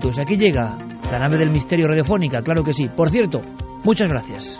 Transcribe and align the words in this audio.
Aquí 0.00 0.36
llega 0.36 0.78
la 1.10 1.18
nave 1.18 1.36
del 1.36 1.50
misterio 1.50 1.86
radiofónica, 1.86 2.40
claro 2.40 2.64
que 2.64 2.72
sí. 2.72 2.88
Por 2.88 3.10
cierto, 3.10 3.42
muchas 3.84 4.08
gracias. 4.08 4.58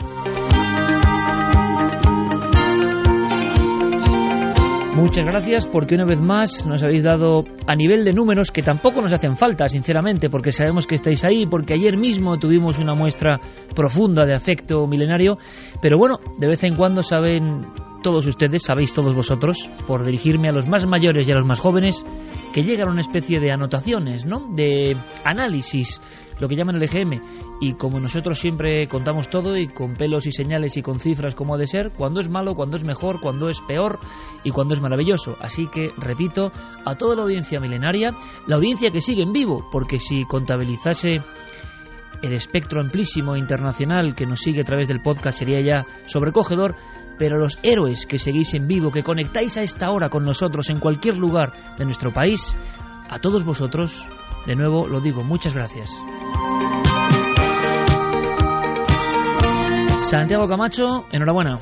Muchas 4.95 5.25
gracias 5.25 5.67
porque 5.67 5.95
una 5.95 6.05
vez 6.05 6.21
más 6.21 6.67
nos 6.67 6.83
habéis 6.83 7.03
dado 7.03 7.45
a 7.67 7.75
nivel 7.75 8.05
de 8.05 8.13
números 8.13 8.51
que 8.51 8.63
tampoco 8.63 9.01
nos 9.01 9.15
hacen 9.15 9.35
falta, 9.35 9.67
sinceramente, 9.69 10.29
porque 10.29 10.53
sabemos 10.53 10.87
que 10.87 10.97
estáis 10.97 11.25
ahí, 11.25 11.47
porque 11.47 11.73
ayer 11.73 11.97
mismo 11.97 12.39
tuvimos 12.39 12.79
una 12.79 12.95
muestra 12.95 13.41
profunda 13.75 14.27
de 14.27 14.35
afecto 14.35 14.87
milenario, 14.87 15.39
pero 15.81 15.97
bueno, 15.97 16.19
de 16.39 16.49
vez 16.49 16.63
en 16.65 16.77
cuando 16.77 17.03
saben 17.03 17.67
todos 18.03 18.27
ustedes, 18.27 18.63
sabéis 18.63 18.93
todos 18.93 19.15
vosotros, 19.15 19.71
por 19.87 20.05
dirigirme 20.05 20.49
a 20.49 20.53
los 20.53 20.69
más 20.69 20.87
mayores 20.87 21.27
y 21.27 21.33
a 21.33 21.37
los 21.37 21.47
más 21.47 21.61
jóvenes, 21.61 22.05
que 22.53 22.63
llegan 22.63 22.89
a 22.89 22.93
una 22.93 23.01
especie 23.01 23.41
de 23.41 23.53
anotaciones, 23.53 24.25
¿no? 24.25 24.49
De 24.51 24.97
análisis, 25.25 26.01
lo 26.41 26.49
que 26.49 26.57
llaman 26.57 26.77
el 26.77 26.83
EGM. 26.83 27.21
Y 27.61 27.75
como 27.75 28.01
nosotros 28.01 28.39
siempre 28.39 28.87
contamos 28.89 29.29
todo 29.29 29.57
y 29.57 29.69
con 29.69 29.95
pelos 29.95 30.27
y 30.27 30.33
señales 30.33 30.77
y 30.77 30.83
con 30.83 30.99
cifras 30.99 31.35
como 31.35 31.55
ha 31.55 31.59
de 31.59 31.67
ser, 31.67 31.93
cuando 31.93 32.21
es 32.21 32.29
malo, 32.29 32.55
cuando 32.55 32.77
es 32.77 32.85
mejor, 32.85 33.21
cuando 33.21 33.49
es 33.49 33.61
peor 33.61 34.01
y 34.45 34.51
cuando 34.51 34.75
es 34.75 34.81
maravilloso. 34.81 35.37
Así 35.41 35.67
que, 35.69 35.91
repito, 35.99 36.51
a 36.85 36.97
toda 36.97 37.15
la 37.15 37.23
audiencia 37.23 37.61
milenaria, 37.61 38.15
la 38.47 38.57
audiencia 38.57 38.91
que 38.91 39.01
sigue 39.01 39.23
en 39.23 39.33
vivo, 39.33 39.69
porque 39.71 39.99
si 39.99 40.25
contabilizase 40.25 41.21
el 42.23 42.33
espectro 42.33 42.81
amplísimo 42.81 43.37
internacional 43.37 44.15
que 44.15 44.27
nos 44.27 44.41
sigue 44.41 44.61
a 44.61 44.65
través 44.65 44.89
del 44.89 45.01
podcast 45.01 45.39
sería 45.39 45.61
ya 45.61 45.87
sobrecogedor, 46.07 46.75
pero 47.21 47.37
los 47.37 47.59
héroes 47.63 48.07
que 48.07 48.19
seguís 48.19 48.55
en 48.55 48.67
vivo, 48.67 48.91
que 48.91 49.03
conectáis 49.03 49.59
a 49.59 49.63
esta 49.63 49.91
hora 49.91 50.09
con 50.09 50.25
nosotros 50.25 50.71
en 50.71 50.81
cualquier 50.81 51.19
lugar 51.19 51.53
de 51.77 51.85
nuestro 51.85 52.15
país, 52.15 52.57
a 53.11 53.19
todos 53.19 53.45
vosotros, 53.45 54.09
de 54.47 54.57
nuevo 54.57 54.89
lo 54.89 55.03
digo, 55.03 55.23
muchas 55.23 55.53
gracias. 55.53 55.91
Santiago 60.01 60.49
Camacho, 60.49 61.05
enhorabuena. 61.13 61.61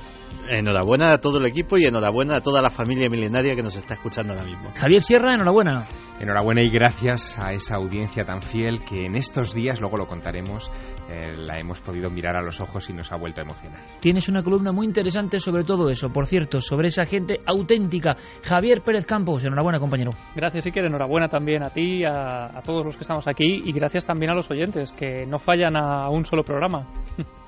Enhorabuena 0.51 1.13
a 1.13 1.19
todo 1.19 1.39
el 1.39 1.47
equipo 1.47 1.77
y 1.77 1.85
enhorabuena 1.85 2.37
a 2.37 2.41
toda 2.41 2.63
la 2.63 2.71
familia 2.71 3.11
milenaria 3.11 3.55
que 3.55 3.63
nos 3.63 3.77
está 3.77 3.95
escuchando 3.95 4.33
ahora 4.33 4.45
mismo. 4.45 4.71
Javier 4.75 5.03
Sierra, 5.03 5.35
enhorabuena. 5.35 5.87
Enhorabuena 6.21 6.63
y 6.63 6.71
gracias 6.71 7.39
a 7.39 7.53
esa 7.53 7.77
audiencia 7.77 8.25
tan 8.25 8.43
fiel 8.43 8.83
que 8.83 9.05
en 9.05 9.15
estos 9.15 9.55
días, 9.55 9.81
luego 9.81 9.99
lo 9.99 10.07
contaremos, 10.07 10.71
eh, 11.11 11.37
la 11.37 11.59
hemos 11.59 11.81
podido 11.81 12.11
mirar 12.11 12.37
a 12.37 12.43
los 12.43 12.61
ojos 12.61 12.89
y 12.91 12.93
nos 12.93 13.13
ha 13.13 13.17
vuelto 13.17 13.41
a 13.41 13.45
emocionar. 13.45 13.81
Tienes 14.01 14.29
una 14.29 14.43
columna 14.43 14.73
muy 14.73 14.87
interesante 14.87 15.39
sobre 15.39 15.65
todo 15.65 15.91
eso, 15.91 16.09
por 16.11 16.27
cierto, 16.27 16.61
sobre 16.61 16.89
esa 16.89 17.05
gente 17.05 17.41
auténtica. 17.47 18.17
Javier 18.43 18.83
Pérez 18.83 19.07
Campos, 19.07 19.45
enhorabuena 19.45 19.79
compañero. 19.79 20.13
Gracias 20.35 20.67
Iker, 20.67 20.87
enhorabuena 20.87 21.29
también 21.29 21.63
a 21.63 21.71
ti, 21.71 22.05
a, 22.05 22.59
a 22.59 22.63
todos 22.63 22.85
los 22.85 22.97
que 22.97 23.03
estamos 23.03 23.29
aquí 23.29 23.63
y 23.65 23.73
gracias 23.73 24.07
también 24.07 24.33
a 24.33 24.35
los 24.35 24.51
oyentes 24.51 24.93
que 24.93 25.27
no 25.27 25.39
fallan 25.39 25.77
a 25.77 26.09
un 26.09 26.25
solo 26.25 26.43
programa. 26.43 26.87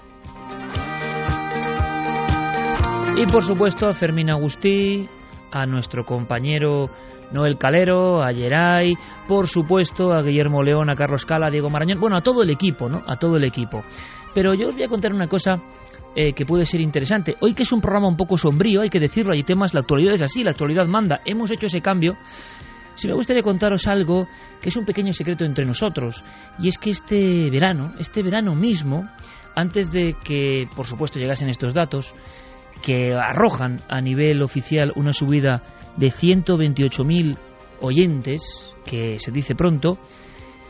Y 3.21 3.27
por 3.27 3.45
supuesto 3.45 3.87
a 3.87 3.93
Fermín 3.93 4.31
Agustí, 4.31 5.07
a 5.53 5.67
nuestro 5.67 6.07
compañero 6.07 6.89
Noel 7.33 7.59
Calero, 7.59 8.23
a 8.23 8.33
Geray, 8.33 8.95
por 9.29 9.47
supuesto 9.47 10.15
a 10.15 10.23
Guillermo 10.23 10.63
León, 10.63 10.89
a 10.89 10.97
Carlos 10.97 11.27
Cala, 11.27 11.49
a 11.49 11.51
Diego 11.51 11.69
Marañón, 11.69 12.01
bueno, 12.01 12.17
a 12.17 12.23
todo 12.23 12.43
el 12.43 12.49
equipo, 12.49 12.89
¿no? 12.89 13.03
A 13.07 13.17
todo 13.17 13.37
el 13.37 13.45
equipo. 13.45 13.85
Pero 14.35 14.55
yo 14.55 14.69
os 14.69 14.75
voy 14.75 14.85
a 14.85 14.89
contar 14.89 15.13
una 15.13 15.27
cosa 15.27 15.61
eh, 16.17 16.33
que 16.33 16.47
puede 16.47 16.65
ser 16.65 16.81
interesante. 16.81 17.37
Hoy 17.41 17.53
que 17.53 17.65
es 17.65 17.73
un 17.73 17.83
programa 17.83 18.09
un 18.09 18.17
poco 18.17 18.39
sombrío, 18.39 18.81
hay 18.81 18.89
que 18.89 18.99
decirlo, 19.01 19.35
hay 19.35 19.43
temas, 19.43 19.75
la 19.75 19.81
actualidad 19.81 20.15
es 20.15 20.23
así, 20.23 20.43
la 20.43 20.53
actualidad 20.53 20.87
manda. 20.87 21.21
Hemos 21.27 21.51
hecho 21.51 21.67
ese 21.67 21.83
cambio. 21.83 22.17
Si 22.95 23.07
me 23.07 23.13
gustaría 23.13 23.43
contaros 23.43 23.87
algo 23.87 24.29
que 24.63 24.71
es 24.71 24.77
un 24.79 24.87
pequeño 24.87 25.13
secreto 25.13 25.45
entre 25.45 25.67
nosotros, 25.67 26.25
y 26.59 26.69
es 26.69 26.79
que 26.79 26.89
este 26.89 27.51
verano, 27.51 27.93
este 27.99 28.23
verano 28.23 28.55
mismo, 28.55 29.11
antes 29.55 29.91
de 29.91 30.17
que, 30.25 30.67
por 30.75 30.87
supuesto, 30.87 31.19
llegasen 31.19 31.51
estos 31.51 31.75
datos, 31.75 32.15
que 32.83 33.15
arrojan 33.15 33.81
a 33.89 34.01
nivel 34.01 34.43
oficial 34.43 34.93
una 34.97 35.13
subida 35.13 35.63
de 35.97 36.09
128.000 36.09 37.37
oyentes, 37.81 38.75
que 38.85 39.19
se 39.19 39.31
dice 39.31 39.55
pronto, 39.55 39.99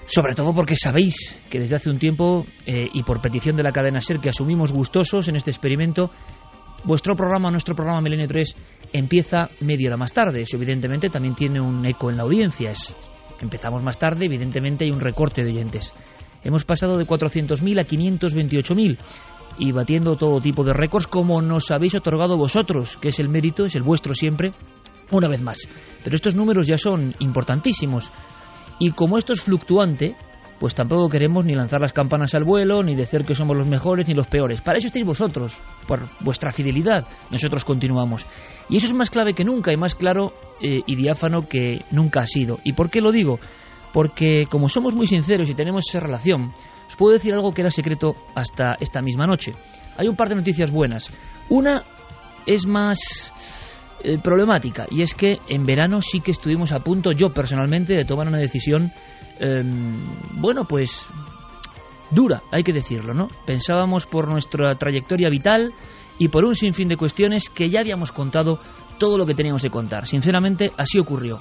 sobre 0.06 0.34
todo 0.34 0.52
porque 0.52 0.74
sabéis 0.74 1.40
que 1.48 1.60
desde 1.60 1.76
hace 1.76 1.90
un 1.90 1.98
tiempo, 1.98 2.46
eh, 2.66 2.88
y 2.92 3.02
por 3.04 3.20
petición 3.20 3.56
de 3.56 3.62
la 3.62 3.72
cadena 3.72 4.00
SER, 4.00 4.18
que 4.18 4.30
asumimos 4.30 4.72
gustosos 4.72 5.28
en 5.28 5.36
este 5.36 5.50
experimento, 5.50 6.10
vuestro 6.84 7.14
programa, 7.14 7.50
nuestro 7.50 7.74
programa 7.74 8.00
Milenio 8.00 8.26
3, 8.26 8.56
empieza 8.92 9.50
media 9.60 9.88
hora 9.88 9.96
más 9.96 10.12
tarde. 10.12 10.42
Eso 10.42 10.56
evidentemente 10.56 11.10
también 11.10 11.34
tiene 11.34 11.60
un 11.60 11.84
eco 11.86 12.10
en 12.10 12.16
la 12.16 12.24
audiencia. 12.24 12.72
empezamos 13.40 13.82
más 13.82 13.98
tarde, 13.98 14.26
evidentemente 14.26 14.84
hay 14.84 14.90
un 14.90 15.00
recorte 15.00 15.44
de 15.44 15.50
oyentes. 15.50 15.92
Hemos 16.42 16.64
pasado 16.64 16.96
de 16.96 17.06
400.000 17.06 17.80
a 17.80 17.86
528.000 17.86 18.98
y 19.58 19.72
batiendo 19.72 20.16
todo 20.16 20.40
tipo 20.40 20.64
de 20.64 20.72
récords 20.72 21.06
como 21.06 21.42
nos 21.42 21.70
habéis 21.70 21.94
otorgado 21.94 22.36
vosotros, 22.36 22.96
que 22.96 23.08
es 23.08 23.20
el 23.20 23.28
mérito, 23.28 23.64
es 23.64 23.74
el 23.74 23.82
vuestro 23.82 24.14
siempre, 24.14 24.52
una 25.10 25.28
vez 25.28 25.42
más. 25.42 25.68
Pero 26.02 26.16
estos 26.16 26.34
números 26.34 26.66
ya 26.66 26.76
son 26.76 27.14
importantísimos. 27.18 28.12
Y 28.78 28.92
como 28.92 29.18
esto 29.18 29.32
es 29.32 29.42
fluctuante, 29.42 30.16
pues 30.60 30.74
tampoco 30.74 31.08
queremos 31.08 31.44
ni 31.44 31.54
lanzar 31.54 31.80
las 31.80 31.94
campanas 31.94 32.34
al 32.34 32.44
vuelo, 32.44 32.82
ni 32.82 32.94
decir 32.94 33.24
que 33.24 33.34
somos 33.34 33.56
los 33.56 33.66
mejores 33.66 34.06
ni 34.06 34.14
los 34.14 34.26
peores. 34.26 34.60
Para 34.60 34.76
eso 34.76 34.88
estáis 34.88 35.06
vosotros, 35.06 35.58
por 35.88 36.08
vuestra 36.20 36.52
fidelidad. 36.52 37.06
Nosotros 37.30 37.64
continuamos. 37.64 38.26
Y 38.68 38.76
eso 38.76 38.86
es 38.86 38.94
más 38.94 39.08
clave 39.08 39.32
que 39.32 39.42
nunca 39.42 39.72
y 39.72 39.78
más 39.78 39.94
claro 39.94 40.34
eh, 40.60 40.80
y 40.86 40.96
diáfano 40.96 41.48
que 41.48 41.80
nunca 41.90 42.20
ha 42.20 42.26
sido. 42.26 42.58
¿Y 42.62 42.74
por 42.74 42.90
qué 42.90 43.00
lo 43.00 43.10
digo? 43.10 43.40
Porque 43.92 44.46
como 44.50 44.68
somos 44.68 44.94
muy 44.94 45.06
sinceros 45.06 45.48
y 45.48 45.54
tenemos 45.54 45.84
esa 45.88 46.00
relación, 46.00 46.52
puedo 47.00 47.14
decir 47.14 47.32
algo 47.32 47.54
que 47.54 47.62
era 47.62 47.70
secreto 47.70 48.14
hasta 48.34 48.76
esta 48.78 49.00
misma 49.00 49.26
noche. 49.26 49.54
Hay 49.96 50.06
un 50.06 50.16
par 50.16 50.28
de 50.28 50.34
noticias 50.34 50.70
buenas. 50.70 51.08
Una 51.48 51.82
es 52.44 52.66
más 52.66 53.32
eh, 54.04 54.18
problemática 54.22 54.86
y 54.90 55.00
es 55.00 55.14
que 55.14 55.38
en 55.48 55.64
verano 55.64 56.02
sí 56.02 56.20
que 56.20 56.30
estuvimos 56.30 56.72
a 56.72 56.80
punto, 56.80 57.12
yo 57.12 57.32
personalmente, 57.32 57.94
de 57.94 58.04
tomar 58.04 58.28
una 58.28 58.38
decisión, 58.38 58.92
em, 59.38 59.98
bueno, 60.42 60.66
pues 60.68 61.08
dura, 62.10 62.42
hay 62.52 62.64
que 62.64 62.74
decirlo, 62.74 63.14
¿no? 63.14 63.28
Pensábamos 63.46 64.04
por 64.04 64.28
nuestra 64.28 64.74
trayectoria 64.74 65.30
vital 65.30 65.72
y 66.18 66.28
por 66.28 66.44
un 66.44 66.54
sinfín 66.54 66.88
de 66.88 66.98
cuestiones 66.98 67.48
que 67.48 67.70
ya 67.70 67.80
habíamos 67.80 68.12
contado 68.12 68.60
todo 68.98 69.16
lo 69.16 69.24
que 69.24 69.34
teníamos 69.34 69.62
que 69.62 69.70
contar. 69.70 70.06
Sinceramente, 70.06 70.70
así 70.76 70.98
ocurrió. 70.98 71.40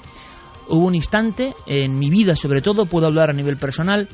Hubo 0.70 0.86
un 0.86 0.94
instante 0.94 1.54
en 1.66 1.98
mi 1.98 2.08
vida, 2.08 2.34
sobre 2.34 2.62
todo, 2.62 2.86
puedo 2.86 3.06
hablar 3.06 3.28
a 3.28 3.34
nivel 3.34 3.58
personal, 3.58 4.08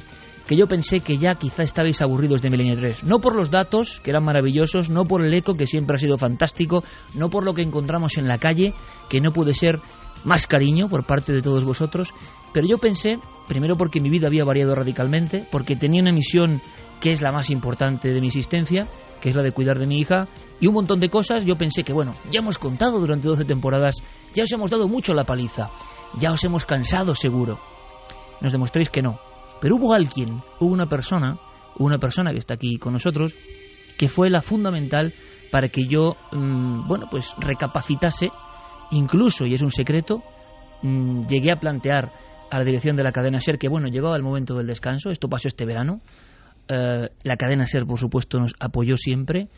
que 0.47 0.57
yo 0.57 0.67
pensé 0.67 1.01
que 1.01 1.19
ya 1.19 1.35
quizá 1.35 1.63
estabais 1.63 2.01
aburridos 2.01 2.41
de 2.41 2.51
Milenio 2.51 2.77
3. 2.77 3.05
No 3.05 3.21
por 3.21 3.35
los 3.35 3.51
datos, 3.51 4.01
que 4.01 4.11
eran 4.11 4.25
maravillosos, 4.25 4.91
no 4.91 5.05
por 5.05 5.25
el 5.25 5.35
eco, 5.35 5.55
que 5.55 5.67
siempre 5.67 5.97
ha 5.97 5.99
sido 5.99 6.19
fantástico, 6.19 6.85
no 7.15 7.31
por 7.31 7.45
lo 7.45 7.53
que 7.53 7.63
encontramos 7.63 8.17
en 8.17 8.29
la 8.29 8.39
calle, 8.39 8.73
que 9.09 9.21
no 9.21 9.33
puede 9.33 9.55
ser 9.55 9.81
más 10.25 10.47
cariño 10.47 10.89
por 10.89 11.05
parte 11.05 11.33
de 11.33 11.43
todos 11.43 11.65
vosotros, 11.65 12.15
pero 12.53 12.67
yo 12.67 12.79
pensé, 12.79 13.19
primero 13.49 13.77
porque 13.77 14.01
mi 14.01 14.09
vida 14.09 14.29
había 14.29 14.45
variado 14.45 14.75
radicalmente, 14.75 15.47
porque 15.51 15.77
tenía 15.77 16.01
una 16.01 16.13
misión 16.13 16.63
que 17.01 17.11
es 17.11 17.21
la 17.23 17.33
más 17.33 17.51
importante 17.51 18.13
de 18.13 18.21
mi 18.21 18.29
existencia, 18.29 18.87
que 19.21 19.31
es 19.31 19.37
la 19.37 19.43
de 19.43 19.53
cuidar 19.53 19.79
de 19.79 19.87
mi 19.87 19.99
hija, 19.99 20.29
y 20.61 20.67
un 20.67 20.75
montón 20.75 21.01
de 21.01 21.09
cosas, 21.09 21.45
yo 21.45 21.57
pensé 21.57 21.83
que, 21.83 21.93
bueno, 21.93 22.15
ya 22.31 22.41
hemos 22.41 22.59
contado 22.59 22.99
durante 22.99 23.29
12 23.29 23.45
temporadas, 23.45 23.97
ya 24.33 24.45
os 24.45 24.53
hemos 24.53 24.71
dado 24.71 24.89
mucho 24.89 25.13
la 25.13 25.25
paliza, 25.25 25.71
ya 26.19 26.31
os 26.31 26.43
hemos 26.45 26.65
cansado 26.65 27.15
seguro. 27.15 27.61
Nos 28.41 28.53
demostréis 28.53 28.89
que 28.89 29.03
no. 29.03 29.19
Pero 29.61 29.77
hubo 29.77 29.95
alguien, 29.95 30.43
hubo 30.61 30.73
una 30.73 30.87
persona, 30.87 31.39
una 31.79 31.99
persona 31.99 32.33
que 32.33 32.39
está 32.39 32.55
aquí 32.55 32.79
con 32.79 32.93
nosotros, 32.93 33.35
que 33.97 34.09
fue 34.09 34.31
la 34.31 34.43
fundamental 34.43 35.15
para 35.51 35.69
que 35.69 35.87
yo, 35.87 36.17
mm, 36.33 36.87
bueno, 36.87 37.07
pues 37.11 37.35
recapacitase, 37.39 38.31
incluso, 38.91 39.47
y 39.47 39.55
es 39.55 39.63
un 39.63 39.71
secreto, 39.71 40.23
mm, 40.83 41.27
llegué 41.27 41.53
a 41.53 41.61
plantear 41.61 42.13
a 42.51 42.59
la 42.59 42.65
dirección 42.65 42.97
de 42.97 43.03
la 43.03 43.13
cadena 43.13 43.41
SER 43.41 43.59
que, 43.59 43.69
bueno, 43.69 43.89
llegaba 43.89 44.17
el 44.17 44.23
momento 44.23 44.55
del 44.55 44.67
descanso, 44.67 45.11
esto 45.11 45.29
pasó 45.29 45.49
este 45.49 45.65
verano, 45.65 46.01
eh, 46.69 47.09
la 47.23 47.37
cadena 47.37 47.65
SER, 47.67 47.87
por 47.87 47.99
supuesto, 47.99 48.39
nos 48.39 48.55
apoyó 48.61 48.97
siempre, 48.97 49.49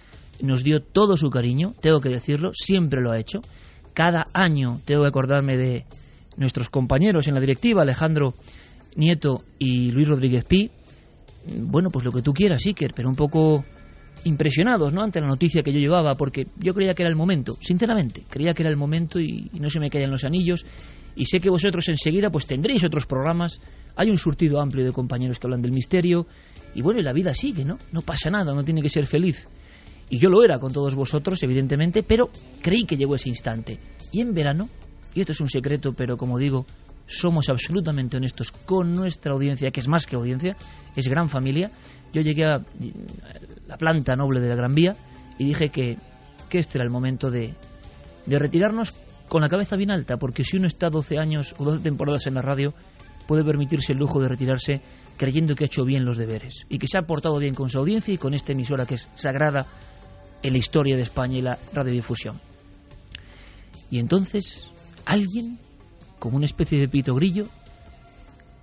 nos 0.41 0.63
dio 0.63 0.81
todo 0.83 1.17
su 1.17 1.31
cariño, 1.31 1.75
tengo 1.81 1.99
que 1.99 2.11
decirlo, 2.11 2.53
siempre 2.55 3.03
lo 3.03 3.13
ha 3.13 3.19
hecho. 3.19 3.41
Cada 3.93 4.25
año 4.33 4.81
tengo 4.85 5.03
que 5.03 5.09
acordarme 5.09 5.57
de 5.57 5.85
nuestros 6.37 6.69
compañeros 6.69 7.27
en 7.27 7.35
la 7.35 7.41
directiva, 7.41 7.83
Alejandro 7.83 8.35
Nieto 8.97 9.43
y 9.59 9.91
Luis 9.91 10.09
Rodríguez 10.09 10.45
Pi. 10.45 10.71
Bueno, 11.63 11.89
pues 11.91 12.05
lo 12.05 12.13
que 12.13 12.23
tú 12.23 12.33
quieras, 12.33 12.67
Iker, 12.67 12.93
pero 12.95 13.09
un 13.09 13.15
poco 13.15 13.65
impresionados 14.25 14.93
¿no? 14.93 15.03
ante 15.03 15.21
la 15.21 15.27
noticia 15.27 15.63
que 15.63 15.73
yo 15.73 15.79
llevaba, 15.79 16.15
porque 16.15 16.47
yo 16.59 16.75
creía 16.75 16.95
que 16.95 17.03
era 17.03 17.11
el 17.11 17.17
momento, 17.17 17.57
sinceramente, 17.61 18.25
creía 18.29 18.53
que 18.53 18.63
era 18.63 18.71
el 18.71 18.77
momento 18.77 19.21
y, 19.21 19.51
no 19.59 19.71
se 19.71 19.81
me 19.81 19.91
caían 19.91 20.11
los 20.11 20.25
anillos. 20.25 20.65
Y 21.17 21.25
sé 21.27 21.39
que 21.39 21.51
vosotros 21.51 21.89
enseguida 21.89 22.31
pues 22.31 22.47
tendréis 22.47 22.85
otros 22.85 23.07
programas. 23.07 23.61
Hay 23.97 24.09
un 24.09 24.19
surtido 24.19 24.61
amplio 24.61 24.85
de 24.85 24.93
compañeros 24.93 25.39
que 25.39 25.49
hablan 25.49 25.63
del 25.63 25.73
misterio. 25.73 26.27
Y 26.75 26.83
bueno, 26.83 27.01
y 27.01 27.03
la 27.03 27.13
vida 27.13 27.35
sigue, 27.35 27.65
¿no? 27.65 27.77
No 27.91 28.03
pasa 28.03 28.31
nada, 28.31 28.55
no 28.55 28.63
tiene 28.63 28.83
que 28.83 28.89
ser 28.89 29.05
feliz. 29.05 29.49
Y 30.11 30.19
yo 30.19 30.31
lo 30.31 30.45
era 30.45 30.61
con 30.61 30.73
todos 30.73 30.95
vosotros, 30.95 31.43
evidentemente, 31.43 32.05
pero 32.05 32.31
creí 32.63 32.85
que 32.85 32.97
llegó 32.97 33.17
ese 33.17 33.29
instante. 33.29 33.81
Y 34.13 34.21
en 34.21 34.33
verano, 34.33 34.69
y 35.15 35.21
esto 35.21 35.33
es 35.33 35.41
un 35.41 35.49
secreto, 35.49 35.93
pero 35.93 36.17
como 36.17 36.39
digo, 36.39 36.67
somos 37.09 37.49
absolutamente 37.49 38.17
honestos 38.17 38.53
con 38.53 38.95
nuestra 38.95 39.33
audiencia, 39.33 39.71
que 39.71 39.81
es 39.81 39.89
más 39.89 40.07
que 40.07 40.17
audiencia, 40.17 40.57
es 40.95 41.09
gran 41.09 41.29
familia. 41.29 41.71
Yo 42.13 42.23
llegué 42.23 42.45
a 42.45 42.61
la 43.67 43.77
planta 43.77 44.15
noble 44.15 44.41
de 44.41 44.49
la 44.49 44.57
Gran 44.57 44.75
Vía 44.75 44.93
y 45.39 45.45
dije 45.47 45.71
que, 45.71 45.97
que 46.49 46.59
este 46.59 46.79
era 46.79 46.85
el 46.85 46.91
momento 46.91 47.31
de, 47.31 47.55
de 48.27 48.39
retirarnos 48.39 48.93
con 49.29 49.43
la 49.43 49.49
cabeza 49.49 49.77
bien 49.77 49.91
alta, 49.91 50.17
porque 50.17 50.45
si 50.45 50.57
uno 50.57 50.67
está 50.67 50.89
12 50.89 51.19
años 51.19 51.55
o 51.59 51.65
12 51.65 51.83
temporadas 51.83 52.27
en 52.27 52.35
la 52.35 52.43
radio, 52.43 52.75
puede 53.27 53.45
permitirse 53.45 53.93
el 53.93 53.99
lujo 53.99 54.21
de 54.21 54.29
retirarse 54.29 54.81
creyendo 55.17 55.55
que 55.55 55.65
ha 55.65 55.67
hecho 55.67 55.85
bien 55.85 56.05
los 56.05 56.17
deberes 56.17 56.65
y 56.69 56.79
que 56.79 56.87
se 56.87 56.99
ha 56.99 57.03
portado 57.03 57.39
bien 57.39 57.55
con 57.55 57.69
su 57.69 57.79
audiencia 57.79 58.15
y 58.15 58.19
con 58.19 58.33
esta 58.33 58.53
emisora 58.53 58.87
que 58.87 58.95
es 58.95 59.11
sagrada 59.17 59.67
en 60.43 60.53
la 60.53 60.59
historia 60.59 60.97
de 60.97 61.03
España 61.03 61.39
y 61.39 61.43
la 61.43 61.59
radiodifusión. 61.75 62.41
Y 63.91 63.99
entonces, 63.99 64.71
alguien, 65.05 65.59
como 66.19 66.37
una 66.37 66.47
especie 66.47 66.79
de 66.79 66.89
pito 66.89 67.15
grillo, 67.15 67.47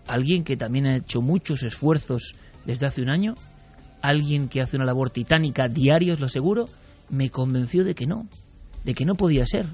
alguien 0.08 0.44
que 0.44 0.58
también 0.58 0.86
ha 0.88 0.98
hecho 0.98 1.22
muchos 1.22 1.64
esfuerzos 1.64 2.34
desde 2.66 2.86
hace 2.86 3.02
un 3.02 3.10
año, 3.10 3.36
alguien 4.02 4.50
que 4.50 4.62
hace 4.62 4.78
una 4.78 4.86
labor 4.86 5.10
titánica 5.10 5.68
diaria, 5.68 6.14
os 6.14 6.20
lo 6.20 6.28
aseguro, 6.28 6.66
me 7.10 7.30
convenció 7.30 7.84
de 7.84 7.96
que 7.96 8.06
no, 8.06 8.28
de 8.84 8.94
que 8.94 9.06
no 9.06 9.16
podía 9.16 9.46
ser, 9.46 9.66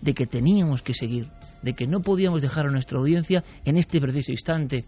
de 0.00 0.14
que 0.14 0.26
teníamos 0.26 0.82
que 0.82 0.94
seguir, 0.94 1.28
de 1.62 1.74
que 1.74 1.86
no 1.86 2.00
podíamos 2.00 2.42
dejar 2.42 2.66
a 2.66 2.70
nuestra 2.70 2.98
audiencia 2.98 3.42
en 3.64 3.76
este 3.76 4.00
preciso 4.00 4.32
instante. 4.32 4.84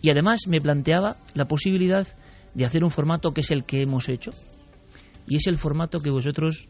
Y 0.00 0.10
además 0.10 0.46
me 0.46 0.60
planteaba 0.60 1.16
la 1.34 1.46
posibilidad 1.46 2.06
de 2.54 2.64
hacer 2.64 2.84
un 2.84 2.90
formato 2.90 3.32
que 3.32 3.40
es 3.40 3.50
el 3.50 3.64
que 3.64 3.82
hemos 3.82 4.08
hecho, 4.08 4.30
y 5.26 5.36
es 5.36 5.46
el 5.46 5.56
formato 5.56 6.00
que 6.00 6.10
vosotros, 6.10 6.68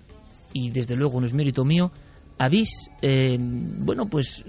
y 0.53 0.71
desde 0.71 0.97
luego 0.97 1.21
no 1.21 1.27
es 1.27 1.35
mérito 1.35 1.65
mío, 1.65 1.93
habéis, 2.39 2.71
eh, 3.03 3.37
bueno, 3.39 4.07
pues 4.07 4.45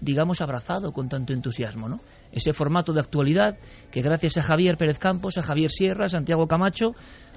digamos, 0.00 0.40
abrazado 0.40 0.92
con 0.92 1.08
tanto 1.08 1.32
entusiasmo, 1.32 1.88
¿no? 1.88 2.00
Ese 2.32 2.52
formato 2.52 2.92
de 2.92 3.00
actualidad 3.00 3.58
que 3.90 4.02
gracias 4.02 4.36
a 4.38 4.42
Javier 4.42 4.76
Pérez 4.76 4.98
Campos, 4.98 5.38
a 5.38 5.42
Javier 5.42 5.70
Sierra, 5.70 6.06
a 6.06 6.08
Santiago 6.08 6.46
Camacho, 6.46 6.90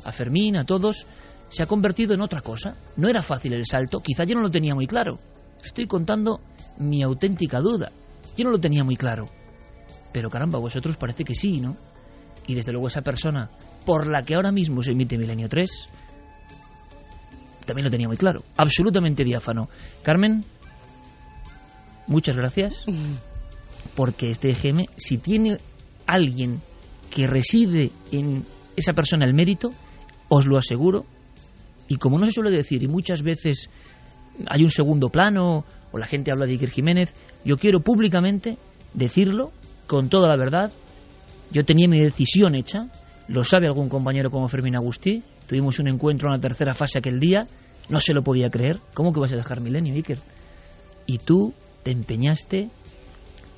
a 0.03 0.11
Fermín, 0.11 0.57
a 0.57 0.65
todos, 0.65 1.05
se 1.49 1.63
ha 1.63 1.67
convertido 1.67 2.13
en 2.13 2.21
otra 2.21 2.41
cosa. 2.41 2.75
No 2.95 3.07
era 3.07 3.21
fácil 3.21 3.53
el 3.53 3.65
salto, 3.65 3.99
quizá 3.99 4.23
yo 4.23 4.35
no 4.35 4.41
lo 4.41 4.49
tenía 4.49 4.75
muy 4.75 4.87
claro. 4.87 5.19
Estoy 5.63 5.87
contando 5.87 6.41
mi 6.79 7.03
auténtica 7.03 7.59
duda. 7.59 7.91
Yo 8.37 8.45
no 8.45 8.51
lo 8.51 8.59
tenía 8.59 8.83
muy 8.83 8.95
claro. 8.95 9.25
Pero 10.11 10.29
caramba, 10.29 10.59
vosotros 10.59 10.97
parece 10.97 11.23
que 11.23 11.35
sí, 11.35 11.59
¿no? 11.59 11.75
Y 12.47 12.55
desde 12.55 12.71
luego 12.71 12.87
esa 12.87 13.01
persona 13.01 13.49
por 13.85 14.07
la 14.07 14.21
que 14.23 14.35
ahora 14.35 14.51
mismo 14.51 14.81
se 14.81 14.91
emite 14.91 15.17
Milenio 15.17 15.49
3 15.49 15.89
también 17.67 17.83
lo 17.83 17.91
tenía 17.91 18.07
muy 18.07 18.17
claro. 18.17 18.43
Absolutamente 18.55 19.23
diáfano. 19.23 19.69
Carmen, 20.01 20.43
muchas 22.07 22.35
gracias. 22.35 22.73
Porque 23.95 24.31
este 24.31 24.49
EGM, 24.49 24.85
si 24.95 25.17
tiene 25.17 25.57
alguien 26.05 26.61
que 27.09 27.27
reside 27.27 27.91
en 28.11 28.45
esa 28.75 28.93
persona 28.93 29.25
el 29.25 29.33
mérito, 29.33 29.71
os 30.29 30.45
lo 30.45 30.57
aseguro. 30.57 31.05
Y 31.87 31.97
como 31.97 32.19
no 32.19 32.25
se 32.25 32.33
suele 32.33 32.51
decir, 32.51 32.83
y 32.83 32.87
muchas 32.87 33.21
veces 33.21 33.69
hay 34.47 34.63
un 34.63 34.71
segundo 34.71 35.09
plano, 35.09 35.65
o 35.91 35.97
la 35.97 36.05
gente 36.05 36.31
habla 36.31 36.45
de 36.45 36.53
Iker 36.53 36.69
Jiménez, 36.69 37.13
yo 37.45 37.57
quiero 37.57 37.79
públicamente 37.79 38.57
decirlo 38.93 39.51
con 39.87 40.09
toda 40.09 40.27
la 40.27 40.37
verdad. 40.37 40.71
Yo 41.51 41.63
tenía 41.63 41.87
mi 41.87 41.99
decisión 41.99 42.55
hecha, 42.55 42.87
lo 43.29 43.43
sabe 43.43 43.67
algún 43.67 43.89
compañero 43.89 44.29
como 44.29 44.49
Fermín 44.49 44.75
Agustí, 44.75 45.23
tuvimos 45.47 45.79
un 45.79 45.87
encuentro 45.87 46.27
en 46.27 46.35
la 46.35 46.41
tercera 46.41 46.73
fase 46.73 46.99
aquel 46.99 47.19
día, 47.19 47.47
no 47.89 47.99
se 47.99 48.13
lo 48.13 48.21
podía 48.21 48.49
creer. 48.49 48.79
¿Cómo 48.93 49.13
que 49.13 49.21
vas 49.21 49.31
a 49.31 49.37
dejar 49.37 49.61
Milenio, 49.61 49.93
Iker? 49.93 50.19
Y 51.05 51.19
tú 51.19 51.53
te 51.87 51.93
empeñaste, 51.93 52.69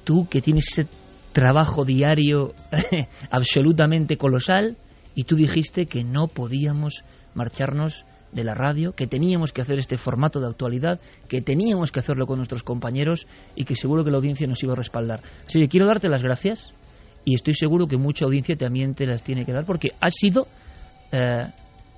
tú 0.04 0.28
que 0.30 0.40
tienes 0.40 0.68
ese 0.72 0.88
trabajo 1.34 1.84
diario 1.84 2.54
absolutamente 3.32 4.18
colosal, 4.18 4.78
y 5.16 5.24
tú 5.24 5.36
dijiste 5.36 5.88
que 5.88 6.04
no 6.04 6.28
podíamos 6.28 7.04
marcharnos 7.34 8.06
de 8.32 8.44
la 8.44 8.54
radio, 8.54 8.92
que 8.92 9.08
teníamos 9.08 9.52
que 9.52 9.62
hacer 9.62 9.80
este 9.80 9.98
formato 9.98 10.40
de 10.40 10.46
actualidad, 10.46 11.00
que 11.28 11.42
teníamos 11.42 11.92
que 11.92 12.02
hacerlo 12.02 12.28
con 12.28 12.38
nuestros 12.38 12.62
compañeros 12.62 13.26
y 13.56 13.64
que 13.64 13.76
seguro 13.76 14.04
que 14.04 14.12
la 14.12 14.18
audiencia 14.18 14.46
nos 14.46 14.62
iba 14.62 14.74
a 14.74 14.76
respaldar. 14.76 15.22
Así 15.48 15.60
que 15.60 15.68
quiero 15.68 15.88
darte 15.88 16.08
las 16.08 16.22
gracias 16.22 16.72
y 17.26 17.34
estoy 17.34 17.56
seguro 17.56 17.88
que 17.88 17.98
mucha 17.98 18.26
audiencia 18.26 18.56
también 18.56 18.94
te 18.94 19.08
las 19.08 19.24
tiene 19.24 19.44
que 19.44 19.54
dar 19.54 19.66
porque 19.66 19.88
has 20.00 20.14
sido 20.14 20.46
eh, 21.12 21.48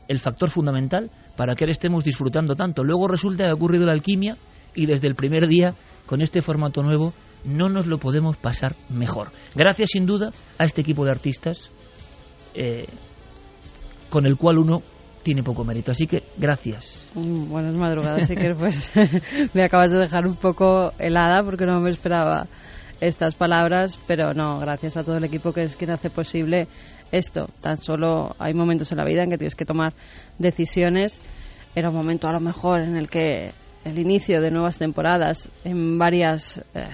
el 0.08 0.20
factor 0.20 0.50
fundamental 0.50 1.12
para 1.36 1.56
que 1.56 1.66
ahora 1.66 1.74
estemos 1.74 2.06
disfrutando 2.06 2.56
tanto. 2.56 2.86
Luego 2.86 3.10
resulta 3.10 3.44
que 3.44 3.50
ha 3.50 3.54
ocurrido 3.54 3.86
la 3.86 3.92
alquimia 3.92 4.38
y 4.76 4.86
desde 4.86 5.08
el 5.08 5.16
primer 5.16 5.48
día, 5.48 5.76
con 6.06 6.22
este 6.22 6.42
formato 6.42 6.84
nuevo, 6.84 7.14
no 7.44 7.70
nos 7.70 7.88
lo 7.88 7.98
podemos 7.98 8.38
pasar 8.38 8.76
mejor. 8.90 9.32
Gracias 9.56 9.92
sin 9.92 10.06
duda 10.06 10.32
a 10.58 10.66
este 10.66 10.82
equipo 10.82 11.06
de 11.06 11.12
artistas 11.12 11.70
eh, 12.54 12.86
con 14.10 14.26
el 14.26 14.38
cual 14.38 14.60
uno 14.60 14.82
tiene 15.24 15.44
poco 15.44 15.64
mérito. 15.64 15.92
Así 15.92 16.08
que 16.08 16.24
gracias. 16.38 17.10
Buenas 17.16 17.76
madrugadas, 17.76 18.28
que 18.28 18.56
pues 18.60 18.92
me 19.54 19.64
acabas 19.64 19.92
de 19.92 20.00
dejar 20.00 20.28
un 20.28 20.36
poco 20.36 20.94
helada 21.00 21.44
porque 21.44 21.66
no 21.66 21.80
me 21.80 21.90
esperaba 21.90 22.48
estas 23.00 23.36
palabras, 23.36 24.00
pero 24.08 24.34
no, 24.34 24.60
gracias 24.60 24.96
a 24.96 25.04
todo 25.04 25.18
el 25.18 25.24
equipo 25.24 25.54
que 25.54 25.64
es 25.64 25.76
quien 25.76 25.92
hace 25.92 26.10
posible 26.10 26.68
esto. 27.12 27.50
Tan 27.60 27.78
solo 27.78 28.36
hay 28.38 28.54
momentos 28.54 28.92
en 28.92 29.00
la 29.00 29.06
vida 29.06 29.24
en 29.24 29.30
que 29.30 29.38
tienes 29.38 29.56
que 29.56 29.66
tomar 29.66 29.94
decisiones. 30.38 31.20
Era 31.74 31.90
un 31.90 31.96
momento 31.96 32.28
a 32.28 32.34
lo 32.34 32.40
mejor 32.40 32.82
en 32.82 32.98
el 32.98 33.10
que 33.10 33.52
el 33.86 34.00
inicio 34.00 34.42
de 34.42 34.52
nuevas 34.52 34.78
temporadas 34.78 35.50
en 35.64 35.98
varias, 35.98 36.64
eh, 36.74 36.86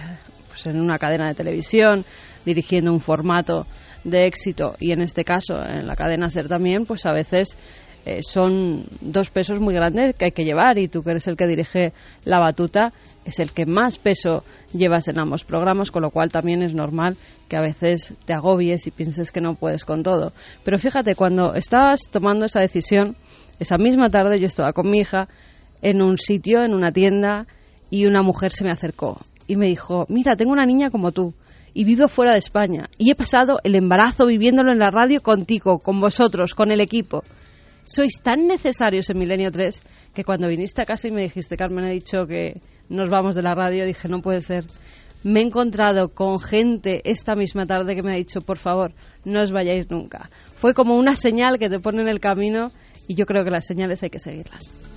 pues 0.48 0.66
en 0.68 0.80
una 0.80 0.98
cadena 0.98 1.28
de 1.28 1.36
televisión, 1.36 2.06
dirigiendo 2.46 2.92
un 2.94 3.00
formato 3.00 3.66
de 4.04 4.26
éxito 4.26 4.76
y 4.80 4.92
en 4.92 5.02
este 5.02 5.24
caso 5.24 5.62
en 5.62 5.86
la 5.86 5.96
cadena 5.96 6.30
SER 6.30 6.48
también, 6.48 6.86
pues 6.86 7.06
a 7.06 7.12
veces 7.12 7.58
eh, 8.06 8.22
son 8.24 8.86
dos 9.02 9.30
pesos 9.32 9.60
muy 9.60 9.74
grandes 9.74 10.16
que 10.16 10.26
hay 10.26 10.32
que 10.32 10.46
llevar 10.46 10.78
y 10.78 10.88
tú 10.88 11.04
que 11.04 11.12
eres 11.12 11.28
el 11.28 11.36
que 11.36 11.46
dirige 11.46 11.92
la 12.24 12.40
batuta 12.40 12.94
es 13.26 13.40
el 13.40 13.52
que 13.52 13.66
más 13.66 14.00
peso 14.00 14.46
llevas 14.72 15.10
en 15.10 15.20
ambos 15.20 15.44
programas, 15.44 15.92
con 15.92 16.04
lo 16.04 16.12
cual 16.12 16.32
también 16.32 16.62
es 16.62 16.74
normal 16.74 17.18
que 17.50 17.58
a 17.58 17.62
veces 17.62 18.14
te 18.24 18.34
agobies 18.34 18.88
y 18.88 18.92
pienses 18.92 19.34
que 19.34 19.42
no 19.42 19.56
puedes 19.56 19.84
con 19.84 20.04
todo. 20.04 20.32
Pero 20.64 20.80
fíjate, 20.80 21.16
cuando 21.16 21.54
estabas 21.54 22.04
tomando 22.10 22.46
esa 22.46 22.62
decisión, 22.62 23.18
esa 23.60 23.78
misma 23.78 24.10
tarde 24.10 24.40
yo 24.40 24.46
estaba 24.46 24.72
con 24.72 24.90
mi 24.90 25.00
hija 25.00 25.28
en 25.82 26.02
un 26.02 26.18
sitio, 26.18 26.64
en 26.64 26.74
una 26.74 26.92
tienda, 26.92 27.48
y 27.90 28.06
una 28.06 28.22
mujer 28.22 28.52
se 28.52 28.64
me 28.64 28.72
acercó 28.72 29.20
y 29.48 29.56
me 29.56 29.68
dijo, 29.68 30.06
mira, 30.10 30.36
tengo 30.36 30.52
una 30.52 30.66
niña 30.66 30.90
como 30.90 31.12
tú 31.12 31.34
y 31.74 31.86
vivo 31.86 32.08
fuera 32.10 32.34
de 32.34 32.40
España 32.40 32.90
y 32.98 33.12
he 33.12 33.16
pasado 33.16 33.60
el 33.64 33.76
embarazo 33.76 34.26
viviéndolo 34.26 34.74
en 34.74 34.80
la 34.80 34.92
radio 34.92 35.22
contigo, 35.22 35.80
con 35.80 36.02
vosotros, 36.02 36.54
con 36.54 36.72
el 36.72 36.82
equipo 36.82 37.24
sois 37.88 38.20
tan 38.22 38.48
necesarios 38.48 39.10
en 39.10 39.18
Milenio 39.18 39.50
3 39.50 39.82
que 40.14 40.24
cuando 40.24 40.50
viniste 40.50 40.82
a 40.82 40.86
casa 40.86 41.08
y 41.08 41.12
me 41.12 41.22
dijiste, 41.22 41.56
Carmen 41.56 41.86
ha 41.86 41.90
dicho 41.90 42.28
que 42.28 42.60
nos 42.90 43.10
vamos 43.10 43.36
de 43.36 43.42
la 43.42 43.56
radio, 43.56 43.86
dije, 43.86 44.10
no 44.10 44.22
puede 44.22 44.42
ser. 44.42 44.66
Me 45.24 45.40
he 45.40 45.44
encontrado 45.44 46.10
con 46.10 46.40
gente 46.40 47.02
esta 47.10 47.36
misma 47.36 47.66
tarde 47.66 47.96
que 47.96 48.04
me 48.04 48.12
ha 48.12 48.16
dicho, 48.16 48.42
por 48.42 48.58
favor, 48.58 48.94
no 49.26 49.42
os 49.42 49.52
vayáis 49.52 49.90
nunca. 49.90 50.30
Fue 50.56 50.74
como 50.74 50.98
una 50.98 51.16
señal 51.16 51.58
que 51.58 51.70
te 51.70 51.80
pone 51.80 52.02
en 52.02 52.10
el 52.10 52.20
camino 52.20 52.72
y 53.08 53.16
yo 53.16 53.26
creo 53.26 53.44
que 53.44 53.52
las 53.52 53.66
señales 53.66 54.04
hay 54.04 54.10
que 54.10 54.20
seguirlas. 54.20 54.97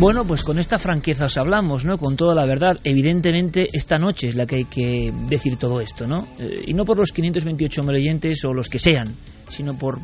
Bueno, 0.00 0.26
pues 0.26 0.42
con 0.44 0.58
esta 0.58 0.78
franqueza 0.78 1.26
os 1.26 1.36
hablamos, 1.36 1.84
¿no? 1.84 1.98
Con 1.98 2.16
toda 2.16 2.34
la 2.34 2.46
verdad. 2.46 2.80
Evidentemente, 2.84 3.66
esta 3.70 3.98
noche 3.98 4.28
es 4.28 4.34
la 4.34 4.46
que 4.46 4.56
hay 4.56 4.64
que 4.64 5.12
decir 5.28 5.58
todo 5.58 5.78
esto, 5.78 6.06
¿no? 6.06 6.26
Eh, 6.38 6.64
y 6.68 6.72
no 6.72 6.86
por 6.86 6.96
los 6.96 7.12
528 7.12 7.82
oyentes 7.86 8.42
o 8.46 8.54
los 8.54 8.70
que 8.70 8.78
sean, 8.78 9.04
sino 9.50 9.76
por 9.76 9.98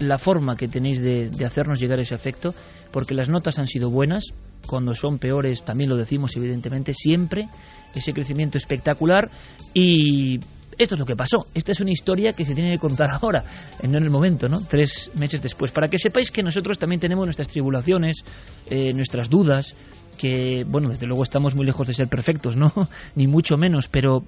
la 0.00 0.18
forma 0.18 0.56
que 0.56 0.66
tenéis 0.66 1.00
de, 1.00 1.30
de 1.30 1.44
hacernos 1.44 1.78
llegar 1.78 2.00
ese 2.00 2.16
efecto, 2.16 2.52
porque 2.90 3.14
las 3.14 3.28
notas 3.28 3.60
han 3.60 3.68
sido 3.68 3.90
buenas, 3.90 4.32
cuando 4.66 4.96
son 4.96 5.20
peores 5.20 5.62
también 5.62 5.88
lo 5.88 5.96
decimos, 5.96 6.36
evidentemente, 6.36 6.92
siempre 6.92 7.48
ese 7.94 8.12
crecimiento 8.12 8.58
espectacular 8.58 9.30
y 9.72 10.40
esto 10.78 10.94
es 10.94 10.98
lo 10.98 11.04
que 11.04 11.16
pasó. 11.16 11.46
Esta 11.54 11.72
es 11.72 11.80
una 11.80 11.90
historia 11.90 12.30
que 12.32 12.44
se 12.44 12.54
tiene 12.54 12.72
que 12.72 12.78
contar 12.78 13.10
ahora, 13.20 13.44
no 13.82 13.98
en 13.98 14.04
el 14.04 14.10
momento, 14.10 14.48
¿no? 14.48 14.60
Tres 14.60 15.10
meses 15.16 15.42
después. 15.42 15.72
Para 15.72 15.88
que 15.88 15.98
sepáis 15.98 16.30
que 16.30 16.42
nosotros 16.42 16.78
también 16.78 17.00
tenemos 17.00 17.26
nuestras 17.26 17.48
tribulaciones, 17.48 18.24
eh, 18.70 18.92
nuestras 18.92 19.28
dudas, 19.28 19.74
que, 20.16 20.64
bueno, 20.66 20.88
desde 20.88 21.06
luego 21.06 21.22
estamos 21.22 21.54
muy 21.54 21.66
lejos 21.66 21.86
de 21.86 21.94
ser 21.94 22.08
perfectos, 22.08 22.56
¿no? 22.56 22.72
Ni 23.16 23.26
mucho 23.26 23.56
menos, 23.56 23.88
pero 23.88 24.24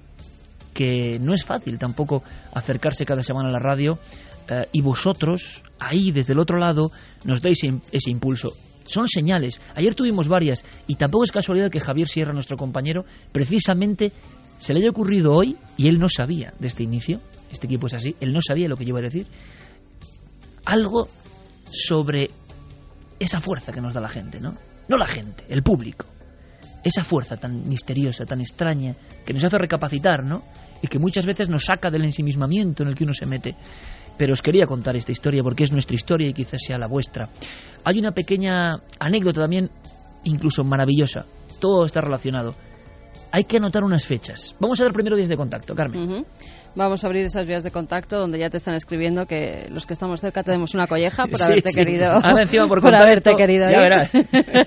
que 0.73 1.19
no 1.19 1.33
es 1.33 1.43
fácil 1.43 1.77
tampoco 1.77 2.23
acercarse 2.53 3.05
cada 3.05 3.23
semana 3.23 3.49
a 3.49 3.51
la 3.51 3.59
radio 3.59 3.99
eh, 4.47 4.65
y 4.71 4.81
vosotros, 4.81 5.63
ahí 5.79 6.11
desde 6.11 6.33
el 6.33 6.39
otro 6.39 6.57
lado, 6.57 6.91
nos 7.25 7.41
dais 7.41 7.59
ese 7.91 8.09
impulso 8.09 8.53
son 8.91 9.07
señales. 9.07 9.61
Ayer 9.75 9.95
tuvimos 9.95 10.27
varias 10.27 10.63
y 10.85 10.95
tampoco 10.95 11.23
es 11.23 11.31
casualidad 11.31 11.71
que 11.71 11.79
Javier 11.79 12.07
Sierra, 12.07 12.33
nuestro 12.33 12.57
compañero, 12.57 13.05
precisamente 13.31 14.11
se 14.61 14.75
le 14.75 14.79
haya 14.79 14.91
ocurrido 14.91 15.33
hoy 15.33 15.57
y 15.75 15.87
él 15.87 15.97
no 15.97 16.07
sabía 16.07 16.53
de 16.59 16.67
este 16.67 16.83
inicio, 16.83 17.19
este 17.51 17.65
equipo 17.65 17.87
es 17.87 17.95
así, 17.95 18.15
él 18.19 18.31
no 18.31 18.41
sabía 18.43 18.69
lo 18.69 18.77
que 18.77 18.85
yo 18.85 18.89
iba 18.89 18.99
a 18.99 19.01
decir, 19.01 19.25
algo 20.65 21.07
sobre 21.65 22.29
esa 23.19 23.41
fuerza 23.41 23.71
que 23.71 23.81
nos 23.81 23.95
da 23.95 24.01
la 24.01 24.07
gente, 24.07 24.39
¿no? 24.39 24.53
No 24.87 24.97
la 24.97 25.07
gente, 25.07 25.45
el 25.49 25.63
público. 25.63 26.05
Esa 26.83 27.03
fuerza 27.03 27.37
tan 27.37 27.67
misteriosa, 27.67 28.23
tan 28.23 28.39
extraña, 28.39 28.95
que 29.25 29.33
nos 29.33 29.43
hace 29.43 29.57
recapacitar, 29.57 30.23
¿no? 30.23 30.43
Y 30.79 30.87
que 30.87 30.99
muchas 30.99 31.25
veces 31.25 31.49
nos 31.49 31.65
saca 31.65 31.89
del 31.89 32.05
ensimismamiento 32.05 32.83
en 32.83 32.89
el 32.89 32.95
que 32.95 33.03
uno 33.03 33.13
se 33.13 33.25
mete. 33.25 33.55
Pero 34.15 34.33
os 34.33 34.43
quería 34.43 34.67
contar 34.67 34.95
esta 34.95 35.11
historia 35.11 35.41
porque 35.41 35.63
es 35.63 35.71
nuestra 35.71 35.95
historia 35.95 36.29
y 36.29 36.33
quizás 36.33 36.61
sea 36.63 36.77
la 36.77 36.87
vuestra. 36.87 37.29
Hay 37.83 37.97
una 37.97 38.11
pequeña 38.11 38.75
anécdota 38.99 39.41
también, 39.41 39.71
incluso 40.23 40.63
maravillosa. 40.63 41.25
Todo 41.59 41.85
está 41.85 42.01
relacionado 42.01 42.53
hay 43.31 43.43
que 43.45 43.57
anotar 43.57 43.83
unas 43.83 44.05
fechas. 44.05 44.55
Vamos 44.59 44.79
a 44.79 44.83
dar 44.83 44.93
primero 44.93 45.15
días 45.15 45.29
de 45.29 45.37
contacto, 45.37 45.73
Carmen. 45.75 46.25
Vamos 46.73 47.03
a 47.03 47.07
abrir 47.07 47.25
esas 47.25 47.45
vías 47.45 47.63
de 47.63 47.71
contacto 47.71 48.17
donde 48.17 48.39
ya 48.39 48.49
te 48.49 48.55
están 48.55 48.75
escribiendo 48.75 49.25
que 49.25 49.67
los 49.71 49.85
que 49.85 49.91
estamos 49.91 50.21
cerca 50.21 50.41
tenemos 50.41 50.73
una 50.73 50.87
colleja 50.87 51.27
por 51.27 51.41
haberte 51.41 51.71
querido. 51.73 52.11
Ahora 52.11 52.43
encima 52.43 52.65
por, 52.69 52.81
por 52.81 52.95
haberte 52.95 53.33
querido. 53.35 53.69
Ya 53.69 53.79
verás. 53.79 54.11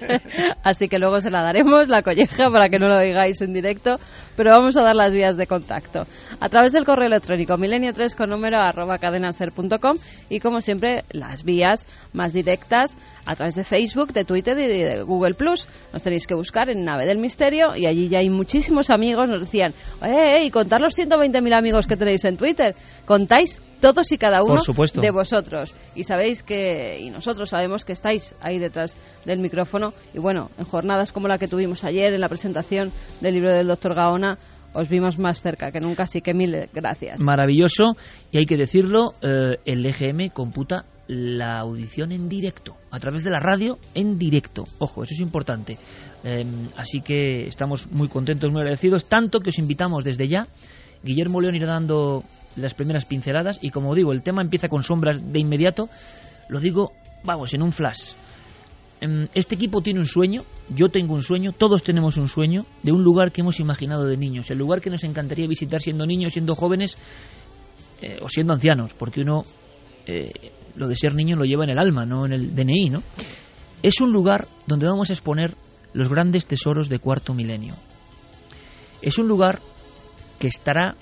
Así 0.62 0.88
que 0.88 0.99
luego 0.99 1.20
se 1.20 1.30
la 1.30 1.42
daremos 1.42 1.88
la 1.88 2.02
colleja 2.02 2.50
para 2.50 2.68
que 2.68 2.78
no 2.78 2.88
lo 2.88 3.00
digáis 3.00 3.40
en 3.40 3.54
directo, 3.54 3.96
pero 4.37 4.50
vamos 4.50 4.76
a 4.76 4.82
dar 4.82 4.94
las 4.94 5.14
vías 5.14 5.38
de 5.38 5.46
contacto 5.46 6.02
a 6.40 6.49
través 6.50 6.73
del 6.73 6.84
correo 6.84 7.06
electrónico 7.06 7.54
milenio3 7.54 8.14
con 8.14 8.28
número 8.28 8.58
arroba 8.58 8.99
cadenaser.com 8.99 9.96
y 10.28 10.40
como 10.40 10.61
siempre 10.61 11.04
las 11.11 11.42
vías 11.42 11.87
más 12.12 12.34
directas 12.34 12.99
a 13.26 13.34
través 13.34 13.54
de 13.54 13.64
Facebook, 13.64 14.12
de 14.12 14.25
Twitter 14.25 14.58
y 14.58 14.82
de 14.82 15.02
Google 15.02 15.34
Plus. 15.34 15.68
Nos 15.92 16.02
tenéis 16.02 16.26
que 16.26 16.34
buscar 16.34 16.68
en 16.68 16.84
Nave 16.84 17.06
del 17.06 17.18
Misterio 17.18 17.75
y 17.75 17.87
allí 17.87 18.08
ya 18.08 18.18
hay 18.18 18.28
muchísimos 18.28 18.90
amigos. 18.90 19.30
Nos 19.30 19.40
decían, 19.40 19.73
¡eh! 20.02 20.44
Y 20.44 20.50
contar 20.50 20.82
los 20.82 20.96
120.000 20.99 21.54
amigos 21.54 21.87
que 21.87 21.93
tenéis 21.96 22.24
en 22.24 22.36
Twitter. 22.36 22.74
Contáis 23.04 23.62
todos 23.80 24.10
y 24.12 24.18
cada 24.18 24.42
uno 24.42 24.60
de 24.94 25.10
vosotros. 25.10 25.74
Y 25.94 26.04
sabéis 26.04 26.42
que, 26.42 26.98
y 27.00 27.10
nosotros 27.10 27.50
sabemos 27.50 27.84
que 27.84 27.92
estáis 27.92 28.34
ahí 28.40 28.58
detrás 28.58 28.96
del 29.24 29.40
micrófono. 29.40 29.92
Y 30.14 30.18
bueno, 30.18 30.50
en 30.58 30.64
jornadas 30.64 31.12
como 31.12 31.28
la 31.28 31.38
que 31.38 31.48
tuvimos 31.48 31.84
ayer 31.84 32.12
en 32.14 32.20
la 32.20 32.28
presentación 32.28 32.92
del 33.20 33.34
libro 33.34 33.52
del 33.52 33.66
doctor 33.66 33.94
Gaona, 33.94 34.38
os 34.74 34.88
vimos 34.88 35.18
más 35.18 35.40
cerca 35.40 35.70
que 35.70 35.80
nunca, 35.80 36.02
así 36.02 36.20
que 36.20 36.34
mil 36.34 36.68
gracias. 36.72 37.20
Maravilloso, 37.20 37.96
y 38.30 38.38
hay 38.38 38.44
que 38.44 38.56
decirlo, 38.56 39.14
eh, 39.22 39.58
el 39.64 39.86
EGM 39.86 40.30
computa 40.30 40.84
la 41.06 41.58
audición 41.58 42.12
en 42.12 42.28
directo, 42.28 42.76
a 42.90 42.98
través 42.98 43.24
de 43.24 43.30
la 43.30 43.38
radio 43.38 43.78
en 43.94 44.18
directo. 44.18 44.64
Ojo, 44.78 45.04
eso 45.04 45.14
es 45.14 45.20
importante. 45.20 45.76
Em, 46.22 46.68
así 46.76 47.00
que 47.00 47.46
estamos 47.46 47.90
muy 47.90 48.08
contentos, 48.08 48.50
muy 48.50 48.60
agradecidos, 48.60 49.04
tanto 49.04 49.40
que 49.40 49.50
os 49.50 49.58
invitamos 49.58 50.04
desde 50.04 50.26
ya. 50.28 50.46
Guillermo 51.04 51.40
León 51.40 51.54
irá 51.54 51.68
dando 51.68 52.25
las 52.56 52.75
primeras 52.75 53.04
pinceladas 53.04 53.58
y 53.61 53.70
como 53.70 53.94
digo, 53.94 54.12
el 54.12 54.23
tema 54.23 54.42
empieza 54.42 54.68
con 54.68 54.82
sombras 54.82 55.32
de 55.32 55.38
inmediato. 55.38 55.88
Lo 56.49 56.61
digo, 56.61 56.92
vamos, 57.25 57.52
en 57.54 57.62
un 57.62 57.73
flash. 57.73 58.12
Em, 59.00 59.28
este 59.34 59.54
equipo 59.54 59.80
tiene 59.80 60.00
un 60.00 60.06
sueño, 60.06 60.44
yo 60.70 60.88
tengo 60.88 61.14
un 61.14 61.23
sueño, 61.23 61.52
todos 61.52 61.82
tenemos 61.82 62.16
un 62.16 62.28
sueño 62.28 62.64
de 62.82 62.92
un 62.92 63.02
lugar 63.02 63.32
que 63.32 63.42
hemos 63.42 63.61
imaginado 63.61 64.06
de 64.06 64.16
niños, 64.16 64.50
el 64.50 64.58
lugar 64.58 64.80
que 64.80 64.90
nos 64.90 65.04
encantaría 65.04 65.46
visitar 65.46 65.80
siendo 65.80 66.06
niños, 66.06 66.32
siendo 66.32 66.54
jóvenes 66.54 66.96
eh, 68.00 68.18
o 68.23 68.28
siendo 68.28 68.54
ancianos, 68.54 68.94
porque 68.94 69.20
uno 69.20 69.44
eh, 70.06 70.32
lo 70.76 70.88
de 70.88 70.96
ser 70.96 71.14
niño 71.14 71.37
lo 71.37 71.44
lleva 71.44 71.64
en 71.64 71.70
el 71.70 71.78
alma, 71.78 72.06
no 72.06 72.25
en 72.25 72.32
el 72.32 72.54
DNI, 72.54 72.90
¿no? 72.90 73.02
Es 73.82 74.00
un 74.00 74.12
lugar 74.12 74.46
donde 74.66 74.87
vamos 74.87 75.11
a 75.11 75.12
exponer 75.12 75.52
los 75.92 76.08
grandes 76.08 76.46
tesoros 76.46 76.88
de 76.88 76.99
cuarto 76.99 77.34
milenio. 77.34 77.75
Es 79.02 79.18
un 79.18 79.28
lugar 79.28 79.61
que 80.38 80.48
estará 80.48 80.96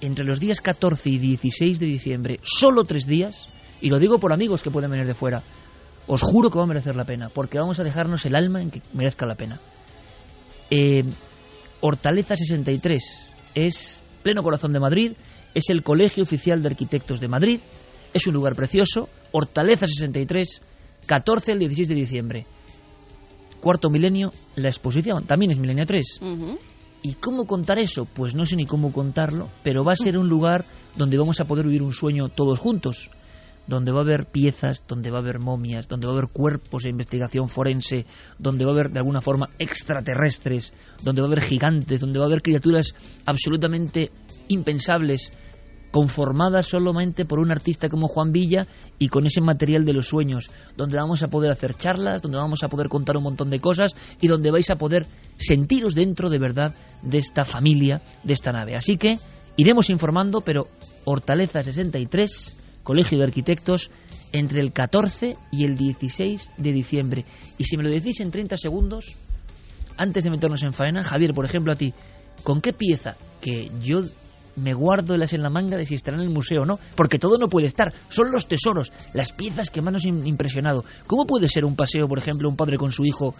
entre 0.00 0.24
los 0.24 0.40
días 0.40 0.60
14 0.60 1.10
y 1.10 1.18
16 1.18 1.80
de 1.80 1.86
diciembre, 1.86 2.40
solo 2.42 2.84
tres 2.84 3.06
días, 3.06 3.48
y 3.80 3.90
lo 3.90 3.98
digo 3.98 4.18
por 4.18 4.32
amigos 4.32 4.62
que 4.62 4.70
pueden 4.70 4.90
venir 4.90 5.06
de 5.06 5.14
fuera, 5.14 5.42
os 6.06 6.22
juro 6.22 6.50
que 6.50 6.58
va 6.58 6.64
a 6.64 6.68
merecer 6.68 6.96
la 6.96 7.04
pena, 7.04 7.28
porque 7.28 7.58
vamos 7.58 7.78
a 7.80 7.84
dejarnos 7.84 8.24
el 8.24 8.34
alma 8.34 8.62
en 8.62 8.70
que 8.70 8.82
merezca 8.92 9.26
la 9.26 9.34
pena. 9.34 9.58
Eh, 10.70 11.04
Hortaleza 11.80 12.36
63 12.36 13.02
es 13.54 14.02
pleno 14.22 14.42
corazón 14.42 14.72
de 14.72 14.80
Madrid, 14.80 15.12
es 15.54 15.70
el 15.70 15.82
Colegio 15.82 16.22
Oficial 16.22 16.62
de 16.62 16.68
Arquitectos 16.68 17.20
de 17.20 17.28
Madrid, 17.28 17.60
es 18.12 18.26
un 18.26 18.34
lugar 18.34 18.54
precioso. 18.54 19.08
Hortaleza 19.32 19.86
63, 19.86 20.62
14 21.06 21.52
al 21.52 21.58
16 21.58 21.88
de 21.88 21.94
diciembre. 21.94 22.46
Cuarto 23.60 23.90
milenio, 23.90 24.32
la 24.56 24.68
exposición 24.68 25.26
también 25.26 25.52
es 25.52 25.58
milenio 25.58 25.84
3. 25.84 26.20
¿Y 27.02 27.14
cómo 27.14 27.46
contar 27.46 27.78
eso? 27.78 28.06
Pues 28.06 28.34
no 28.34 28.44
sé 28.44 28.56
ni 28.56 28.66
cómo 28.66 28.92
contarlo, 28.92 29.48
pero 29.62 29.84
va 29.84 29.92
a 29.92 29.96
ser 29.96 30.18
un 30.18 30.28
lugar 30.28 30.64
donde 30.96 31.16
vamos 31.16 31.40
a 31.40 31.44
poder 31.44 31.66
vivir 31.66 31.82
un 31.82 31.92
sueño 31.92 32.28
todos 32.28 32.58
juntos, 32.58 33.10
donde 33.68 33.92
va 33.92 33.98
a 33.98 34.02
haber 34.02 34.26
piezas, 34.26 34.82
donde 34.88 35.10
va 35.10 35.18
a 35.18 35.20
haber 35.20 35.38
momias, 35.38 35.86
donde 35.86 36.06
va 36.06 36.12
a 36.12 36.16
haber 36.16 36.30
cuerpos 36.30 36.82
de 36.82 36.90
investigación 36.90 37.48
forense, 37.48 38.06
donde 38.38 38.64
va 38.64 38.72
a 38.72 38.74
haber 38.74 38.90
de 38.90 38.98
alguna 38.98 39.20
forma 39.20 39.48
extraterrestres, 39.58 40.72
donde 41.02 41.20
va 41.20 41.28
a 41.28 41.30
haber 41.30 41.42
gigantes, 41.42 42.00
donde 42.00 42.18
va 42.18 42.24
a 42.24 42.28
haber 42.28 42.42
criaturas 42.42 42.94
absolutamente 43.26 44.10
impensables 44.48 45.30
conformada 45.90 46.62
solamente 46.62 47.24
por 47.24 47.38
un 47.38 47.50
artista 47.50 47.88
como 47.88 48.08
Juan 48.08 48.32
Villa 48.32 48.66
y 48.98 49.08
con 49.08 49.26
ese 49.26 49.40
material 49.40 49.84
de 49.84 49.92
los 49.92 50.08
sueños, 50.08 50.50
donde 50.76 50.96
vamos 50.96 51.22
a 51.22 51.28
poder 51.28 51.50
hacer 51.50 51.74
charlas, 51.74 52.22
donde 52.22 52.38
vamos 52.38 52.62
a 52.62 52.68
poder 52.68 52.88
contar 52.88 53.16
un 53.16 53.24
montón 53.24 53.50
de 53.50 53.60
cosas 53.60 53.94
y 54.20 54.28
donde 54.28 54.50
vais 54.50 54.68
a 54.70 54.76
poder 54.76 55.06
sentiros 55.36 55.94
dentro 55.94 56.28
de 56.28 56.38
verdad 56.38 56.74
de 57.02 57.18
esta 57.18 57.44
familia, 57.44 58.02
de 58.22 58.32
esta 58.32 58.52
nave. 58.52 58.76
Así 58.76 58.96
que 58.96 59.18
iremos 59.56 59.90
informando, 59.90 60.40
pero 60.40 60.68
Hortaleza 61.04 61.62
63, 61.62 62.80
Colegio 62.82 63.18
de 63.18 63.24
Arquitectos, 63.24 63.90
entre 64.32 64.60
el 64.60 64.72
14 64.72 65.36
y 65.50 65.64
el 65.64 65.76
16 65.76 66.50
de 66.58 66.72
diciembre. 66.72 67.24
Y 67.56 67.64
si 67.64 67.76
me 67.76 67.82
lo 67.82 67.88
decís 67.88 68.20
en 68.20 68.30
30 68.30 68.56
segundos, 68.58 69.16
antes 69.96 70.24
de 70.24 70.30
meternos 70.30 70.62
en 70.62 70.72
faena, 70.72 71.02
Javier, 71.02 71.32
por 71.32 71.44
ejemplo, 71.44 71.72
a 71.72 71.76
ti, 71.76 71.94
¿con 72.44 72.60
qué 72.60 72.72
pieza 72.72 73.16
que 73.40 73.70
yo 73.82 74.02
me 74.58 74.74
guardo 74.74 75.16
las 75.16 75.32
en 75.32 75.42
la 75.42 75.50
manga 75.50 75.76
de 75.76 75.86
si 75.86 75.94
estará 75.94 76.16
en 76.16 76.24
el 76.24 76.30
museo 76.34 76.62
o 76.62 76.66
no, 76.66 76.78
porque 76.96 77.18
todo 77.18 77.38
no 77.38 77.48
puede 77.48 77.66
estar, 77.66 77.92
son 78.08 78.30
los 78.30 78.46
tesoros, 78.46 78.92
las 79.14 79.32
piezas 79.32 79.70
que 79.70 79.80
más 79.80 79.92
nos 79.92 80.04
han 80.04 80.26
impresionado. 80.26 80.84
¿Cómo 81.06 81.26
puede 81.26 81.48
ser 81.48 81.64
un 81.64 81.76
paseo, 81.76 82.06
por 82.08 82.18
ejemplo, 82.18 82.48
un 82.48 82.56
padre 82.56 82.76
con 82.76 82.92
su 82.92 83.04
hijo 83.04 83.34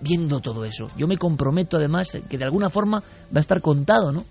viendo 0.00 0.40
todo 0.40 0.64
eso? 0.64 0.88
Yo 0.96 1.06
me 1.06 1.16
comprometo 1.16 1.76
además 1.76 2.16
que 2.28 2.38
de 2.38 2.44
alguna 2.44 2.70
forma 2.70 3.00
va 3.00 3.38
a 3.38 3.40
estar 3.40 3.60
contado, 3.60 4.12
¿no? 4.12 4.24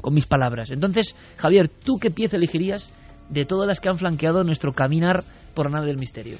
Con 0.00 0.14
mis 0.14 0.26
palabras. 0.26 0.70
Entonces, 0.70 1.14
Javier, 1.36 1.68
¿tú 1.68 1.98
qué 2.00 2.10
pieza 2.10 2.36
elegirías 2.36 2.90
de 3.28 3.44
todas 3.44 3.66
las 3.66 3.80
que 3.80 3.88
han 3.90 3.98
flanqueado 3.98 4.44
nuestro 4.44 4.72
caminar 4.72 5.24
por 5.54 5.66
la 5.66 5.78
nave 5.78 5.88
del 5.88 5.98
misterio? 5.98 6.36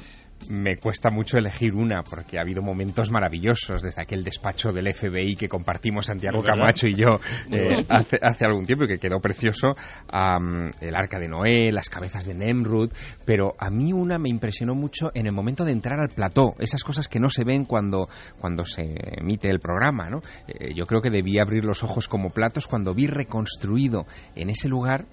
Me 0.51 0.77
cuesta 0.77 1.11
mucho 1.11 1.37
elegir 1.37 1.75
una 1.75 2.03
porque 2.03 2.39
ha 2.39 2.43
habido 2.43 2.63
momentos 2.63 3.11
maravillosos 3.11 3.83
desde 3.83 4.03
aquel 4.03 4.25
despacho 4.25 4.73
del 4.73 4.93
FBI 4.93 5.37
que 5.37 5.49
compartimos 5.49 6.07
Santiago 6.07 6.43
Camacho 6.43 6.87
y 6.87 6.97
yo 6.97 7.21
eh, 7.51 7.85
hace, 7.89 8.19
hace, 8.23 8.45
algún 8.45 8.65
tiempo 8.65 8.85
y 8.85 8.89
que 8.89 8.99
quedó 8.99 9.21
precioso, 9.21 9.77
el 10.11 10.97
arca 10.97 11.19
de 11.19 11.29
Noé, 11.29 11.71
las 11.71 11.89
cabezas 11.89 12.25
de 12.25 12.35
Nemrud, 12.35 12.91
pero 13.25 13.55
a 13.59 13.71
mí 13.71 13.93
una 13.93 14.19
me 14.19 14.29
impresionó 14.29 14.75
mucho 14.75 15.11
en 15.15 15.27
el 15.27 15.33
momento 15.33 15.65
de 15.65 15.73
entrar 15.73 16.01
al 16.01 16.09
plató, 16.09 16.55
esas 16.59 16.83
cosas 16.83 17.09
que 17.09 17.21
no 17.21 17.31
se 17.31 17.45
ven 17.45 17.65
cuando, 17.65 18.09
cuando 18.39 18.65
se 18.65 18.83
emite 19.19 19.49
el 19.51 19.61
programa. 19.61 20.09
¿no? 20.09 20.21
Eh, 20.47 20.73
yo 20.75 20.87
creo 20.87 21.01
que 21.01 21.11
debí 21.11 21.39
abrir 21.39 21.65
los 21.65 21.83
ojos 21.83 22.09
como 22.09 22.31
platos 22.31 22.67
cuando 22.67 22.95
vi 22.95 23.07
reconstruido 23.07 24.07
en 24.35 24.51
ese 24.51 24.69
lugar 24.69 25.07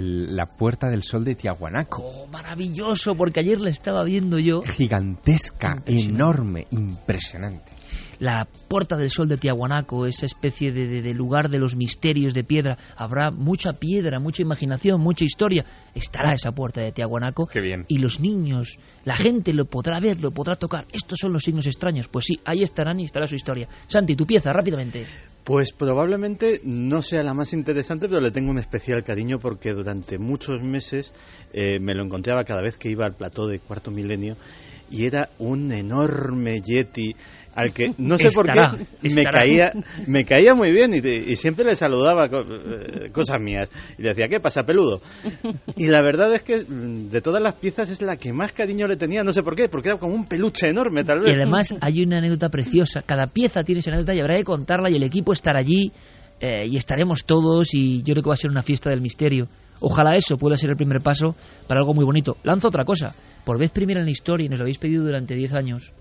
la 0.00 0.46
Puerta 0.46 0.88
del 0.88 1.02
Sol 1.02 1.24
de 1.24 1.34
Tiahuanaco. 1.34 2.02
Oh, 2.02 2.26
maravilloso, 2.28 3.14
porque 3.14 3.40
ayer 3.40 3.60
la 3.60 3.70
estaba 3.70 4.04
viendo 4.04 4.38
yo. 4.38 4.62
Gigantesca, 4.62 5.82
enorme, 5.86 6.66
impresionante 6.70 7.81
la 8.22 8.46
Puerta 8.68 8.96
del 8.96 9.10
Sol 9.10 9.28
de 9.28 9.36
Tiahuanaco, 9.36 10.06
esa 10.06 10.26
especie 10.26 10.70
de, 10.70 11.12
lugar 11.12 11.48
de 11.48 11.58
los 11.58 11.74
misterios 11.74 12.32
de 12.34 12.44
piedra. 12.44 12.78
Habrá 12.96 13.32
mucha 13.32 13.72
piedra, 13.72 14.20
mucha 14.20 14.42
imaginación, 14.42 15.00
mucha 15.00 15.24
historia. 15.24 15.64
Estará 15.92 16.32
esa 16.32 16.52
Puerta 16.52 16.80
de 16.80 16.92
Tiahuanaco. 16.92 17.48
Qué 17.48 17.60
bien. 17.60 17.84
Y 17.88 17.98
los 17.98 18.20
niños, 18.20 18.78
la 19.04 19.16
gente 19.16 19.52
lo 19.52 19.64
podrá 19.64 19.98
ver, 19.98 20.20
lo 20.20 20.30
podrá 20.30 20.54
tocar. 20.54 20.86
Estos 20.92 21.18
son 21.20 21.32
los 21.32 21.42
signos 21.42 21.66
extraños. 21.66 22.06
Pues 22.06 22.26
sí, 22.26 22.38
ahí 22.44 22.62
estarán 22.62 23.00
y 23.00 23.04
estará 23.06 23.26
su 23.26 23.34
historia. 23.34 23.68
Santi, 23.88 24.14
tu 24.14 24.24
pieza, 24.24 24.52
rápidamente. 24.52 25.04
Pues 25.42 25.72
probablemente 25.72 26.60
no 26.62 27.02
sea 27.02 27.24
la 27.24 27.34
más 27.34 27.52
interesante, 27.52 28.08
pero 28.08 28.20
le 28.20 28.30
tengo 28.30 28.52
un 28.52 28.58
especial 28.58 29.02
cariño 29.02 29.40
porque 29.40 29.72
durante 29.72 30.18
muchos 30.18 30.62
meses 30.62 31.12
eh, 31.52 31.80
me 31.80 31.92
lo 31.92 32.04
encontraba 32.04 32.44
cada 32.44 32.62
vez 32.62 32.76
que 32.76 32.88
iba 32.88 33.04
al 33.04 33.16
plató 33.16 33.48
de 33.48 33.58
Cuarto 33.58 33.90
Milenio 33.90 34.36
y 34.92 35.06
era 35.06 35.30
un 35.38 35.72
enorme 35.72 36.60
yeti 36.60 37.16
al 37.54 37.72
que 37.72 37.92
no 37.98 38.16
sé 38.18 38.30
por 38.30 38.50
qué 38.50 38.60
me 39.02 39.24
caía 39.24 39.72
me 40.06 40.24
caía 40.24 40.54
muy 40.54 40.72
bien 40.72 40.94
y, 40.94 41.36
siempre 41.36 41.64
le 41.64 41.76
saludaba 41.76 42.26
eh, 42.26 43.10
cosas 43.12 43.40
mías. 43.40 43.70
Y 43.98 44.02
le 44.02 44.10
decía 44.10 44.28
qué 44.28 44.40
pasa 44.40 44.64
peludo 44.64 45.00
y 45.76 45.86
la 45.88 46.02
verdad 46.02 46.34
es 46.34 46.42
que 46.42 46.64
mm, 46.64 47.10
de 47.10 47.20
todas 47.20 47.42
las 47.42 47.54
piezas 47.54 47.90
es 47.90 48.00
la 48.02 48.16
que 48.16 48.32
más 48.32 48.52
cariño 48.52 48.86
le 48.86 48.96
tenía 48.96 49.24
no 49.24 49.32
sé 49.32 49.42
por 49.42 49.54
qué 49.54 49.68
porque 49.68 49.88
era 49.88 49.98
como 49.98 50.14
un 50.14 50.26
peluche 50.26 50.68
enorme 50.68 51.04
tal 51.04 51.20
vez. 51.20 51.32
y 51.32 51.36
además 51.36 51.74
hay 51.80 52.02
una 52.02 52.18
anécdota 52.18 52.48
preciosa. 52.48 53.02
Cada 53.02 53.26
pieza 53.26 53.62
tiene 53.62 53.80
esa 53.80 53.90
anécdota 53.90 54.14
y 54.14 54.20
habrá 54.20 54.36
que 54.36 54.44
contarla 54.44 54.90
y 54.90 54.96
el 54.96 55.02
equipo 55.02 55.32
estar 55.32 55.56
allí 55.56 55.92
eh, 56.40 56.66
y 56.66 56.76
estaremos 56.76 57.24
todos 57.24 57.74
y 57.74 58.02
yo 58.02 58.14
creo 58.14 58.22
que 58.24 58.28
va 58.28 58.34
a 58.34 58.36
ser 58.36 58.50
una 58.50 58.62
fiesta 58.62 58.90
del 58.90 59.00
misterio. 59.00 59.48
Ojalá 59.80 60.16
eso 60.16 60.36
pueda 60.36 60.56
ser 60.56 60.70
el 60.70 60.76
primer 60.76 61.00
paso 61.00 61.34
para 61.68 61.80
algo 61.80 61.94
muy 61.94 62.04
bonito. 62.04 62.36
Lanzo 62.44 62.68
otra 62.68 62.84
cosa. 62.84 63.14
Por 63.44 63.58
vez 63.58 63.70
primera 63.70 64.00
en 64.00 64.06
la 64.06 64.12
historia, 64.12 64.46
y 64.46 64.48
nos 64.48 64.58
lo 64.58 64.64
habéis 64.64 64.78
pedido 64.78 65.04
durante 65.04 65.34
10 65.34 65.52
años, 65.54 65.92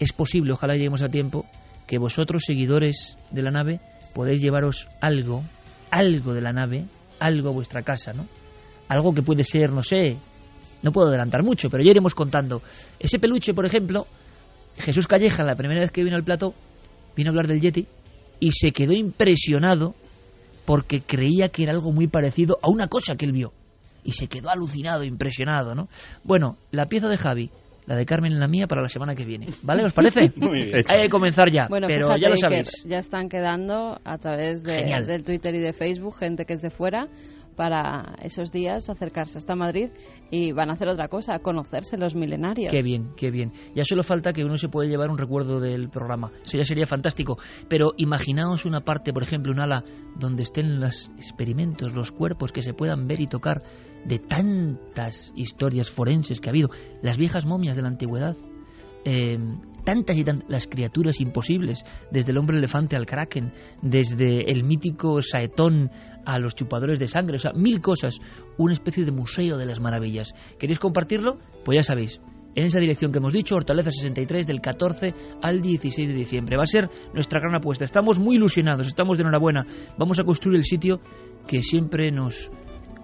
es 0.00 0.12
posible, 0.12 0.52
ojalá 0.52 0.74
lleguemos 0.74 1.02
a 1.02 1.08
tiempo, 1.08 1.46
que 1.86 1.98
vosotros, 1.98 2.42
seguidores 2.46 3.16
de 3.30 3.42
la 3.42 3.50
nave, 3.50 3.80
podéis 4.14 4.40
llevaros 4.40 4.88
algo, 5.00 5.44
algo 5.90 6.32
de 6.32 6.40
la 6.40 6.52
nave, 6.52 6.84
algo 7.20 7.50
a 7.50 7.52
vuestra 7.52 7.82
casa, 7.82 8.12
¿no? 8.12 8.26
Algo 8.88 9.14
que 9.14 9.22
puede 9.22 9.44
ser, 9.44 9.70
no 9.70 9.82
sé, 9.82 10.16
no 10.82 10.90
puedo 10.90 11.08
adelantar 11.08 11.42
mucho, 11.42 11.68
pero 11.68 11.84
ya 11.84 11.90
iremos 11.90 12.14
contando. 12.14 12.62
Ese 12.98 13.18
peluche, 13.18 13.52
por 13.52 13.66
ejemplo, 13.66 14.06
Jesús 14.78 15.06
Calleja, 15.06 15.44
la 15.44 15.54
primera 15.54 15.80
vez 15.80 15.90
que 15.90 16.02
vino 16.02 16.16
al 16.16 16.24
plato, 16.24 16.54
vino 17.14 17.28
a 17.28 17.32
hablar 17.32 17.46
del 17.46 17.60
Yeti 17.60 17.86
y 18.40 18.52
se 18.52 18.72
quedó 18.72 18.92
impresionado 18.92 19.94
porque 20.64 21.02
creía 21.02 21.50
que 21.50 21.64
era 21.64 21.72
algo 21.72 21.92
muy 21.92 22.06
parecido 22.06 22.58
a 22.62 22.70
una 22.70 22.88
cosa 22.88 23.16
que 23.16 23.26
él 23.26 23.32
vio. 23.32 23.52
Y 24.02 24.12
se 24.12 24.28
quedó 24.28 24.48
alucinado, 24.48 25.04
impresionado, 25.04 25.74
¿no? 25.74 25.88
Bueno, 26.24 26.56
la 26.70 26.86
pieza 26.86 27.08
de 27.08 27.18
Javi 27.18 27.50
la 27.90 27.96
de 27.96 28.06
Carmen 28.06 28.30
y 28.30 28.36
la 28.36 28.46
mía 28.46 28.68
para 28.68 28.82
la 28.82 28.88
semana 28.88 29.16
que 29.16 29.24
viene. 29.24 29.48
¿Vale? 29.64 29.84
¿Os 29.84 29.92
parece? 29.92 30.30
Muy 30.40 30.66
bien. 30.66 30.84
Hay 30.88 31.02
que 31.02 31.08
comenzar 31.08 31.50
ya, 31.50 31.66
bueno, 31.68 31.88
pero 31.88 32.16
ya 32.16 32.28
lo 32.28 32.36
sabéis. 32.36 32.70
ya 32.84 32.98
están 32.98 33.28
quedando 33.28 34.00
a 34.04 34.16
través 34.18 34.62
de, 34.62 35.04
del 35.08 35.24
Twitter 35.24 35.56
y 35.56 35.58
de 35.58 35.72
Facebook 35.72 36.14
gente 36.16 36.44
que 36.44 36.52
es 36.52 36.62
de 36.62 36.70
fuera 36.70 37.08
para 37.56 38.14
esos 38.22 38.52
días 38.52 38.88
acercarse 38.88 39.38
hasta 39.38 39.56
Madrid 39.56 39.90
y 40.30 40.52
van 40.52 40.70
a 40.70 40.74
hacer 40.74 40.86
otra 40.86 41.08
cosa, 41.08 41.40
conocerse 41.40 41.98
los 41.98 42.14
milenarios. 42.14 42.70
Qué 42.70 42.80
bien, 42.80 43.10
qué 43.16 43.32
bien. 43.32 43.52
Ya 43.74 43.82
solo 43.82 44.04
falta 44.04 44.32
que 44.32 44.44
uno 44.44 44.56
se 44.56 44.68
pueda 44.68 44.88
llevar 44.88 45.10
un 45.10 45.18
recuerdo 45.18 45.58
del 45.58 45.90
programa. 45.90 46.30
Eso 46.44 46.58
ya 46.58 46.64
sería 46.64 46.86
fantástico. 46.86 47.38
Pero 47.68 47.90
imaginaos 47.96 48.66
una 48.66 48.82
parte, 48.82 49.12
por 49.12 49.24
ejemplo, 49.24 49.50
un 49.50 49.60
ala 49.60 49.82
donde 50.16 50.44
estén 50.44 50.78
los 50.78 51.10
experimentos, 51.16 51.92
los 51.92 52.12
cuerpos 52.12 52.52
que 52.52 52.62
se 52.62 52.72
puedan 52.72 53.08
ver 53.08 53.20
y 53.20 53.26
tocar 53.26 53.62
de 54.04 54.18
tantas 54.18 55.32
historias 55.34 55.90
forenses 55.90 56.40
que 56.40 56.48
ha 56.48 56.52
habido, 56.52 56.70
las 57.02 57.16
viejas 57.16 57.46
momias 57.46 57.76
de 57.76 57.82
la 57.82 57.88
antigüedad, 57.88 58.36
eh, 59.04 59.38
tantas 59.84 60.16
y 60.16 60.24
tantas 60.24 60.48
las 60.50 60.66
criaturas 60.66 61.20
imposibles, 61.20 61.84
desde 62.10 62.32
el 62.32 62.38
hombre 62.38 62.58
elefante 62.58 62.96
al 62.96 63.06
kraken, 63.06 63.52
desde 63.82 64.50
el 64.50 64.64
mítico 64.64 65.22
saetón 65.22 65.90
a 66.24 66.38
los 66.38 66.54
chupadores 66.54 66.98
de 66.98 67.06
sangre, 67.06 67.36
o 67.36 67.38
sea, 67.38 67.52
mil 67.52 67.80
cosas, 67.80 68.18
una 68.58 68.72
especie 68.72 69.04
de 69.04 69.12
museo 69.12 69.56
de 69.56 69.66
las 69.66 69.80
maravillas. 69.80 70.34
¿Queréis 70.58 70.78
compartirlo? 70.78 71.38
Pues 71.64 71.76
ya 71.76 71.82
sabéis, 71.82 72.20
en 72.54 72.64
esa 72.64 72.80
dirección 72.80 73.12
que 73.12 73.18
hemos 73.18 73.32
dicho, 73.32 73.54
Hortaleza 73.54 73.90
63 73.92 74.46
del 74.46 74.60
14 74.60 75.14
al 75.40 75.60
16 75.60 76.08
de 76.08 76.14
diciembre. 76.14 76.56
Va 76.56 76.64
a 76.64 76.66
ser 76.66 76.90
nuestra 77.14 77.40
gran 77.40 77.54
apuesta. 77.54 77.84
Estamos 77.84 78.18
muy 78.18 78.36
ilusionados, 78.36 78.86
estamos 78.86 79.18
de 79.18 79.22
enhorabuena. 79.22 79.64
Vamos 79.96 80.18
a 80.18 80.24
construir 80.24 80.58
el 80.58 80.64
sitio 80.64 81.00
que 81.46 81.62
siempre 81.62 82.10
nos 82.10 82.50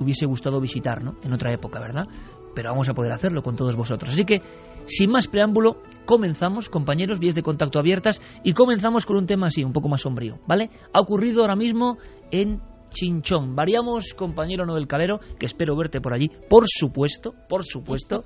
hubiese 0.01 0.27
gustado 0.27 0.61
visitar, 0.61 1.03
¿no? 1.03 1.17
En 1.23 1.33
otra 1.33 1.53
época, 1.53 1.81
¿verdad? 1.81 2.07
Pero 2.55 2.71
vamos 2.71 2.89
a 2.89 2.95
poder 2.95 3.13
hacerlo 3.13 3.43
con 3.43 3.57
todos 3.57 3.77
vosotros. 3.77 4.13
Así 4.13 4.25
que, 4.25 4.41
sin 4.87 5.11
más 5.11 5.27
preámbulo, 5.29 5.83
comenzamos, 6.07 6.71
compañeros, 6.71 7.19
vías 7.19 7.35
de 7.35 7.43
contacto 7.43 7.79
abiertas, 7.79 8.21
y 8.45 8.53
comenzamos 8.53 9.05
con 9.05 9.17
un 9.17 9.27
tema 9.27 9.49
así, 9.49 9.63
un 9.63 9.73
poco 9.73 9.89
más 9.89 10.03
sombrío, 10.03 10.39
¿vale? 10.47 10.71
Ha 10.93 11.01
ocurrido 11.01 11.43
ahora 11.43 11.57
mismo 11.57 11.99
en 12.31 12.61
Chinchón. 12.91 13.55
Variamos, 13.55 14.15
compañero 14.15 14.65
Noel 14.65 14.87
Calero, 14.87 15.21
que 15.39 15.47
espero 15.47 15.77
verte 15.77 16.01
por 16.01 16.15
allí, 16.15 16.31
por 16.49 16.65
supuesto, 16.67 17.35
por 17.49 17.65
supuesto. 17.65 18.25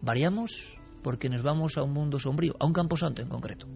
Variamos 0.00 0.78
porque 1.02 1.28
nos 1.28 1.42
vamos 1.42 1.76
a 1.76 1.82
un 1.82 1.92
mundo 1.92 2.18
sombrío, 2.18 2.54
a 2.58 2.66
un 2.66 2.72
camposanto 2.72 3.22
en 3.22 3.28
concreto. 3.28 3.66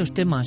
Muchos 0.00 0.14
temas, 0.14 0.46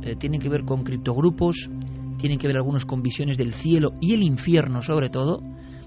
eh, 0.00 0.16
tienen 0.16 0.40
que 0.40 0.48
ver 0.48 0.64
con 0.64 0.82
criptogrupos, 0.82 1.68
tienen 2.16 2.38
que 2.38 2.46
ver 2.46 2.56
algunos 2.56 2.86
con 2.86 3.02
visiones 3.02 3.36
del 3.36 3.52
cielo 3.52 3.92
y 4.00 4.14
el 4.14 4.22
infierno 4.22 4.80
sobre 4.80 5.10
todo. 5.10 5.42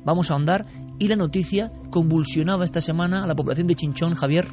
Vamos 0.05 0.29
a 0.29 0.35
ahondar 0.35 0.67
y 0.99 1.07
la 1.07 1.15
noticia 1.15 1.71
convulsionaba 1.89 2.63
esta 2.63 2.79
semana 2.79 3.23
a 3.23 3.27
la 3.27 3.33
población 3.33 3.65
de 3.65 3.73
Chinchón, 3.73 4.13
Javier. 4.13 4.45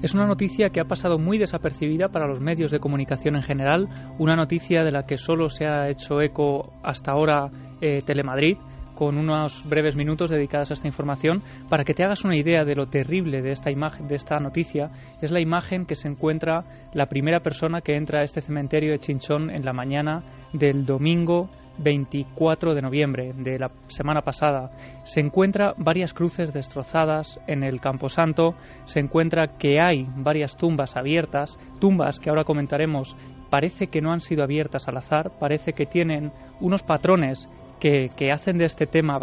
Es 0.00 0.14
una 0.14 0.28
noticia 0.28 0.70
que 0.70 0.78
ha 0.78 0.84
pasado 0.84 1.18
muy 1.18 1.38
desapercibida 1.38 2.06
para 2.06 2.28
los 2.28 2.40
medios 2.40 2.70
de 2.70 2.78
comunicación 2.78 3.34
en 3.34 3.42
general, 3.42 3.88
una 4.20 4.36
noticia 4.36 4.84
de 4.84 4.92
la 4.92 5.06
que 5.06 5.18
solo 5.18 5.48
se 5.48 5.66
ha 5.66 5.90
hecho 5.90 6.20
eco 6.20 6.72
hasta 6.84 7.10
ahora 7.10 7.50
eh, 7.80 8.00
Telemadrid, 8.06 8.58
con 8.96 9.18
unos 9.18 9.62
breves 9.68 9.94
minutos 9.94 10.30
dedicados 10.30 10.70
a 10.70 10.74
esta 10.74 10.88
información 10.88 11.42
para 11.68 11.84
que 11.84 11.94
te 11.94 12.02
hagas 12.02 12.24
una 12.24 12.36
idea 12.36 12.64
de 12.64 12.74
lo 12.74 12.88
terrible 12.88 13.42
de 13.42 13.52
esta 13.52 13.70
imagen, 13.70 14.08
de 14.08 14.16
esta 14.16 14.40
noticia. 14.40 14.90
Es 15.22 15.30
la 15.30 15.40
imagen 15.40 15.86
que 15.86 15.94
se 15.94 16.08
encuentra 16.08 16.64
la 16.94 17.06
primera 17.06 17.40
persona 17.40 17.82
que 17.82 17.94
entra 17.94 18.20
a 18.20 18.24
este 18.24 18.40
cementerio 18.40 18.90
de 18.90 18.98
Chinchón 18.98 19.50
en 19.50 19.64
la 19.64 19.72
mañana 19.72 20.24
del 20.52 20.84
domingo 20.84 21.48
24 21.78 22.74
de 22.74 22.82
noviembre 22.82 23.32
de 23.34 23.58
la 23.58 23.70
semana 23.86 24.22
pasada. 24.22 24.70
Se 25.04 25.20
encuentra 25.20 25.74
varias 25.76 26.14
cruces 26.14 26.54
destrozadas 26.54 27.38
en 27.46 27.62
el 27.62 27.80
Camposanto, 27.80 28.54
se 28.86 29.00
encuentra 29.00 29.58
que 29.58 29.80
hay 29.80 30.06
varias 30.16 30.56
tumbas 30.56 30.96
abiertas, 30.96 31.58
tumbas 31.78 32.18
que 32.18 32.30
ahora 32.30 32.44
comentaremos 32.44 33.14
parece 33.50 33.88
que 33.88 34.00
no 34.00 34.12
han 34.12 34.20
sido 34.20 34.42
abiertas 34.42 34.88
al 34.88 34.96
azar, 34.96 35.32
parece 35.38 35.72
que 35.72 35.86
tienen 35.86 36.32
unos 36.60 36.82
patrones 36.82 37.48
que, 37.80 38.32
hacen 38.32 38.58
de 38.58 38.64
este 38.64 38.86
tema 38.86 39.18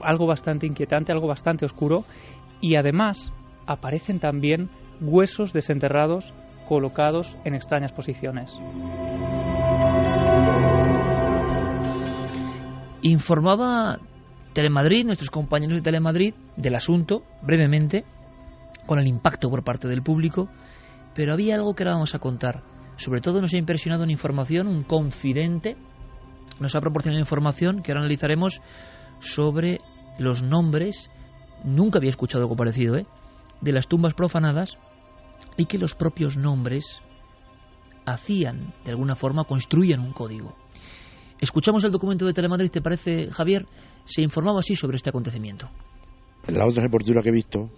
algo 0.00 0.26
bastante 0.26 0.66
inquietante, 0.66 1.12
algo 1.12 1.26
bastante 1.26 1.64
oscuro, 1.64 2.04
y 2.60 2.76
además 2.76 3.32
aparecen 3.66 4.20
también 4.20 4.70
huesos 5.00 5.52
desenterrados 5.52 6.32
colocados 6.66 7.36
en 7.44 7.54
extrañas 7.54 7.92
posiciones. 7.92 8.58
Informaba 13.02 13.98
Telemadrid, 14.54 15.04
nuestros 15.04 15.30
compañeros 15.30 15.76
de 15.76 15.82
Telemadrid, 15.82 16.34
del 16.56 16.74
asunto, 16.74 17.24
brevemente, 17.42 18.04
con 18.86 18.98
el 18.98 19.06
impacto 19.06 19.50
por 19.50 19.64
parte 19.64 19.88
del 19.88 20.02
público, 20.02 20.48
pero 21.14 21.32
había 21.32 21.56
algo 21.56 21.74
que 21.74 21.82
ahora 21.82 21.94
vamos 21.94 22.14
a 22.14 22.18
contar. 22.18 22.62
Sobre 22.96 23.20
todo 23.20 23.40
nos 23.40 23.52
ha 23.52 23.58
impresionado 23.58 24.04
una 24.04 24.12
información, 24.12 24.68
un 24.68 24.84
confidente, 24.84 25.76
nos 26.60 26.74
ha 26.74 26.80
proporcionado 26.80 27.20
información 27.20 27.82
que 27.82 27.92
ahora 27.92 28.02
analizaremos 28.02 28.60
sobre 29.20 29.80
los 30.18 30.42
nombres, 30.42 31.10
nunca 31.64 31.98
había 31.98 32.10
escuchado 32.10 32.44
algo 32.44 32.56
parecido, 32.56 32.96
¿eh? 32.96 33.06
de 33.60 33.72
las 33.72 33.88
tumbas 33.88 34.14
profanadas 34.14 34.76
y 35.56 35.66
que 35.66 35.78
los 35.78 35.94
propios 35.94 36.36
nombres 36.36 37.00
hacían, 38.06 38.74
de 38.84 38.90
alguna 38.90 39.16
forma, 39.16 39.44
construían 39.44 40.00
un 40.00 40.12
código. 40.12 40.54
Escuchamos 41.40 41.84
el 41.84 41.92
documento 41.92 42.26
de 42.26 42.32
Telemadrid, 42.32 42.70
¿te 42.70 42.80
parece, 42.82 43.30
Javier? 43.30 43.66
Se 44.04 44.22
informaba 44.22 44.60
así 44.60 44.76
sobre 44.76 44.96
este 44.96 45.10
acontecimiento. 45.10 45.68
En 46.46 46.58
la 46.58 46.66
otra 46.66 46.82
sepultura 46.82 47.22
que 47.22 47.30
he 47.30 47.32
visto, 47.32 47.70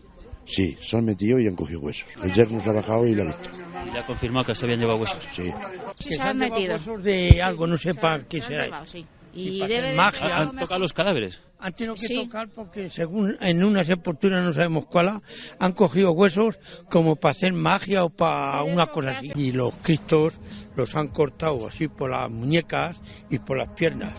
sí, 0.46 0.76
se 0.82 0.96
han 0.96 1.04
metido 1.04 1.38
y 1.38 1.46
han 1.46 1.54
cogido 1.54 1.80
huesos. 1.80 2.06
El 2.22 2.32
yerno 2.32 2.60
se 2.60 2.70
ha 2.70 2.72
bajado 2.72 3.06
y 3.06 3.14
lo 3.14 3.22
ha 3.22 3.26
visto. 3.26 3.50
¿Y 3.86 3.92
le 3.92 3.98
ha 3.98 4.06
confirmado 4.06 4.44
que 4.46 4.54
se 4.54 4.64
habían 4.64 4.80
llevado 4.80 4.98
huesos? 5.00 5.26
Sí. 5.34 5.52
Sí, 5.98 6.12
se 6.12 6.22
han 6.22 6.38
metido. 6.38 6.74
huesos 6.74 7.02
de 7.02 7.40
algo, 7.42 7.66
no 7.66 7.76
sepa 7.76 8.20
qué 8.28 8.40
será. 8.40 8.84
Y 9.32 9.58
debe 9.66 9.94
magia. 9.94 10.34
¿Han 10.34 10.56
tocado 10.56 10.80
los 10.80 10.94
cadáveres? 10.94 11.42
Han 11.58 11.72
tenido 11.74 11.94
que 11.94 12.06
Sí. 12.06 12.14
tocar 12.24 12.48
porque 12.48 12.88
según 12.88 13.36
en 13.40 13.62
una 13.64 13.84
sepultura, 13.84 14.42
no 14.42 14.52
sabemos 14.54 14.86
cuál, 14.86 15.20
han 15.58 15.72
cogido 15.72 16.12
huesos 16.12 16.58
como 16.90 17.16
para 17.16 17.32
hacer 17.32 17.52
magia 17.52 18.02
o 18.04 18.08
para 18.10 18.62
una 18.62 18.86
cosa 18.86 19.10
así. 19.10 19.32
Y 19.34 19.52
los 19.52 19.76
cristos 19.78 20.40
los 20.74 20.96
han 20.96 21.08
cortado 21.08 21.66
así 21.66 21.88
por 21.88 22.10
las 22.10 22.30
muñecas 22.30 23.00
y 23.28 23.38
por 23.38 23.58
las 23.58 23.68
piernas. 23.70 24.14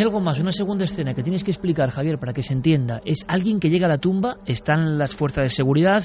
Hay 0.00 0.04
algo 0.04 0.22
más, 0.22 0.40
una 0.40 0.50
segunda 0.50 0.86
escena 0.86 1.12
que 1.12 1.22
tienes 1.22 1.44
que 1.44 1.50
explicar, 1.50 1.90
Javier, 1.90 2.18
para 2.18 2.32
que 2.32 2.42
se 2.42 2.54
entienda. 2.54 3.02
Es 3.04 3.18
alguien 3.28 3.60
que 3.60 3.68
llega 3.68 3.84
a 3.84 3.90
la 3.90 3.98
tumba, 3.98 4.38
están 4.46 4.96
las 4.96 5.14
fuerzas 5.14 5.44
de 5.44 5.50
seguridad 5.50 6.02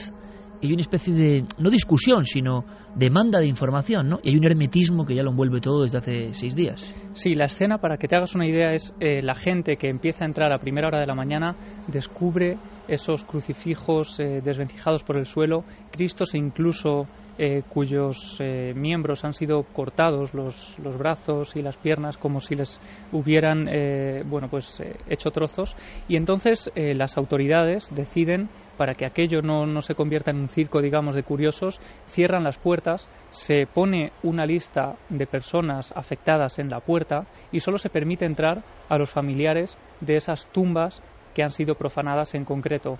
y 0.59 0.67
hay 0.67 0.73
una 0.73 0.81
especie 0.81 1.13
de, 1.13 1.45
no 1.59 1.69
discusión, 1.69 2.25
sino 2.25 2.65
demanda 2.93 3.39
de 3.39 3.47
información, 3.47 4.09
¿no? 4.09 4.19
Y 4.21 4.31
hay 4.31 4.35
un 4.35 4.43
hermetismo 4.43 5.05
que 5.05 5.15
ya 5.15 5.23
lo 5.23 5.31
envuelve 5.31 5.61
todo 5.61 5.83
desde 5.83 5.99
hace 5.99 6.33
seis 6.33 6.53
días. 6.57 6.93
Sí, 7.13 7.35
la 7.35 7.45
escena, 7.45 7.77
para 7.77 7.95
que 7.95 8.09
te 8.09 8.17
hagas 8.17 8.35
una 8.35 8.45
idea, 8.45 8.73
es 8.73 8.93
eh, 8.99 9.21
la 9.21 9.33
gente 9.33 9.77
que 9.77 9.87
empieza 9.87 10.25
a 10.25 10.27
entrar 10.27 10.51
a 10.51 10.59
primera 10.59 10.89
hora 10.89 10.99
de 10.99 11.07
la 11.07 11.15
mañana, 11.15 11.55
descubre 11.87 12.57
esos 12.89 13.23
crucifijos 13.23 14.19
eh, 14.19 14.41
desvencijados 14.43 15.03
por 15.03 15.15
el 15.15 15.25
suelo, 15.25 15.63
Cristos 15.93 16.33
e 16.33 16.37
incluso 16.37 17.07
eh, 17.37 17.63
cuyos 17.67 18.37
eh, 18.39 18.73
miembros 18.75 19.25
han 19.25 19.33
sido 19.33 19.63
cortados, 19.63 20.33
los, 20.33 20.79
los 20.79 20.97
brazos 20.97 21.55
y 21.55 21.61
las 21.61 21.77
piernas, 21.77 22.17
como 22.17 22.39
si 22.39 22.55
les 22.55 22.79
hubieran 23.11 23.67
eh, 23.67 24.23
bueno, 24.25 24.47
pues, 24.49 24.65
hecho 25.09 25.31
trozos. 25.31 25.75
Y 26.07 26.17
entonces 26.17 26.71
las 26.75 27.17
autoridades 27.17 27.87
deciden 27.93 28.49
para 28.77 28.93
que 28.93 29.05
aquello 29.05 29.41
no, 29.41 29.65
no 29.65 29.81
se 29.81 29.95
convierta 29.95 30.31
en 30.31 30.37
un 30.37 30.47
circo, 30.47 30.81
digamos, 30.81 31.15
de 31.15 31.23
curiosos, 31.23 31.79
cierran 32.07 32.43
las 32.43 32.57
puertas, 32.57 33.07
se 33.31 33.67
pone 33.67 34.11
una 34.23 34.45
lista 34.45 34.95
de 35.09 35.27
personas 35.27 35.91
afectadas 35.95 36.59
en 36.59 36.69
la 36.69 36.79
puerta 36.79 37.25
y 37.51 37.59
solo 37.59 37.77
se 37.77 37.89
permite 37.89 38.25
entrar 38.25 38.63
a 38.89 38.97
los 38.97 39.11
familiares 39.11 39.77
de 40.01 40.15
esas 40.15 40.45
tumbas 40.51 41.01
que 41.33 41.43
han 41.43 41.51
sido 41.51 41.75
profanadas 41.75 42.33
en 42.33 42.45
concreto. 42.45 42.97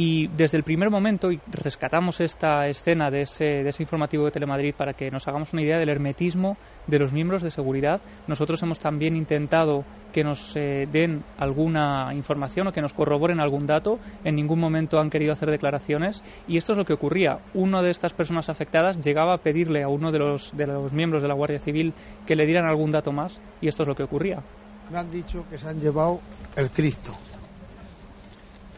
Y 0.00 0.28
desde 0.28 0.56
el 0.56 0.62
primer 0.62 0.90
momento, 0.90 1.32
y 1.32 1.40
rescatamos 1.50 2.20
esta 2.20 2.68
escena 2.68 3.10
de 3.10 3.22
ese, 3.22 3.44
de 3.44 3.68
ese 3.68 3.82
informativo 3.82 4.26
de 4.26 4.30
Telemadrid 4.30 4.76
para 4.76 4.92
que 4.92 5.10
nos 5.10 5.26
hagamos 5.26 5.52
una 5.52 5.62
idea 5.62 5.76
del 5.76 5.88
hermetismo 5.88 6.56
de 6.86 7.00
los 7.00 7.12
miembros 7.12 7.42
de 7.42 7.50
seguridad, 7.50 8.00
nosotros 8.28 8.62
hemos 8.62 8.78
también 8.78 9.16
intentado 9.16 9.84
que 10.12 10.22
nos 10.22 10.54
eh, 10.54 10.86
den 10.88 11.24
alguna 11.36 12.14
información 12.14 12.68
o 12.68 12.72
que 12.72 12.80
nos 12.80 12.92
corroboren 12.92 13.40
algún 13.40 13.66
dato. 13.66 13.98
En 14.22 14.36
ningún 14.36 14.60
momento 14.60 15.00
han 15.00 15.10
querido 15.10 15.32
hacer 15.32 15.50
declaraciones 15.50 16.22
y 16.46 16.58
esto 16.58 16.74
es 16.74 16.78
lo 16.78 16.84
que 16.84 16.92
ocurría. 16.92 17.40
Uno 17.52 17.82
de 17.82 17.90
estas 17.90 18.12
personas 18.12 18.48
afectadas 18.48 19.04
llegaba 19.04 19.34
a 19.34 19.38
pedirle 19.38 19.82
a 19.82 19.88
uno 19.88 20.12
de 20.12 20.20
los, 20.20 20.56
de 20.56 20.68
los 20.68 20.92
miembros 20.92 21.22
de 21.22 21.28
la 21.28 21.34
Guardia 21.34 21.58
Civil 21.58 21.92
que 22.24 22.36
le 22.36 22.46
dieran 22.46 22.66
algún 22.66 22.92
dato 22.92 23.10
más 23.10 23.40
y 23.60 23.66
esto 23.66 23.82
es 23.82 23.88
lo 23.88 23.96
que 23.96 24.04
ocurría. 24.04 24.44
Me 24.92 24.98
han 24.98 25.10
dicho 25.10 25.44
que 25.50 25.58
se 25.58 25.66
han 25.66 25.80
llevado 25.80 26.20
el 26.54 26.70
Cristo. 26.70 27.14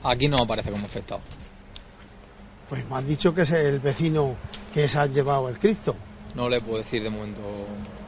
Aquí 0.02 0.28
no 0.28 0.36
aparece 0.42 0.70
como 0.70 0.86
afectado. 0.86 1.20
Pues 2.68 2.88
me 2.88 2.96
han 2.96 3.06
dicho 3.06 3.32
que 3.32 3.42
es 3.42 3.50
el 3.50 3.80
vecino 3.80 4.36
que 4.72 4.88
se 4.88 4.98
ha 4.98 5.06
llevado 5.06 5.48
el 5.48 5.58
Cristo. 5.58 5.96
No 6.34 6.48
le 6.48 6.60
puedo 6.60 6.78
decir 6.78 7.02
de 7.02 7.10
momento 7.10 7.40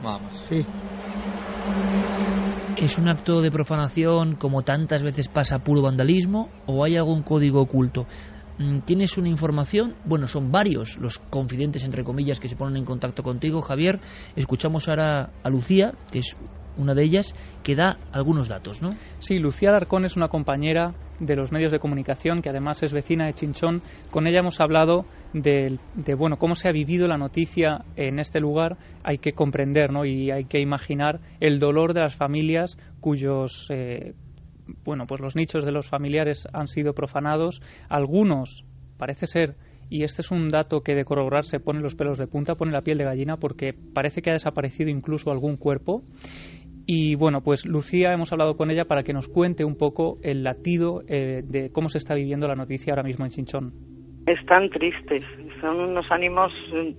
nada 0.03 0.19
más. 0.19 0.39
Sí. 0.49 0.65
¿Es 2.77 2.97
un 2.99 3.09
acto 3.09 3.41
de 3.41 3.51
profanación 3.51 4.37
como 4.37 4.63
tantas 4.63 5.03
veces 5.03 5.29
pasa 5.29 5.59
puro 5.59 5.83
vandalismo 5.83 6.49
o 6.67 6.85
hay 6.85 6.97
algún 6.97 7.23
código 7.23 7.61
oculto? 7.61 8.07
Mm, 8.59 8.81
¿Tienes 8.81 9.19
una 9.19 9.29
información? 9.29 9.97
Bueno, 10.05 10.27
son 10.27 10.51
varios 10.53 10.99
los 10.99 11.19
confidentes, 11.19 11.85
entre 11.85 12.05
comillas, 12.05 12.41
que 12.41 12.49
se 12.49 12.57
ponen 12.57 12.77
en 12.77 12.85
contacto 12.85 13.23
contigo, 13.23 13.61
Javier. 13.61 14.01
Escuchamos 14.37 14.89
ahora 14.89 15.31
a 15.43 15.49
Lucía, 15.51 15.93
que 16.11 16.21
es 16.21 16.37
una 16.77 16.95
de 16.95 17.05
ellas, 17.05 17.35
que 17.63 17.75
da 17.75 17.99
algunos 18.13 18.49
datos, 18.49 18.83
¿no? 18.83 18.95
Sí, 19.19 19.39
Lucía 19.39 19.71
Alarcón 19.71 20.05
es 20.05 20.17
una 20.17 20.29
compañera 20.29 20.95
de 21.23 21.37
los 21.37 21.53
medios 21.53 21.73
de 21.73 21.79
comunicación 21.79 22.43
que 22.43 22.51
además 22.51 22.83
es 22.83 22.93
vecina 22.93 23.27
de 23.27 23.35
Chinchón. 23.35 23.81
Con 24.11 24.27
ella 24.27 24.41
hemos 24.41 24.61
hablado 24.61 25.07
de, 25.33 25.79
de, 25.95 26.15
bueno 26.15 26.37
cómo 26.37 26.55
se 26.55 26.69
ha 26.69 26.73
vivido 26.73 27.07
la 27.07 27.17
noticia 27.17 27.85
en 27.97 28.19
este 28.19 28.41
lugar. 28.41 28.77
Hay 29.05 29.19
que 29.19 29.33
comprender, 29.33 29.93
¿no? 29.93 30.05
Y 30.05 30.31
hay 30.31 30.45
que 30.45 30.61
imaginar 30.61 31.21
el 31.41 31.61
dolor 31.61 31.95
de 31.95 32.01
las 32.01 32.17
familias 32.17 32.77
cuyos 33.01 33.69
eh, 33.71 34.15
bueno 34.85 35.07
pues 35.07 35.21
los 35.21 35.37
nichos 35.37 35.65
de 35.65 35.73
los 35.73 35.89
familiares 35.89 36.47
han 36.53 36.67
sido 36.67 36.93
profanados. 36.93 37.63
Algunos 37.89 38.65
parece 38.99 39.27
ser 39.27 39.55
y 39.93 40.05
este 40.05 40.23
es 40.23 40.31
un 40.31 40.49
dato 40.49 40.81
que 40.81 40.95
de 40.95 41.05
corroborarse 41.05 41.61
pone 41.61 41.81
los 41.81 41.95
pelos 41.95 42.17
de 42.17 42.27
punta, 42.27 42.55
pone 42.55 42.73
la 42.73 42.81
piel 42.81 42.99
de 42.99 43.05
gallina 43.05 43.37
porque 43.37 43.75
parece 43.75 44.23
que 44.23 44.31
ha 44.31 44.33
desaparecido 44.33 44.91
incluso 44.91 45.31
algún 45.31 45.57
cuerpo. 45.57 46.03
Y 46.87 47.15
bueno, 47.15 47.43
pues 47.43 47.67
Lucía 47.67 48.13
hemos 48.13 48.33
hablado 48.33 48.57
con 48.57 48.71
ella 48.71 48.85
para 48.87 49.03
que 49.03 49.13
nos 49.13 49.29
cuente 49.29 49.65
un 49.65 49.77
poco 49.77 50.19
el 50.23 50.43
latido 50.43 51.03
eh, 51.09 51.43
de 51.45 51.71
cómo 51.71 51.89
se 51.89 51.99
está 51.99 52.15
viviendo 52.15 52.49
la 52.49 52.57
noticia 52.57 52.93
ahora 52.93 53.03
mismo 53.03 53.25
en 53.25 53.31
Chinchón. 53.31 53.73
Están 54.27 54.71
tristes, 54.71 55.25
son 55.61 55.81
unos 55.81 56.07
ánimos 56.11 56.53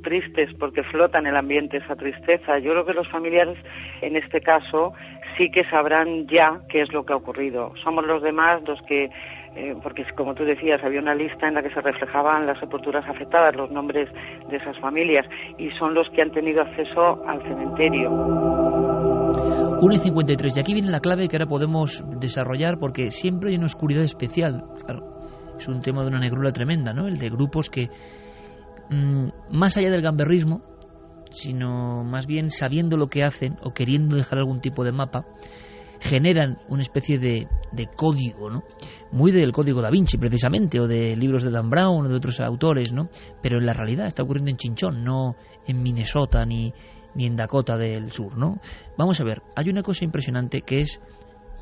tristes 0.04 0.50
porque 0.60 0.84
flota 0.84 1.20
en 1.20 1.28
el 1.28 1.38
ambiente 1.38 1.78
esa 1.78 1.96
tristeza. 1.96 2.60
Yo 2.60 2.72
creo 2.72 2.86
que 2.86 2.94
los 2.94 3.08
familiares, 3.10 3.58
en 4.02 4.18
este 4.18 4.42
caso, 4.42 4.94
sí 5.38 5.50
que 5.50 5.64
sabrán 5.70 6.28
ya 6.28 6.62
qué 6.70 6.82
es 6.82 6.92
lo 6.92 7.06
que 7.06 7.14
ha 7.14 7.16
ocurrido. 7.16 7.74
Somos 7.84 8.06
los 8.06 8.22
demás 8.22 8.62
los 8.68 8.82
que, 8.84 9.10
eh, 9.56 9.76
porque 9.82 10.04
como 10.16 10.34
tú 10.34 10.44
decías, 10.44 10.84
había 10.84 11.00
una 11.00 11.16
lista 11.16 11.48
en 11.48 11.54
la 11.54 11.64
que 11.64 11.74
se 11.74 11.82
reflejaban 11.82 12.46
las 12.46 12.60
sepulturas 12.60 13.08
afectadas, 13.08 13.56
los 13.56 13.72
nombres 13.72 14.10
de 14.50 14.58
esas 14.58 14.78
familias, 14.80 15.26
y 15.58 15.70
son 15.72 15.94
los 15.94 16.10
que 16.10 16.22
han 16.22 16.32
tenido 16.32 16.62
acceso 16.62 17.24
al 17.26 17.42
cementerio. 17.44 18.12
1 19.84 19.96
y 19.96 20.00
53. 20.00 20.56
Y 20.56 20.60
aquí 20.62 20.74
viene 20.74 20.90
la 20.90 21.02
clave 21.02 21.28
que 21.28 21.36
ahora 21.36 21.46
podemos 21.46 22.06
desarrollar 22.22 22.80
porque 22.80 23.12
siempre 23.12 23.50
hay 23.50 23.58
una 23.58 23.66
oscuridad 23.66 24.04
especial. 24.04 24.64
Claro, 24.86 25.56
es 25.60 25.68
un 25.68 25.82
tema 25.82 26.04
de 26.04 26.08
una 26.08 26.22
negrura 26.22 26.52
tremenda, 26.52 26.94
¿no? 26.94 27.06
El 27.06 27.20
de 27.20 27.30
grupos 27.30 27.70
que, 27.70 27.90
mmm, 28.90 29.28
más 29.52 29.76
allá 29.76 29.90
del 29.92 30.02
gamberrismo, 30.02 30.62
sino 31.32 32.06
más 32.06 32.28
bien 32.28 32.50
sabiendo 32.50 32.96
lo 32.96 33.08
que 33.08 33.26
hacen 33.26 33.58
o 33.62 33.74
queriendo 33.74 34.16
dejar 34.16 34.40
algún 34.40 34.62
tipo 34.62 34.86
de 34.86 34.94
mapa, 34.94 35.26
generan 36.00 36.60
una 36.70 36.82
especie 36.82 37.20
de, 37.20 37.50
de, 37.74 37.88
código, 37.88 38.50
¿no? 38.50 38.64
Muy 39.12 39.32
del 39.34 39.52
código 39.52 39.82
da 39.82 39.90
Vinci, 39.90 40.18
precisamente, 40.18 40.80
o 40.80 40.88
de 40.88 41.16
libros 41.18 41.44
de 41.44 41.52
Dan 41.52 41.70
Brown 41.70 42.06
o 42.06 42.10
de 42.10 42.16
otros 42.16 42.40
autores, 42.40 42.94
¿no? 42.94 43.10
Pero 43.42 43.58
en 43.58 43.66
la 43.66 43.74
realidad 43.74 44.08
está 44.08 44.24
ocurriendo 44.24 44.52
en 44.52 44.58
Chinchón, 44.58 45.04
no 45.04 45.36
en 45.68 45.82
Minnesota 45.82 46.46
ni, 46.46 46.74
ni 47.16 47.26
en 47.26 47.36
Dakota 47.36 47.78
del 47.78 48.12
Sur, 48.12 48.38
¿no? 48.38 48.60
Vamos 48.98 49.20
a 49.20 49.24
ver, 49.24 49.42
hay 49.56 49.70
una 49.70 49.84
cosa 49.84 50.04
impresionante 50.04 50.62
que 50.62 50.80
es 50.80 51.00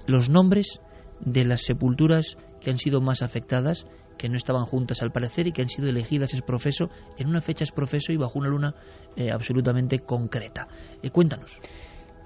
los 0.07 0.29
nombres 0.29 0.81
de 1.19 1.45
las 1.45 1.61
sepulturas 1.61 2.37
que 2.59 2.71
han 2.71 2.77
sido 2.77 3.01
más 3.01 3.21
afectadas, 3.21 3.85
que 4.17 4.29
no 4.29 4.35
estaban 4.35 4.65
juntas 4.65 5.01
al 5.01 5.11
parecer 5.11 5.47
y 5.47 5.51
que 5.51 5.63
han 5.63 5.69
sido 5.69 5.89
elegidas 5.89 6.33
es 6.33 6.41
profeso 6.41 6.89
en 7.17 7.27
una 7.27 7.41
fecha 7.41 7.63
es 7.63 7.71
profeso 7.71 8.11
y 8.11 8.17
bajo 8.17 8.37
una 8.37 8.49
luna 8.49 8.75
eh, 9.15 9.31
absolutamente 9.31 9.99
concreta. 9.99 10.67
Eh, 11.01 11.09
cuéntanos. 11.09 11.59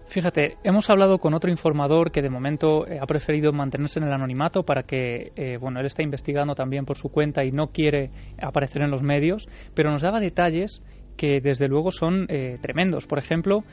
Fíjate, 0.07 0.57
hemos 0.63 0.89
hablado 0.89 1.17
con 1.17 1.33
otro 1.33 1.49
informador 1.49 2.11
que 2.11 2.21
de 2.21 2.29
momento 2.29 2.85
eh, 2.85 2.99
ha 3.01 3.07
preferido 3.07 3.53
mantenerse 3.53 3.99
en 3.99 4.05
el 4.05 4.13
anonimato 4.13 4.63
para 4.63 4.83
que, 4.83 5.57
bueno, 5.59 5.79
él 5.79 5.87
está 5.87 6.03
investigando 6.03 6.53
también 6.53 6.85
por 6.85 6.97
su 6.97 7.09
cuenta 7.09 7.43
y 7.43 7.51
no 7.51 7.67
quiere 7.67 8.11
aparecer 8.39 8.83
en 8.83 8.91
los 8.91 9.01
medios, 9.01 9.47
pero 9.73 9.89
nos 9.89 10.03
daba 10.03 10.19
detalles 10.19 10.83
que 11.17 11.41
desde 11.41 11.67
luego 11.67 11.91
son 11.91 12.25
eh, 12.29 12.57
tremendos. 12.61 13.07
Por 13.07 13.19
ejemplo, 13.19 13.63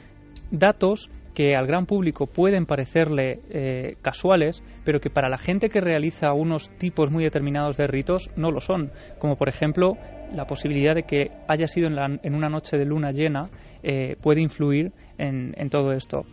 datos 0.51 1.11
que 1.35 1.57
al 1.57 1.67
gran 1.67 1.87
público 1.87 2.27
pueden 2.27 2.67
parecerle 2.67 3.41
eh, 3.51 3.97
casuales, 4.03 4.63
pero 4.85 5.01
que 5.01 5.11
para 5.11 5.29
la 5.29 5.39
gente 5.39 5.71
que 5.71 5.81
realiza 5.81 6.33
unos 6.33 6.71
tipos 6.77 7.11
muy 7.11 7.25
determinados 7.25 7.77
de 7.77 7.87
ritos 7.87 8.29
no 8.37 8.51
lo 8.51 8.61
son, 8.61 8.91
como 9.19 9.37
por 9.37 9.49
ejemplo 9.49 9.97
la 10.35 10.47
posibilidad 10.47 10.95
de 10.95 11.05
que 11.05 11.31
haya 11.49 11.67
sido 11.67 11.87
en, 11.87 11.97
la, 11.97 12.19
en 12.23 12.35
una 12.35 12.49
noche 12.49 12.77
de 12.77 12.85
luna 12.85 13.13
llena 13.13 13.51
eh, 13.83 14.17
puede 14.21 14.43
influir 14.43 14.93
en, 15.19 15.71
todo 15.71 15.93
esto. 15.93 16.25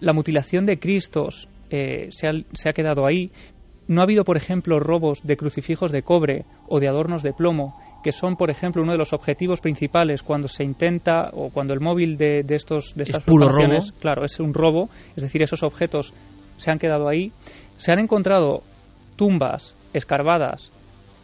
La 0.00 0.12
mutilación 0.12 0.66
de 0.66 0.78
Cristos 0.78 1.48
eh, 1.70 2.08
se, 2.10 2.28
ha, 2.28 2.32
se 2.52 2.68
ha 2.68 2.72
quedado 2.72 3.06
ahí. 3.06 3.30
No 3.88 4.00
ha 4.00 4.04
habido, 4.04 4.24
por 4.24 4.36
ejemplo, 4.36 4.80
robos 4.80 5.20
de 5.22 5.36
crucifijos 5.36 5.92
de 5.92 6.02
cobre 6.02 6.44
o 6.66 6.80
de 6.80 6.88
adornos 6.88 7.22
de 7.22 7.32
plomo 7.32 7.78
que 8.06 8.12
son, 8.12 8.36
por 8.36 8.50
ejemplo, 8.50 8.84
uno 8.84 8.92
de 8.92 8.98
los 8.98 9.12
objetivos 9.12 9.60
principales 9.60 10.22
cuando 10.22 10.46
se 10.46 10.62
intenta 10.62 11.28
o 11.32 11.50
cuando 11.50 11.74
el 11.74 11.80
móvil 11.80 12.16
de, 12.16 12.44
de 12.44 12.54
estos 12.54 12.94
de 12.94 13.02
estas 13.02 13.16
es 13.16 13.24
puro 13.24 13.48
robo. 13.48 13.80
claro, 13.98 14.24
es 14.24 14.38
un 14.38 14.54
robo, 14.54 14.88
es 15.16 15.24
decir, 15.24 15.42
esos 15.42 15.64
objetos 15.64 16.14
se 16.56 16.70
han 16.70 16.78
quedado 16.78 17.08
ahí. 17.08 17.32
Se 17.78 17.90
han 17.90 17.98
encontrado 17.98 18.62
tumbas 19.16 19.74
escarbadas 19.92 20.70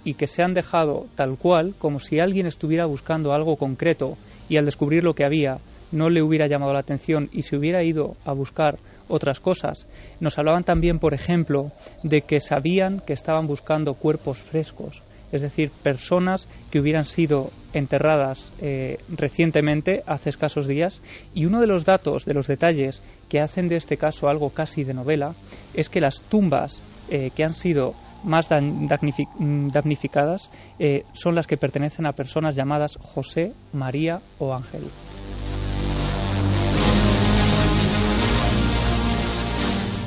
y 0.03 0.15
que 0.15 0.27
se 0.27 0.43
han 0.43 0.55
dejado 0.55 1.07
tal 1.15 1.39
cual, 1.39 1.77
como 1.79 2.01
si 2.01 2.19
alguien 2.19 2.47
estuviera 2.47 2.85
buscando 2.85 3.33
algo 3.33 3.55
concreto 3.55 4.17
y 4.49 4.57
al 4.57 4.65
descubrir 4.65 5.05
lo 5.05 5.15
que 5.15 5.25
había 5.25 5.59
no 5.93 6.11
le 6.11 6.21
hubiera 6.21 6.49
llamado 6.49 6.73
la 6.73 6.81
atención 6.81 7.29
y 7.31 7.43
se 7.43 7.57
hubiera 7.57 7.85
ido 7.85 8.17
a 8.25 8.33
buscar 8.33 8.81
otras 9.07 9.39
cosas. 9.39 9.87
Nos 10.19 10.37
hablaban 10.37 10.65
también, 10.65 10.99
por 10.99 11.15
ejemplo, 11.15 11.71
de 12.03 12.23
que 12.23 12.41
sabían 12.41 12.99
que 13.07 13.13
estaban 13.13 13.47
buscando 13.47 13.95
cuerpos 13.95 14.39
frescos, 14.39 15.01
es 15.33 15.43
decir, 15.43 15.73
personas 15.83 16.47
que 16.71 16.79
hubieran 16.79 17.05
sido 17.05 17.51
enterradas 17.73 18.53
eh, 18.61 18.99
recientemente, 19.09 20.03
hace 20.07 20.29
escasos 20.29 20.69
días, 20.69 21.03
y 21.35 21.47
uno 21.47 21.61
de 21.61 21.67
los 21.67 21.85
datos, 21.85 22.25
de 22.25 22.35
los 22.35 22.47
detalles 22.47 23.03
que 23.29 23.41
hacen 23.41 23.69
de 23.69 23.77
este 23.77 23.97
caso 23.97 24.29
algo 24.29 24.51
casi 24.51 24.85
de 24.85 24.95
novela, 24.95 25.35
es 25.75 25.89
que 25.89 26.01
las 26.01 26.23
tumbas 26.29 26.83
eh, 27.09 27.31
que 27.35 27.45
han 27.45 27.55
sido 27.55 27.95
más 28.25 28.49
damnificadas 28.49 30.49
eh, 30.79 31.05
son 31.13 31.35
las 31.35 31.47
que 31.47 31.57
pertenecen 31.57 32.07
a 32.07 32.13
personas 32.13 32.55
llamadas 32.55 32.97
José, 33.01 33.53
María 33.73 34.21
o 34.39 34.55
Ángel. 34.55 34.85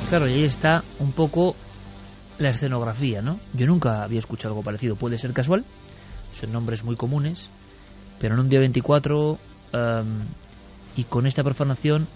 Claro, 0.08 0.28
y 0.28 0.34
ahí 0.34 0.44
está 0.44 0.84
un 1.00 1.12
poco 1.12 1.56
la 2.38 2.50
escenografía, 2.50 3.22
¿no? 3.22 3.40
Yo 3.54 3.66
nunca 3.66 4.02
había 4.02 4.18
escuchado 4.18 4.54
algo 4.54 4.62
parecido. 4.62 4.96
Puede 4.96 5.18
ser 5.18 5.32
casual, 5.32 5.64
son 6.32 6.52
nombres 6.52 6.84
muy 6.84 6.96
comunes, 6.96 7.50
pero 8.18 8.34
en 8.34 8.40
un 8.40 8.48
día 8.48 8.60
24 8.60 9.38
y 10.96 11.04
con 11.04 11.26
esta 11.26 11.42
profanación 11.42 12.08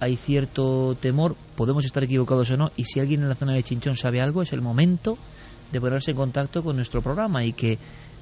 hay 0.00 0.16
cierto 0.16 0.96
temor, 1.00 1.36
podemos 1.56 1.84
estar 1.84 2.02
equivocados 2.02 2.50
o 2.50 2.56
no, 2.56 2.70
y 2.76 2.84
si 2.84 3.00
alguien 3.00 3.22
en 3.22 3.28
la 3.28 3.36
zona 3.36 3.54
de 3.54 3.62
Chinchón 3.62 3.94
sabe 3.94 4.20
algo, 4.20 4.42
es 4.42 4.52
el 4.52 4.60
momento 4.60 5.16
de 5.72 5.80
ponerse 5.80 6.10
en 6.10 6.16
contacto 6.16 6.62
con 6.62 6.76
nuestro 6.76 7.00
programa 7.00 7.44
y 7.44 7.52
que 7.52 7.78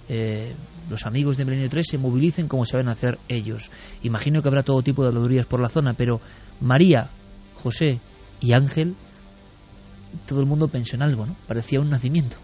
eh, 0.09 0.55
los 0.91 1.07
amigos 1.07 1.37
de 1.37 1.45
Milenio 1.45 1.69
3 1.69 1.87
se 1.87 1.99
movilicen 1.99 2.47
como 2.47 2.65
saben 2.65 2.88
hacer 2.88 3.19
ellos. 3.29 3.71
Imagino 4.03 4.43
que 4.43 4.49
habrá 4.49 4.62
todo 4.62 4.83
tipo 4.83 5.03
de 5.03 5.09
habladurías 5.09 5.47
por 5.47 5.61
la 5.61 5.69
zona, 5.69 5.95
pero 5.95 6.21
María, 6.61 7.11
José 7.57 8.01
y 8.41 8.53
Ángel 8.53 8.95
todo 10.27 10.40
el 10.40 10.46
mundo 10.46 10.68
pensó 10.68 10.96
en 10.96 11.03
algo, 11.03 11.27
¿no? 11.27 11.37
Parecía 11.46 11.81
un 11.81 11.90
nacimiento. 11.90 12.37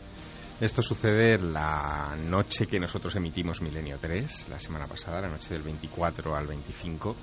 Esto 0.61 0.83
sucede 0.83 1.39
la 1.39 2.17
noche 2.17 2.67
que 2.67 2.81
nosotros 2.81 3.15
emitimos 3.15 3.63
Milenio 3.63 3.99
3, 4.01 4.49
la 4.51 4.59
semana 4.59 4.89
pasada, 4.89 5.21
la 5.21 5.29
noche 5.29 5.55
del 5.55 5.63
24 5.63 6.35
al 6.35 6.49
25 6.49 7.15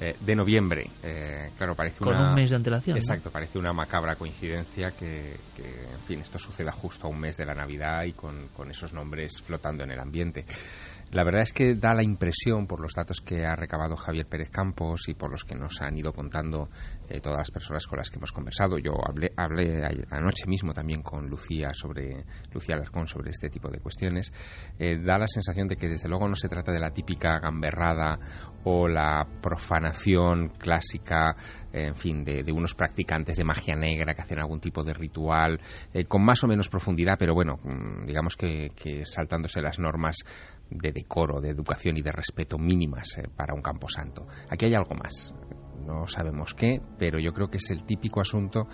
eh, 0.00 0.16
de 0.18 0.34
noviembre. 0.34 0.90
Eh, 1.02 1.50
claro, 1.58 1.74
parece 1.76 1.98
Con 1.98 2.16
un 2.16 2.34
mes 2.34 2.48
de 2.48 2.56
antelación. 2.56 2.96
Exacto, 2.96 3.30
parece 3.30 3.58
una 3.58 3.74
macabra 3.74 4.16
coincidencia 4.16 4.92
que, 4.92 5.38
en 5.58 6.00
fin, 6.04 6.20
esto 6.20 6.38
suceda 6.38 6.72
justo 6.72 7.06
a 7.06 7.10
un 7.10 7.20
mes 7.20 7.36
de 7.36 7.44
la 7.44 7.52
Navidad 7.52 8.04
y 8.04 8.14
con, 8.14 8.48
con 8.48 8.70
esos 8.70 8.94
nombres 8.94 9.42
flotando 9.42 9.84
en 9.84 9.90
el 9.90 10.00
ambiente. 10.00 10.46
La 11.12 11.24
verdad 11.24 11.42
es 11.42 11.52
que 11.52 11.74
da 11.74 11.92
la 11.92 12.04
impresión, 12.04 12.66
por 12.66 12.80
los 12.80 12.94
datos 12.94 13.20
que 13.20 13.44
ha 13.44 13.56
recabado 13.56 13.96
Javier 13.96 14.26
Pérez 14.26 14.48
Campos 14.48 15.08
y 15.08 15.14
por 15.14 15.30
los 15.30 15.44
que 15.44 15.56
nos 15.56 15.82
han 15.82 15.98
ido 15.98 16.12
contando 16.12 16.70
eh, 17.08 17.20
todas 17.20 17.38
las 17.38 17.50
personas 17.50 17.86
con 17.86 17.98
las 17.98 18.10
que 18.10 18.18
hemos 18.18 18.32
conversado, 18.32 18.78
yo 18.78 18.94
hablé, 19.06 19.32
hablé 19.36 19.82
anoche 20.10 20.46
mismo 20.46 20.72
también 20.72 21.02
con 21.02 21.28
Lucía 21.28 21.74
sobre 21.74 22.24
Lucía 22.54 22.76
Alarcón 22.76 23.06
sobre 23.06 23.30
este 23.30 23.50
tipo 23.50 23.68
de 23.70 23.80
cuestiones, 23.80 24.32
da 24.78 25.18
la 25.18 25.26
sensación 25.26 25.66
de 25.66 25.76
que 25.76 25.88
desde 25.88 26.08
luego 26.08 26.28
no 26.28 26.36
se 26.36 26.48
trata 26.48 26.70
de 26.72 26.78
la 26.78 26.92
típica 26.92 27.40
gamberrada 27.40 28.18
o 28.64 28.86
la 28.86 29.26
profanación 29.42 29.89
clásica, 30.58 31.36
en 31.72 31.94
fin, 31.94 32.24
de, 32.24 32.50
unos 32.52 32.74
practicantes 32.74 33.36
de 33.36 33.44
magia 33.44 33.74
negra 33.74 34.14
que 34.14 34.22
hacen 34.22 34.40
algún 34.40 34.60
tipo 34.60 34.82
de 34.82 34.94
ritual 34.94 35.60
eh, 35.92 36.04
con 36.04 36.24
más 36.24 36.42
o 36.44 36.48
menos 36.48 36.68
profundidad, 36.68 37.16
pero 37.18 37.34
bueno, 37.34 37.58
mm, 37.62 38.06
digamos 38.06 38.36
que, 38.36 38.70
saltándose 39.04 39.60
las 39.60 39.78
normas 39.78 40.18
de 40.70 40.92
decoro, 40.92 41.40
de 41.40 41.50
educación 41.50 41.96
y 41.96 42.02
de 42.02 42.12
respeto 42.12 42.58
mínimas 42.58 43.18
eh, 43.18 43.28
para 43.34 43.54
un 43.54 43.62
camposanto. 43.62 44.26
Aquí 44.48 44.66
hay 44.66 44.74
algo 44.74 44.94
más. 44.94 45.34
No 45.86 46.06
sabemos 46.06 46.54
qué, 46.54 46.80
pero 46.98 47.18
yo 47.18 47.32
creo 47.32 47.48
que 47.48 47.56
es 47.56 47.70
el 47.70 47.84
típico 47.84 48.20
asunto 48.20 48.66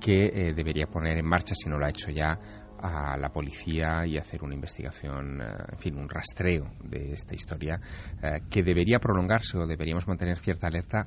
que 0.00 0.26
eh, 0.26 0.54
debería 0.54 0.86
poner 0.86 1.18
en 1.18 1.26
marcha, 1.26 1.54
si 1.54 1.68
no 1.68 1.78
lo 1.78 1.86
ha 1.86 1.90
hecho 1.90 2.10
ya, 2.10 2.38
a 2.84 3.16
la 3.16 3.30
policía 3.30 4.06
y 4.06 4.18
hacer 4.18 4.44
una 4.44 4.54
investigación, 4.54 5.40
eh, 5.40 5.46
en 5.72 5.78
fin, 5.78 5.96
un 5.96 6.08
rastreo 6.08 6.70
de 6.82 7.12
esta 7.12 7.34
historia 7.34 7.80
que 8.50 8.62
debería 8.62 8.98
prolongarse 8.98 9.58
o 9.58 9.66
deberíamos 9.66 10.06
mantener 10.06 10.38
cierta 10.38 10.66
alerta, 10.66 11.06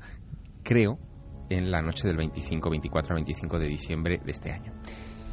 creo, 0.63 0.99
en 1.49 1.71
la 1.71 1.81
noche 1.81 2.07
del 2.07 2.17
25, 2.17 2.69
24 2.69 3.13
a 3.13 3.15
25 3.15 3.59
de 3.59 3.67
diciembre 3.67 4.19
de 4.23 4.31
este 4.31 4.51
año. 4.51 4.73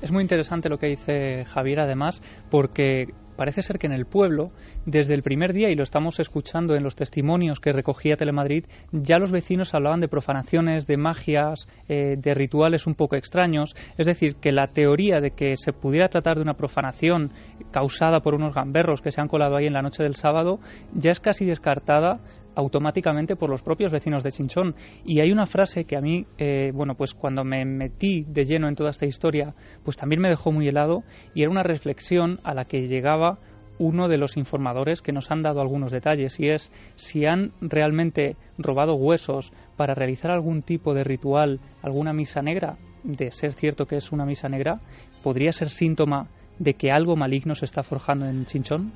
Es 0.03 0.11
muy 0.11 0.23
interesante 0.23 0.69
lo 0.69 0.79
que 0.79 0.89
dice 0.89 1.45
Javier, 1.47 1.81
además, 1.81 2.21
porque 2.51 3.07
parece 3.37 3.63
ser 3.63 3.79
que 3.79 3.87
en 3.87 3.93
el 3.93 4.07
pueblo, 4.07 4.53
desde 4.87 5.15
el 5.15 5.23
primer 5.23 5.53
día, 5.53 5.71
y 5.71 5.75
lo 5.75 5.83
estamos 5.83 6.21
escuchando 6.21 6.75
en 6.75 6.85
los 6.85 6.97
testimonios 6.97 7.61
que 7.61 7.73
recogía 7.73 8.17
Telemadrid, 8.17 8.67
ya 8.93 9.19
los 9.19 9.33
vecinos 9.33 9.75
hablaban 9.75 10.01
de 10.01 10.09
profanaciones, 10.09 10.87
de 10.87 10.97
magias, 10.97 11.69
eh, 11.89 12.17
de 12.19 12.35
rituales 12.35 12.87
un 12.87 12.95
poco 12.95 13.17
extraños. 13.17 13.75
Es 13.97 14.07
decir, 14.07 14.37
que 14.37 14.53
la 14.53 14.69
teoría 14.69 15.21
de 15.21 15.31
que 15.31 15.57
se 15.57 15.73
pudiera 15.73 16.09
tratar 16.09 16.37
de 16.37 16.43
una 16.43 16.55
profanación 16.55 17.31
causada 17.71 18.21
por 18.21 18.35
unos 18.35 18.55
gamberros 18.55 19.01
que 19.01 19.11
se 19.11 19.21
han 19.21 19.29
colado 19.29 19.57
ahí 19.57 19.67
en 19.67 19.73
la 19.73 19.83
noche 19.83 20.03
del 20.03 20.17
sábado 20.17 20.59
ya 20.95 21.11
es 21.11 21.21
casi 21.21 21.45
descartada 21.45 22.21
automáticamente 22.57 23.37
por 23.37 23.51
los 23.51 23.63
propios 23.63 23.93
vecinos 23.93 24.23
de 24.23 24.31
Chinchón. 24.31 24.75
Y 25.05 25.21
hay 25.21 25.33
una 25.33 25.47
frase 25.47 25.85
que 25.85 25.97
a 25.97 26.01
mí, 26.01 26.27
eh, 26.39 26.71
bueno, 26.73 26.95
pues 26.95 27.15
cuando 27.15 27.45
me 27.45 27.65
metí 27.65 28.25
de 28.29 28.45
lleno 28.45 28.69
en 28.69 28.75
toda 28.75 28.91
esta 28.91 29.07
historia, 29.07 29.55
pues 29.83 29.97
también 29.97 30.21
me 30.21 30.29
dejó 30.29 30.53
muy 30.53 30.69
helado 30.69 31.03
y 31.35 31.43
era 31.43 31.51
una 31.51 31.63
reflexión 31.63 32.41
a 32.45 32.55
la 32.55 32.65
que 32.65 32.87
llegaba 32.87 33.39
uno 33.79 34.09
de 34.09 34.19
los 34.19 34.37
informadores 34.37 35.03
que 35.03 35.13
nos 35.13 35.31
han 35.31 35.43
dado 35.43 35.61
algunos 35.61 35.93
detalles 35.93 36.39
y 36.39 36.49
es 36.49 36.71
si 36.97 37.27
han 37.27 37.53
realmente 37.61 38.37
robado 38.59 38.95
huesos 38.95 39.53
para 39.77 39.95
realizar 39.95 40.31
algún 40.31 40.63
tipo 40.63 40.95
de 40.95 41.05
ritual, 41.05 41.61
alguna 41.83 42.13
misa 42.13 42.43
negra, 42.43 42.77
de 43.03 43.31
ser 43.31 43.53
cierto 43.53 43.87
que 43.87 43.97
es 43.97 44.13
una 44.13 44.25
misa 44.25 44.49
negra, 44.49 44.81
podría 45.23 45.53
ser 45.53 45.71
síntoma 45.71 46.29
de 46.59 46.75
que 46.75 46.91
algo 46.91 47.17
maligno 47.17 47.55
se 47.55 47.65
está 47.65 47.83
forjando 47.83 48.27
en 48.27 48.47
Chinchón. 48.47 48.93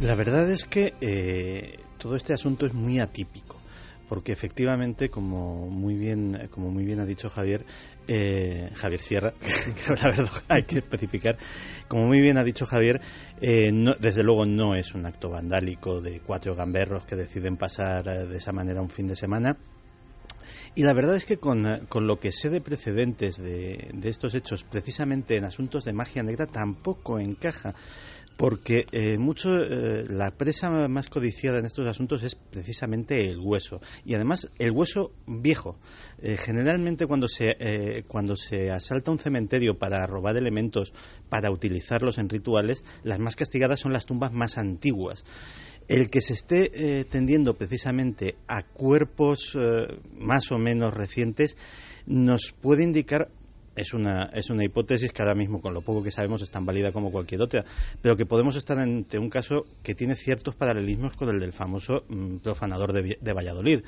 La 0.00 0.14
verdad 0.14 0.50
es 0.50 0.64
que 0.64 0.94
eh, 1.00 1.78
todo 1.98 2.16
este 2.16 2.34
asunto 2.34 2.66
es 2.66 2.74
muy 2.74 2.98
atípico 2.98 3.56
porque 4.08 4.32
efectivamente 4.32 5.08
como 5.08 5.68
muy 5.68 5.94
bien 5.94 6.48
como 6.50 6.70
muy 6.70 6.84
bien 6.84 7.00
ha 7.00 7.06
dicho 7.06 7.28
Javier 7.28 7.64
eh, 8.08 8.70
Javier 8.74 9.00
Sierra 9.00 9.34
que 9.40 9.94
la 9.94 10.10
verdad 10.10 10.30
hay 10.48 10.62
que 10.64 10.78
especificar 10.78 11.38
como 11.88 12.06
muy 12.06 12.20
bien 12.20 12.38
ha 12.38 12.44
dicho 12.44 12.66
Javier 12.66 13.00
eh, 13.40 13.70
desde 14.00 14.22
luego 14.22 14.46
no 14.46 14.74
es 14.74 14.94
un 14.94 15.06
acto 15.06 15.30
vandálico 15.30 16.00
de 16.00 16.20
cuatro 16.20 16.54
gamberros 16.54 17.04
que 17.04 17.16
deciden 17.16 17.56
pasar 17.56 18.04
de 18.28 18.36
esa 18.36 18.52
manera 18.52 18.80
un 18.80 18.90
fin 18.90 19.06
de 19.06 19.16
semana. 19.16 19.56
Y 20.74 20.82
la 20.82 20.92
verdad 20.92 21.16
es 21.16 21.24
que 21.24 21.38
con, 21.38 21.62
lo 21.62 22.18
que 22.18 22.32
sé 22.32 22.50
de 22.50 22.60
precedentes 22.60 23.38
de, 23.38 23.90
de, 23.94 24.08
estos 24.08 24.34
hechos, 24.34 24.64
precisamente 24.64 25.36
en 25.36 25.44
asuntos 25.44 25.84
de 25.84 25.94
magia 25.94 26.22
negra, 26.22 26.46
tampoco 26.46 27.18
encaja 27.18 27.74
porque 28.36 28.86
eh, 28.92 29.16
mucho 29.18 29.56
eh, 29.56 30.04
la 30.08 30.30
presa 30.30 30.70
más 30.88 31.08
codiciada 31.08 31.58
en 31.58 31.66
estos 31.66 31.88
asuntos 31.88 32.22
es 32.22 32.34
precisamente 32.34 33.30
el 33.30 33.38
hueso. 33.38 33.80
Y 34.04 34.14
además 34.14 34.50
el 34.58 34.72
hueso 34.72 35.12
viejo. 35.26 35.78
Eh, 36.18 36.36
generalmente 36.36 37.06
cuando 37.06 37.28
se 37.28 38.04
cuando 38.08 38.36
se 38.36 38.70
asalta 38.70 39.10
un 39.10 39.18
cementerio 39.18 39.78
para 39.78 40.06
robar 40.06 40.36
elementos 40.36 40.92
para 41.28 41.50
utilizarlos 41.50 42.18
en 42.18 42.28
rituales 42.28 42.84
las 43.02 43.18
más 43.18 43.36
castigadas 43.36 43.80
son 43.80 43.92
las 43.92 44.06
tumbas 44.06 44.32
más 44.32 44.58
antiguas. 44.58 45.24
El 45.88 46.10
que 46.10 46.20
se 46.20 46.32
esté 46.32 47.04
tendiendo 47.04 47.54
precisamente 47.54 48.36
a 48.48 48.64
cuerpos 48.64 49.56
más 50.18 50.50
o 50.50 50.58
menos 50.58 50.92
recientes 50.92 51.56
nos 52.06 52.52
puede 52.52 52.82
indicar 52.82 53.30
es 53.76 53.92
una, 53.94 54.24
es 54.32 54.50
una 54.50 54.64
hipótesis 54.64 55.12
que 55.12 55.22
ahora 55.22 55.34
mismo, 55.34 55.60
con 55.60 55.74
lo 55.74 55.82
poco 55.82 56.02
que 56.02 56.10
sabemos, 56.10 56.42
es 56.42 56.50
tan 56.50 56.66
válida 56.66 56.92
como 56.92 57.12
cualquier 57.12 57.42
otra, 57.42 57.64
pero 58.02 58.16
que 58.16 58.26
podemos 58.26 58.56
estar 58.56 58.78
ante 58.78 59.18
un 59.18 59.30
caso 59.30 59.66
que 59.82 59.94
tiene 59.94 60.16
ciertos 60.16 60.56
paralelismos 60.56 61.16
con 61.16 61.28
el 61.28 61.38
del 61.38 61.52
famoso 61.52 62.04
mm, 62.08 62.38
profanador 62.38 62.92
de, 62.92 63.18
de 63.20 63.32
Valladolid 63.32 63.82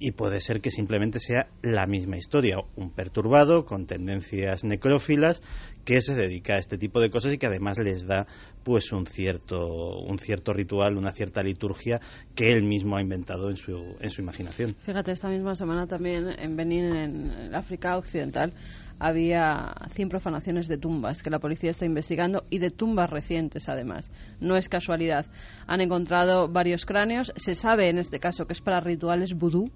y 0.00 0.12
puede 0.12 0.40
ser 0.40 0.60
que 0.60 0.70
simplemente 0.70 1.20
sea 1.20 1.48
la 1.62 1.86
misma 1.86 2.16
historia, 2.16 2.56
un 2.74 2.90
perturbado 2.90 3.66
con 3.66 3.86
tendencias 3.86 4.64
necrófilas 4.64 5.42
que 5.84 6.00
se 6.00 6.14
dedica 6.14 6.54
a 6.54 6.58
este 6.58 6.78
tipo 6.78 7.00
de 7.00 7.10
cosas 7.10 7.34
y 7.34 7.38
que 7.38 7.46
además 7.46 7.76
les 7.78 8.06
da 8.06 8.26
pues 8.64 8.92
un 8.92 9.06
cierto 9.06 10.00
un 10.00 10.18
cierto 10.18 10.52
ritual, 10.52 10.96
una 10.96 11.12
cierta 11.12 11.42
liturgia 11.42 12.00
que 12.34 12.52
él 12.52 12.62
mismo 12.62 12.96
ha 12.96 13.02
inventado 13.02 13.50
en 13.50 13.56
su 13.56 13.96
en 14.00 14.10
su 14.10 14.22
imaginación. 14.22 14.74
Fíjate, 14.84 15.12
esta 15.12 15.28
misma 15.28 15.54
semana 15.54 15.86
también 15.86 16.28
en 16.38 16.56
Benín 16.56 16.96
en 16.96 17.54
África 17.54 17.98
Occidental 17.98 18.54
había 19.00 19.74
100 19.88 20.08
profanaciones 20.10 20.68
de 20.68 20.76
tumbas 20.76 21.22
que 21.22 21.30
la 21.30 21.38
policía 21.38 21.70
está 21.70 21.86
investigando 21.86 22.44
y 22.50 22.58
de 22.58 22.70
tumbas 22.70 23.10
recientes 23.10 23.68
además. 23.68 24.10
No 24.40 24.56
es 24.56 24.68
casualidad. 24.68 25.26
Han 25.66 25.80
encontrado 25.80 26.48
varios 26.48 26.84
cráneos. 26.84 27.32
Se 27.34 27.54
sabe 27.54 27.88
en 27.88 27.98
este 27.98 28.20
caso 28.20 28.46
que 28.46 28.52
es 28.52 28.60
para 28.60 28.80
rituales 28.80 29.34
vudú 29.34 29.70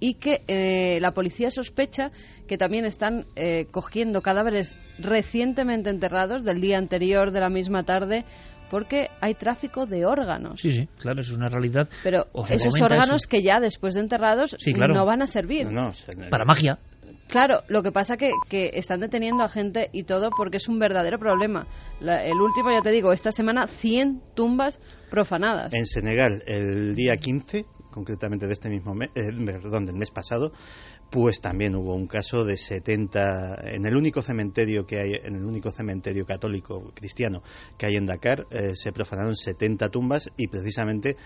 y 0.00 0.14
que 0.14 0.42
eh, 0.48 0.98
la 1.00 1.12
policía 1.12 1.50
sospecha 1.50 2.10
que 2.46 2.58
también 2.58 2.84
están 2.84 3.24
eh, 3.36 3.66
cogiendo 3.70 4.20
cadáveres 4.20 4.76
recientemente 4.98 5.90
enterrados 5.90 6.44
del 6.44 6.60
día 6.60 6.76
anterior, 6.76 7.30
de 7.30 7.40
la 7.40 7.48
misma 7.48 7.84
tarde, 7.84 8.24
porque 8.68 9.08
hay 9.20 9.34
tráfico 9.34 9.86
de 9.86 10.04
órganos. 10.04 10.60
Sí, 10.60 10.72
sí, 10.72 10.88
claro, 10.98 11.20
eso 11.20 11.32
es 11.32 11.38
una 11.38 11.48
realidad. 11.48 11.88
Pero 12.02 12.26
esos 12.50 12.80
órganos 12.80 13.22
eso. 13.22 13.28
que 13.30 13.42
ya 13.42 13.60
después 13.60 13.94
de 13.94 14.00
enterrados 14.00 14.56
Sí, 14.58 14.72
claro. 14.72 14.92
no 14.92 15.06
van 15.06 15.22
a 15.22 15.26
servir. 15.26 15.68
Para 16.30 16.44
magia. 16.44 16.78
Claro, 17.32 17.62
lo 17.68 17.82
que 17.82 17.92
pasa 17.92 18.18
que, 18.18 18.30
que 18.50 18.72
están 18.74 19.00
deteniendo 19.00 19.42
a 19.42 19.48
gente 19.48 19.88
y 19.90 20.02
todo 20.04 20.28
porque 20.36 20.58
es 20.58 20.68
un 20.68 20.78
verdadero 20.78 21.18
problema. 21.18 21.66
La- 21.98 22.22
el 22.26 22.38
último, 22.38 22.70
ya 22.70 22.82
te 22.82 22.90
digo, 22.90 23.10
esta 23.10 23.32
semana 23.32 23.66
100 23.66 24.20
tumbas 24.34 24.78
profanadas. 25.10 25.72
En 25.72 25.86
Senegal, 25.86 26.42
el 26.46 26.94
día 26.94 27.16
15, 27.16 27.64
concretamente 27.90 28.46
de 28.46 28.52
este 28.52 28.68
mismo 28.68 28.94
mes, 28.94 29.12
eh, 29.14 29.32
perdón, 29.46 29.86
del 29.86 29.96
mes 29.96 30.10
pasado, 30.10 30.52
pues 31.08 31.40
también 31.40 31.74
hubo 31.74 31.94
un 31.94 32.06
caso 32.06 32.44
de 32.44 32.56
70 32.58 33.60
en 33.64 33.84
el 33.86 33.96
único 33.96 34.20
cementerio 34.22 34.84
que 34.86 34.98
hay, 34.98 35.12
en 35.22 35.34
el 35.36 35.44
único 35.44 35.70
cementerio 35.70 36.24
católico 36.26 36.92
cristiano 36.94 37.42
que 37.78 37.86
hay 37.86 37.96
en 37.96 38.06
Dakar, 38.06 38.46
eh, 38.50 38.72
se 38.74 38.92
profanaron 38.92 39.36
70 39.36 39.88
tumbas 39.88 40.30
y 40.36 40.48
precisamente 40.48 41.16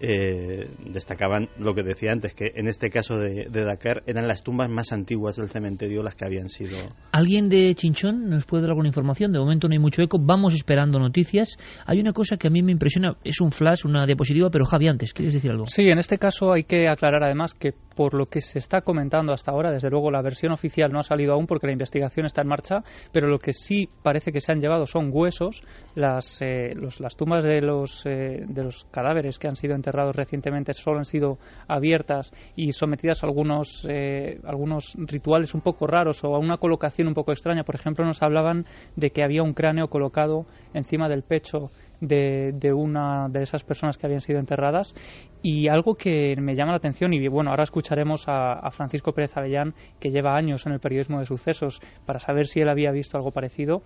eh, 0.00 0.68
destacaban 0.84 1.48
lo 1.58 1.74
que 1.74 1.82
decía 1.82 2.12
antes, 2.12 2.34
que 2.34 2.52
en 2.56 2.68
este 2.68 2.90
caso 2.90 3.18
de, 3.18 3.46
de 3.50 3.64
Dakar 3.64 4.02
eran 4.06 4.28
las 4.28 4.42
tumbas 4.42 4.68
más 4.68 4.92
antiguas 4.92 5.36
del 5.36 5.48
cementerio 5.48 6.02
las 6.02 6.14
que 6.14 6.24
habían 6.24 6.48
sido 6.48 6.76
¿Alguien 7.12 7.48
de 7.48 7.74
Chinchón 7.74 8.28
nos 8.28 8.44
puede 8.44 8.62
dar 8.62 8.70
alguna 8.70 8.88
información? 8.88 9.32
De 9.32 9.38
momento 9.38 9.68
no 9.68 9.72
hay 9.72 9.78
mucho 9.78 10.02
eco, 10.02 10.18
vamos 10.20 10.54
esperando 10.54 10.98
noticias. 10.98 11.56
Hay 11.86 12.00
una 12.00 12.12
cosa 12.12 12.36
que 12.36 12.48
a 12.48 12.50
mí 12.50 12.62
me 12.62 12.72
impresiona, 12.72 13.16
es 13.24 13.40
un 13.40 13.52
flash, 13.52 13.84
una 13.84 14.06
diapositiva, 14.06 14.50
pero 14.50 14.64
Javi, 14.64 14.88
antes, 14.88 15.12
¿quieres 15.12 15.34
decir 15.34 15.50
algo? 15.50 15.66
Sí, 15.66 15.82
en 15.82 15.98
este 15.98 16.18
caso 16.18 16.52
hay 16.52 16.64
que 16.64 16.88
aclarar 16.88 17.22
además 17.22 17.54
que 17.54 17.72
por 17.94 18.14
lo 18.14 18.24
que 18.26 18.40
se 18.40 18.58
está 18.58 18.80
comentando 18.80 19.32
hasta 19.32 19.50
ahora, 19.52 19.70
desde 19.70 19.90
luego 19.90 20.10
la 20.10 20.22
versión 20.22 20.52
oficial 20.52 20.90
no 20.92 20.98
ha 21.00 21.04
salido 21.04 21.32
aún 21.34 21.46
porque 21.46 21.66
la 21.66 21.72
investigación 21.72 22.26
está 22.26 22.42
en 22.42 22.48
marcha, 22.48 22.82
pero 23.12 23.28
lo 23.28 23.38
que 23.38 23.52
sí 23.52 23.88
parece 24.02 24.32
que 24.32 24.40
se 24.40 24.52
han 24.52 24.60
llevado 24.60 24.86
son 24.86 25.10
huesos, 25.12 25.62
las, 25.94 26.38
eh, 26.40 26.72
los- 26.74 27.00
las 27.00 27.16
tumbas 27.16 27.44
de 27.44 27.60
los, 27.62 28.04
eh, 28.06 28.44
de 28.46 28.64
los 28.64 28.84
cadáveres 28.90 29.38
que 29.38 29.48
han 29.48 29.56
sido 29.56 29.74
enterrados 29.74 30.14
recientemente 30.16 30.72
solo 30.74 30.98
han 30.98 31.04
sido 31.04 31.38
abiertas 31.68 32.30
y 32.56 32.72
sometidas 32.72 33.22
a 33.22 33.26
algunos, 33.26 33.86
eh, 33.88 34.40
algunos 34.44 34.94
rituales 34.96 35.54
un 35.54 35.60
poco 35.60 35.86
raros 35.86 36.22
o 36.24 36.34
a 36.34 36.38
una 36.38 36.56
colocación 36.58 37.08
un 37.08 37.14
poco 37.14 37.32
extraña. 37.32 37.64
Por 37.64 37.74
ejemplo, 37.74 38.04
nos 38.04 38.22
hablaban 38.22 38.64
de 38.96 39.10
que 39.10 39.22
había 39.22 39.42
un 39.42 39.54
cráneo 39.54 39.88
colocado 39.88 40.46
encima 40.72 41.08
del 41.08 41.22
pecho 41.22 41.70
de, 42.06 42.72
una 42.72 43.28
de 43.28 43.42
esas 43.42 43.64
personas 43.64 43.96
que 43.96 44.06
habían 44.06 44.20
sido 44.20 44.38
enterradas. 44.38 44.94
Y 45.42 45.68
algo 45.68 45.94
que 45.94 46.36
me 46.38 46.54
llama 46.54 46.72
la 46.72 46.78
atención 46.78 47.12
y 47.12 47.28
bueno 47.28 47.50
ahora 47.50 47.64
escucharemos 47.64 48.24
a, 48.26 48.70
Francisco 48.70 49.12
Pérez 49.12 49.36
Avellán 49.36 49.74
que 50.00 50.10
lleva 50.10 50.36
años 50.36 50.66
en 50.66 50.72
el 50.72 50.80
periodismo 50.80 51.20
de 51.20 51.26
sucesos 51.26 51.80
para 52.06 52.18
saber 52.18 52.46
si 52.46 52.60
él 52.60 52.68
había 52.68 52.90
visto 52.90 53.16
algo 53.16 53.30
parecido. 53.30 53.82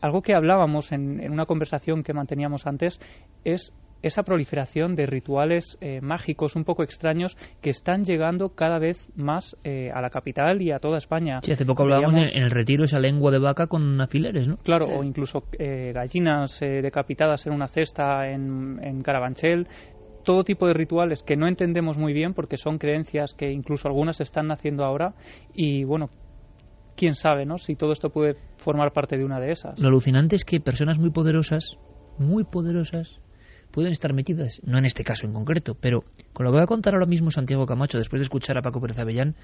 Algo 0.00 0.22
que 0.22 0.34
hablábamos 0.34 0.92
en 0.92 1.30
una 1.30 1.46
conversación 1.46 2.02
que 2.02 2.12
manteníamos 2.12 2.66
antes 2.66 3.00
es 3.44 3.72
esa 4.06 4.22
proliferación 4.22 4.94
de 4.94 5.06
rituales 5.06 5.78
eh, 5.80 6.00
mágicos 6.00 6.56
un 6.56 6.64
poco 6.64 6.82
extraños 6.82 7.36
que 7.60 7.70
están 7.70 8.04
llegando 8.04 8.50
cada 8.50 8.78
vez 8.78 9.08
más 9.16 9.56
eh, 9.64 9.90
a 9.92 10.00
la 10.00 10.10
capital 10.10 10.62
y 10.62 10.70
a 10.70 10.78
toda 10.78 10.98
España. 10.98 11.40
Sí, 11.42 11.52
hace 11.52 11.64
poco 11.64 11.82
hablábamos 11.82 12.14
en, 12.14 12.38
en 12.38 12.42
el 12.44 12.50
retiro 12.50 12.84
esa 12.84 12.98
lengua 12.98 13.30
de 13.30 13.38
vaca 13.38 13.66
con 13.66 14.00
alfileres, 14.00 14.46
¿no? 14.46 14.56
Claro, 14.58 14.86
o 14.86 15.02
incluso 15.04 15.44
eh, 15.58 15.92
gallinas 15.94 16.60
eh, 16.62 16.82
decapitadas 16.82 17.46
en 17.46 17.52
una 17.52 17.66
cesta 17.66 18.28
en, 18.28 18.78
en 18.82 19.02
Carabanchel. 19.02 19.66
Todo 20.24 20.42
tipo 20.42 20.66
de 20.66 20.72
rituales 20.72 21.22
que 21.22 21.36
no 21.36 21.46
entendemos 21.46 21.98
muy 21.98 22.12
bien 22.12 22.32
porque 22.32 22.56
son 22.56 22.78
creencias 22.78 23.34
que 23.34 23.50
incluso 23.50 23.88
algunas 23.88 24.20
están 24.20 24.46
naciendo 24.46 24.84
ahora. 24.84 25.14
Y 25.52 25.84
bueno, 25.84 26.08
quién 26.96 27.14
sabe, 27.14 27.44
¿no? 27.44 27.58
Si 27.58 27.76
todo 27.76 27.92
esto 27.92 28.10
puede 28.10 28.36
formar 28.56 28.92
parte 28.92 29.16
de 29.18 29.24
una 29.24 29.38
de 29.38 29.52
esas. 29.52 29.78
Lo 29.78 29.88
alucinante 29.88 30.36
es 30.36 30.44
que 30.44 30.60
personas 30.60 30.98
muy 30.98 31.10
poderosas, 31.10 31.76
muy 32.18 32.44
poderosas, 32.44 33.20
pueden 33.74 33.90
estar 33.90 34.12
metidas, 34.12 34.60
no 34.64 34.78
en 34.78 34.84
este 34.84 35.02
caso 35.02 35.26
en 35.26 35.32
concreto, 35.32 35.74
pero 35.74 36.04
con 36.32 36.46
lo 36.46 36.52
que 36.52 36.58
va 36.58 36.62
a 36.62 36.68
contar 36.68 36.94
ahora 36.94 37.06
mismo 37.06 37.32
Santiago 37.32 37.66
Camacho, 37.66 37.98
después 37.98 38.20
de 38.20 38.24
escuchar 38.24 38.56
a 38.56 38.62
Paco 38.62 38.80
Pérez 38.80 39.00
Avellán, 39.00 39.34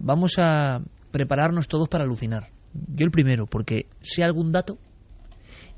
vamos 0.00 0.38
a 0.38 0.80
prepararnos 1.10 1.68
todos 1.68 1.90
para 1.90 2.04
alucinar. 2.04 2.48
Yo 2.72 3.04
el 3.04 3.10
primero, 3.10 3.44
porque 3.44 3.86
sé 4.00 4.24
algún 4.24 4.50
dato, 4.50 4.78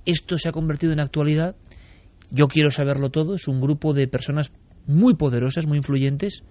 esto 0.07 0.39
se 0.39 0.49
ha 0.49 0.53
convertido 0.53 0.93
en 0.93 1.01
actualidad, 1.01 1.57
yo 2.31 2.47
quiero 2.47 2.71
saberlo 2.71 3.11
todo, 3.11 3.35
es 3.35 3.49
un 3.49 3.61
grupo 3.61 3.95
de 3.95 4.07
personas 4.07 4.53
muy 4.87 5.15
poderosas, 5.15 5.67
muy 5.67 5.79
influyentes, 5.79 6.45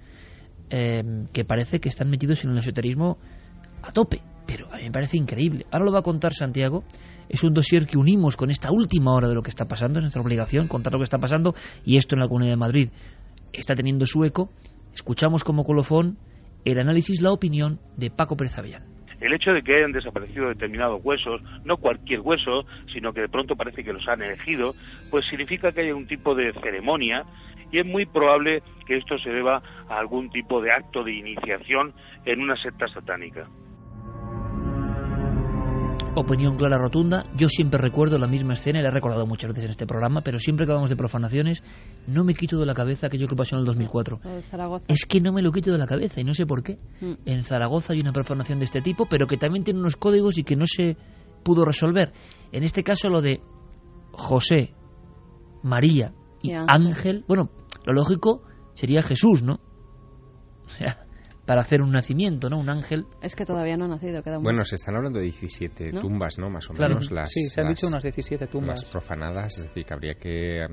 eh, 0.70 1.02
que 1.32 1.46
parece 1.46 1.80
que 1.80 1.88
están 1.88 2.10
metidos 2.10 2.44
en 2.44 2.52
el 2.52 2.58
esoterismo 2.58 3.18
a 3.82 3.94
tope, 3.94 4.22
pero 4.46 4.68
a 4.74 4.78
mí 4.78 4.84
me 4.84 4.92
parece 4.92 5.16
increíble. 5.16 5.66
Ahora 5.72 5.86
lo 5.86 5.94
va 5.94 6.00
a 6.00 6.04
contar 6.04 6.34
Santiago, 6.34 6.84
es 7.30 7.44
un 7.44 7.54
dossier 7.54 7.86
que 7.86 7.98
unimos 7.98 8.38
con 8.38 8.50
esta 8.50 8.72
última 8.72 9.14
hora 9.14 9.28
de 9.28 9.36
lo 9.36 9.42
que 9.42 9.50
está 9.50 9.68
pasando, 9.68 10.00
es 10.00 10.04
nuestra 10.04 10.22
obligación 10.22 10.68
contar 10.68 10.94
lo 10.94 11.00
que 11.00 11.04
está 11.04 11.20
pasando 11.20 11.54
y 11.86 11.98
esto 11.98 12.16
en 12.16 12.22
la 12.22 12.28
Comunidad 12.28 12.54
de 12.54 12.58
Madrid 12.58 12.90
está 13.54 13.76
teniendo 13.76 14.06
su 14.06 14.24
eco. 14.24 14.50
Escuchamos 14.94 15.44
como 15.44 15.64
colofón 15.64 16.18
el 16.66 16.80
análisis, 16.80 17.22
la 17.22 17.32
opinión 17.32 17.80
de 17.96 18.10
Paco 18.10 18.36
Pérez 18.36 18.58
Avellán. 18.58 18.84
El 19.20 19.34
hecho 19.34 19.52
de 19.52 19.64
que 19.64 19.76
hayan 19.76 19.94
desaparecido 19.94 20.48
determinados 20.50 21.02
huesos, 21.04 21.42
no 21.66 21.78
cualquier 21.78 22.20
hueso, 22.20 22.66
sino 22.94 23.14
que 23.14 23.22
de 23.22 23.30
pronto 23.30 23.56
parece 23.56 23.84
que 23.84 23.92
los 23.92 24.08
han 24.08 24.22
elegido, 24.22 24.74
pues 25.10 25.26
significa 25.28 25.72
que 25.72 25.82
hay 25.82 25.92
un 25.92 26.06
tipo 26.06 26.36
de 26.36 26.54
ceremonia 26.54 27.24
y 27.72 27.80
es 27.80 27.86
muy 27.86 28.06
probable 28.06 28.62
que 28.86 28.98
esto 28.98 29.18
se 29.18 29.32
deba 29.32 29.62
a 29.90 29.98
algún 29.98 30.30
tipo 30.30 30.62
de 30.62 30.72
acto 30.72 31.04
de 31.04 31.14
iniciación 31.14 31.94
en 32.26 32.42
una 32.42 32.56
secta 32.58 32.88
satánica. 32.88 33.48
Opinión 36.20 36.58
clara 36.58 36.80
rotunda. 36.80 37.26
Yo 37.36 37.48
siempre 37.48 37.80
recuerdo 37.80 38.18
la 38.18 38.26
misma 38.28 38.54
escena, 38.54 38.80
y 38.80 38.82
la 38.82 38.90
he 38.90 38.92
recordado 38.92 39.28
muchas 39.28 39.50
veces 39.50 39.66
en 39.66 39.70
este 39.72 39.86
programa, 39.86 40.22
pero 40.22 40.40
siempre 40.40 40.66
que 40.66 40.72
hablamos 40.72 40.90
de 40.90 40.96
profanaciones, 40.96 41.62
no 42.08 42.24
me 42.24 42.34
quito 42.34 42.60
de 42.60 42.66
la 42.66 42.74
cabeza 42.74 43.06
aquello 43.06 43.28
que 43.28 43.36
pasó 43.36 43.56
en 43.56 43.60
el 43.60 43.66
2004. 43.66 44.20
Lo 44.24 44.30
de 44.32 44.42
Zaragoza. 44.42 44.86
Es 44.88 45.06
que 45.06 45.22
no 45.22 45.32
me 45.32 45.44
lo 45.44 45.52
quito 45.52 45.72
de 45.72 45.78
la 45.78 45.86
cabeza 45.86 46.20
y 46.20 46.24
no 46.24 46.34
sé 46.34 46.48
por 46.48 46.64
qué. 46.64 46.80
Mm. 47.02 47.14
En 47.26 47.44
Zaragoza 47.44 47.94
hay 47.94 48.00
una 48.02 48.14
profanación 48.14 48.58
de 48.58 48.66
este 48.66 48.82
tipo, 48.82 49.06
pero 49.08 49.28
que 49.28 49.38
también 49.38 49.64
tiene 49.64 49.80
unos 49.80 49.96
códigos 49.96 50.40
y 50.40 50.44
que 50.44 50.56
no 50.56 50.66
se 50.66 50.98
pudo 51.44 51.66
resolver. 51.66 52.12
En 52.52 52.64
este 52.64 52.84
caso 52.84 53.10
lo 53.10 53.22
de 53.22 53.40
José, 54.12 54.74
María 55.62 56.14
y 56.42 56.50
Y 56.50 56.54
Ángel. 56.54 56.68
Ángel. 56.68 57.26
bueno, 57.28 57.52
lo 57.86 57.94
lógico 57.94 58.42
sería 58.74 59.04
Jesús, 59.04 59.44
¿no? 59.44 59.60
O 60.66 60.70
sea, 60.70 61.07
para 61.48 61.62
hacer 61.62 61.82
un 61.82 61.92
nacimiento, 61.92 62.50
¿no? 62.50 62.58
Un 62.60 62.70
ángel. 62.70 63.06
Es 63.22 63.36
que 63.36 63.46
todavía 63.46 63.78
no 63.78 63.86
ha 63.86 63.88
nacido, 63.88 64.22
queda 64.22 64.38
un 64.38 64.44
Bueno, 64.44 64.64
se 64.66 64.76
están 64.76 64.96
hablando 64.98 65.18
de 65.18 65.26
17 65.26 65.94
¿No? 65.94 66.02
tumbas, 66.02 66.38
¿no? 66.38 66.50
Más 66.50 66.70
o 66.70 66.74
Claro. 66.74 66.96
menos 66.96 67.10
las. 67.10 67.32
Sí, 67.32 67.44
se 67.48 67.62
han 67.62 67.68
las- 67.68 67.76
dicho 67.76 67.88
unas 67.88 68.04
17 68.04 68.48
tumbas. 68.48 68.82
Las 68.84 68.92
profanadas, 68.92 69.58
es 69.58 69.64
decir, 69.64 69.86
que 69.86 69.94
habría 69.94 70.14
que. 70.16 70.68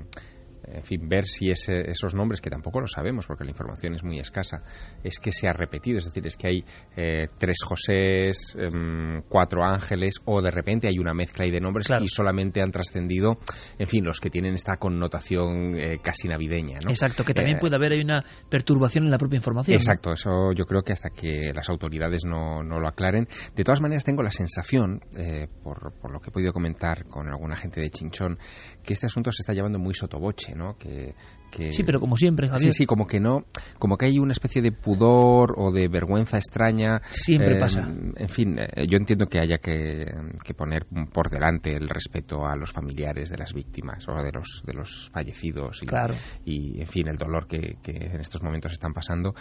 En 0.67 0.83
fin, 0.83 1.09
ver 1.09 1.27
si 1.27 1.51
ese- 1.51 1.91
esos 1.91 2.15
nombres, 2.15 2.41
que 2.41 2.51
tampoco 2.51 2.81
lo 2.81 2.87
sabemos 2.87 3.27
porque 3.27 3.45
la 3.45 3.51
información 3.51 3.95
es 3.95 4.03
muy 4.05 4.19
escasa, 4.19 4.63
es 5.03 5.19
que 5.19 5.33
se 5.33 5.49
ha 5.49 5.53
repetido. 5.53 5.99
Es 5.99 6.05
decir, 6.07 6.27
es 6.27 6.37
que 6.37 6.47
hay 6.49 6.65
eh, 6.97 7.29
tres 7.39 7.59
Josés, 7.65 8.57
em, 8.59 9.23
cuatro 9.29 9.65
Ángeles, 9.65 10.15
o 10.25 10.41
de 10.43 10.51
repente 10.51 10.89
hay 10.89 10.99
una 10.99 11.15
mezcla 11.15 11.45
ahí 11.45 11.51
de 11.51 11.61
nombres 11.61 11.89
y 12.01 12.09
solamente 12.09 12.61
han 12.63 12.71
trascendido, 12.71 13.39
en 13.79 13.87
fin, 13.89 14.05
los 14.05 14.21
que 14.21 14.31
tienen 14.31 14.55
esta 14.55 14.77
connotación 14.77 15.77
eh, 15.79 15.99
casi 16.03 16.29
navideña. 16.29 16.79
¿no? 16.85 16.91
Exacto, 16.91 17.25
que 17.25 17.35
también 17.35 17.57
Eh, 17.57 17.61
puede 17.61 17.77
haber 17.77 17.93
ahí 17.93 18.01
una 18.01 18.21
perturbación 18.51 19.05
en 19.05 19.11
la 19.11 19.19
propia 19.19 19.37
información. 19.37 19.75
¿no? 19.75 19.81
Exacto, 19.81 20.13
eso 20.13 20.53
yo 20.53 20.65
creo 20.65 20.83
que 20.83 20.93
hasta 20.93 21.11
que 21.11 21.53
las 21.55 21.69
autoridades 21.69 22.25
no, 22.25 22.63
no 22.63 22.79
lo 22.81 22.89
aclaren. 22.89 23.27
De 23.55 23.65
todas 23.65 23.81
maneras, 23.81 24.05
tengo 24.05 24.23
la 24.23 24.31
sensación, 24.31 25.01
eh, 25.17 25.49
por, 25.63 25.93
por 26.01 26.13
lo 26.13 26.21
que 26.21 26.31
he 26.31 26.33
podido 26.33 26.53
comentar 26.53 27.05
con 27.07 27.29
alguna 27.29 27.57
gente 27.57 27.81
de 27.81 27.91
Chinchón, 27.91 28.39
que 28.85 28.93
este 28.93 29.07
asunto 29.07 29.33
se 29.33 29.43
está 29.43 29.53
llevando 29.53 29.79
muy 29.79 29.95
sotoboche, 29.95 30.55
¿no? 30.55 30.77
Que, 30.79 31.15
que- 31.51 31.73
Sí, 31.73 31.83
pero 31.85 31.99
como 32.01 32.17
siempre, 32.17 32.49
Javier. 32.49 32.71
Sí, 32.73 32.79
sí, 32.79 32.87
como 32.87 33.07
que 33.07 33.19
no, 33.21 33.45
como 33.79 33.97
que 33.97 34.07
hay 34.07 34.19
una 34.19 34.33
especie 34.33 34.63
de 34.63 34.71
pudor 34.73 35.55
o 35.57 35.73
de 35.73 35.89
vergüenza 35.89 36.37
extraña. 36.37 37.01
Siempre 37.11 37.57
Eh, 37.57 37.61
pasa. 37.61 37.89
En 38.17 38.29
fin, 38.29 38.57
eh, 38.59 38.87
yo 38.89 38.97
entiendo 38.99 39.27
que 39.27 39.39
haya 39.41 39.59
que, 39.59 40.07
que 40.45 40.55
poner 40.55 40.87
por 41.13 41.31
delante 41.31 41.75
el 41.75 41.89
respeto 41.89 42.45
a 42.47 42.55
los 42.57 42.73
familiares 42.73 43.31
de 43.31 43.39
las 43.39 43.53
víctimas 43.55 44.07
o 44.09 44.23
de 44.23 44.33
los, 44.33 44.63
de 44.67 44.75
los 44.75 45.11
fallecidos 45.13 45.83
y, 45.83 45.87
Claro. 45.87 46.15
y, 46.45 46.81
en 46.81 46.87
fin, 46.87 47.09
el 47.09 47.17
dolor 47.17 47.47
que, 47.47 47.79
que 47.83 47.93
en 47.93 48.21
estos 48.21 48.43
momentos 48.43 48.73
están 48.73 48.93
pasando, 48.93 49.35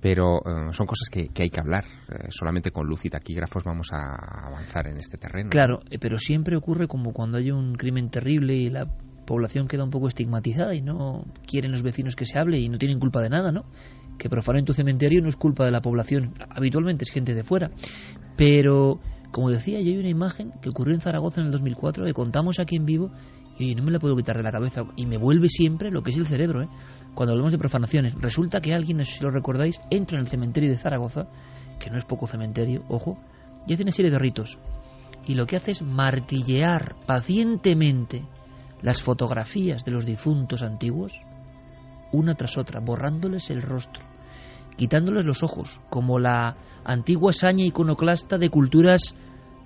pero 0.00 0.38
eh, 0.38 0.72
son 0.72 0.86
cosas 0.86 1.08
que, 1.10 1.30
hay 1.40 1.50
que 1.50 1.60
hablar. 1.60 1.84
Eh, 2.08 2.26
solamente 2.30 2.70
con 2.70 2.86
luz 2.86 3.04
y 3.04 3.10
taquígrafos 3.10 3.64
vamos 3.64 3.88
a 3.92 4.46
avanzar 4.46 4.88
en 4.88 4.98
este 4.98 5.16
terreno. 5.18 5.50
Claro, 5.50 5.80
eh, 5.90 5.98
pero 5.98 6.18
siempre 6.18 6.56
ocurre 6.56 6.88
como 6.88 7.12
cuando 7.12 7.38
hay 7.38 7.50
un 7.50 7.74
crimen 7.74 8.08
terrible 8.08 8.54
y 8.54 8.70
la 8.70 8.87
población 9.28 9.68
queda 9.68 9.84
un 9.84 9.90
poco 9.90 10.08
estigmatizada 10.08 10.74
y 10.74 10.82
no 10.82 11.24
quieren 11.46 11.70
los 11.70 11.82
vecinos 11.82 12.16
que 12.16 12.26
se 12.26 12.38
hable 12.38 12.58
y 12.58 12.68
no 12.68 12.78
tienen 12.78 12.98
culpa 12.98 13.20
de 13.22 13.28
nada, 13.28 13.52
¿no? 13.52 13.64
Que 14.18 14.28
profanen 14.28 14.64
tu 14.64 14.72
cementerio 14.72 15.22
no 15.22 15.28
es 15.28 15.36
culpa 15.36 15.64
de 15.64 15.70
la 15.70 15.80
población, 15.80 16.34
habitualmente 16.50 17.04
es 17.04 17.10
gente 17.10 17.34
de 17.34 17.44
fuera. 17.44 17.70
Pero, 18.36 19.00
como 19.30 19.50
decía, 19.50 19.80
yo 19.80 19.90
hay 19.90 19.98
una 19.98 20.08
imagen 20.08 20.52
que 20.62 20.70
ocurrió 20.70 20.94
en 20.94 21.00
Zaragoza 21.00 21.40
en 21.40 21.46
el 21.46 21.52
2004 21.52 22.04
que 22.06 22.14
contamos 22.14 22.58
aquí 22.58 22.76
en 22.76 22.86
vivo 22.86 23.12
y 23.58 23.74
no 23.74 23.82
me 23.82 23.92
la 23.92 23.98
puedo 23.98 24.16
quitar 24.16 24.36
de 24.36 24.42
la 24.42 24.50
cabeza 24.50 24.82
y 24.96 25.06
me 25.06 25.18
vuelve 25.18 25.48
siempre 25.48 25.90
lo 25.90 26.02
que 26.02 26.10
es 26.10 26.16
el 26.16 26.26
cerebro, 26.26 26.62
¿eh? 26.62 26.68
Cuando 27.14 27.32
hablamos 27.32 27.52
de 27.52 27.58
profanaciones, 27.58 28.14
resulta 28.14 28.60
que 28.60 28.72
alguien, 28.72 28.96
no 28.96 29.04
si 29.04 29.22
lo 29.22 29.30
recordáis, 29.30 29.80
entra 29.90 30.16
en 30.16 30.22
el 30.22 30.28
cementerio 30.28 30.70
de 30.70 30.76
Zaragoza, 30.76 31.28
que 31.78 31.90
no 31.90 31.98
es 31.98 32.04
poco 32.04 32.26
cementerio, 32.26 32.84
ojo, 32.88 33.18
y 33.66 33.74
hace 33.74 33.82
una 33.82 33.92
serie 33.92 34.10
de 34.10 34.18
ritos 34.18 34.58
y 35.28 35.34
lo 35.34 35.46
que 35.46 35.56
hace 35.56 35.72
es 35.72 35.82
martillear 35.82 36.96
pacientemente 37.06 38.24
las 38.82 39.02
fotografías 39.02 39.84
de 39.84 39.92
los 39.92 40.06
difuntos 40.06 40.62
antiguos, 40.62 41.20
una 42.12 42.34
tras 42.34 42.56
otra, 42.56 42.80
borrándoles 42.80 43.50
el 43.50 43.62
rostro, 43.62 44.02
quitándoles 44.76 45.24
los 45.24 45.42
ojos, 45.42 45.80
como 45.90 46.18
la 46.18 46.56
antigua 46.84 47.32
saña 47.32 47.64
iconoclasta 47.64 48.38
de 48.38 48.50
culturas 48.50 49.14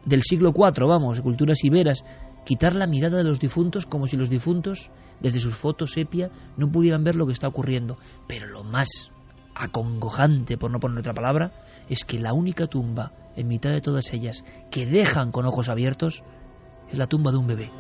del 0.05 0.23
siglo 0.23 0.53
IV, 0.55 0.87
vamos, 0.87 1.21
culturas 1.21 1.63
iberas, 1.65 2.05
quitar 2.45 2.75
la 2.75 2.87
mirada 2.87 3.19
de 3.19 3.25
los 3.25 3.39
difuntos 3.39 3.87
como 3.87 4.07
si 4.07 4.17
los 4.17 4.31
difuntos, 4.31 4.91
desde 5.21 5.41
sus 5.41 5.55
fotos 5.55 5.93
sepia, 5.93 6.31
no 6.57 6.71
pudieran 6.71 7.05
ver 7.05 7.15
lo 7.17 7.27
que 7.27 7.33
está 7.33 7.49
ocurriendo. 7.49 7.99
Pero 8.27 8.49
lo 8.49 8.65
más 8.65 9.11
acongojante, 9.55 10.57
por 10.57 10.71
no 10.71 10.81
poner 10.81 10.99
otra 10.99 11.15
palabra, 11.15 11.53
es 11.89 12.05
que 12.05 12.19
la 12.19 12.33
única 12.33 12.67
tumba, 12.67 13.13
en 13.37 13.49
mitad 13.49 13.71
de 13.71 13.81
todas 13.81 14.13
ellas, 14.13 14.45
que 14.71 14.87
dejan 14.87 15.31
con 15.31 15.47
ojos 15.47 15.69
abiertos, 15.69 16.23
es 16.91 16.99
la 16.99 17.07
tumba 17.07 17.31
de 17.31 17.39
un 17.39 17.47
bebé. 17.47 17.71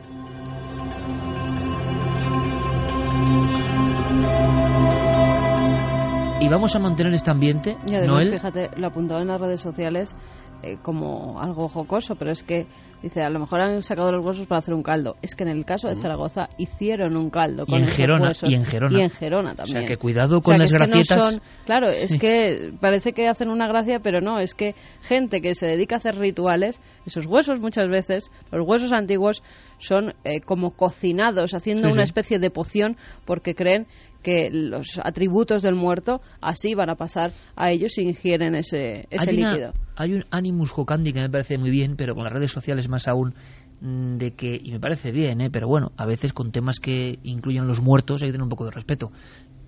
Y 6.41 6.49
vamos 6.49 6.75
a 6.75 6.81
mantener 6.81 7.15
este 7.15 7.31
ambiente, 7.31 7.77
Y 7.87 7.95
además, 7.95 8.27
Noel, 8.27 8.33
fíjate, 8.33 8.71
lo 8.77 8.89
apuntaba 8.89 9.23
en 9.23 9.29
las 9.29 9.41
redes 9.41 9.61
sociales 9.61 10.15
eh, 10.63 10.79
como 10.83 11.41
algo 11.41 11.69
jocoso, 11.69 12.15
pero 12.17 12.31
es 12.31 12.43
que, 12.43 12.67
dice, 13.03 13.23
a 13.23 13.31
lo 13.31 13.41
mejor 13.41 13.61
han 13.61 13.83
sacado 13.83 14.13
los 14.13 14.25
huesos 14.25 14.47
para 14.47 14.61
hacer 14.61 14.75
un 14.75 14.83
caldo. 14.83 15.17
Es 15.23 15.35
que 15.35 15.43
en 15.45 15.51
el 15.51 15.65
caso 15.65 15.89
de 15.89 15.97
Zaragoza 15.97 16.49
hicieron 16.59 17.17
un 17.17 17.31
caldo 17.31 17.65
Y 17.67 17.71
con 17.71 17.79
en 17.81 17.85
esos 17.85 17.97
Gerona, 17.97 18.29
huesos. 18.29 18.49
y 18.51 18.55
en 18.55 18.65
Gerona. 18.65 18.99
Y 18.99 19.03
en 19.03 19.11
Gerona 19.11 19.55
también. 19.55 19.77
O 19.77 19.81
sea, 19.81 19.89
que 19.89 19.97
cuidado 19.97 20.39
O 20.39 20.41
con 20.43 20.53
sea, 20.55 20.59
las 20.59 20.73
no 20.73 20.79
gracietas. 20.79 21.23
son- 21.23 21.41
claro, 21.65 21.89
es 21.89 22.13
Sí. 22.13 22.19
que 22.19 22.73
parece 22.81 23.13
que 23.13 23.29
hacen 23.29 23.49
una 23.51 23.67
gracia, 23.67 24.01
pero 24.01 24.21
no, 24.21 24.39
es 24.39 24.55
que 24.55 24.75
gente 25.03 25.41
que 25.41 25.55
se 25.55 25.67
dedica 25.67 25.97
a 25.97 25.99
hacer 25.99 26.17
rituales, 26.17 26.81
esos 27.07 27.27
huesos 27.27 27.59
muchas 27.61 27.89
veces, 27.89 28.31
los 28.51 28.67
huesos 28.67 28.93
antiguos, 28.93 29.43
son 29.79 30.15
eh, 30.25 30.41
como 30.41 30.71
cocinados, 30.77 31.55
haciendo 31.55 31.89
Sí, 31.89 31.95
una 31.95 32.05
especie 32.05 32.39
de 32.39 32.51
poción, 32.51 32.97
porque 33.25 33.55
creen 33.57 33.87
que 34.23 34.51
los 34.53 35.01
atributos 35.03 35.63
del 35.63 35.75
muerto 35.75 36.21
así 36.41 36.75
van 36.75 36.91
a 36.91 36.95
pasar 36.97 37.33
a 37.57 37.71
ellos 37.71 37.93
si 37.95 38.03
ingieren 38.03 38.55
ese, 38.55 39.07
ese 39.11 39.31
hay, 39.31 39.37
una- 39.39 39.53
líquido. 39.53 39.73
hay 39.97 40.15
un 40.15 40.25
animus 40.31 40.71
jocandi 40.71 41.13
que 41.13 41.21
me 41.21 41.31
parece 41.31 41.59
muy 41.59 41.71
bien, 41.71 41.97
pero 41.97 42.15
con 42.15 42.25
las 42.25 42.33
redes 42.33 42.51
sociales 42.53 42.89
más 42.89 43.09
aún, 43.09 43.35
mm, 43.81 44.17
de 44.19 44.31
que, 44.35 44.59
y 44.63 44.71
me 44.73 44.81
parece 44.81 45.11
bien, 45.11 45.41
¿eh? 45.41 45.51
pero 45.51 45.67
bueno, 45.69 45.93
a 45.97 46.07
veces 46.07 46.33
con 46.33 46.53
temas 46.53 46.79
que 46.79 47.19
incluyen 47.25 47.67
los 47.67 47.81
muertos 47.83 48.23
hay 48.23 48.29
que 48.29 48.33
tener 48.33 48.45
un 48.45 48.49
poco 48.51 48.65
de 48.67 48.71
respeto. 48.71 49.11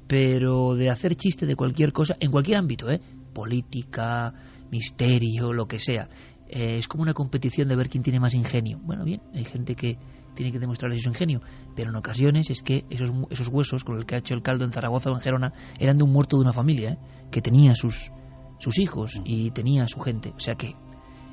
Pero 0.07 0.75
de 0.75 0.91
hacer 0.91 1.15
chiste 1.17 1.47
de 1.47 1.57
cualquier 1.57 1.93
cosa, 1.93 2.15
en 2.21 2.31
cualquier 2.31 2.59
ámbito, 2.59 2.91
¿eh? 2.91 3.01
política, 3.33 4.33
misterio, 4.71 5.53
lo 5.53 5.67
que 5.67 5.79
sea, 5.79 6.09
eh, 6.49 6.77
es 6.77 6.89
como 6.89 7.03
una 7.03 7.15
competición 7.15 7.69
de 7.69 7.77
ver 7.77 7.89
quién 7.89 8.03
tiene 8.03 8.21
más 8.21 8.35
ingenio. 8.35 8.79
Bueno, 8.83 9.05
bien, 9.05 9.21
hay 9.35 9.45
gente 9.45 9.75
que 9.75 9.97
tiene 10.35 10.53
que 10.53 10.59
demostrarle 10.59 10.99
su 10.99 11.09
ingenio, 11.09 11.41
pero 11.74 11.91
en 11.91 11.97
ocasiones 11.97 12.51
es 12.51 12.62
que 12.62 12.85
esos, 12.91 13.11
esos 13.30 13.49
huesos 13.49 13.85
con 13.85 13.97
los 13.97 14.05
que 14.05 14.16
ha 14.16 14.18
hecho 14.18 14.35
el 14.35 14.43
caldo 14.43 14.64
en 14.64 14.72
Zaragoza 14.72 15.11
o 15.11 15.14
en 15.14 15.20
Gerona 15.20 15.53
eran 15.78 15.97
de 15.97 16.05
un 16.05 16.12
muerto 16.12 16.37
de 16.37 16.43
una 16.43 16.53
familia, 16.53 16.93
¿eh? 16.93 16.99
que 17.30 17.41
tenía 17.41 17.74
sus, 17.74 18.11
sus 18.59 18.78
hijos 18.78 19.20
y 19.24 19.51
tenía 19.51 19.89
su 19.89 20.01
gente. 20.01 20.32
O 20.37 20.41
sea 20.41 20.55
que 20.55 20.74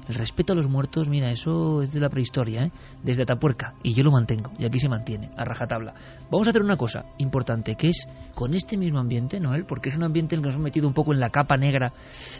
el 0.08 0.16
respeto 0.16 0.54
a 0.54 0.56
los 0.56 0.68
muertos, 0.68 1.08
mira, 1.08 1.30
eso 1.30 1.82
es 1.82 1.94
de 1.94 2.00
la 2.00 2.10
prehistoria, 2.10 2.64
¿eh? 2.64 2.72
desde 3.04 3.24
Atapuerca, 3.24 3.76
y 3.84 3.94
yo 3.94 4.04
lo 4.04 4.12
mantengo, 4.12 4.52
y 4.58 4.66
aquí 4.66 4.80
se 4.80 4.90
mantiene, 4.90 5.30
a 5.38 5.44
rajatabla. 5.44 5.94
Vamos 6.30 6.48
a 6.48 6.50
hacer 6.50 6.64
una 6.64 6.76
cosa 6.76 7.06
importante, 7.18 7.76
que 7.76 7.90
es 7.90 8.08
con 8.36 8.54
este 8.54 8.78
mismo 8.78 9.00
ambiente, 9.00 9.40
Noel, 9.40 9.66
porque 9.66 9.90
es 9.90 9.98
un 9.98 10.04
ambiente 10.04 10.36
en 10.36 10.40
el 10.40 10.44
que 10.44 10.48
nos 10.48 10.56
hemos 10.56 10.66
metido 10.66 10.88
un 10.88 10.94
poco 10.94 11.14
en 11.14 11.20
la 11.20 11.30
capa 11.30 11.56
negra 11.56 11.94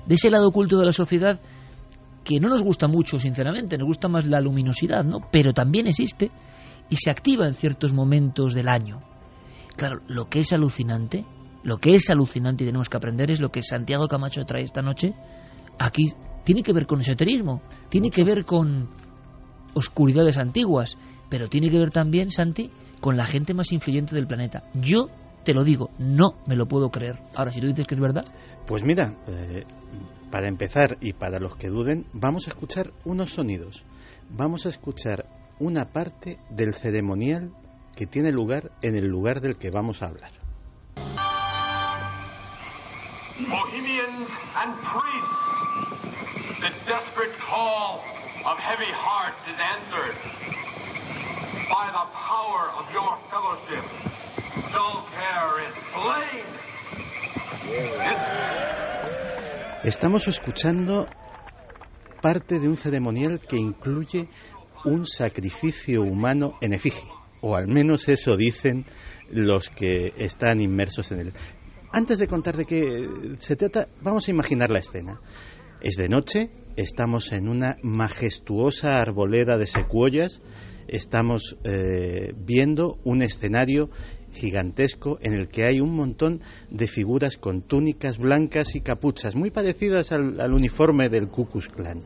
de 0.06 0.16
ese 0.16 0.30
lado 0.30 0.48
oculto 0.48 0.78
de 0.78 0.86
la 0.86 0.92
sociedad 0.92 1.40
que 2.24 2.40
no 2.40 2.50
nos 2.50 2.64
gusta 2.64 2.88
mucho, 2.88 3.20
sinceramente, 3.20 3.78
nos 3.78 3.88
gusta 3.88 4.08
más 4.08 4.26
la 4.26 4.42
luminosidad, 4.42 5.04
¿no? 5.04 5.20
Pero 5.32 5.54
también 5.54 5.88
existe 5.88 6.30
y 6.92 6.98
se 6.98 7.10
activa 7.10 7.48
en 7.48 7.56
ciertos 7.56 7.94
momentos 7.94 8.54
del 8.54 8.68
año. 8.68 9.02
Claro, 9.78 10.02
lo 10.08 10.28
que 10.28 10.40
es 10.40 10.52
alucinante, 10.52 11.26
lo 11.64 11.78
que 11.78 11.96
es 11.96 12.10
alucinante 12.12 12.64
y 12.64 12.68
tenemos 12.68 12.90
que 12.90 12.98
aprender 12.98 13.32
es 13.32 13.40
lo 13.40 13.50
que 13.50 13.64
Santiago 13.64 14.08
Camacho 14.08 14.44
trae 14.46 14.64
esta 14.64 14.82
noche. 14.82 15.14
Aquí 15.80 16.12
tiene 16.44 16.62
que 16.62 16.74
ver 16.74 16.86
con 16.86 17.00
esoterismo, 17.00 17.62
tiene 17.90 18.12
que 18.12 18.26
ver 18.26 18.44
con 18.44 18.90
oscuridades 19.74 20.38
antiguas, 20.38 20.98
pero 21.30 21.48
tiene 21.48 21.70
que 21.70 21.80
ver 21.80 21.92
también, 21.92 22.30
Santi, 22.30 22.70
con 23.00 23.16
la 23.16 23.26
gente 23.26 23.54
más 23.54 23.72
influyente 23.72 24.14
del 24.14 24.28
planeta. 24.28 24.66
Yo 24.74 25.08
te 25.46 25.54
lo 25.54 25.64
digo, 25.64 25.92
no 25.98 26.36
me 26.46 26.58
lo 26.58 26.68
puedo 26.68 26.90
creer. 26.90 27.20
Ahora, 27.36 27.52
si 27.52 27.62
tú 27.62 27.68
dices 27.68 27.88
que 27.88 27.96
es 27.96 28.02
verdad, 28.02 28.26
Pues 28.68 28.84
mira, 28.84 29.16
eh, 29.28 29.64
para 30.30 30.50
empezar 30.50 30.98
y 31.00 31.14
para 31.14 31.40
los 31.40 31.56
que 31.56 31.70
duden, 31.70 32.06
vamos 32.12 32.48
a 32.48 32.50
escuchar 32.50 32.92
unos 33.06 33.34
sonidos. 33.34 33.86
Vamos 34.30 34.66
a 34.66 34.70
escuchar 34.70 35.41
una 35.62 35.86
parte 35.86 36.40
del 36.50 36.74
ceremonial 36.74 37.54
que 37.96 38.08
tiene 38.08 38.32
lugar 38.32 38.72
en 38.82 38.96
el 38.96 39.06
lugar 39.06 39.42
del 39.42 39.60
que 39.60 39.70
vamos 39.70 40.02
a 40.02 40.08
hablar. 40.08 40.32
Bohemians 43.38 44.28
and 44.56 44.74
priests, 44.82 45.38
the 46.62 46.72
desperate 46.90 47.38
call 47.48 48.02
of 48.44 48.58
heavy 48.58 48.92
hearts 48.92 49.38
is 49.46 49.60
answered 49.60 50.18
by 51.70 51.92
the 51.94 52.08
power 52.12 52.72
of 52.80 52.92
your 52.92 53.20
fellowship. 53.30 53.86
Care 55.14 55.62
is 55.68 55.74
slain. 55.94 56.46
Estamos 59.84 60.28
escuchando 60.28 61.06
parte 62.20 62.60
de 62.60 62.68
un 62.68 62.78
ceremonial 62.78 63.40
que 63.40 63.58
incluye 63.58 64.28
un 64.86 65.06
sacrificio 65.06 66.02
humano 66.02 66.58
en 66.62 66.74
efigie, 66.74 67.10
o 67.42 67.56
al 67.56 67.68
menos 67.68 68.08
eso 68.10 68.38
dicen 68.38 68.86
los 69.30 69.70
que 69.70 70.14
están 70.18 70.60
inmersos 70.60 71.12
en 71.12 71.20
él. 71.20 71.32
Antes 71.92 72.18
de 72.18 72.28
contar 72.28 72.56
de 72.56 72.66
qué 72.66 73.10
se 73.40 73.56
trata, 73.56 73.88
vamos 74.02 74.28
a 74.28 74.32
imaginar 74.32 74.70
la 74.72 74.80
escena. 74.80 75.20
Es 75.82 75.96
de 75.96 76.08
noche, 76.08 76.52
estamos 76.76 77.32
en 77.32 77.50
una 77.50 77.78
majestuosa 77.84 79.02
arboleda 79.02 79.58
de 79.58 79.68
secuoyas, 79.68 80.42
estamos 80.88 81.58
eh, 81.64 82.34
viendo 82.38 83.00
un 83.04 83.22
escenario 83.22 83.90
gigantesco 84.34 85.18
en 85.22 85.34
el 85.34 85.48
que 85.50 85.66
hay 85.66 85.82
un 85.82 85.94
montón 85.94 86.42
de 86.70 86.88
figuras 86.88 87.38
con 87.38 87.62
túnicas 87.62 88.18
blancas 88.18 88.76
y 88.76 88.82
capuchas, 88.82 89.36
muy 89.36 89.52
parecidas 89.52 90.12
al, 90.12 90.54
uniforme 90.54 91.10
del 91.10 91.28
Ku 91.28 91.48
Klux 91.48 91.68
Klan. 91.70 92.02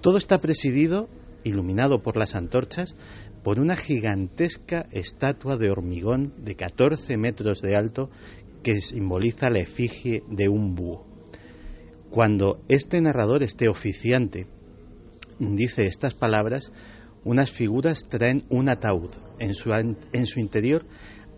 Todo 0.00 0.18
está 0.18 0.38
presidido, 0.38 1.08
iluminado 1.46 2.02
por 2.02 2.16
las 2.16 2.34
antorchas, 2.34 2.96
por 3.42 3.60
una 3.60 3.76
gigantesca 3.76 4.86
estatua 4.90 5.56
de 5.56 5.70
hormigón 5.70 6.34
de 6.38 6.56
14 6.56 7.16
metros 7.16 7.62
de 7.62 7.76
alto 7.76 8.10
que 8.62 8.80
simboliza 8.80 9.48
la 9.50 9.60
efigie 9.60 10.24
de 10.28 10.48
un 10.48 10.74
búho. 10.74 11.06
Cuando 12.10 12.60
este 12.68 13.00
narrador, 13.00 13.42
este 13.42 13.68
oficiante, 13.68 14.48
dice 15.38 15.86
estas 15.86 16.14
palabras, 16.14 16.72
unas 17.24 17.52
figuras 17.52 18.08
traen 18.08 18.44
un 18.48 18.68
ataúd. 18.68 19.10
En 19.38 19.54
su, 19.54 19.72
en 19.72 20.26
su 20.26 20.40
interior 20.40 20.84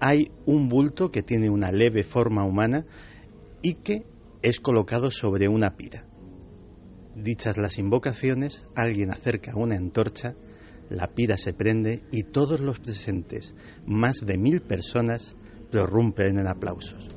hay 0.01 0.31
un 0.47 0.69
bulto 0.69 1.11
que 1.11 1.23
tiene 1.23 1.51
una 1.51 1.73
leve 1.73 2.05
forma 2.05 2.45
humana 2.45 2.87
y 3.61 3.75
que 3.75 4.05
es 4.43 4.61
colocado 4.61 5.11
sobre 5.11 5.49
una 5.49 5.77
pira. 5.77 6.08
Dichas 7.23 7.57
las 7.59 7.79
invocaciones, 7.79 8.65
alguien 8.77 9.11
acerca 9.11 9.57
una 9.57 9.77
antorcha, 9.77 10.37
la 10.89 11.09
pira 11.09 11.37
se 11.37 11.53
prende 11.53 12.05
y 12.13 12.23
todos 12.23 12.61
los 12.61 12.79
presentes, 12.79 13.55
más 13.85 14.25
de 14.25 14.39
mil 14.39 14.63
personas, 14.63 15.35
prorrumpen 15.71 16.39
en 16.39 16.47
aplausos. 16.47 17.11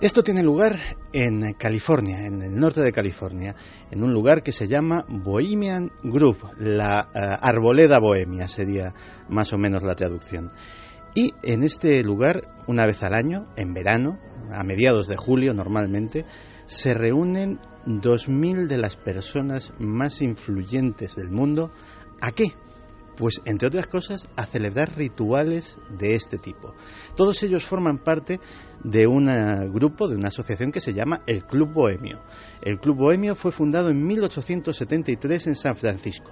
Esto 0.00 0.22
tiene 0.24 0.42
lugar 0.42 0.78
en 1.12 1.52
California, 1.54 2.26
en 2.26 2.42
el 2.42 2.58
norte 2.58 2.80
de 2.80 2.92
California, 2.92 3.54
en 3.90 4.02
un 4.02 4.12
lugar 4.12 4.42
que 4.42 4.52
se 4.52 4.66
llama 4.66 5.04
Bohemian 5.08 5.90
Grove, 6.02 6.38
la 6.58 7.10
eh, 7.14 7.18
arboleda 7.18 7.98
bohemia 8.00 8.48
sería 8.48 8.94
más 9.28 9.52
o 9.52 9.58
menos 9.58 9.82
la 9.82 9.94
traducción. 9.94 10.50
Y 11.14 11.34
en 11.42 11.62
este 11.62 12.02
lugar, 12.02 12.48
una 12.66 12.86
vez 12.86 13.02
al 13.02 13.14
año, 13.14 13.46
en 13.56 13.74
verano, 13.74 14.18
a 14.50 14.62
mediados 14.62 15.08
de 15.08 15.16
julio 15.16 15.54
normalmente, 15.54 16.24
se 16.66 16.94
reúnen 16.94 17.58
2.000 17.86 18.66
de 18.66 18.78
las 18.78 18.96
personas 18.96 19.72
más 19.78 20.20
influyentes 20.20 21.16
del 21.16 21.30
mundo. 21.30 21.72
¿A 22.20 22.32
qué? 22.32 22.52
Pues, 23.16 23.40
entre 23.46 23.66
otras 23.66 23.88
cosas, 23.88 24.28
a 24.36 24.46
celebrar 24.46 24.96
rituales 24.96 25.78
de 25.98 26.14
este 26.14 26.38
tipo. 26.38 26.74
Todos 27.16 27.42
ellos 27.42 27.64
forman 27.64 27.98
parte 27.98 28.38
de 28.84 29.08
un 29.08 29.26
grupo, 29.72 30.06
de 30.06 30.14
una 30.14 30.28
asociación 30.28 30.70
que 30.70 30.80
se 30.80 30.94
llama 30.94 31.22
el 31.26 31.44
Club 31.44 31.72
Bohemio. 31.72 32.20
El 32.62 32.78
Club 32.78 32.98
Bohemio 32.98 33.34
fue 33.34 33.50
fundado 33.50 33.88
en 33.88 34.06
1873 34.06 35.48
en 35.48 35.56
San 35.56 35.76
Francisco 35.76 36.30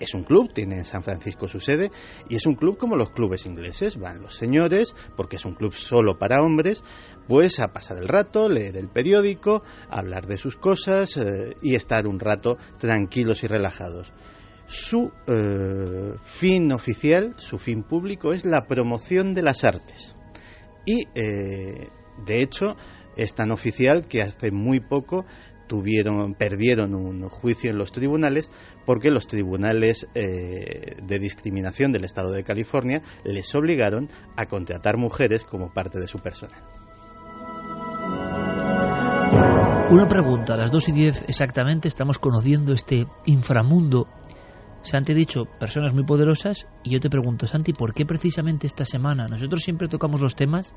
es 0.00 0.14
un 0.14 0.24
club, 0.24 0.52
tiene 0.52 0.76
en 0.76 0.84
San 0.84 1.02
Francisco 1.02 1.48
su 1.48 1.60
sede, 1.60 1.90
y 2.28 2.36
es 2.36 2.46
un 2.46 2.54
club 2.54 2.76
como 2.76 2.96
los 2.96 3.10
clubes 3.10 3.46
ingleses. 3.46 3.96
Van 3.96 4.20
los 4.20 4.36
señores, 4.36 4.94
porque 5.16 5.36
es 5.36 5.44
un 5.44 5.54
club 5.54 5.74
solo 5.74 6.18
para 6.18 6.42
hombres, 6.42 6.82
pues 7.28 7.60
a 7.60 7.72
pasar 7.72 7.98
el 7.98 8.08
rato, 8.08 8.48
leer 8.48 8.76
el 8.76 8.88
periódico, 8.88 9.62
hablar 9.88 10.26
de 10.26 10.38
sus 10.38 10.56
cosas 10.56 11.16
eh, 11.16 11.56
y 11.62 11.74
estar 11.74 12.06
un 12.06 12.20
rato 12.20 12.58
tranquilos 12.78 13.44
y 13.44 13.46
relajados. 13.46 14.12
Su 14.66 15.12
eh, 15.26 16.14
fin 16.24 16.72
oficial, 16.72 17.34
su 17.36 17.58
fin 17.58 17.82
público, 17.82 18.32
es 18.32 18.44
la 18.44 18.66
promoción 18.66 19.34
de 19.34 19.42
las 19.42 19.64
artes. 19.64 20.14
Y, 20.86 21.06
eh, 21.14 21.88
de 22.26 22.42
hecho, 22.42 22.76
es 23.16 23.34
tan 23.34 23.50
oficial 23.50 24.06
que 24.06 24.22
hace 24.22 24.50
muy 24.50 24.80
poco 24.80 25.24
tuvieron, 25.66 26.34
perdieron 26.34 26.94
un 26.94 27.28
juicio 27.28 27.70
en 27.70 27.78
los 27.78 27.92
tribunales 27.92 28.50
porque 28.84 29.10
los 29.10 29.26
tribunales 29.26 30.08
eh, 30.14 30.96
de 31.02 31.18
discriminación 31.18 31.92
del 31.92 32.04
Estado 32.04 32.32
de 32.32 32.44
California 32.44 33.02
les 33.24 33.54
obligaron 33.54 34.08
a 34.36 34.46
contratar 34.46 34.96
mujeres 34.96 35.44
como 35.44 35.72
parte 35.72 35.98
de 35.98 36.06
su 36.06 36.18
personal. 36.18 36.60
Una 39.90 40.08
pregunta, 40.08 40.54
a 40.54 40.56
las 40.56 40.72
2 40.72 40.88
y 40.88 40.92
10 40.92 41.24
exactamente 41.28 41.88
estamos 41.88 42.18
conociendo 42.18 42.72
este 42.72 43.06
inframundo. 43.26 44.08
Se 44.82 44.96
han 44.96 45.04
dicho 45.04 45.44
personas 45.58 45.92
muy 45.92 46.04
poderosas 46.04 46.66
y 46.82 46.92
yo 46.92 47.00
te 47.00 47.08
pregunto, 47.08 47.46
Santi, 47.46 47.72
¿por 47.72 47.92
qué 47.92 48.04
precisamente 48.04 48.66
esta 48.66 48.84
semana? 48.84 49.26
Nosotros 49.28 49.62
siempre 49.62 49.88
tocamos 49.88 50.20
los 50.20 50.34
temas 50.34 50.72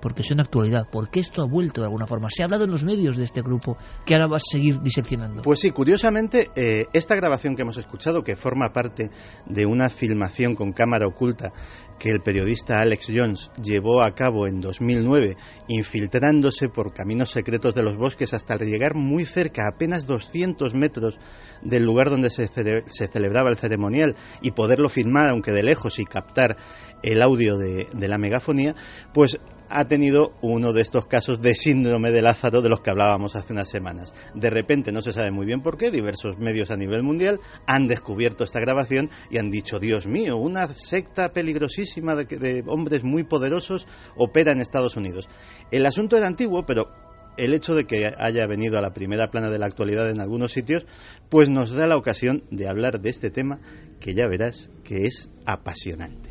porque 0.00 0.22
son 0.22 0.40
actualidad, 0.40 0.88
porque 0.90 1.20
esto 1.20 1.42
ha 1.42 1.46
vuelto 1.46 1.80
de 1.80 1.86
alguna 1.86 2.06
forma. 2.06 2.28
Se 2.30 2.42
ha 2.42 2.46
hablado 2.46 2.64
en 2.64 2.70
los 2.70 2.84
medios 2.84 3.16
de 3.16 3.24
este 3.24 3.42
grupo, 3.42 3.76
que 4.04 4.14
ahora 4.14 4.26
vas 4.26 4.42
a 4.48 4.52
seguir 4.52 4.80
diseccionando. 4.80 5.42
Pues 5.42 5.60
sí, 5.60 5.70
curiosamente, 5.70 6.50
eh, 6.54 6.86
esta 6.92 7.14
grabación 7.14 7.56
que 7.56 7.62
hemos 7.62 7.76
escuchado, 7.76 8.22
que 8.22 8.36
forma 8.36 8.72
parte 8.72 9.10
de 9.46 9.66
una 9.66 9.88
filmación 9.88 10.54
con 10.54 10.72
cámara 10.72 11.06
oculta 11.06 11.52
que 11.98 12.10
el 12.10 12.20
periodista 12.20 12.80
Alex 12.80 13.10
Jones 13.14 13.50
llevó 13.62 14.02
a 14.02 14.14
cabo 14.14 14.46
en 14.46 14.60
2009, 14.60 15.36
infiltrándose 15.68 16.68
por 16.68 16.92
caminos 16.92 17.30
secretos 17.30 17.74
de 17.74 17.82
los 17.82 17.96
bosques 17.96 18.34
hasta 18.34 18.56
llegar 18.56 18.94
muy 18.94 19.24
cerca, 19.24 19.66
apenas 19.66 20.06
200 20.06 20.74
metros 20.74 21.18
del 21.62 21.84
lugar 21.84 22.10
donde 22.10 22.30
se, 22.30 22.46
se 22.46 23.08
celebraba 23.08 23.50
el 23.50 23.56
ceremonial 23.56 24.14
y 24.42 24.52
poderlo 24.52 24.88
filmar, 24.88 25.30
aunque 25.30 25.52
de 25.52 25.62
lejos, 25.62 25.98
y 25.98 26.04
captar 26.04 26.56
el 27.02 27.22
audio 27.22 27.56
de, 27.56 27.88
de 27.92 28.08
la 28.08 28.18
megafonía, 28.18 28.74
pues 29.12 29.40
ha 29.68 29.86
tenido 29.86 30.32
uno 30.42 30.72
de 30.72 30.82
estos 30.82 31.06
casos 31.06 31.40
de 31.40 31.54
síndrome 31.54 32.10
de 32.10 32.22
Lázaro 32.22 32.62
de 32.62 32.68
los 32.68 32.80
que 32.80 32.90
hablábamos 32.90 33.36
hace 33.36 33.52
unas 33.52 33.68
semanas. 33.68 34.12
De 34.34 34.50
repente, 34.50 34.92
no 34.92 35.02
se 35.02 35.12
sabe 35.12 35.30
muy 35.30 35.46
bien 35.46 35.62
por 35.62 35.76
qué, 35.76 35.90
diversos 35.90 36.38
medios 36.38 36.70
a 36.70 36.76
nivel 36.76 37.02
mundial 37.02 37.40
han 37.66 37.86
descubierto 37.86 38.44
esta 38.44 38.60
grabación 38.60 39.10
y 39.30 39.38
han 39.38 39.50
dicho, 39.50 39.78
Dios 39.78 40.06
mío, 40.06 40.36
una 40.36 40.68
secta 40.68 41.32
peligrosísima 41.32 42.14
de, 42.14 42.64
hombres 42.66 43.04
muy 43.04 43.24
poderosos 43.24 43.86
opera 44.16 44.52
en 44.52 44.60
Estados 44.60 44.96
Unidos. 44.96 45.28
El 45.70 45.86
asunto 45.86 46.16
era 46.16 46.26
antiguo, 46.26 46.64
pero 46.66 46.90
el 47.36 47.54
hecho 47.54 47.74
de 47.74 47.84
que 47.84 48.12
haya 48.18 48.46
venido 48.46 48.78
a 48.78 48.82
la 48.82 48.94
primera 48.94 49.30
plana 49.30 49.50
de 49.50 49.58
la 49.58 49.66
actualidad 49.66 50.08
en 50.10 50.20
algunos 50.20 50.52
sitios, 50.52 50.86
pues 51.28 51.50
nos 51.50 51.70
da 51.70 51.86
la 51.86 51.96
ocasión 51.96 52.44
de 52.50 52.68
hablar 52.68 53.00
de 53.00 53.10
este 53.10 53.30
tema 53.30 53.60
que 54.00 54.14
ya 54.14 54.26
verás 54.26 54.70
que 54.84 55.06
es 55.06 55.28
apasionante. 55.44 56.30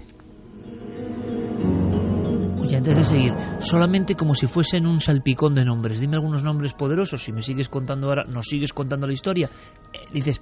Y 2.68 2.76
antes 2.76 2.95
de 2.95 3.03
seguir, 3.03 3.34
solamente 3.59 4.16
como 4.16 4.34
si 4.34 4.47
fuesen 4.47 4.88
un 4.88 4.99
salpicón 4.99 5.53
de 5.53 5.63
nombres. 5.63 5.99
Dime 5.99 6.16
algunos 6.16 6.43
nombres 6.43 6.74
poderosos. 6.74 7.24
Si 7.24 7.32
me 7.32 7.43
sigues 7.43 7.70
contando 7.70 8.07
ahora, 8.07 8.24
nos 8.26 8.45
sigues 8.45 8.74
contando 8.74 9.05
la 9.05 9.13
historia. 9.13 9.49
Eh, 9.93 9.99
dices, 10.11 10.41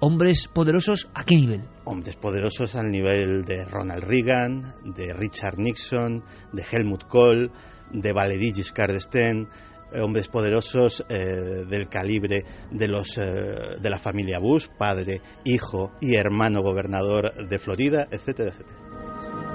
hombres 0.00 0.48
poderosos, 0.48 1.08
¿a 1.14 1.24
qué 1.24 1.36
nivel? 1.36 1.64
Hombres 1.84 2.16
poderosos 2.16 2.74
al 2.74 2.90
nivel 2.90 3.44
de 3.44 3.64
Ronald 3.64 4.04
Reagan, 4.04 4.62
de 4.84 5.14
Richard 5.14 5.58
Nixon, 5.58 6.22
de 6.52 6.62
Helmut 6.70 7.04
Kohl, 7.04 7.50
de 7.90 8.12
Valéry 8.12 8.52
Giscard 8.54 8.92
d'Estaing, 8.92 9.48
eh, 9.92 10.00
hombres 10.00 10.28
poderosos 10.28 11.06
eh, 11.08 11.64
del 11.66 11.88
calibre 11.88 12.44
de 12.70 12.88
los 12.88 13.14
de 13.14 13.90
la 13.90 13.98
familia 13.98 14.40
Bush, 14.40 14.66
padre, 14.76 15.22
hijo 15.44 15.92
y 16.00 16.16
hermano 16.16 16.60
gobernador 16.60 17.48
de 17.48 17.58
Florida, 17.58 18.06
etcétera, 18.10 18.50
etcétera. 18.50 19.45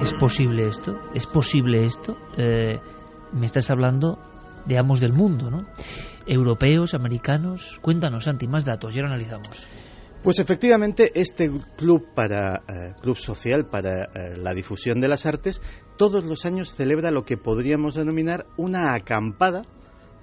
¿Es 0.00 0.14
posible 0.14 0.68
esto? 0.68 0.96
¿Es 1.12 1.26
posible 1.26 1.84
esto? 1.84 2.16
Eh, 2.36 2.78
me 3.32 3.46
estás 3.46 3.68
hablando 3.70 4.18
de 4.64 4.78
amos 4.78 5.00
del 5.00 5.12
mundo, 5.12 5.50
¿no? 5.50 5.66
Europeos, 6.24 6.94
americanos. 6.94 7.80
Cuéntanos, 7.82 8.24
Santi, 8.24 8.46
más 8.46 8.64
datos, 8.64 8.94
ya 8.94 9.02
lo 9.02 9.08
analizamos. 9.08 9.66
Pues 10.22 10.38
efectivamente, 10.38 11.10
este 11.14 11.50
club 11.76 12.14
para 12.14 12.62
eh, 12.68 12.94
club 13.00 13.16
social 13.16 13.66
para 13.66 14.04
eh, 14.04 14.36
la 14.36 14.54
difusión 14.54 15.00
de 15.00 15.08
las 15.08 15.26
artes 15.26 15.60
todos 15.96 16.24
los 16.24 16.44
años 16.46 16.72
celebra 16.74 17.10
lo 17.10 17.24
que 17.24 17.36
podríamos 17.36 17.94
denominar 17.94 18.46
una 18.56 18.94
acampada 18.94 19.62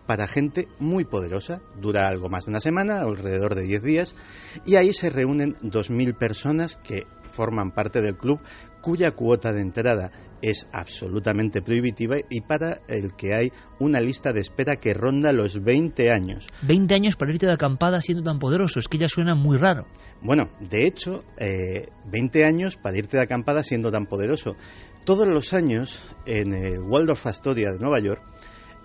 para 0.05 0.27
gente 0.27 0.67
muy 0.79 1.05
poderosa. 1.05 1.61
Dura 1.79 2.07
algo 2.07 2.29
más 2.29 2.45
de 2.45 2.51
una 2.51 2.61
semana, 2.61 3.01
alrededor 3.01 3.55
de 3.55 3.63
10 3.63 3.83
días, 3.83 4.15
y 4.65 4.75
ahí 4.75 4.93
se 4.93 5.09
reúnen 5.09 5.55
2.000 5.61 6.17
personas 6.17 6.77
que 6.77 7.07
forman 7.27 7.71
parte 7.71 8.01
del 8.01 8.17
club 8.17 8.39
cuya 8.81 9.11
cuota 9.11 9.51
de 9.51 9.61
entrada 9.61 10.11
es 10.41 10.67
absolutamente 10.71 11.61
prohibitiva 11.61 12.17
y 12.29 12.41
para 12.41 12.81
el 12.87 13.15
que 13.15 13.33
hay 13.33 13.51
una 13.79 13.99
lista 13.99 14.31
de 14.31 14.41
espera 14.41 14.75
que 14.75 14.93
ronda 14.93 15.33
los 15.33 15.63
20 15.63 16.11
años. 16.11 16.47
20 16.61 16.93
años 16.93 17.15
para 17.15 17.31
irte 17.31 17.47
de 17.47 17.53
acampada 17.53 17.99
siendo 17.99 18.23
tan 18.23 18.37
poderoso, 18.37 18.79
es 18.79 18.87
que 18.87 18.99
ya 18.99 19.07
suena 19.07 19.33
muy 19.33 19.57
raro. 19.57 19.87
Bueno, 20.21 20.49
de 20.59 20.85
hecho, 20.85 21.23
eh, 21.39 21.87
20 22.05 22.45
años 22.45 22.77
para 22.77 22.97
irte 22.97 23.17
de 23.17 23.23
acampada 23.23 23.63
siendo 23.63 23.91
tan 23.91 24.05
poderoso. 24.05 24.55
Todos 25.03 25.27
los 25.27 25.53
años 25.53 26.03
en 26.25 26.53
el 26.53 26.79
Waldorf 26.81 27.25
Astoria 27.25 27.71
de 27.71 27.79
Nueva 27.79 27.99
York 27.99 28.21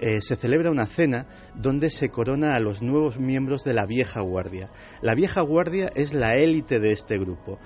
eh, 0.00 0.20
se 0.22 0.36
celebra 0.36 0.70
una 0.70 0.86
cena 0.86 1.26
donde 1.54 1.90
se 1.90 2.08
corona 2.08 2.54
a 2.54 2.60
los 2.60 2.82
nuevos 2.82 3.18
miembros 3.18 3.64
de 3.64 3.74
la 3.74 3.86
vieja 3.86 4.20
guardia. 4.20 4.70
La 5.02 5.14
vieja 5.14 5.42
guardia 5.42 5.90
es 5.94 6.14
la 6.14 6.34
élite 6.34 6.80
de 6.80 6.92
este 6.92 7.18
grupo. 7.18 7.58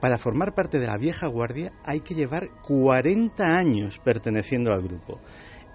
Para 0.00 0.18
formar 0.18 0.54
parte 0.54 0.78
de 0.78 0.86
la 0.86 0.96
vieja 0.96 1.26
guardia 1.26 1.72
hay 1.84 2.00
que 2.00 2.14
llevar 2.14 2.50
40 2.66 3.44
años 3.56 3.98
perteneciendo 4.02 4.72
al 4.72 4.82
grupo. 4.82 5.20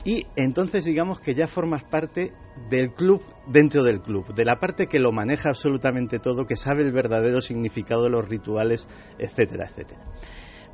Y 0.03 0.27
entonces 0.35 0.83
digamos 0.83 1.19
que 1.19 1.33
ya 1.33 1.47
formas 1.47 1.83
parte 1.83 2.31
del 2.69 2.93
club 2.93 3.23
dentro 3.47 3.83
del 3.83 4.01
club, 4.01 4.35
de 4.35 4.45
la 4.45 4.59
parte 4.59 4.85
que 4.85 4.99
lo 4.99 5.11
maneja 5.11 5.49
absolutamente 5.49 6.19
todo, 6.19 6.45
que 6.45 6.57
sabe 6.57 6.83
el 6.83 6.91
verdadero 6.91 7.41
significado 7.41 8.03
de 8.03 8.11
los 8.11 8.27
rituales, 8.27 8.87
etcétera, 9.17 9.65
etcétera. 9.65 10.01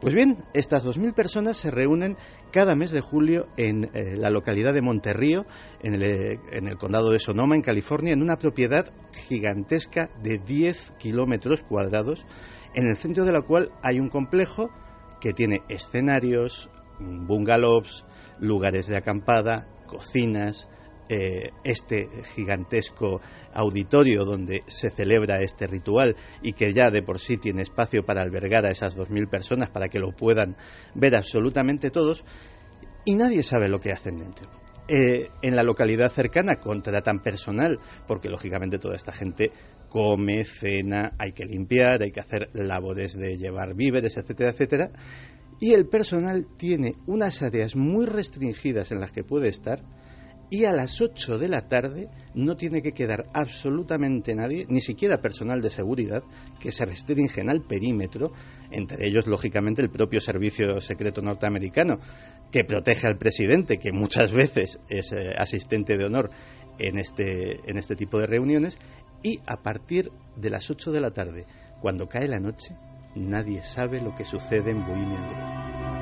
Pues 0.02 0.16
bien, 0.16 0.44
estas 0.56 0.84
2.000 0.84 1.14
personas 1.14 1.58
se 1.58 1.70
reúnen 1.70 2.18
cada 2.52 2.74
mes 2.74 2.90
de 2.90 3.02
julio 3.02 3.48
en 3.56 3.92
eh, 3.94 4.16
la 4.18 4.32
localidad 4.32 4.74
de 4.74 4.82
Monterrío, 4.82 5.46
en 5.84 5.94
el, 5.94 6.02
eh, 6.02 6.40
en 6.52 6.68
el, 6.68 6.76
condado 6.80 7.12
de 7.12 7.20
Sonoma, 7.20 7.56
en 7.56 7.62
California, 7.62 8.12
en 8.12 8.24
una 8.24 8.38
propiedad 8.38 8.92
gigantesca 9.14 10.10
de 10.24 10.40
10 10.40 10.94
kilómetros 10.98 11.62
cuadrados, 11.62 12.26
en 12.74 12.88
el 12.88 12.98
centro 12.98 13.26
de 13.26 13.32
la 13.32 13.44
cual 13.44 13.74
hay 13.84 14.00
un 14.00 14.10
complejo 14.10 14.72
que 15.20 15.34
tiene 15.34 15.62
escenarios, 15.70 16.72
bungalows, 17.00 18.04
lugares 18.40 18.88
de 18.88 18.98
acampada, 18.98 19.68
cocinas, 19.86 20.68
eh, 21.14 21.52
este 21.66 22.08
gigantesco 22.36 23.20
auditorio 23.54 24.24
donde 24.24 24.64
se 24.68 24.90
celebra 24.90 25.42
este 25.42 25.68
ritual 25.68 26.16
y 26.42 26.54
que 26.54 26.72
ya 26.72 26.90
de 26.90 27.04
por 27.04 27.20
sí 27.20 27.36
tiene 27.36 27.64
espacio 27.64 28.06
para 28.06 28.22
albergar 28.22 28.66
a 28.66 28.72
esas 28.72 28.96
2.000 28.96 29.30
personas 29.30 29.70
para 29.70 29.90
que 29.90 30.00
lo 30.00 30.14
puedan 30.16 30.56
ver 30.96 31.18
absolutamente 31.18 31.90
todos 31.90 32.24
y 33.04 33.16
nadie 33.16 33.44
sabe 33.44 33.68
lo 33.68 33.82
que 33.82 33.92
hacen 33.92 34.20
dentro. 34.20 34.50
Eh, 34.88 35.28
en 35.42 35.58
la 35.58 35.64
localidad 35.64 36.14
cercana 36.14 36.62
contratan 36.62 37.22
personal 37.22 37.76
porque 38.08 38.30
lógicamente 38.30 38.80
toda 38.80 38.96
esta 38.96 39.12
gente 39.12 39.52
come, 39.90 40.46
cena, 40.46 41.12
hay 41.20 41.34
que 41.34 41.44
limpiar, 41.44 42.04
hay 42.04 42.12
que 42.12 42.22
hacer 42.22 42.52
labores 42.54 43.18
de 43.18 43.36
llevar 43.36 43.76
víveres, 43.76 44.16
etcétera, 44.16 44.52
etcétera. 44.52 44.92
Y 45.60 45.74
el 45.74 45.90
personal 45.90 46.48
tiene 46.56 46.96
unas 47.06 47.42
áreas 47.42 47.76
muy 47.76 48.06
restringidas 48.06 48.94
en 48.94 49.02
las 49.02 49.12
que 49.12 49.26
puede 49.26 49.50
estar 49.50 49.84
y 50.52 50.66
a 50.66 50.74
las 50.74 51.00
8 51.00 51.40
de 51.40 51.48
la 51.48 51.70
tarde 51.70 52.10
no 52.34 52.58
tiene 52.58 52.82
que 52.82 52.92
quedar 52.92 53.26
absolutamente 53.34 54.36
nadie, 54.36 54.66
ni 54.68 54.82
siquiera 54.82 55.22
personal 55.22 55.62
de 55.62 55.70
seguridad, 55.70 56.24
que 56.60 56.74
se 56.74 56.86
restringen 56.86 57.50
al 57.50 57.62
perímetro, 57.62 58.34
entre 58.70 59.08
ellos, 59.08 59.28
lógicamente, 59.28 59.82
el 59.82 59.90
propio 59.90 60.20
Servicio 60.20 60.82
Secreto 60.82 61.22
Norteamericano, 61.22 62.00
que 62.52 62.66
protege 62.66 63.08
al 63.08 63.18
presidente, 63.18 63.80
que 63.80 63.94
muchas 63.94 64.34
veces 64.34 64.78
es 64.90 65.14
eh, 65.14 65.34
asistente 65.38 65.98
de 65.98 66.04
honor 66.04 66.30
en 66.80 66.98
este, 66.98 67.62
en 67.66 67.78
este 67.78 67.96
tipo 67.96 68.20
de 68.20 68.28
reuniones, 68.28 68.78
y 69.24 69.40
a 69.46 69.64
partir 69.64 70.12
de 70.36 70.50
las 70.50 70.70
8 70.70 70.92
de 70.92 71.00
la 71.00 71.12
tarde, 71.12 71.46
cuando 71.80 72.10
cae 72.10 72.28
la 72.28 72.42
noche, 72.42 72.76
nadie 73.16 73.64
sabe 73.64 74.02
lo 74.02 74.14
que 74.16 74.26
sucede 74.26 74.72
en 74.72 74.86
Bohemia 74.86 76.01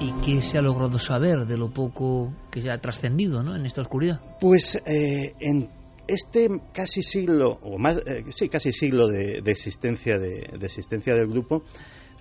¿Y 0.00 0.12
qué 0.24 0.40
se 0.42 0.58
ha 0.58 0.62
logrado 0.62 0.98
saber 0.98 1.46
de 1.46 1.56
lo 1.56 1.70
poco 1.70 2.32
que 2.50 2.62
se 2.62 2.70
ha 2.70 2.78
trascendido 2.78 3.42
¿no? 3.42 3.56
en 3.56 3.66
esta 3.66 3.82
oscuridad? 3.82 4.20
Pues 4.40 4.80
eh, 4.86 5.34
en 5.40 5.68
este 6.06 6.48
casi 6.72 7.02
siglo, 7.02 7.58
o 7.62 7.78
más, 7.78 7.96
eh, 8.06 8.24
sí, 8.30 8.48
casi 8.48 8.72
siglo 8.72 9.08
de, 9.08 9.42
de 9.42 9.50
existencia, 9.50 10.18
de, 10.18 10.48
de 10.58 10.66
existencia 10.66 11.14
del 11.14 11.26
grupo, 11.26 11.64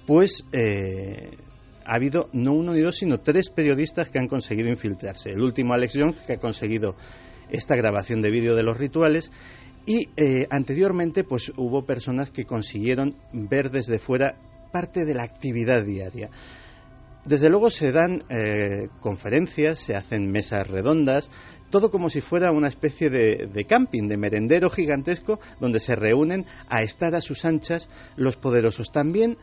pues 0.08 0.46
eh, 0.54 1.30
ha 1.86 1.96
habido 1.96 2.30
no 2.34 2.54
uno 2.54 2.74
ni 2.74 2.82
dos, 2.82 2.98
sino 2.98 3.20
tres 3.20 3.50
periodistas 3.50 4.10
que 4.10 4.18
han 4.18 4.28
conseguido 4.28 4.70
infiltrarse. 4.70 5.32
El 5.32 5.42
último, 5.42 5.74
Alex 5.74 5.94
Young, 5.94 6.16
que 6.26 6.34
ha 6.34 6.40
conseguido 6.40 6.96
esta 7.50 7.76
grabación 7.76 8.22
de 8.22 8.32
vídeo 8.32 8.56
de 8.56 8.64
los 8.64 8.78
rituales. 8.78 9.32
Y 9.86 10.10
eh, 10.18 10.48
anteriormente, 10.50 11.24
pues 11.24 11.52
hubo 11.56 11.86
personas 11.86 12.32
que 12.32 12.46
consiguieron 12.46 13.16
ver 13.32 13.70
desde 13.70 14.00
fuera 14.00 14.36
parte 14.72 15.06
de 15.06 15.14
la 15.14 15.24
actividad 15.24 15.86
diaria. 15.86 16.30
Desde 17.28 17.50
luego 17.50 17.70
se 17.70 17.92
dan 17.92 18.24
eh, 18.30 18.88
conferencias, 19.02 19.80
se 19.80 19.98
hacen 19.98 20.32
mesas 20.32 20.66
redondas, 20.66 21.30
todo 21.70 21.92
como 21.92 22.10
si 22.10 22.22
fuera 22.22 22.54
una 22.54 22.70
especie 22.70 23.10
de, 23.10 23.66
camping, 23.66 24.08
de 24.08 24.16
merendero 24.16 24.70
gigantesco, 24.70 25.38
donde 25.60 25.82
se 25.82 25.98
reúnen 25.98 26.46
a 26.70 26.84
estar 26.84 27.16
a 27.16 27.22
sus 27.22 27.44
anchas 27.44 27.90
los 28.16 28.38
poderosos. 28.38 28.94
También 28.94 29.38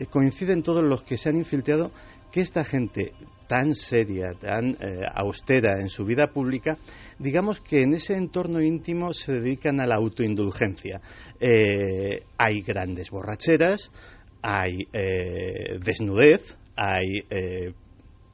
eh, 0.00 0.06
coinciden 0.06 0.64
todos 0.64 0.82
los 0.82 1.04
que 1.04 1.16
se 1.16 1.28
han 1.28 1.36
infiltrado 1.36 1.92
que 2.32 2.40
esta 2.40 2.64
gente 2.64 3.12
tan 3.46 3.76
seria, 3.76 4.34
tan 4.34 4.76
eh, 4.80 5.06
austera 5.14 5.80
en 5.80 5.90
su 5.90 6.04
vida 6.04 6.32
pública, 6.32 6.76
digamos 7.20 7.60
que 7.60 7.82
en 7.82 7.92
ese 7.92 8.16
entorno 8.16 8.60
íntimo 8.60 9.12
se 9.12 9.34
dedican 9.34 9.78
a 9.78 9.86
la 9.86 9.94
autoindulgencia. 9.94 11.00
Hay 12.36 12.62
grandes 12.62 13.10
borracheras, 13.10 13.92
hay 14.42 14.88
desnudez, 14.92 16.57
hay 16.78 17.24
eh, 17.30 17.72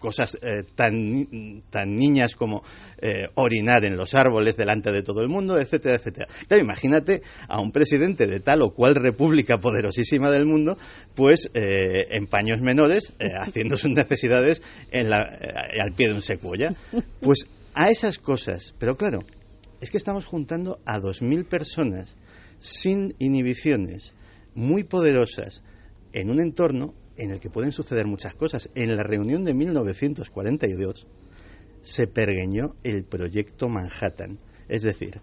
cosas 0.05 0.37
eh, 0.43 0.65
tan, 0.75 1.63
tan 1.71 1.97
niñas 1.97 2.35
como 2.35 2.63
eh, 3.01 3.27
orinar 3.37 3.87
en 3.87 3.97
los 3.97 4.13
árboles 4.15 4.55
delante 4.55 4.93
de 4.93 5.03
todo 5.03 5.23
el 5.23 5.31
mundo, 5.31 5.59
etcétera, 5.59 5.95
etcétera. 5.95 6.29
Claro, 6.47 6.63
imagínate 6.63 7.23
a 7.49 7.59
un 7.59 7.73
presidente 7.73 8.27
de 8.27 8.41
tal 8.41 8.61
o 8.61 8.75
cual 8.75 8.97
república 8.97 9.59
poderosísima 9.59 10.31
del 10.31 10.45
mundo, 10.45 10.77
pues 11.15 11.51
eh, 11.55 12.09
en 12.11 12.27
paños 12.27 12.61
menores, 12.61 13.15
haciendo 13.41 13.79
sus 13.79 13.93
necesidades 13.93 14.61
en 14.91 15.09
la, 15.09 15.23
al 15.81 15.93
pie 15.95 16.09
de 16.09 16.15
un 16.15 16.23
secuoya. 16.23 16.75
Pues 17.21 17.47
a 17.73 17.89
esas 17.89 18.19
cosas, 18.19 18.75
pero 18.79 18.99
claro, 18.99 19.21
es 19.81 19.91
que 19.91 19.97
estamos 19.97 20.27
juntando 20.27 20.81
a 20.85 21.01
2.000 21.01 21.49
personas 21.49 22.15
sin 22.61 23.15
inhibiciones, 23.19 24.13
muy 24.55 24.85
poderosas, 24.85 25.63
en 26.13 26.29
un 26.29 26.41
entorno 26.41 26.93
en 27.17 27.31
el 27.31 27.41
que 27.41 27.51
pueden 27.51 27.73
suceder 27.73 28.07
muchas 28.07 28.35
cosas. 28.35 28.71
En 28.75 28.97
la 28.97 29.03
reunión 29.03 29.45
de 29.45 29.55
1942 29.55 31.07
se 31.83 32.07
pergueñó 32.07 32.75
el 32.83 33.05
proyecto 33.05 33.69
Manhattan, 33.69 34.39
es 34.69 34.83
decir, 34.83 35.21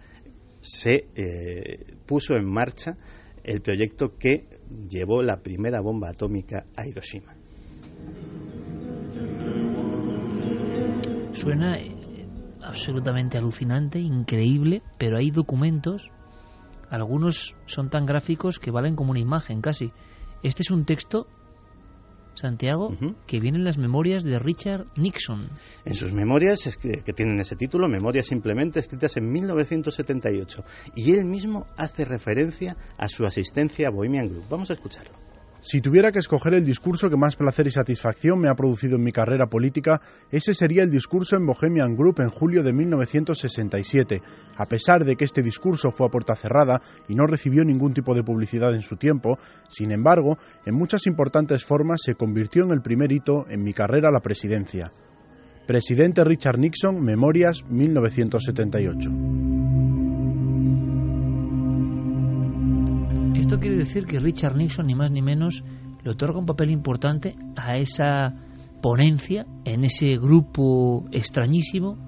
se 0.60 1.08
eh, 1.16 1.96
puso 2.06 2.36
en 2.36 2.44
marcha 2.44 2.96
el 3.42 3.60
proyecto 3.60 4.16
que 4.16 4.46
llevó 4.88 5.22
la 5.22 5.42
primera 5.42 5.80
bomba 5.80 6.10
atómica 6.10 6.66
a 6.76 6.86
Hiroshima. 6.86 7.34
Suena 11.32 11.78
eh, 11.78 12.26
absolutamente 12.62 13.38
alucinante, 13.38 13.98
increíble, 13.98 14.82
pero 14.98 15.18
hay 15.18 15.32
documentos, 15.32 16.10
algunos 16.88 17.56
son 17.66 17.90
tan 17.90 18.06
gráficos 18.06 18.60
que 18.60 18.70
valen 18.70 18.94
como 18.94 19.10
una 19.10 19.20
imagen 19.20 19.60
casi. 19.60 19.90
Este 20.44 20.62
es 20.62 20.70
un 20.70 20.84
texto 20.84 21.26
Santiago, 22.34 22.88
uh 22.88 22.92
-huh. 22.92 23.14
que 23.26 23.40
viene 23.40 23.58
en 23.58 23.64
las 23.64 23.78
memorias 23.78 24.22
de 24.22 24.38
Richard 24.38 24.86
Nixon. 24.96 25.40
En 25.84 25.94
sus 25.94 26.12
memorias, 26.12 26.66
es 26.66 26.76
que, 26.76 27.02
que, 27.02 27.12
tienen 27.12 27.40
ese 27.40 27.56
título, 27.56 27.88
Memorias 27.88 28.26
simplemente, 28.26 28.80
escritas 28.80 29.16
en 29.16 29.30
1978. 29.30 30.64
Y 30.96 31.12
él 31.12 31.24
mismo 31.24 31.66
hace 31.76 32.04
referencia 32.04 32.76
a 32.96 33.08
su 33.08 33.24
asistencia 33.24 33.88
a 33.88 33.90
Bohemian 33.90 34.26
Group. 34.26 34.44
Vamos 34.48 34.70
a 34.70 34.74
escucharlo. 34.74 35.31
Si 35.62 35.80
tuviera 35.80 36.10
que 36.10 36.18
escoger 36.18 36.54
el 36.54 36.64
discurso 36.64 37.08
que 37.08 37.16
más 37.16 37.36
placer 37.36 37.68
y 37.68 37.70
satisfacción 37.70 38.40
me 38.40 38.48
ha 38.48 38.54
producido 38.56 38.96
en 38.96 39.04
mi 39.04 39.12
carrera 39.12 39.46
política, 39.46 40.00
ese 40.28 40.54
sería 40.54 40.82
el 40.82 40.90
discurso 40.90 41.36
en 41.36 41.46
Bohemian 41.46 41.94
Group 41.94 42.18
en 42.18 42.30
julio 42.30 42.64
de 42.64 42.72
1967. 42.72 44.20
A 44.56 44.66
pesar 44.66 45.04
de 45.04 45.14
que 45.14 45.24
este 45.24 45.40
discurso 45.40 45.92
fue 45.92 46.08
a 46.08 46.10
puerta 46.10 46.34
cerrada 46.34 46.82
y 47.08 47.14
no 47.14 47.28
recibió 47.28 47.64
ningún 47.64 47.94
tipo 47.94 48.12
de 48.12 48.24
publicidad 48.24 48.74
en 48.74 48.82
su 48.82 48.96
tiempo, 48.96 49.38
sin 49.68 49.92
embargo, 49.92 50.36
en 50.66 50.74
muchas 50.74 51.06
importantes 51.06 51.64
formas 51.64 52.00
se 52.02 52.16
convirtió 52.16 52.64
en 52.64 52.72
el 52.72 52.82
primer 52.82 53.12
hito 53.12 53.46
en 53.48 53.62
mi 53.62 53.72
carrera 53.72 54.10
la 54.10 54.18
presidencia. 54.18 54.90
Presidente 55.68 56.24
Richard 56.24 56.58
Nixon, 56.58 57.00
Memorias 57.00 57.62
1978. 57.70 59.41
Esto 63.42 63.58
quiere 63.58 63.76
decir 63.76 64.06
que 64.06 64.20
Richard 64.20 64.54
Nixon, 64.54 64.86
ni 64.86 64.94
más 64.94 65.10
ni 65.10 65.20
menos, 65.20 65.64
le 66.04 66.12
otorga 66.12 66.38
un 66.38 66.46
papel 66.46 66.70
importante 66.70 67.34
a 67.56 67.76
esa 67.76 68.32
ponencia, 68.80 69.44
en 69.64 69.82
ese 69.84 70.16
grupo 70.16 71.08
extrañísimo, 71.10 71.98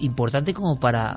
importante 0.00 0.52
como 0.52 0.80
para 0.80 1.16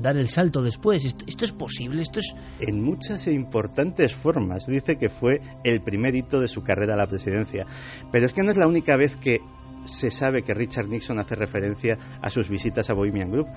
dar 0.00 0.16
el 0.16 0.28
salto 0.28 0.62
después. 0.62 1.04
Esto, 1.04 1.24
esto, 1.26 1.44
es 1.44 1.50
posible, 1.50 2.00
esto 2.00 2.20
es... 2.20 2.32
En 2.60 2.84
muchas 2.84 3.26
e 3.26 3.32
importantes 3.32 4.14
formas. 4.14 4.66
Dice 4.68 4.96
que 4.96 5.08
fue 5.08 5.40
el 5.64 5.82
primer 5.82 6.14
hito 6.14 6.38
de 6.38 6.46
su 6.46 6.62
carrera 6.62 6.94
a 6.94 6.98
la 6.98 7.08
presidencia. 7.08 7.66
Pero 8.12 8.26
es 8.26 8.32
que 8.32 8.44
no 8.44 8.52
es 8.52 8.56
la 8.56 8.68
única 8.68 8.96
vez 8.96 9.16
que 9.16 9.40
se 9.84 10.10
sabe 10.10 10.42
que 10.42 10.54
Richard 10.54 10.88
Nixon 10.88 11.18
hace 11.18 11.34
referencia 11.34 11.98
a 12.20 12.30
sus 12.30 12.48
visitas 12.48 12.88
a 12.88 12.94
Bohemian 12.94 13.30
Group. 13.30 13.48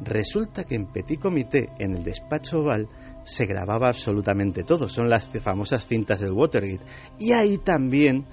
Resulta 0.00 0.64
que 0.64 0.76
en 0.76 0.86
Petit 0.86 1.20
Comité, 1.20 1.70
en 1.78 1.94
el 1.96 2.04
despacho 2.04 2.60
oval, 2.60 2.88
se 3.24 3.46
grababa 3.46 3.88
absolutamente 3.88 4.64
todo. 4.64 4.88
Son 4.88 5.08
las 5.08 5.28
famosas 5.28 5.86
cintas 5.86 6.20
del 6.20 6.32
Watergate. 6.32 6.84
Y 7.18 7.32
ahí 7.32 7.58
también 7.58 8.24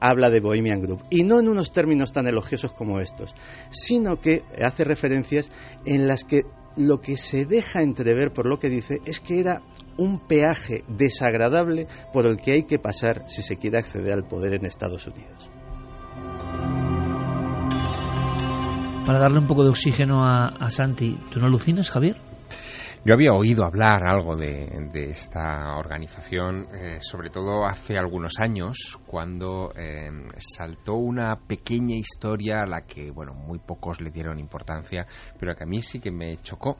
habla 0.00 0.30
de 0.30 0.40
Bohemian 0.40 0.82
Group. 0.82 1.04
Y 1.10 1.22
no 1.22 1.40
en 1.40 1.48
unos 1.48 1.72
términos 1.72 2.12
tan 2.12 2.26
elogiosos 2.26 2.72
como 2.72 3.00
estos, 3.00 3.34
sino 3.70 4.20
que 4.20 4.42
hace 4.62 4.84
referencias 4.84 5.50
en 5.84 6.06
las 6.06 6.24
que 6.24 6.44
lo 6.76 7.00
que 7.00 7.16
se 7.16 7.46
deja 7.46 7.82
entrever 7.82 8.32
por 8.32 8.46
lo 8.46 8.58
que 8.58 8.68
dice 8.68 9.00
es 9.06 9.20
que 9.20 9.40
era 9.40 9.62
un 9.96 10.18
peaje 10.18 10.84
desagradable 10.88 11.86
por 12.12 12.26
el 12.26 12.36
que 12.36 12.52
hay 12.52 12.62
que 12.64 12.78
pasar 12.78 13.24
si 13.26 13.42
se 13.42 13.56
quiere 13.56 13.78
acceder 13.78 14.12
al 14.12 14.24
poder 14.24 14.52
en 14.54 14.66
Estados 14.66 15.06
Unidos. 15.06 15.50
Para 19.06 19.20
darle 19.20 19.38
un 19.38 19.46
poco 19.46 19.62
de 19.62 19.70
oxígeno 19.70 20.24
a, 20.24 20.68
Santi, 20.68 21.16
¿tú 21.30 21.38
no 21.38 21.46
alucinas, 21.46 21.90
Javier? 21.90 22.16
Yo 23.06 23.14
había 23.14 23.32
oído 23.34 23.64
hablar 23.64 24.02
algo 24.02 24.36
de, 24.36 24.66
de 24.92 25.10
esta 25.10 25.76
organización, 25.76 26.66
eh, 26.74 26.98
sobre 27.00 27.30
todo 27.30 27.64
hace 27.64 27.96
algunos 27.96 28.40
años, 28.40 28.98
cuando 29.06 29.72
eh, 29.76 30.10
saltó 30.38 30.94
una 30.94 31.36
pequeña 31.36 31.94
historia 31.94 32.62
a 32.62 32.66
la 32.66 32.80
que, 32.80 33.12
bueno, 33.12 33.32
muy 33.32 33.60
pocos 33.60 34.00
le 34.00 34.10
dieron 34.10 34.40
importancia, 34.40 35.06
pero 35.38 35.54
que 35.54 35.62
a 35.62 35.68
mí 35.68 35.82
sí 35.82 36.00
que 36.00 36.10
me 36.10 36.38
chocó. 36.42 36.78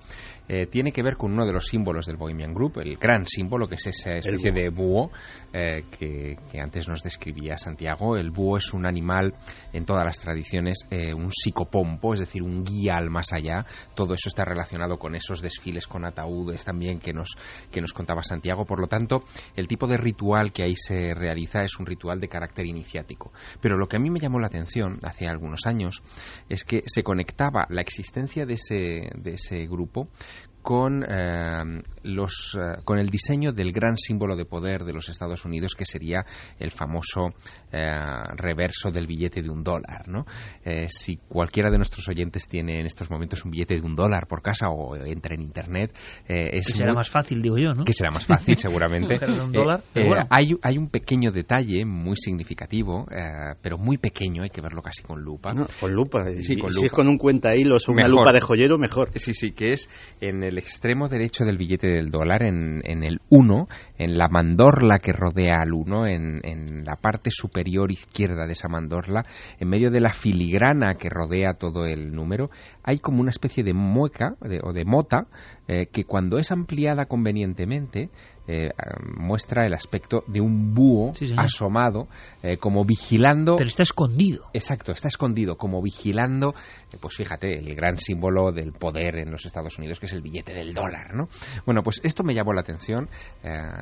Eh, 0.49 0.67
tiene 0.67 0.93
que 0.93 1.03
ver 1.03 1.17
con 1.17 1.33
uno 1.33 1.47
de 1.47 1.53
los 1.53 1.67
símbolos 1.67 2.07
del 2.07 2.17
Bohemian 2.17 2.55
Group, 2.55 2.79
el 2.79 2.97
gran 2.97 3.27
símbolo, 3.27 3.67
que 3.67 3.77
es 3.77 3.87
esa 3.87 4.17
especie 4.17 4.53
de 4.53 4.71
búho 4.71 5.11
que, 5.53 6.37
que, 6.51 6.61
antes 6.61 6.87
nos 6.89 7.03
describía 7.03 7.57
Santiago. 7.57 8.17
El 8.17 8.31
búho 8.31 8.59
es 8.59 8.75
un 8.75 8.87
animal, 8.87 9.35
en 9.73 9.85
todas 9.85 10.05
las 10.05 10.21
tradiciones, 10.21 10.87
un 10.91 11.31
psicopompo, 11.31 12.15
es 12.15 12.21
decir, 12.21 12.43
un 12.43 12.63
guía 12.63 12.97
al 12.97 13.11
más 13.11 13.33
allá. 13.33 13.65
Todo 13.95 14.15
eso 14.15 14.29
está 14.29 14.45
relacionado 14.45 14.99
con 14.99 15.15
esos 15.15 15.41
desfiles 15.41 15.87
con 15.87 16.05
ataúdes 16.05 16.65
también 16.65 16.99
que 16.99 17.13
nos, 17.13 17.37
que 17.71 17.81
nos 17.81 17.93
contaba 17.93 18.23
Santiago. 18.23 18.65
Por 18.65 18.81
lo 18.81 18.87
tanto, 18.87 19.25
el 19.55 19.67
tipo 19.67 19.87
de 19.87 19.97
ritual 19.97 20.53
que 20.53 20.65
ahí 20.65 20.77
se 20.77 21.15
realiza 21.15 21.63
es 21.63 21.79
un 21.79 21.87
ritual 21.87 22.21
de 22.21 22.29
carácter 22.29 22.67
iniciático. 22.67 23.33
Pero 23.61 23.77
lo 23.77 23.87
que 23.87 23.97
a 23.97 24.01
mí 24.01 24.11
me 24.11 24.21
llamó 24.21 24.39
la 24.39 24.47
atención 24.47 24.99
hace 25.03 25.27
algunos 25.27 25.67
años 25.67 26.03
es 26.49 26.65
que 26.65 26.83
se 26.87 27.03
conectaba 27.03 27.67
la 27.71 27.81
existencia 27.81 28.47
de 28.47 28.55
ese, 28.55 29.11
de 29.17 29.35
ese 29.35 29.67
grupo 29.67 30.09
con, 30.67 31.05
eh, 31.09 31.81
los, 32.03 32.59
eh, 32.61 32.81
con 32.83 32.99
el 32.99 33.09
diseño 33.09 33.53
del 33.53 33.71
gran 33.71 33.97
símbolo 33.97 34.35
de 34.35 34.47
poder 34.47 34.83
de 34.83 34.93
los 34.93 35.09
Estados 35.09 35.45
Unidos, 35.45 35.77
que 35.77 35.85
sería 35.85 36.27
el 36.59 36.73
famoso 36.73 37.35
eh, 37.71 37.97
reverso 38.35 38.91
del 38.91 39.07
billete 39.07 39.43
de 39.43 39.49
un 39.49 39.63
dólar. 39.63 40.09
¿no? 40.09 40.27
si 40.89 41.19
cualquiera 41.29 41.71
de 41.71 41.77
nuestros 41.77 42.09
oyentes 42.09 42.49
tiene 42.49 42.81
en 42.81 42.87
estos 42.87 43.09
momentos 43.11 43.45
un 43.45 43.53
billete 43.53 43.77
de 43.77 43.81
un 43.83 43.95
dólar 43.95 44.27
por 44.27 44.43
casa 44.43 44.69
o 44.69 44.97
entra 44.97 45.35
en 45.35 45.43
Internet, 45.43 45.97
es 46.27 46.67
que 46.67 46.73
será 46.73 46.89
muy, 46.91 46.97
más 46.97 47.11
fácil, 47.11 47.41
digo 47.41 47.57
yo, 47.57 47.71
¿no? 47.71 47.85
Que 47.85 47.93
será 47.93 48.11
más 48.11 48.27
fácil, 48.27 48.57
seguramente. 48.59 49.15
un 49.45 49.53
dólar, 49.53 49.83
bueno. 49.95 50.27
hay, 50.29 50.57
hay 50.63 50.79
un 50.79 50.89
pequeño 50.89 51.31
detalle 51.31 51.85
muy 51.85 52.17
significativo, 52.17 53.07
pero 53.63 53.79
muy 53.79 53.99
pequeño, 53.99 54.43
hay 54.43 54.51
que 54.51 54.61
verlo 54.61 54.83
casi 54.83 55.03
con 55.03 55.21
lupa. 55.21 55.53
No, 55.53 55.67
con 55.79 55.93
lupa. 55.93 56.25
Sí, 56.43 56.55
y, 56.55 56.59
con 56.59 56.71
si 56.71 56.77
lupa. 56.77 56.87
es 56.87 56.93
con 56.93 57.09
un 57.09 57.19
cuenta 57.19 57.55
hilos 57.55 57.89
o 57.89 57.93
una 57.93 58.07
mejor. 58.07 58.19
lupa 58.19 58.33
de 58.33 58.41
joyero, 58.41 58.79
mejor. 58.79 59.11
Sí, 59.15 59.35
sí, 59.35 59.53
que 59.53 59.73
es 59.73 59.89
en 60.21 60.43
el 60.43 60.56
el 60.57 60.63
extremo 60.63 61.07
derecho 61.07 61.45
del 61.45 61.59
billete 61.59 61.87
del 61.87 62.09
dólar, 62.09 62.43
en, 62.43 62.81
en 62.85 63.05
el 63.05 63.21
1, 63.29 63.69
en 63.99 64.17
la 64.17 64.29
mandorla 64.29 64.99
que 65.01 65.13
rodea 65.13 65.61
al 65.61 65.75
1, 65.75 66.07
en, 66.07 66.41
en 66.45 66.85
la 66.85 66.97
parte 66.97 67.31
superior 67.31 67.93
izquierda 67.93 68.47
de 68.47 68.53
esa 68.53 68.69
mandorla, 68.69 69.27
en 69.61 69.69
medio 69.69 69.91
de 69.91 70.01
la 70.01 70.09
filigrana 70.09 70.95
que 70.95 71.11
rodea 71.11 71.55
todo 71.59 71.85
el 71.85 72.11
número, 72.11 72.49
hay 72.87 72.99
como 72.99 73.21
una 73.21 73.31
especie 73.31 73.63
de 73.63 73.75
mueca 73.75 74.37
de- 74.41 74.61
o 74.63 74.73
de 74.73 74.85
mota 74.87 75.27
eh, 75.69 75.87
que 75.93 76.05
cuando 76.05 76.39
es 76.39 76.51
ampliada 76.53 77.07
convenientemente 77.07 78.09
eh, 78.49 78.71
muestra 79.19 79.67
el 79.67 79.75
aspecto 79.75 80.23
de 80.29 80.41
un 80.41 80.73
búho 80.73 81.13
asomado 81.37 82.07
eh, 82.45 82.57
como 82.59 82.85
vigilando 82.85 83.57
Pero 83.57 83.69
está 83.69 83.83
escondido. 83.83 84.45
Exacto, 84.53 84.93
está 84.93 85.09
escondido, 85.09 85.57
como 85.57 85.83
vigilando, 85.83 86.55
pues 87.01 87.17
fíjate, 87.17 87.59
el 87.59 87.75
gran 87.75 87.99
símbolo 87.99 88.53
del 88.53 88.73
poder 88.73 89.17
en 89.17 89.33
los 89.33 89.45
Estados 89.47 89.77
Unidos, 89.79 89.99
que 89.99 90.07
es 90.07 90.13
el 90.13 90.23
billete 90.23 90.55
del 90.55 90.75
dólar, 90.75 91.13
¿no? 91.15 91.27
Bueno, 91.65 91.83
pues 91.83 92.01
esto 92.05 92.23
me 92.23 92.35
llamó 92.35 92.53
la 92.53 92.61
atención. 92.61 93.09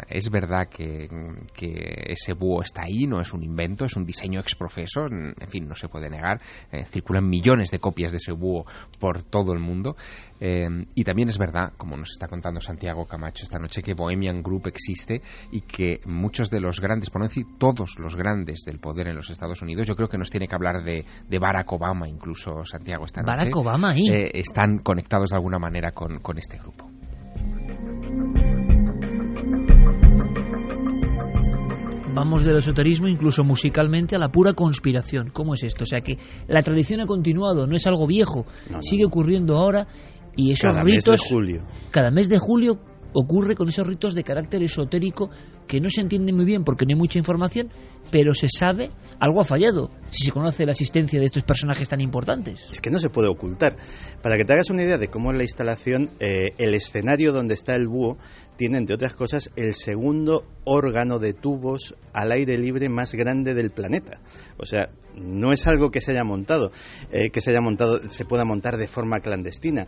Es 0.09 0.31
verdad 0.31 0.69
que, 0.69 1.09
que 1.53 2.05
ese 2.07 2.33
búho 2.33 2.63
está 2.63 2.85
ahí, 2.85 3.07
no 3.07 3.21
es 3.21 3.35
un 3.35 3.43
invento, 3.43 3.85
es 3.85 3.97
un 3.97 4.07
diseño 4.07 4.41
exprofeso, 4.41 5.05
en 5.07 5.35
en 5.39 5.49
fin, 5.51 5.69
no 5.69 5.75
se 5.77 5.89
puede 5.89 6.09
negar. 6.09 6.41
Circulan 6.87 7.27
millones 7.27 7.71
de 7.71 7.79
copias 7.81 8.13
de 8.13 8.17
ese 8.17 8.33
búho 8.33 8.65
por 8.97 9.23
todo 9.23 9.53
el 9.53 9.61
mundo. 9.61 9.97
Eh, 10.41 10.69
y 10.95 11.05
también 11.05 11.29
es 11.29 11.39
verdad, 11.39 11.73
como 11.77 11.97
nos 11.97 12.11
está 12.11 12.29
contando 12.29 12.61
Santiago 12.61 13.07
Camacho 13.07 13.45
esta 13.45 13.59
noche, 13.59 13.83
que 13.83 13.95
Bohemian 13.95 14.43
Group 14.43 14.67
existe 14.67 15.23
y 15.51 15.61
que 15.61 16.01
muchos 16.07 16.51
de 16.51 16.61
los 16.61 16.81
grandes, 16.81 17.11
por 17.11 17.21
no 17.23 17.29
decir 17.29 17.47
todos 17.59 17.97
los 17.99 18.17
grandes 18.17 18.63
del 18.67 18.79
poder 18.79 19.09
en 19.09 19.17
los 19.17 19.31
Estados 19.31 19.63
Unidos, 19.63 19.87
yo 19.87 19.97
creo 19.97 20.09
que 20.09 20.19
nos 20.19 20.31
tiene 20.31 20.47
que 20.49 20.55
hablar 20.55 20.83
de, 20.83 21.05
de 21.29 21.39
Barack 21.39 21.73
Obama, 21.73 22.09
incluso 22.09 22.65
Santiago 22.65 23.05
esta 23.05 23.23
noche. 23.23 23.37
Barack 23.37 23.57
Obama 23.57 23.91
ahí. 23.91 24.09
eh, 24.11 24.31
están 24.35 24.79
conectados 24.79 25.31
de 25.31 25.37
alguna 25.37 25.59
manera 25.59 25.93
con, 25.93 26.19
con 26.21 26.39
este 26.39 26.59
grupo. 26.59 26.91
Vamos 32.15 32.45
del 32.45 32.57
esoterismo, 32.59 33.09
incluso 33.09 33.43
musicalmente, 33.45 34.15
a 34.17 34.19
la 34.19 34.29
pura 34.31 34.53
conspiración. 34.55 35.31
¿Cómo 35.31 35.55
es 35.55 35.63
esto? 35.65 35.83
O 35.85 35.87
sea 35.87 36.01
que 36.01 36.17
la 36.49 36.63
tradición 36.63 37.01
ha 37.01 37.07
continuado, 37.07 37.67
no 37.67 37.75
es 37.77 37.87
algo 37.87 38.07
viejo, 38.07 38.47
No, 38.71 38.77
no, 38.77 38.83
sigue 38.83 39.05
ocurriendo 39.05 39.57
ahora 39.57 39.87
y 40.37 40.53
esos 40.53 40.71
Cada 40.71 40.85
mes 40.85 40.97
ritos. 40.97 41.21
de 41.21 41.29
julio. 41.35 41.63
Cada 41.91 42.11
mes 42.11 42.29
de 42.29 42.39
julio 42.39 42.79
ocurre 43.13 43.55
con 43.55 43.69
esos 43.69 43.87
ritos 43.87 44.15
de 44.15 44.25
carácter 44.25 44.63
esotérico 44.63 45.31
que 45.69 45.81
no 45.81 45.89
se 45.89 46.01
entiende 46.01 46.33
muy 46.33 46.45
bien 46.45 46.65
porque 46.65 46.85
no 46.85 46.91
hay 46.91 46.99
mucha 46.99 47.19
información, 47.19 47.69
pero 48.11 48.35
se 48.35 48.49
sabe 48.49 48.91
algo 49.21 49.41
ha 49.41 49.45
fallado 49.45 49.91
si 50.11 50.25
se 50.25 50.33
conoce 50.33 50.65
la 50.65 50.73
existencia 50.73 51.19
de 51.19 51.27
estos 51.27 51.43
personajes 51.43 51.89
tan 51.89 52.01
importantes. 52.01 52.67
Es 52.71 52.81
que 52.81 52.91
no 52.91 52.99
se 52.99 53.11
puede 53.11 53.29
ocultar. 53.29 53.77
Para 54.23 54.37
que 54.37 54.45
te 54.45 54.53
hagas 54.53 54.71
una 54.71 54.83
idea 54.83 54.99
de 54.99 55.09
cómo 55.09 55.31
es 55.33 55.37
la 55.37 55.43
instalación, 55.45 56.11
eh, 56.21 56.53
el 56.59 56.75
escenario 56.75 57.33
donde 57.33 57.55
está 57.55 57.75
el 57.75 57.89
búho 57.89 58.17
tiene, 58.57 58.79
entre 58.79 58.95
otras 58.95 59.15
cosas, 59.15 59.51
el 59.57 59.75
segundo 59.75 60.45
órgano 60.65 61.19
de 61.19 61.33
tubos 61.33 61.95
al 62.13 62.33
aire 62.33 62.57
libre 62.57 62.89
más 62.89 63.15
grande 63.15 63.55
del 63.55 63.71
planeta. 63.71 64.21
O 64.59 64.67
sea, 64.67 64.91
no 65.17 65.53
es 65.53 65.67
algo 65.67 65.91
que 65.91 66.01
se 66.01 66.13
haya 66.13 66.25
montado, 66.25 66.71
eh, 67.11 67.31
que 67.31 67.41
se 67.41 67.51
haya 67.51 67.61
montado, 67.61 68.01
se 68.11 68.25
pueda 68.25 68.45
montar 68.45 68.77
de 68.77 68.87
forma 68.87 69.21
clandestina. 69.21 69.87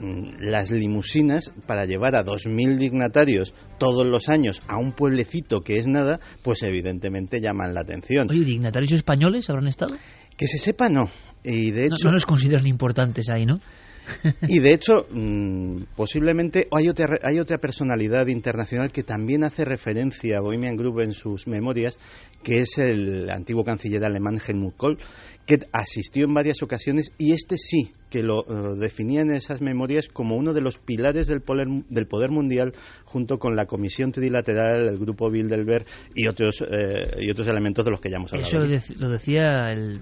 Mm, 0.00 0.40
Las 0.40 0.70
limusinas 0.70 1.52
para 1.66 1.84
llevar 1.86 2.16
a 2.16 2.24
2.000 2.24 2.78
dignatarios 2.78 3.54
todos 3.78 4.04
los 4.06 4.28
años 4.28 4.60
a 4.66 4.76
un 4.76 4.92
pueblecito 4.92 5.60
que 5.60 5.78
es 5.78 5.86
nada, 5.86 6.18
pues 6.42 6.62
evidentemente 6.62 7.40
llaman 7.40 7.74
la 7.74 7.82
atención. 7.82 8.28
Oye, 8.30 8.44
¿dignatarios 8.44 8.92
españoles 8.92 9.48
habrán 9.50 9.68
estado? 9.68 9.96
Que 10.36 10.48
se 10.48 10.58
sepa, 10.58 10.88
no. 10.88 11.08
Y 11.44 11.70
de 11.70 11.84
hecho, 11.84 12.06
no 12.06 12.12
los 12.12 12.26
consideran 12.26 12.66
importantes 12.66 13.28
ahí, 13.28 13.46
¿no? 13.46 13.60
y 14.48 14.58
de 14.58 14.72
hecho, 14.72 15.06
mm, 15.10 15.84
posiblemente 15.96 16.68
hay 16.70 16.88
otra, 16.88 17.18
hay 17.22 17.38
otra 17.38 17.58
personalidad 17.58 18.26
internacional 18.26 18.92
que 18.92 19.02
también 19.02 19.44
hace 19.44 19.64
referencia 19.64 20.38
a 20.38 20.40
Bohemian 20.40 20.76
Group 20.76 21.00
en 21.00 21.12
sus 21.12 21.46
memorias, 21.46 21.98
que 22.42 22.60
es 22.60 22.78
el 22.78 23.30
antiguo 23.30 23.64
canciller 23.64 24.04
alemán 24.04 24.38
Helmut 24.46 24.76
Kohl, 24.76 24.98
que 25.46 25.58
asistió 25.72 26.24
en 26.24 26.34
varias 26.34 26.62
ocasiones 26.62 27.12
y 27.18 27.32
este 27.32 27.56
sí 27.58 27.92
que 28.10 28.22
lo 28.22 28.44
eh, 28.46 28.78
definía 28.78 29.22
en 29.22 29.30
esas 29.30 29.60
memorias 29.60 30.08
como 30.08 30.36
uno 30.36 30.52
de 30.52 30.60
los 30.60 30.78
pilares 30.78 31.26
del 31.26 31.42
poder, 31.42 31.66
del 31.88 32.06
poder 32.06 32.30
mundial 32.30 32.72
junto 33.04 33.38
con 33.38 33.56
la 33.56 33.66
Comisión 33.66 34.12
Trilateral, 34.12 34.86
el 34.86 34.98
Grupo 34.98 35.30
Bilderberg 35.30 35.84
y 36.14 36.26
otros, 36.28 36.64
eh, 36.70 37.16
y 37.20 37.30
otros 37.30 37.48
elementos 37.48 37.84
de 37.84 37.90
los 37.90 38.00
que 38.00 38.10
ya 38.10 38.16
hemos 38.16 38.32
hablado. 38.32 38.64
Eso 38.64 38.94
lo, 38.94 39.06
lo 39.06 39.12
decía 39.12 39.72
el 39.72 40.00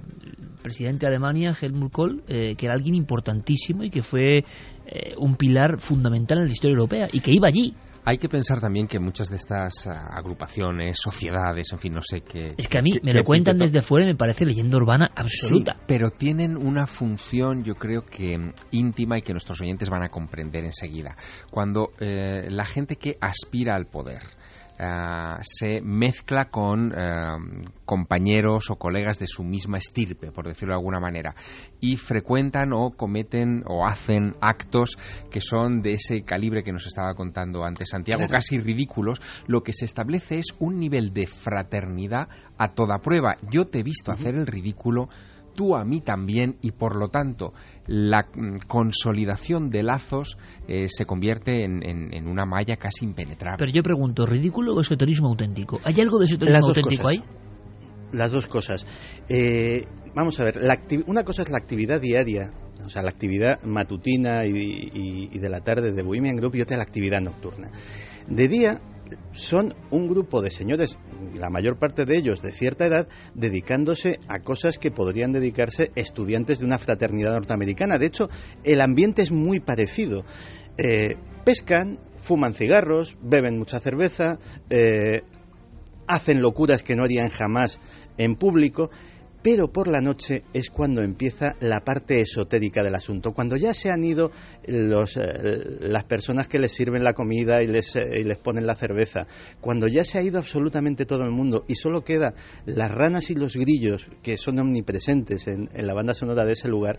presidente 0.62 1.06
de 1.06 1.08
Alemania, 1.08 1.54
Helmut 1.60 1.92
Kohl, 1.92 2.22
eh, 2.28 2.54
que 2.56 2.66
era 2.66 2.74
alguien 2.74 2.94
importantísimo 2.94 3.82
y 3.82 3.90
que 3.90 4.02
fue 4.02 4.38
eh, 4.38 5.14
un 5.18 5.36
pilar 5.36 5.80
fundamental 5.80 6.38
en 6.38 6.46
la 6.46 6.52
historia 6.52 6.74
europea 6.74 7.08
y 7.12 7.20
que 7.20 7.32
iba 7.32 7.48
allí. 7.48 7.74
Hay 8.04 8.18
que 8.18 8.28
pensar 8.28 8.60
también 8.60 8.88
que 8.88 8.98
muchas 8.98 9.28
de 9.28 9.36
estas 9.36 9.86
ah, 9.86 10.08
agrupaciones, 10.12 10.98
sociedades, 11.00 11.72
en 11.72 11.78
fin, 11.78 11.94
no 11.94 12.02
sé 12.02 12.22
qué. 12.22 12.54
Es 12.56 12.66
que 12.66 12.78
a 12.78 12.82
mí 12.82 12.92
qué- 12.92 13.00
me 13.02 13.12
qué 13.12 13.18
lo 13.18 13.24
cuentan 13.24 13.56
desde 13.56 13.80
fuera 13.80 14.04
y 14.04 14.08
me 14.08 14.16
parece 14.16 14.44
leyenda 14.44 14.76
urbana 14.76 15.10
absoluta. 15.14 15.74
Sí, 15.74 15.80
pero 15.86 16.10
tienen 16.10 16.56
una 16.56 16.86
función, 16.88 17.62
yo 17.62 17.76
creo 17.76 18.04
que 18.04 18.36
mm, 18.36 18.52
íntima 18.72 19.18
y 19.18 19.22
que 19.22 19.32
nuestros 19.32 19.60
oyentes 19.60 19.88
van 19.88 20.02
a 20.02 20.08
comprender 20.08 20.64
enseguida. 20.64 21.16
Cuando 21.50 21.92
eh, 22.00 22.48
la 22.50 22.66
gente 22.66 22.96
que 22.96 23.16
aspira 23.20 23.76
al 23.76 23.86
poder 23.86 24.20
ah, 24.82 25.38
se 25.42 25.80
mezcla 25.80 26.50
con 26.50 26.92
ah, 26.94 27.38
compañeros 27.84 28.70
o 28.70 28.76
colegas 28.76 29.18
de 29.18 29.26
su 29.26 29.44
misma 29.44 29.78
estirpe, 29.78 30.32
por 30.32 30.46
decirlo 30.46 30.74
de 30.74 30.78
alguna 30.80 31.00
manera, 31.00 31.34
y 31.80 31.96
frecuentan 31.96 32.72
o 32.72 32.90
cometen 32.96 33.62
o 33.66 33.86
hacen 33.86 34.34
actos 34.40 34.96
que 35.30 35.40
son 35.40 35.82
de 35.82 35.92
ese 35.92 36.22
calibre 36.22 36.62
que 36.62 36.72
nos 36.72 36.86
estaba 36.86 37.14
contando 37.14 37.64
antes 37.64 37.88
Santiago, 37.90 38.20
Claro. 38.20 38.32
casi 38.32 38.58
ridículos, 38.58 39.20
lo 39.46 39.62
que 39.62 39.72
se 39.72 39.84
establece 39.84 40.38
es 40.38 40.46
un 40.58 40.78
nivel 40.78 41.12
de 41.12 41.26
fraternidad 41.26 42.28
a 42.58 42.68
toda 42.74 42.98
prueba. 42.98 43.36
Yo 43.50 43.66
te 43.66 43.80
he 43.80 43.82
visto 43.82 44.12
hacer 44.12 44.34
el 44.34 44.46
ridículo, 44.46 45.08
tú 45.54 45.76
a 45.76 45.84
mí 45.84 46.00
también, 46.00 46.56
y 46.62 46.72
por 46.72 46.96
lo 46.96 47.08
tanto 47.08 47.52
la 47.86 48.26
mm, 48.34 48.66
consolidación 48.66 49.70
de 49.70 49.82
lazos 49.82 50.36
eh, 50.68 50.86
se 50.88 51.04
convierte 51.06 51.64
en, 51.64 51.82
en- 51.82 52.12
en 52.14 52.28
una 52.28 52.44
malla 52.44 52.76
casi 52.76 53.04
impenetrable. 53.04 53.58
Pero 53.58 53.72
yo 53.72 53.82
pregunto, 53.82 54.26
¿ridículo 54.26 54.74
o 54.74 54.80
esoterismo 54.80 55.28
auténtico? 55.28 55.80
¿Hay 55.84 56.00
algo 56.00 56.18
de 56.18 56.26
esoterismo 56.26 56.68
auténtico 56.68 57.02
cosas. 57.02 57.18
ahí? 57.18 57.24
Las 58.12 58.32
dos 58.32 58.46
cosas. 58.46 58.86
Eh, 59.28 59.86
vamos 60.14 60.38
a 60.40 60.44
ver, 60.44 60.56
la 60.62 60.78
una 61.06 61.24
cosa 61.24 61.42
es 61.42 61.50
la 61.50 61.58
actividad 61.58 62.00
diaria, 62.00 62.52
o 62.84 62.90
sea, 62.90 63.02
la 63.02 63.10
actividad 63.10 63.62
matutina 63.62 64.44
y, 64.44 64.50
y- 64.52 65.28
y 65.32 65.38
de 65.38 65.48
la 65.48 65.60
tarde 65.60 65.92
de 65.92 66.02
Bohemian 66.02 66.36
Group 66.36 66.56
y 66.56 66.60
otra 66.62 66.76
la 66.76 66.82
actividad 66.82 67.20
nocturna. 67.20 67.70
De 68.26 68.48
día 68.48 68.80
son 69.32 69.74
un 69.90 70.08
grupo 70.08 70.40
de 70.42 70.50
señores, 70.50 70.98
la 71.34 71.50
mayor 71.50 71.78
parte 71.78 72.04
de 72.04 72.16
ellos 72.16 72.42
de 72.42 72.52
cierta 72.52 72.86
edad, 72.86 73.08
dedicándose 73.34 74.20
a 74.28 74.40
cosas 74.40 74.78
que 74.78 74.90
podrían 74.90 75.32
dedicarse 75.32 75.90
estudiantes 75.94 76.58
de 76.58 76.64
una 76.64 76.78
fraternidad 76.78 77.32
norteamericana. 77.32 77.98
De 77.98 78.06
hecho, 78.06 78.28
el 78.64 78.80
ambiente 78.80 79.22
es 79.22 79.32
muy 79.32 79.60
parecido. 79.60 80.24
Eh, 80.78 81.16
pescan, 81.44 81.98
fuman 82.16 82.54
cigarros, 82.54 83.16
beben 83.22 83.58
mucha 83.58 83.80
cerveza, 83.80 84.38
eh, 84.70 85.22
hacen 86.06 86.42
locuras 86.42 86.82
que 86.82 86.96
no 86.96 87.04
harían 87.04 87.30
jamás 87.30 87.80
en 88.18 88.36
público, 88.36 88.90
pero 89.42 89.72
por 89.72 89.88
la 89.88 90.00
noche 90.00 90.44
es 90.52 90.70
cuando 90.70 91.02
empieza 91.02 91.56
la 91.60 91.80
parte 91.80 92.20
esotérica 92.20 92.82
del 92.82 92.94
asunto, 92.94 93.32
cuando 93.32 93.56
ya 93.56 93.74
se 93.74 93.90
han 93.90 94.04
ido 94.04 94.30
los, 94.66 95.16
eh, 95.16 95.78
las 95.80 96.04
personas 96.04 96.48
que 96.48 96.58
les 96.58 96.72
sirven 96.72 97.04
la 97.04 97.12
comida 97.12 97.62
y 97.62 97.66
les, 97.66 97.96
eh, 97.96 98.20
y 98.20 98.24
les 98.24 98.38
ponen 98.38 98.66
la 98.66 98.74
cerveza, 98.74 99.26
cuando 99.60 99.88
ya 99.88 100.04
se 100.04 100.18
ha 100.18 100.22
ido 100.22 100.38
absolutamente 100.38 101.06
todo 101.06 101.24
el 101.24 101.30
mundo 101.30 101.64
y 101.66 101.74
solo 101.74 102.02
queda 102.04 102.34
las 102.66 102.90
ranas 102.90 103.30
y 103.30 103.34
los 103.34 103.56
grillos 103.56 104.08
que 104.22 104.38
son 104.38 104.58
omnipresentes 104.58 105.48
en, 105.48 105.68
en 105.74 105.86
la 105.86 105.94
banda 105.94 106.14
sonora 106.14 106.44
de 106.44 106.52
ese 106.52 106.68
lugar, 106.68 106.98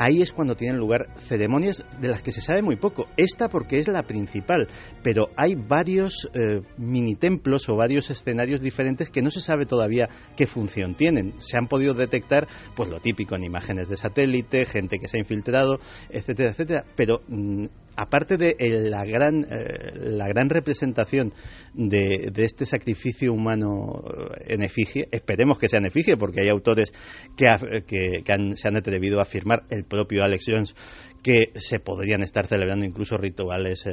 Ahí 0.00 0.22
es 0.22 0.32
cuando 0.32 0.54
tienen 0.54 0.78
lugar 0.78 1.08
ceremonias 1.26 1.84
de 2.00 2.06
las 2.06 2.22
que 2.22 2.30
se 2.30 2.40
sabe 2.40 2.62
muy 2.62 2.76
poco. 2.76 3.08
Esta 3.16 3.48
porque 3.48 3.80
es 3.80 3.88
la 3.88 4.04
principal, 4.04 4.68
pero 5.02 5.30
hay 5.34 5.56
varios 5.56 6.30
eh, 6.34 6.62
mini 6.76 7.16
templos 7.16 7.68
o 7.68 7.74
varios 7.74 8.08
escenarios 8.08 8.60
diferentes 8.60 9.10
que 9.10 9.22
no 9.22 9.32
se 9.32 9.40
sabe 9.40 9.66
todavía 9.66 10.08
qué 10.36 10.46
función 10.46 10.94
tienen. 10.94 11.34
Se 11.38 11.56
han 11.56 11.66
podido 11.66 11.94
detectar, 11.94 12.46
pues 12.76 12.88
lo 12.88 13.00
típico 13.00 13.34
en 13.34 13.42
imágenes 13.42 13.88
de 13.88 13.96
satélite, 13.96 14.66
gente 14.66 15.00
que 15.00 15.08
se 15.08 15.16
ha 15.16 15.20
infiltrado, 15.20 15.80
etcétera, 16.10 16.50
etcétera. 16.50 16.84
Pero 16.94 17.22
mm, 17.26 17.66
aparte 18.00 18.36
de 18.36 18.54
eh, 18.58 18.70
la 18.88 19.04
gran 19.04 19.44
eh, 19.50 19.92
la 19.96 20.28
gran 20.28 20.48
representación 20.48 21.32
de, 21.74 22.30
de 22.32 22.44
este 22.44 22.64
sacrificio 22.64 23.32
humano 23.32 24.04
eh, 24.38 24.54
en 24.54 24.62
efigie, 24.62 25.08
esperemos 25.10 25.58
que 25.58 25.68
sea 25.68 25.80
en 25.80 25.86
efigie, 25.86 26.16
porque 26.16 26.40
hay 26.42 26.48
autores 26.48 26.92
que, 27.36 27.46
que- 27.86 28.32
han- 28.32 28.56
se 28.56 28.68
han 28.68 28.76
atrevido 28.76 29.18
a 29.18 29.22
afirmar, 29.22 29.64
el 29.70 29.84
propio 29.84 30.22
Alex 30.22 30.44
Jones, 30.46 30.74
que 31.22 31.50
se 31.56 31.80
podrían 31.80 32.22
estar 32.22 32.46
celebrando 32.46 32.84
incluso 32.84 33.18
rituales, 33.18 33.84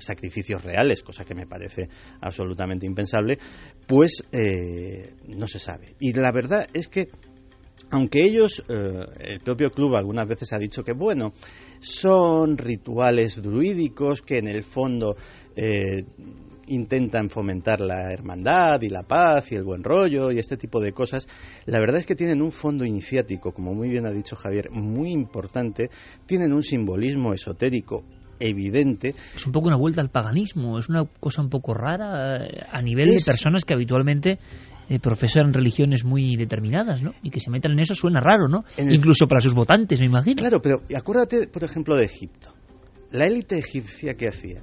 sacrificios 0.00 0.62
reales, 0.64 1.02
cosa 1.02 1.24
que 1.24 1.34
me 1.36 1.46
parece 1.46 1.88
absolutamente 2.20 2.84
impensable, 2.86 3.38
pues 3.86 4.24
no 5.28 5.46
se 5.46 5.60
sabe. 5.60 5.94
Y 6.00 6.12
la 6.14 6.32
verdad 6.32 6.66
es 6.74 6.88
que 6.88 7.08
aunque 7.90 8.22
ellos, 8.24 8.64
el 8.68 9.40
propio 9.40 9.70
club 9.70 9.94
algunas 9.94 10.26
veces 10.26 10.52
ha 10.52 10.58
dicho 10.58 10.82
que, 10.82 10.92
bueno, 10.94 11.32
son 11.84 12.56
rituales 12.56 13.42
druídicos 13.42 14.22
que 14.22 14.38
en 14.38 14.48
el 14.48 14.64
fondo 14.64 15.16
eh, 15.54 16.04
intentan 16.66 17.28
fomentar 17.28 17.80
la 17.80 18.12
hermandad 18.12 18.80
y 18.82 18.88
la 18.88 19.02
paz 19.02 19.52
y 19.52 19.56
el 19.56 19.64
buen 19.64 19.84
rollo 19.84 20.30
y 20.30 20.38
este 20.38 20.56
tipo 20.56 20.80
de 20.80 20.92
cosas, 20.92 21.26
la 21.66 21.78
verdad 21.78 22.00
es 22.00 22.06
que 22.06 22.14
tienen 22.14 22.40
un 22.40 22.52
fondo 22.52 22.84
iniciático, 22.84 23.52
como 23.52 23.74
muy 23.74 23.88
bien 23.88 24.06
ha 24.06 24.10
dicho 24.10 24.36
Javier, 24.36 24.70
muy 24.70 25.10
importante, 25.10 25.90
tienen 26.26 26.52
un 26.52 26.62
simbolismo 26.62 27.34
esotérico 27.34 28.04
evidente. 28.40 29.14
Es 29.36 29.46
un 29.46 29.52
poco 29.52 29.68
una 29.68 29.76
vuelta 29.76 30.00
al 30.00 30.10
paganismo, 30.10 30.78
es 30.78 30.88
una 30.88 31.04
cosa 31.20 31.42
un 31.42 31.50
poco 31.50 31.74
rara 31.74 32.44
eh, 32.44 32.50
a 32.70 32.82
nivel 32.82 33.06
de 33.06 33.22
personas 33.24 33.64
que 33.64 33.74
habitualmente 33.74 34.38
eh, 34.88 34.98
profesan 34.98 35.52
religiones 35.52 36.04
muy 36.04 36.36
determinadas, 36.36 37.02
¿no? 37.02 37.12
Y 37.22 37.30
que 37.30 37.40
se 37.40 37.50
metan 37.50 37.72
en 37.72 37.80
eso 37.80 37.94
suena 37.94 38.20
raro, 38.20 38.48
¿no? 38.48 38.64
Incluso 38.78 39.26
para 39.26 39.40
sus 39.40 39.54
votantes, 39.54 40.00
me 40.00 40.06
imagino. 40.06 40.36
Claro, 40.36 40.60
pero 40.60 40.82
acuérdate, 40.96 41.48
por 41.48 41.64
ejemplo, 41.64 41.96
de 41.96 42.04
Egipto. 42.04 42.50
La 43.10 43.26
élite 43.26 43.56
egipcia, 43.58 44.14
¿qué 44.14 44.28
hacía? 44.28 44.60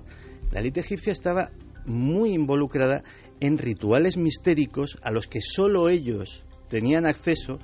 La 0.51 0.59
élite 0.59 0.81
egipcia 0.81 1.13
estaba 1.13 1.51
muy 1.85 2.33
involucrada 2.33 3.03
en 3.39 3.57
rituales 3.57 4.17
mistéricos 4.17 4.97
a 5.01 5.11
los 5.11 5.27
que 5.27 5.39
solo 5.41 5.89
ellos 5.89 6.43
tenían 6.71 7.05
acceso 7.05 7.59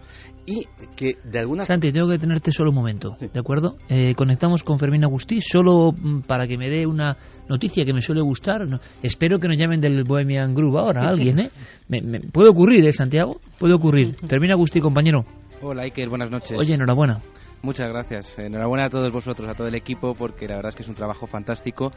y 0.46 0.66
que 0.96 1.18
de 1.24 1.40
alguna 1.40 1.66
Santi, 1.66 1.92
tengo 1.92 2.10
que 2.10 2.20
tenerte 2.20 2.52
solo 2.52 2.70
un 2.70 2.76
momento, 2.76 3.16
¿de 3.20 3.40
acuerdo? 3.40 3.78
Eh, 3.90 4.14
conectamos 4.16 4.64
con 4.64 4.80
Fermín 4.80 5.04
Agustí 5.04 5.40
solo 5.42 5.92
mm, 5.92 6.22
para 6.22 6.48
que 6.48 6.58
me 6.58 6.70
dé 6.70 6.86
una 6.86 7.18
noticia 7.50 7.84
que 7.86 7.94
me 7.94 8.02
suele 8.02 8.22
gustar. 8.22 8.62
espero 9.02 9.40
que 9.40 9.48
nos 9.48 9.58
llamen 9.58 9.82
del 9.82 10.04
Bohemian 10.04 10.54
Group 10.54 10.78
ahora, 10.78 11.08
alguien, 11.08 11.40
¿eh? 11.40 11.50
Me, 11.90 12.20
puede 12.20 12.50
ocurrir, 12.50 12.86
¿eh, 12.86 12.94
Santiago? 12.94 13.40
Puede 13.58 13.74
ocurrir. 13.74 14.16
Fermín 14.28 14.52
Agustí, 14.52 14.80
compañero. 14.80 15.26
Hola, 15.62 15.84
Iker, 15.84 16.10
buenas 16.10 16.30
noches. 16.30 16.58
Oye, 16.60 16.76
enhorabuena. 16.76 17.22
Muchas 17.62 17.90
gracias. 17.90 18.38
Enhorabuena 18.38 18.86
a 18.86 18.90
todos 18.90 19.12
vosotros, 19.12 19.50
a 19.50 19.54
todo 19.54 19.68
el 19.68 19.76
equipo, 19.76 20.14
porque 20.14 20.48
la 20.48 20.56
verdad 20.58 20.70
es 20.70 20.76
que 20.76 20.84
es 20.84 20.90
un 20.90 20.96
trabajo 20.96 21.28
fantástico 21.28 21.92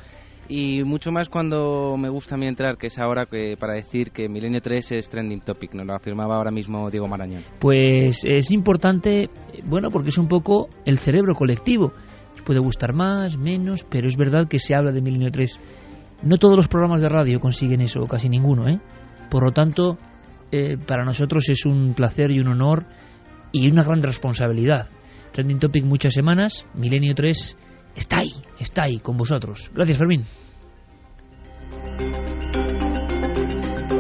y 0.51 0.83
mucho 0.83 1.13
más 1.13 1.29
cuando 1.29 1.97
me 1.97 2.09
gusta 2.09 2.35
a 2.35 2.39
mí 2.39 2.49
entrar, 2.49 2.77
que 2.77 2.89
es 2.89 2.99
ahora 2.99 3.25
que, 3.25 3.57
para 3.57 3.75
decir 3.75 4.11
que 4.11 4.29
Milenio 4.29 4.61
3 4.61 4.93
es 4.93 5.09
trending 5.09 5.43
topic, 5.43 5.75
nos 5.75 5.87
lo 5.87 5.95
afirmaba 5.95 6.35
ahora 6.35 6.51
mismo 6.51 6.91
Diego 6.91 7.07
Marañón. 7.07 7.45
Pues 7.61 8.25
es 8.25 8.51
importante, 8.51 9.31
bueno, 9.65 9.91
porque 9.91 10.09
es 10.09 10.19
un 10.19 10.27
poco 10.27 10.69
el 10.85 10.99
cerebro 10.99 11.37
colectivo. 11.37 11.93
puede 12.45 12.59
gustar 12.59 12.95
más, 12.95 13.39
menos, 13.39 13.87
pero 13.89 14.09
es 14.09 14.17
verdad 14.17 14.49
que 14.49 14.59
se 14.59 14.75
habla 14.75 14.91
de 14.91 15.01
Milenio 15.01 15.31
3. 15.31 15.61
No 16.25 16.37
todos 16.37 16.57
los 16.57 16.67
programas 16.67 17.01
de 17.01 17.09
radio 17.09 17.39
consiguen 17.39 17.81
eso, 17.81 18.01
casi 18.11 18.29
ninguno, 18.29 18.69
¿eh? 18.69 18.81
Por 19.31 19.45
lo 19.45 19.53
tanto, 19.53 19.99
eh, 20.51 20.77
para 20.85 21.05
nosotros 21.05 21.49
es 21.49 21.65
un 21.65 21.95
placer 21.95 22.33
y 22.33 22.41
un 22.41 22.49
honor 22.49 22.87
y 23.53 23.71
una 23.71 23.85
gran 23.85 24.03
responsabilidad. 24.03 24.89
Trending 25.31 25.61
Topic 25.61 25.85
muchas 25.85 26.13
semanas, 26.13 26.67
Milenio 26.75 27.15
3 27.15 27.57
está 27.95 28.18
ahí, 28.18 28.32
está 28.59 28.84
ahí 28.84 28.99
con 28.99 29.16
vosotros. 29.16 29.70
Gracias, 29.74 29.99
Fermín. 29.99 30.24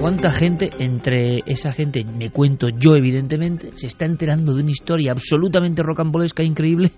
¿Cuánta 0.00 0.32
gente, 0.32 0.70
entre 0.78 1.40
esa 1.44 1.72
gente, 1.72 2.04
me 2.04 2.30
cuento 2.30 2.68
yo 2.70 2.94
evidentemente, 2.96 3.72
se 3.76 3.86
está 3.86 4.06
enterando 4.06 4.54
de 4.54 4.62
una 4.62 4.70
historia 4.70 5.12
absolutamente 5.12 5.82
rocambolesca, 5.82 6.42
increíble, 6.42 6.90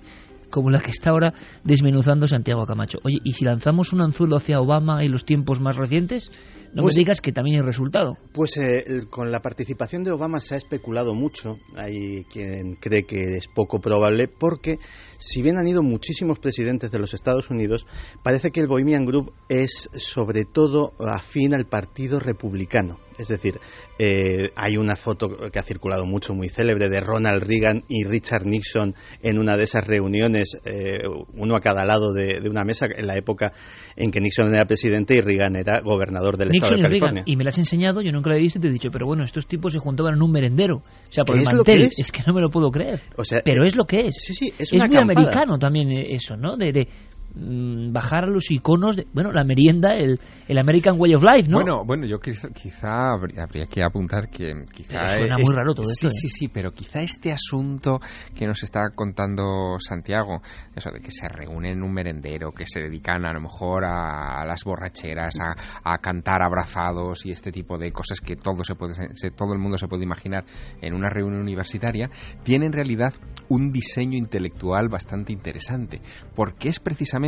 como 0.51 0.70
la 0.70 0.78
que 0.78 0.90
está 0.90 1.11
ahora 1.11 1.34
desmenuzando 1.64 2.28
Santiago 2.28 2.64
Camacho? 2.64 2.99
Oye, 3.03 3.18
¿y 3.24 3.32
si 3.32 3.45
lanzamos 3.45 3.93
un 3.93 4.03
anzuelo 4.03 4.36
hacia 4.36 4.61
Obama 4.61 5.05
y 5.05 5.09
los 5.09 5.24
tiempos 5.24 5.61
más 5.61 5.76
recientes? 5.76 6.30
No 6.74 6.82
pues 6.82 6.95
me 6.95 7.01
digas 7.01 7.20
que 7.20 7.32
también 7.32 7.57
hay 7.57 7.66
resultado. 7.66 8.12
Pues 8.32 8.57
eh, 8.57 8.84
con 9.11 9.32
la 9.32 9.43
participación 9.43 10.05
de 10.05 10.12
Obama 10.12 10.40
se 10.40 10.55
ha 10.55 10.59
especulado 10.59 11.12
mucho. 11.12 11.59
Hay 11.74 12.24
quien 12.32 12.76
cree 12.76 13.03
que 13.03 13.36
es 13.36 13.49
poco 13.49 13.80
probable 13.80 14.28
porque, 14.28 14.78
si 15.23 15.41
bien 15.41 15.57
han 15.57 15.68
ido 15.68 15.83
muchísimos 15.83 16.39
presidentes 16.39 16.91
de 16.91 16.99
los 16.99 17.14
Estados 17.14 17.49
Unidos, 17.51 17.87
parece 18.23 18.51
que 18.51 18.61
el 18.61 18.66
Bohemian 18.66 19.07
Group 19.07 19.33
es 19.49 19.89
sobre 19.93 20.45
todo 20.45 20.93
afín 20.99 21.55
al 21.55 21.66
Partido 21.66 22.18
Republicano. 22.18 22.99
Es 23.18 23.29
decir, 23.29 23.61
eh, 23.99 24.51
hay 24.57 24.77
una 24.77 24.97
foto 24.97 25.29
que 25.51 25.59
ha 25.59 25.62
circulado 25.62 26.05
mucho, 26.07 26.35
muy 26.35 26.49
célebre, 26.49 26.89
de 26.89 27.01
Ronald 27.01 27.43
Reagan 27.43 27.85
y 27.89 28.05
Richard 28.05 28.47
Nixon 28.47 28.95
en 29.23 29.39
una 29.39 29.57
de 29.57 29.64
esas 29.64 29.87
reuniones, 29.87 30.59
eh, 30.64 31.03
uno 31.35 31.55
a 31.55 31.61
cada 31.61 31.85
lado 31.85 32.12
de, 32.12 32.41
una 32.49 32.64
mesa, 32.64 32.87
en 32.87 33.07
la 33.07 33.16
época 33.16 33.53
en 33.97 34.11
que 34.11 34.20
Nixon 34.20 34.53
era 34.55 34.64
presidente 34.64 35.14
y 35.14 35.20
Reagan 35.20 35.57
era 35.57 35.81
gobernador 35.81 36.37
del 36.37 36.49
estado 36.55 36.77
de 36.77 36.83
California. 36.83 37.23
y 37.27 37.37
me 37.37 37.45
lo 37.45 37.49
has 37.49 37.59
enseñado, 37.59 38.01
yo 38.01 38.12
nunca 38.12 38.31
lo 38.31 38.37
he 38.37 38.41
visto 38.41 38.59
y 38.59 38.62
te 38.62 38.68
he 38.68 38.73
dicho, 38.73 38.91
pero 38.91 39.07
bueno, 39.07 39.25
estos 39.25 39.47
tipos 39.47 39.73
se 39.73 39.79
juntaban 39.79 40.14
en 40.14 40.23
un 40.23 40.33
merendero, 40.33 40.77
o 40.77 40.83
sea, 41.12 41.25
por 41.25 41.37
el 41.37 41.45
mantel, 41.45 41.91
es? 41.97 42.11
que 42.11 42.23
no 42.27 42.33
me 42.33 42.41
lo 42.41 42.49
puedo 42.49 42.70
creer. 42.70 43.01
pero 43.45 43.64
eh, 43.64 43.66
es 43.66 43.77
lo 43.77 43.85
que 43.85 44.09
es. 44.09 44.16
Sí, 44.18 44.35
sí, 44.35 44.53
es, 44.59 44.73
es 44.73 44.89
muy 44.89 44.97
americano 45.13 45.59
también 45.59 45.91
eso, 45.91 46.37
¿no? 46.37 46.57
de, 46.57 46.73
Mm, 46.73 46.87
bajar 47.35 48.24
a 48.24 48.26
los 48.26 48.51
iconos 48.51 48.97
de, 48.97 49.07
bueno, 49.12 49.33
la 49.33 49.45
merienda, 49.45 49.95
el, 49.95 50.20
el 50.49 50.59
American 50.59 50.97
Way 50.99 51.14
of 51.14 51.22
Life, 51.22 51.49
¿no? 51.49 51.59
Bueno, 51.59 51.85
bueno, 51.85 52.07
yo 52.07 52.18
quizá, 52.18 52.49
quizá 52.51 53.12
habría, 53.12 53.66
que 53.66 53.83
apuntar 53.83 54.28
que 54.28 54.53
quizá 54.70 55.09
suena 55.09 55.37
muy 55.39 55.55
raro 55.55 55.74
todo 55.74 55.87
sí, 55.87 55.93
esto. 55.93 56.11
Sí, 56.11 56.26
¿eh? 56.26 56.30
sí, 56.30 56.49
pero 56.49 56.72
quizá 56.72 57.01
este 57.01 57.33
asunto 57.33 58.01
que 58.35 58.47
nos 58.47 58.62
está 58.62 58.91
contando 58.95 59.76
Santiago, 59.78 60.43
eso 60.74 60.91
de 60.91 61.01
que 61.01 61.11
se 61.11 61.26
reúnen 61.28 61.78
en 61.78 61.83
un 61.83 61.93
merendero, 61.93 62.53
que 62.53 62.66
se 62.66 62.80
dedican 62.80 63.24
a 63.24 63.33
lo 63.33 63.41
mejor 63.41 63.85
a, 63.85 64.45
las 64.45 64.64
borracheras, 64.64 65.39
a, 65.41 65.55
a, 65.85 65.99
cantar 65.99 66.43
abrazados 66.43 67.24
y 67.24 67.30
este 67.30 67.51
tipo 67.51 67.78
de 67.78 67.93
cosas 67.93 68.20
que 68.20 68.37
todo 68.37 68.62
se 68.64 68.74
puede, 68.74 68.93
todo 69.35 69.55
el 69.55 69.59
mundo 69.59 69.78
se 69.78 69.89
puede 69.89 70.05
imaginar 70.05 70.45
en 70.83 70.93
una 70.95 71.09
reunión 71.09 71.41
universitaria, 71.41 72.11
tiene 72.43 72.66
en 72.66 72.72
realidad 72.72 73.14
un 73.49 73.72
diseño 73.72 74.18
intelectual 74.18 74.89
bastante 74.89 75.33
interesante, 75.33 76.03
porque 76.35 76.68
es 76.68 76.78
precisamente 76.78 77.22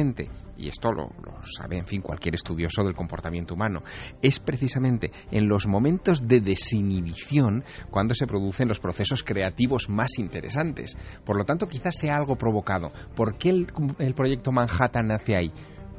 y 0.57 0.69
esto 0.69 0.91
lo, 0.93 1.11
sabe, 1.43 1.79
en 1.79 1.87
fin, 1.87 2.03
cualquier 2.03 2.35
estudioso 2.35 2.83
del 2.83 2.95
comportamiento 2.95 3.55
humano, 3.55 3.83
es 4.21 4.41
precisamente 4.41 5.13
en 5.31 5.49
los 5.49 5.67
momentos 5.67 6.27
de 6.27 6.41
desinhibición 6.41 7.65
cuando 7.91 8.15
se 8.15 8.27
producen 8.27 8.69
los 8.69 8.81
procesos 8.81 9.23
creativos 9.23 9.89
más 9.89 10.19
interesantes. 10.19 10.97
Por 11.25 11.37
lo 11.37 11.45
tanto, 11.45 11.69
quizás 11.69 11.97
sea 11.97 12.17
algo 12.17 12.37
provocado. 12.37 12.91
¿Por 13.15 13.39
qué 13.39 13.51
el, 13.51 13.67
el 13.99 14.15
proyecto 14.15 14.51
Manhattan 14.51 15.07
nace 15.07 15.37
ahí? 15.37 15.53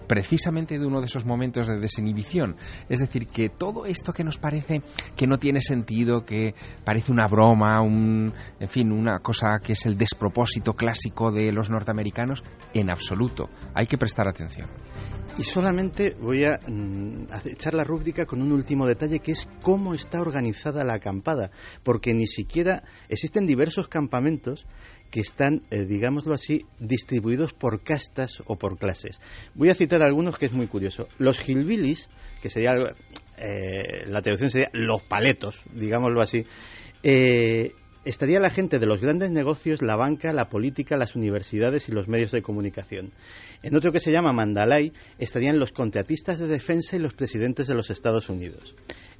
Precisamente 0.07 0.79
de 0.79 0.85
uno 0.85 0.99
de 0.99 1.07
esos 1.07 1.25
momentos 1.25 1.67
de 1.67 1.79
desinhibición. 1.79 2.55
Es 2.89 2.99
decir, 2.99 3.27
que 3.27 3.49
todo 3.49 3.85
esto 3.85 4.13
que 4.13 4.23
nos 4.23 4.37
parece 4.37 4.81
que 5.15 5.27
no 5.27 5.37
tiene 5.37 5.61
sentido, 5.61 6.25
que 6.25 6.55
parece 6.83 7.11
una 7.11 7.27
broma, 7.27 7.81
un, 7.81 8.33
en 8.59 8.69
fin, 8.69 8.91
una 8.91 9.19
cosa 9.19 9.59
que 9.59 9.73
es 9.73 9.85
el 9.85 9.97
despropósito 9.97 10.73
clásico 10.73 11.31
de 11.31 11.51
los 11.51 11.69
norteamericanos, 11.69 12.43
en 12.73 12.89
absoluto. 12.89 13.49
Hay 13.73 13.87
que 13.87 13.97
prestar 13.97 14.27
atención. 14.27 14.69
Y 15.37 15.43
solamente 15.43 16.15
voy 16.21 16.45
a, 16.45 16.59
mm, 16.65 17.25
echar 17.45 17.73
la 17.73 17.83
rúbrica 17.83 18.25
con 18.25 18.41
un 18.41 18.53
último 18.53 18.87
detalle 18.87 19.19
que 19.19 19.33
es 19.33 19.47
cómo 19.61 19.93
está 19.93 20.21
organizada 20.21 20.85
la 20.85 20.93
acampada, 20.93 21.51
porque 21.83 22.13
ni 22.13 22.25
siquiera 22.25 22.83
existen 23.09 23.45
diversos 23.45 23.89
campamentos 23.89 24.65
que 25.15 25.21
están, 25.21 25.61
eh, 25.71 25.85
digámoslo 25.85 26.33
así, 26.33 26.65
distribuidos 26.77 27.53
por 27.53 27.81
castas 27.81 28.43
o 28.47 28.57
por 28.57 28.77
clases. 28.77 29.21
Voy 29.53 29.69
a 29.69 29.73
citar 29.73 30.01
algunos 30.01 30.37
que 30.37 30.47
es 30.47 30.51
muy 30.51 30.67
curioso. 30.67 31.07
Los 31.19 31.39
hillbillies, 31.39 32.09
que 32.41 32.49
sería, 32.49 32.75
eh, 33.37 34.03
la 34.07 34.21
traducción 34.21 34.49
sería 34.49 34.69
los 34.73 35.03
paletos, 35.03 35.61
digámoslo 35.73 36.19
así, 36.19 36.43
eh, 37.01 37.71
estaría 38.03 38.41
la 38.41 38.49
gente 38.49 38.77
de 38.77 38.87
los 38.87 38.99
grandes 38.99 39.31
negocios, 39.31 39.81
la 39.81 39.95
banca, 39.95 40.33
la 40.33 40.49
política, 40.49 40.97
las 40.97 41.15
universidades 41.15 41.87
y 41.87 41.93
los 41.93 42.09
medios 42.09 42.31
de 42.31 42.41
comunicación. 42.41 43.13
En 43.63 43.73
otro 43.73 43.93
que 43.93 44.01
se 44.01 44.11
llama 44.11 44.33
Mandalay 44.33 44.91
estarían 45.17 45.59
los 45.59 45.71
contratistas 45.71 46.39
de 46.39 46.47
defensa 46.47 46.97
y 46.97 46.99
los 46.99 47.13
presidentes 47.13 47.67
de 47.67 47.75
los 47.75 47.89
Estados 47.89 48.27
Unidos 48.27 48.75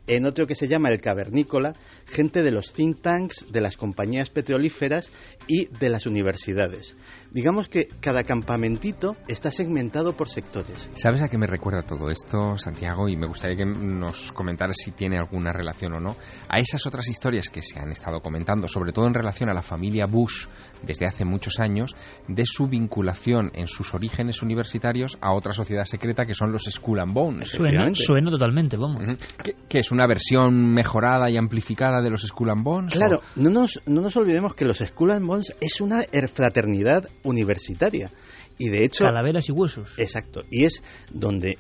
en 0.08 0.26
otro 0.26 0.48
que 0.48 0.56
se 0.56 0.68
llama 0.68 0.90
el 0.90 1.02
cavernícola, 1.02 1.76
gente 2.06 2.42
de 2.42 2.52
los 2.52 2.74
think 2.74 3.02
tanks, 3.02 3.46
de 3.52 3.62
las 3.62 3.78
compañías 3.78 4.30
petrolíferas 4.30 5.10
y 5.48 5.66
de 5.66 5.90
las 5.90 6.06
universidades. 6.06 6.96
Digamos 7.36 7.68
que 7.68 7.90
cada 8.00 8.24
campamentito 8.24 9.18
está 9.28 9.52
segmentado 9.52 10.16
por 10.16 10.30
sectores. 10.30 10.90
¿Sabes 10.94 11.22
a 11.22 11.28
qué 11.28 11.38
me 11.38 11.48
recuerda 11.48 11.82
todo 11.82 12.10
esto, 12.10 12.58
Santiago? 12.58 13.10
Y 13.10 13.18
me 13.18 13.28
gustaría 13.28 13.58
que 13.58 13.66
nos 13.66 14.32
comentaras 14.32 14.78
si 14.78 14.92
tiene 14.92 15.18
alguna 15.18 15.52
relación 15.52 15.92
o 15.96 16.00
no. 16.00 16.16
A 16.48 16.60
esas 16.60 16.88
otras 16.88 17.10
historias 17.10 17.50
que 17.50 17.62
se 17.62 17.78
han 17.78 17.92
estado 17.92 18.22
comentando, 18.22 18.70
sobre 18.70 18.94
todo 18.94 19.08
en 19.08 19.14
relación 19.14 19.50
a 19.50 19.54
la 19.54 19.62
familia 19.62 20.06
Bush 20.06 20.48
desde 20.82 21.08
hace 21.08 21.26
muchos 21.26 21.60
años, 21.60 21.94
de 22.30 22.46
su 22.46 22.70
vinculación 22.70 23.52
en 23.54 23.68
sus 23.68 23.94
orígenes 23.94 24.42
universitarios 24.42 25.18
a 25.20 25.34
otra 25.34 25.52
sociedad 25.52 25.84
secreta 25.84 26.26
que 26.26 26.36
son 26.36 26.54
los 26.54 26.64
Skull 26.64 27.02
and 27.02 27.14
Bones. 27.14 27.50
Suena, 27.50 27.94
suena 27.96 28.32
totalmente, 28.32 28.78
vamos. 28.78 29.06
¿Qué, 29.44 29.80
es 29.80 29.92
una 29.92 30.08
versión 30.08 30.70
mejorada 30.70 31.30
y 31.30 31.36
amplificada 31.36 32.02
de 32.02 32.12
los 32.12 32.22
Skull 32.22 32.52
and 32.52 32.64
Bones? 32.64 32.94
Claro, 32.94 33.20
no, 33.36 33.50
nos, 33.50 33.82
no 33.88 34.00
nos 34.00 34.16
olvidemos 34.16 34.56
que 34.56 34.64
los 34.64 34.78
Skull 34.78 35.12
and 35.12 35.28
Bones 35.28 35.54
es 35.60 35.82
una 35.82 36.04
fraternidad 36.34 37.10
universitaria. 37.26 38.10
Y 38.58 38.70
de 38.70 38.86
hecho. 38.86 39.04
Calaveras 39.04 39.50
y 39.50 39.52
huesos. 39.52 40.00
Exacto. 40.00 40.44
Y 40.50 40.64
es 40.64 40.82
donde 41.12 41.58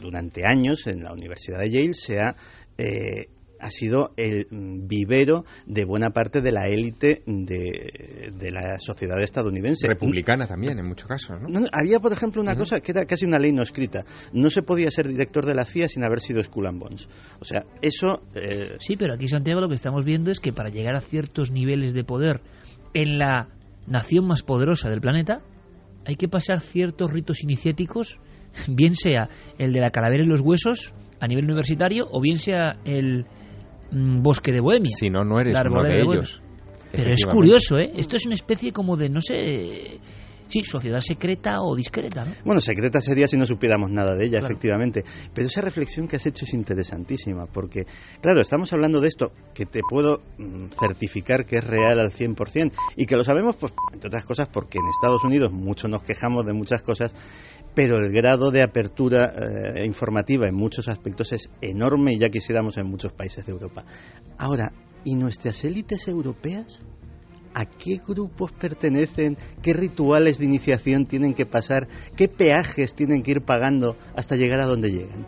durante 0.00 0.46
años 0.46 0.86
en 0.86 1.02
la 1.02 1.12
Universidad 1.12 1.58
de 1.58 1.70
Yale 1.70 1.94
se 1.94 2.20
ha 2.20 2.36
eh, 2.78 3.26
ha 3.58 3.70
sido 3.70 4.12
el 4.16 4.46
vivero 4.50 5.44
de 5.66 5.84
buena 5.84 6.10
parte 6.10 6.40
de 6.42 6.52
la 6.52 6.68
élite 6.68 7.22
de, 7.26 8.30
de 8.38 8.50
la 8.50 8.78
sociedad 8.78 9.20
estadounidense. 9.20 9.88
Republicana 9.88 10.46
también, 10.46 10.78
en 10.78 10.86
muchos 10.86 11.08
casos, 11.08 11.40
¿no? 11.40 11.48
No, 11.48 11.66
había, 11.72 11.98
por 12.00 12.12
ejemplo, 12.12 12.42
una 12.42 12.54
cosa 12.54 12.80
que 12.80 12.92
era 12.92 13.06
casi 13.06 13.24
una 13.24 13.38
ley 13.38 13.52
no 13.52 13.62
escrita. 13.62 14.04
No 14.32 14.50
se 14.50 14.62
podía 14.62 14.90
ser 14.90 15.08
director 15.08 15.46
de 15.46 15.54
la 15.54 15.64
CIA 15.64 15.88
sin 15.88 16.04
haber 16.04 16.20
sido 16.20 16.42
Skull 16.42 16.66
and 16.66 16.78
Bones. 16.80 17.08
O 17.40 17.44
sea, 17.44 17.64
eso... 17.80 18.22
eh, 18.34 18.76
Sí, 18.80 18.96
pero 18.96 19.14
aquí, 19.14 19.28
Santiago, 19.28 19.60
lo 19.60 19.68
que 19.68 19.74
estamos 19.74 20.04
viendo 20.04 20.30
es 20.30 20.40
que 20.40 20.52
para 20.52 20.70
llegar 20.70 20.94
a 20.94 21.00
ciertos 21.00 21.50
niveles 21.50 21.94
de 21.94 22.04
poder 22.04 22.42
en 22.92 23.18
la 23.18 23.48
nación 23.86 24.26
más 24.26 24.42
poderosa 24.42 24.90
del 24.90 25.00
planeta, 25.00 25.40
hay 26.04 26.16
que 26.16 26.28
pasar 26.28 26.60
ciertos 26.60 27.12
ritos 27.12 27.42
iniciáticos, 27.42 28.20
bien 28.68 28.94
sea 28.94 29.28
el 29.58 29.72
de 29.72 29.80
la 29.80 29.90
calavera 29.90 30.24
y 30.24 30.26
los 30.26 30.40
huesos 30.40 30.94
a 31.20 31.26
nivel 31.26 31.44
universitario, 31.44 32.06
o 32.10 32.20
bien 32.20 32.38
sea 32.38 32.76
el 32.84 33.26
mm, 33.90 34.22
bosque 34.22 34.52
de 34.52 34.60
Bohemia. 34.60 34.94
Si 34.96 35.08
no, 35.08 35.24
no 35.24 35.40
eres 35.40 35.58
uno 35.68 35.82
de 35.82 36.00
ellos. 36.00 36.42
Pero 36.92 37.12
es 37.12 37.26
curioso, 37.26 37.78
¿eh? 37.78 37.92
Esto 37.96 38.16
es 38.16 38.26
una 38.26 38.34
especie 38.34 38.72
como 38.72 38.96
de, 38.96 39.08
no 39.08 39.20
sé, 39.20 40.00
sí, 40.48 40.62
sociedad 40.62 41.00
secreta 41.00 41.60
o 41.60 41.74
discreta, 41.74 42.24
¿no? 42.24 42.32
Bueno, 42.44 42.60
secreta 42.60 43.00
sería 43.00 43.28
si 43.28 43.36
no 43.36 43.46
supiéramos 43.46 43.90
nada 43.90 44.14
de 44.14 44.24
ella, 44.26 44.38
Claro. 44.38 44.54
efectivamente. 44.54 45.04
Pero 45.34 45.46
esa 45.46 45.60
reflexión 45.60 46.08
que 46.08 46.16
has 46.16 46.26
hecho 46.26 46.44
es 46.44 46.54
interesantísima, 46.54 47.46
porque, 47.46 47.86
claro, 48.20 48.40
estamos 48.40 48.72
hablando 48.72 49.00
de 49.00 49.08
esto 49.08 49.32
que 49.54 49.66
te 49.66 49.80
puedo 49.88 50.22
mm, 50.38 50.66
certificar 50.78 51.44
que 51.46 51.56
es 51.56 51.64
real 51.64 51.98
al 52.00 52.10
100%, 52.10 52.72
y 52.96 53.06
que 53.06 53.16
lo 53.16 53.24
sabemos, 53.24 53.56
pues, 53.56 53.72
entre 53.92 54.08
otras 54.08 54.24
cosas, 54.24 54.48
porque 54.48 54.78
en 54.78 54.84
Estados 54.88 55.24
Unidos 55.24 55.52
mucho 55.52 55.88
nos 55.88 56.02
quejamos 56.02 56.44
de 56.46 56.52
muchas 56.52 56.82
cosas, 56.82 57.14
pero 57.74 57.96
el 57.98 58.10
grado 58.10 58.50
de 58.50 58.62
apertura 58.62 59.32
eh, 59.76 59.84
informativa 59.84 60.46
en 60.48 60.54
muchos 60.54 60.88
aspectos 60.88 61.32
es 61.32 61.50
enorme 61.60 62.14
y 62.14 62.18
ya 62.18 62.30
quisiéramos 62.30 62.78
en 62.78 62.86
muchos 62.88 63.12
países 63.12 63.44
de 63.44 63.52
Europa. 63.52 63.84
Ahora, 64.38 64.72
¿y 65.04 65.14
nuestras 65.14 65.62
élites 65.64 66.08
europeas? 66.08 66.84
¿A 67.58 67.64
qué 67.64 68.02
grupos 68.06 68.52
pertenecen? 68.52 69.38
¿Qué 69.62 69.72
rituales 69.72 70.36
de 70.38 70.44
iniciación 70.44 71.06
tienen 71.06 71.32
que 71.32 71.46
pasar? 71.46 71.88
¿Qué 72.14 72.28
peajes 72.28 72.94
tienen 72.94 73.22
que 73.22 73.30
ir 73.30 73.40
pagando 73.40 73.96
hasta 74.14 74.36
llegar 74.36 74.60
a 74.60 74.66
donde 74.66 74.90
llegan? 74.90 75.26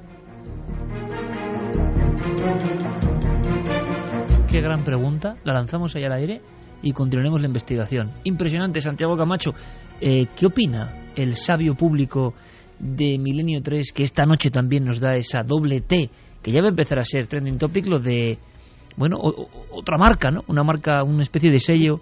Qué 4.51 4.61
gran 4.61 4.85
pregunta. 4.85 5.37
La 5.45 5.55
lanzamos 5.55 5.97
ahí 5.97 6.05
al 6.05 6.13
aire 6.13 6.43
y 6.83 6.93
continuaremos 6.93 7.41
la 7.41 7.47
investigación. 7.47 8.11
Impresionante, 8.25 8.83
Santiago 8.83 9.17
Camacho. 9.17 9.55
Eh, 10.01 10.27
¿Qué 10.37 10.45
opina 10.47 10.95
el 11.17 11.35
sabio 11.35 11.75
público 11.77 12.35
de 12.79 13.19
Milenio 13.19 13.63
3 13.63 13.91
que 13.93 14.03
esta 14.03 14.25
noche 14.27 14.51
también 14.51 14.85
nos 14.85 15.01
da 15.01 15.17
esa 15.17 15.43
doble 15.43 15.81
T 15.81 16.11
que 16.43 16.53
ya 16.53 16.61
va 16.61 16.67
a 16.67 16.71
empezar 16.71 16.99
a 16.99 17.05
ser 17.05 17.27
trending 17.27 17.57
topic, 17.59 17.87
lo 17.87 17.99
de, 17.99 18.39
bueno, 18.97 19.17
o- 19.19 19.31
o- 19.45 19.51
otra 19.73 19.97
marca, 19.99 20.31
¿no? 20.31 20.45
Una 20.47 20.63
marca, 20.63 21.03
una 21.03 21.23
especie 21.23 21.51
de 21.51 21.59
sello 21.59 22.01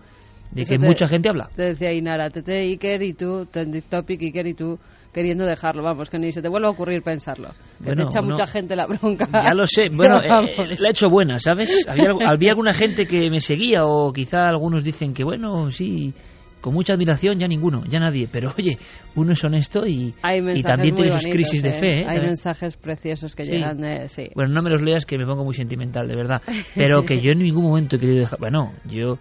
de 0.51 0.63
Eso 0.63 0.73
que 0.75 0.79
te- 0.79 0.87
mucha 0.87 1.07
gente 1.09 1.29
habla. 1.29 1.49
Te 1.55 1.63
decía 1.63 1.93
Inara, 1.93 2.31
Tete, 2.31 2.61
Iker 2.61 3.03
y 3.03 3.13
tú, 3.15 3.47
trending 3.51 3.83
topic, 3.91 4.21
Iker 4.23 4.47
y 4.47 4.55
tú, 4.55 4.79
queriendo 5.13 5.45
dejarlo. 5.45 5.83
Vamos, 5.83 6.09
que 6.11 6.19
ni 6.19 6.33
se 6.33 6.41
te 6.43 6.49
vuelva 6.49 6.69
a 6.69 6.71
ocurrir 6.71 7.03
pensarlo. 7.03 7.49
Que 7.79 7.85
Bueno, 7.87 8.03
te 8.05 8.09
echa 8.11 8.21
no. 8.21 8.29
mucha 8.29 8.47
gente 8.47 8.77
la 8.77 8.87
bronca. 8.87 9.27
Ya 9.33 9.55
lo 9.55 9.67
sé, 9.67 9.89
bueno, 9.93 10.17
eh, 10.23 10.29
eh, 10.59 10.75
la 10.79 10.89
he 10.89 10.91
hecho 10.91 11.09
buena, 11.11 11.39
¿sabes? 11.39 11.87
Había, 11.89 12.11
había 12.29 12.51
alguna 12.51 12.73
gente 12.75 13.07
que 13.07 13.29
me 13.31 13.41
seguía 13.41 13.85
o 13.87 14.13
quizá 14.13 14.49
algunos 14.49 14.85
dicen 14.85 15.13
que, 15.15 15.25
bueno, 15.25 15.71
sí, 15.71 16.13
con 16.61 16.75
mucha 16.75 16.95
admiración, 16.95 17.39
ya 17.39 17.47
ninguno, 17.47 17.85
ya 17.87 18.01
nadie, 18.01 18.29
pero 18.31 18.53
oye, 18.59 18.77
uno 19.15 19.33
es 19.33 19.45
honesto 19.45 19.87
y, 19.87 20.15
y 20.55 20.63
también 20.63 20.95
tiene 20.97 21.13
sus 21.13 21.31
crisis 21.31 21.63
de 21.63 21.69
¿eh? 21.69 21.73
fe. 21.73 21.87
¿eh? 21.87 21.99
Hay 21.99 22.05
También. 22.05 22.25
mensajes 22.27 22.77
preciosos 22.77 23.37
que 23.37 23.45
Sí. 23.45 23.53
llegan 23.53 23.77
de... 23.77 24.09
Sí. 24.09 24.29
Bueno, 24.35 24.53
no 24.55 24.63
me 24.63 24.71
los 24.71 24.83
leas 24.83 25.05
que 25.07 25.17
me 25.17 25.25
pongo 25.27 25.45
muy 25.45 25.55
sentimental, 25.55 26.09
de 26.09 26.17
verdad. 26.17 26.43
Pero 26.75 27.05
que 27.05 27.21
yo 27.21 27.31
en 27.33 27.39
ningún 27.39 27.65
momento 27.65 27.97
he 27.97 27.99
querido 28.01 28.21
dejar... 28.21 28.39
Bueno, 28.41 28.73
yo... 28.85 29.19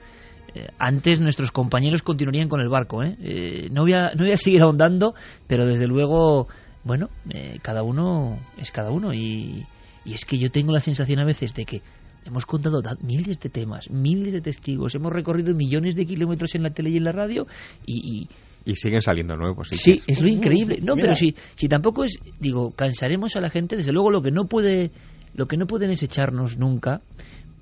eh, 0.55 0.67
antes 0.79 1.19
nuestros 1.19 1.51
compañeros 1.51 2.01
continuarían 2.01 2.47
con 2.49 2.61
el 2.61 2.69
barco, 2.69 3.03
¿eh? 3.03 3.15
Eh, 3.21 3.67
no, 3.71 3.81
voy 3.81 3.93
a, 3.93 4.09
no 4.15 4.23
voy 4.23 4.31
a 4.31 4.37
seguir 4.37 4.61
ahondando, 4.61 5.13
pero 5.47 5.65
desde 5.65 5.85
luego, 5.87 6.47
bueno, 6.83 7.09
eh, 7.29 7.59
cada 7.61 7.83
uno 7.83 8.39
es 8.57 8.71
cada 8.71 8.89
uno 8.91 9.13
y, 9.13 9.65
y 10.05 10.13
es 10.13 10.25
que 10.25 10.37
yo 10.39 10.49
tengo 10.49 10.71
la 10.71 10.79
sensación 10.79 11.19
a 11.19 11.25
veces 11.25 11.53
de 11.53 11.65
que 11.65 11.81
hemos 12.25 12.45
contado 12.45 12.81
miles 13.03 13.39
de 13.39 13.49
temas, 13.49 13.89
miles 13.91 14.33
de 14.33 14.41
testigos, 14.41 14.95
hemos 14.95 15.11
recorrido 15.13 15.53
millones 15.53 15.95
de 15.95 16.05
kilómetros 16.05 16.55
en 16.55 16.63
la 16.63 16.71
tele 16.71 16.89
y 16.89 16.97
en 16.97 17.03
la 17.03 17.11
radio 17.11 17.45
y, 17.85 18.27
y, 18.65 18.71
Y 18.71 18.75
siguen 18.75 19.01
saliendo 19.01 19.35
nuevos. 19.35 19.67
sí, 19.69 19.75
Sí, 19.75 19.91
sí. 19.97 20.03
es 20.07 20.21
lo 20.21 20.27
increíble. 20.29 20.77
No, 20.81 20.93
Mira. 20.95 21.01
pero 21.01 21.15
si, 21.15 21.35
si 21.55 21.67
tampoco 21.67 22.03
es, 22.03 22.17
digo, 22.39 22.71
cansaremos 22.71 23.35
a 23.35 23.41
la 23.41 23.49
gente, 23.49 23.75
desde 23.75 23.91
luego 23.91 24.09
lo 24.09 24.21
que 24.23 24.31
no 24.31 24.45
puede, 24.45 24.89
lo 25.35 25.45
que 25.47 25.57
no 25.57 25.67
pueden 25.67 25.91
es 25.91 26.01
echarnos 26.01 26.57
nunca 26.57 27.01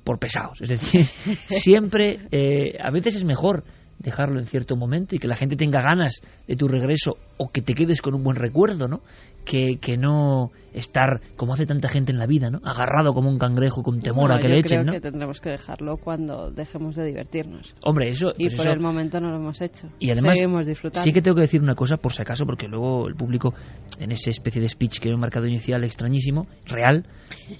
por 0.04 0.20
pesados. 0.20 0.62
Es 0.62 0.70
decir, 0.70 1.01
siempre, 1.47 2.20
eh, 2.32 2.78
a 2.82 2.91
veces 2.91 3.16
es 3.16 3.24
mejor 3.24 3.64
dejarlo 3.99 4.39
en 4.39 4.45
cierto 4.47 4.76
momento 4.76 5.16
y 5.16 5.20
que 5.20 5.28
la 5.30 5.36
gente 5.36 5.56
tenga 5.56 5.82
ganas 5.82 6.22
de 6.45 6.56
tu 6.58 6.68
regreso 6.68 7.16
o 7.38 7.47
que 7.49 7.62
te 7.62 7.74
quedes 7.74 8.01
con 8.01 8.14
un 8.16 8.24
buen 8.24 8.36
recuerdo, 8.36 8.88
¿no? 8.89 9.01
Que, 9.45 9.78
que 9.80 9.95
no 9.97 10.49
estar, 10.74 11.22
como 11.38 11.54
hace 11.54 11.66
tanta 11.66 11.88
gente 11.88 12.12
en 12.12 12.18
la 12.18 12.26
vida, 12.26 12.49
¿no? 12.49 12.60
Agarrado 12.66 13.14
como 13.14 13.30
un 13.30 13.38
cangrejo 13.38 13.82
con 13.82 14.01
temor 14.01 14.30
No, 14.30 14.36
a 14.36 14.39
que 14.39 14.49
yo 14.49 14.56
le 14.56 14.62
creo 14.64 14.82
echen, 14.82 14.86
¿no? 14.88 14.91
que 14.93 14.99
tendremos 14.99 15.39
que 15.39 15.51
dejarlo 15.51 15.97
cuando 15.97 16.51
dejemos 16.51 16.95
de 16.95 17.06
divertirnos. 17.06 17.76
Hombre, 17.82 18.10
eso... 18.10 18.34
Y 18.38 18.45
pues 18.45 18.56
por 18.56 18.66
eso- 18.66 18.74
el 18.74 18.82
momento 18.82 19.22
no 19.22 19.30
lo 19.30 19.38
hemos 19.38 19.62
hecho. 19.62 19.88
Y 19.99 20.10
además, 20.12 20.38
Seguimos 20.38 20.68
disfrutando. 20.68 21.04
sí 21.04 21.14
que 21.14 21.22
tengo 21.22 21.36
que 21.36 21.41
decir 21.43 21.62
una 21.62 21.76
cosa, 21.76 21.95
por 21.95 22.12
si 22.12 22.22
acaso, 22.24 22.45
porque 22.45 22.68
luego 22.68 23.08
el 23.08 23.16
público, 23.16 23.54
en 23.99 24.12
ese 24.12 24.32
especie 24.32 24.62
de 24.62 24.68
speech 24.68 24.99
que 24.99 25.10
he 25.10 25.16
marcado 25.16 25.45
inicial 25.45 25.82
extrañísimo, 25.86 26.47
real, 26.66 27.06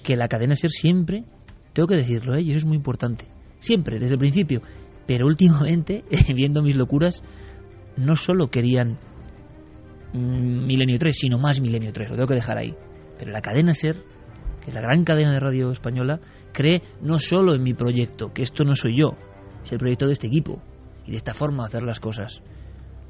que 0.02 0.16
la 0.16 0.28
cadena 0.28 0.56
ser 0.56 0.70
siempre, 0.72 1.24
tengo 1.74 1.88
que 1.88 1.96
decirlo, 1.96 2.34
¿eh? 2.34 2.42
y 2.42 2.50
eso 2.50 2.58
es 2.58 2.64
muy 2.64 2.76
importante, 2.76 3.26
siempre, 3.58 3.98
desde 3.98 4.14
el 4.14 4.18
principio, 4.18 4.62
pero 5.06 5.26
últimamente, 5.26 6.04
viendo 6.34 6.62
mis 6.62 6.76
locuras, 6.76 7.22
no 7.96 8.16
solo 8.16 8.48
querían 8.48 8.98
mm, 10.12 10.66
Milenio 10.66 10.98
3, 10.98 11.16
sino 11.16 11.38
más 11.38 11.60
Milenio 11.60 11.92
3, 11.92 12.10
lo 12.10 12.16
tengo 12.16 12.28
que 12.28 12.34
dejar 12.34 12.58
ahí. 12.58 12.74
Pero 13.18 13.30
la 13.30 13.40
cadena 13.40 13.72
ser, 13.72 13.96
que 14.62 14.70
es 14.70 14.74
la 14.74 14.80
gran 14.80 15.04
cadena 15.04 15.32
de 15.32 15.40
radio 15.40 15.70
española, 15.70 16.20
cree 16.52 16.82
no 17.02 17.18
solo 17.18 17.54
en 17.54 17.62
mi 17.62 17.74
proyecto, 17.74 18.32
que 18.32 18.42
esto 18.42 18.64
no 18.64 18.74
soy 18.74 18.98
yo, 18.98 19.16
es 19.64 19.72
el 19.72 19.78
proyecto 19.78 20.06
de 20.06 20.12
este 20.12 20.26
equipo 20.26 20.62
y 21.06 21.10
de 21.10 21.16
esta 21.16 21.34
forma 21.34 21.64
de 21.64 21.68
hacer 21.68 21.82
las 21.82 22.00
cosas. 22.00 22.42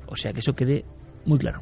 O 0.06 0.16
sea 0.16 0.32
que 0.32 0.40
eso 0.40 0.54
quede 0.54 0.84
muy 1.24 1.38
claro. 1.38 1.60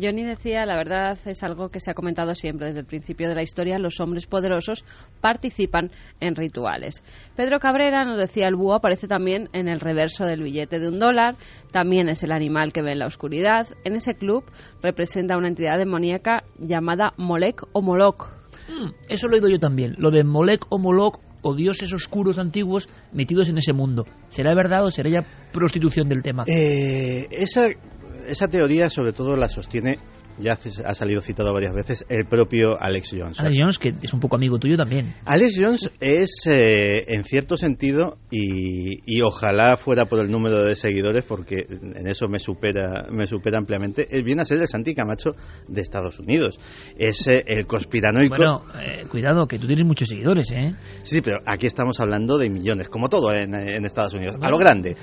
Johnny 0.00 0.24
decía, 0.24 0.64
la 0.66 0.76
verdad 0.76 1.18
es 1.26 1.42
algo 1.42 1.68
que 1.68 1.80
se 1.80 1.90
ha 1.90 1.94
comentado 1.94 2.34
siempre 2.34 2.68
desde 2.68 2.80
el 2.80 2.86
principio 2.86 3.28
de 3.28 3.34
la 3.34 3.42
historia, 3.42 3.78
los 3.78 4.00
hombres 4.00 4.26
poderosos 4.26 4.84
participan 5.20 5.90
en 6.20 6.34
rituales. 6.34 7.02
Pedro 7.36 7.58
Cabrera 7.58 8.04
nos 8.04 8.18
decía, 8.18 8.48
el 8.48 8.56
búho 8.56 8.74
aparece 8.74 9.06
también 9.06 9.48
en 9.52 9.68
el 9.68 9.80
reverso 9.80 10.24
del 10.24 10.42
billete 10.42 10.78
de 10.78 10.88
un 10.88 10.98
dólar, 10.98 11.36
también 11.70 12.08
es 12.08 12.22
el 12.22 12.32
animal 12.32 12.72
que 12.72 12.82
ve 12.82 12.92
en 12.92 13.00
la 13.00 13.06
oscuridad. 13.06 13.66
En 13.84 13.94
ese 13.94 14.14
club 14.14 14.44
representa 14.82 15.36
una 15.36 15.48
entidad 15.48 15.78
demoníaca 15.78 16.44
llamada 16.58 17.12
Molek 17.16 17.62
o 17.72 17.82
Moloch. 17.82 18.28
Mm, 18.68 18.90
Eso 19.08 19.28
lo 19.28 19.34
he 19.34 19.38
oído 19.38 19.48
yo 19.48 19.58
también, 19.58 19.94
lo 19.98 20.10
de 20.10 20.24
Molek 20.24 20.66
o 20.70 20.78
Moloch 20.78 21.20
o 21.42 21.54
dioses 21.54 21.92
oscuros 21.92 22.38
antiguos 22.38 22.88
metidos 23.12 23.48
en 23.48 23.58
ese 23.58 23.72
mundo. 23.72 24.06
¿Será 24.28 24.54
verdad 24.54 24.84
o 24.84 24.90
será 24.90 25.10
ya 25.10 25.26
prostitución 25.52 26.08
del 26.08 26.22
tema? 26.22 26.44
Eh, 26.46 27.26
esa, 27.30 27.68
esa 28.26 28.48
teoría 28.48 28.90
sobre 28.90 29.12
todo 29.12 29.36
la 29.36 29.48
sostiene, 29.48 29.98
ya 30.38 30.58
ha 30.84 30.94
salido 30.94 31.20
citado 31.20 31.52
varias 31.52 31.74
veces, 31.74 32.06
el 32.08 32.26
propio 32.26 32.80
Alex 32.80 33.10
Jones. 33.12 33.40
Alex 33.40 33.56
Jones, 33.58 33.78
que 33.78 33.94
es 34.02 34.12
un 34.14 34.20
poco 34.20 34.36
amigo 34.36 34.58
tuyo 34.58 34.76
también. 34.76 35.14
Alex 35.24 35.54
Jones 35.60 35.92
es, 36.00 36.46
eh, 36.46 37.04
en 37.08 37.24
cierto 37.24 37.56
sentido, 37.56 38.18
y, 38.30 39.00
y 39.04 39.20
ojalá 39.22 39.76
fuera 39.76 40.06
por 40.06 40.20
el 40.20 40.30
número 40.30 40.64
de 40.64 40.74
seguidores, 40.74 41.24
porque 41.24 41.66
en 41.68 42.06
eso 42.06 42.28
me 42.28 42.38
supera, 42.38 43.06
me 43.10 43.26
supera 43.26 43.58
ampliamente, 43.58 44.08
es 44.10 44.22
viene 44.22 44.42
a 44.42 44.44
ser 44.44 44.60
el 44.60 44.68
Santi 44.68 44.94
Camacho 44.94 45.34
de 45.68 45.80
Estados 45.80 46.18
Unidos. 46.18 46.58
Es 46.96 47.26
eh, 47.26 47.44
el 47.46 47.66
conspiranoico. 47.66 48.36
Bueno, 48.36 48.64
eh, 48.80 49.06
cuidado, 49.08 49.46
que 49.46 49.58
tú 49.58 49.66
tienes 49.66 49.86
muchos 49.86 50.08
seguidores, 50.08 50.50
¿eh? 50.52 50.74
Sí, 51.02 51.16
sí, 51.16 51.20
pero 51.20 51.40
aquí 51.46 51.66
estamos 51.66 52.00
hablando 52.00 52.38
de 52.38 52.48
millones, 52.48 52.88
como 52.88 53.08
todo 53.08 53.32
en, 53.32 53.54
en 53.54 53.84
Estados 53.84 54.14
Unidos, 54.14 54.36
a 54.40 54.50
lo 54.50 54.58
grande. 54.58 54.96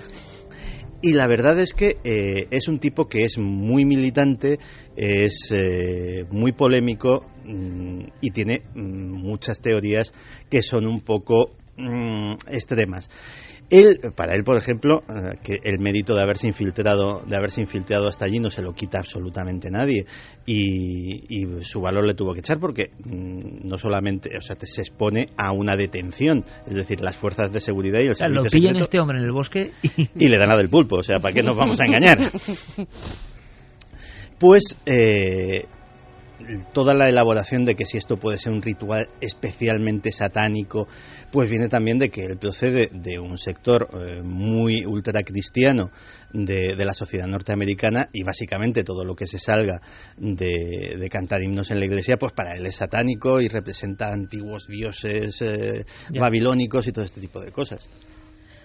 Y 1.01 1.13
la 1.13 1.27
verdad 1.27 1.57
es 1.59 1.73
que 1.73 1.97
eh, 2.03 2.47
es 2.51 2.67
un 2.67 2.79
tipo 2.79 3.07
que 3.07 3.23
es 3.23 3.37
muy 3.37 3.85
militante, 3.85 4.59
es 4.97 5.47
eh, 5.51 6.25
muy 6.29 6.51
polémico 6.51 7.25
mm, 7.45 8.01
y 8.19 8.31
tiene 8.31 8.63
mm, 8.75 9.11
muchas 9.11 9.61
teorías 9.61 10.11
que 10.49 10.61
son 10.61 10.85
un 10.85 10.99
poco 10.99 11.51
mm, 11.77 12.33
extremas. 12.49 13.09
Él, 13.71 13.99
para 14.15 14.33
él, 14.33 14.43
por 14.43 14.57
ejemplo, 14.57 15.03
eh, 15.07 15.37
que 15.43 15.59
el 15.63 15.79
mérito 15.79 16.15
de 16.15 16.21
haberse 16.23 16.47
infiltrado, 16.47 17.21
de 17.25 17.35
haberse 17.35 17.61
infiltrado 17.61 18.07
hasta 18.07 18.25
allí 18.25 18.39
no 18.39 18.49
se 18.49 18.61
lo 18.63 18.73
quita 18.73 18.97
absolutamente 18.99 19.69
nadie 19.69 20.05
y, 20.45 21.23
y 21.29 21.63
su 21.63 21.79
valor 21.79 22.05
le 22.05 22.15
tuvo 22.15 22.33
que 22.33 22.39
echar 22.39 22.59
porque 22.59 22.91
mm, 23.03 23.67
no 23.67 23.77
solamente, 23.77 24.35
o 24.37 24.41
sea, 24.41 24.55
te- 24.55 24.65
se 24.65 24.81
expone 24.81 25.29
a 25.37 25.51
una 25.51 25.75
detención, 25.75 26.43
es 26.65 26.73
decir, 26.73 26.99
las 27.01 27.15
fuerzas 27.15 27.51
de 27.51 27.61
seguridad 27.61 27.99
y 27.99 28.05
el 28.05 28.11
O 28.11 28.15
sea, 28.15 28.27
lo 28.27 28.41
pillan 28.43 28.69
secreto 28.71 28.83
este 28.83 28.99
hombre 28.99 29.19
en 29.19 29.25
el 29.25 29.31
bosque 29.31 29.71
y... 29.83 30.09
y 30.25 30.27
le 30.27 30.37
dan 30.37 30.49
la 30.49 30.57
del 30.57 30.69
pulpo, 30.69 30.95
o 30.97 31.03
sea, 31.03 31.19
¿para 31.19 31.33
qué 31.35 31.43
nos 31.43 31.55
vamos 31.55 31.79
a 31.79 31.85
engañar? 31.85 32.17
Pues 34.39 34.77
eh, 34.85 35.65
toda 36.73 36.93
la 36.93 37.09
elaboración 37.09 37.65
de 37.65 37.75
que 37.75 37.85
si 37.85 37.97
esto 37.97 38.17
puede 38.17 38.37
ser 38.37 38.53
un 38.53 38.61
ritual 38.61 39.09
especialmente 39.21 40.11
satánico, 40.11 40.87
pues 41.31 41.49
viene 41.49 41.67
también 41.67 41.99
de 41.99 42.09
que 42.09 42.25
él 42.25 42.37
procede 42.37 42.89
de 42.93 43.19
un 43.19 43.37
sector 43.37 43.89
eh, 43.93 44.21
muy 44.23 44.85
ultracristiano 44.85 45.91
de, 46.33 46.75
de 46.75 46.85
la 46.85 46.93
sociedad 46.93 47.27
norteamericana 47.27 48.09
y 48.13 48.23
básicamente 48.23 48.83
todo 48.83 49.03
lo 49.03 49.15
que 49.15 49.27
se 49.27 49.39
salga 49.39 49.81
de, 50.17 50.95
de 50.99 51.09
cantar 51.09 51.41
himnos 51.41 51.71
en 51.71 51.79
la 51.79 51.85
iglesia, 51.85 52.17
pues 52.17 52.33
para 52.33 52.55
él 52.55 52.65
es 52.65 52.75
satánico 52.75 53.41
y 53.41 53.47
representa 53.47 54.11
antiguos 54.11 54.67
dioses 54.67 55.41
eh, 55.41 55.85
babilónicos 56.19 56.87
y 56.87 56.91
todo 56.91 57.05
este 57.05 57.21
tipo 57.21 57.39
de 57.41 57.51
cosas. 57.51 57.89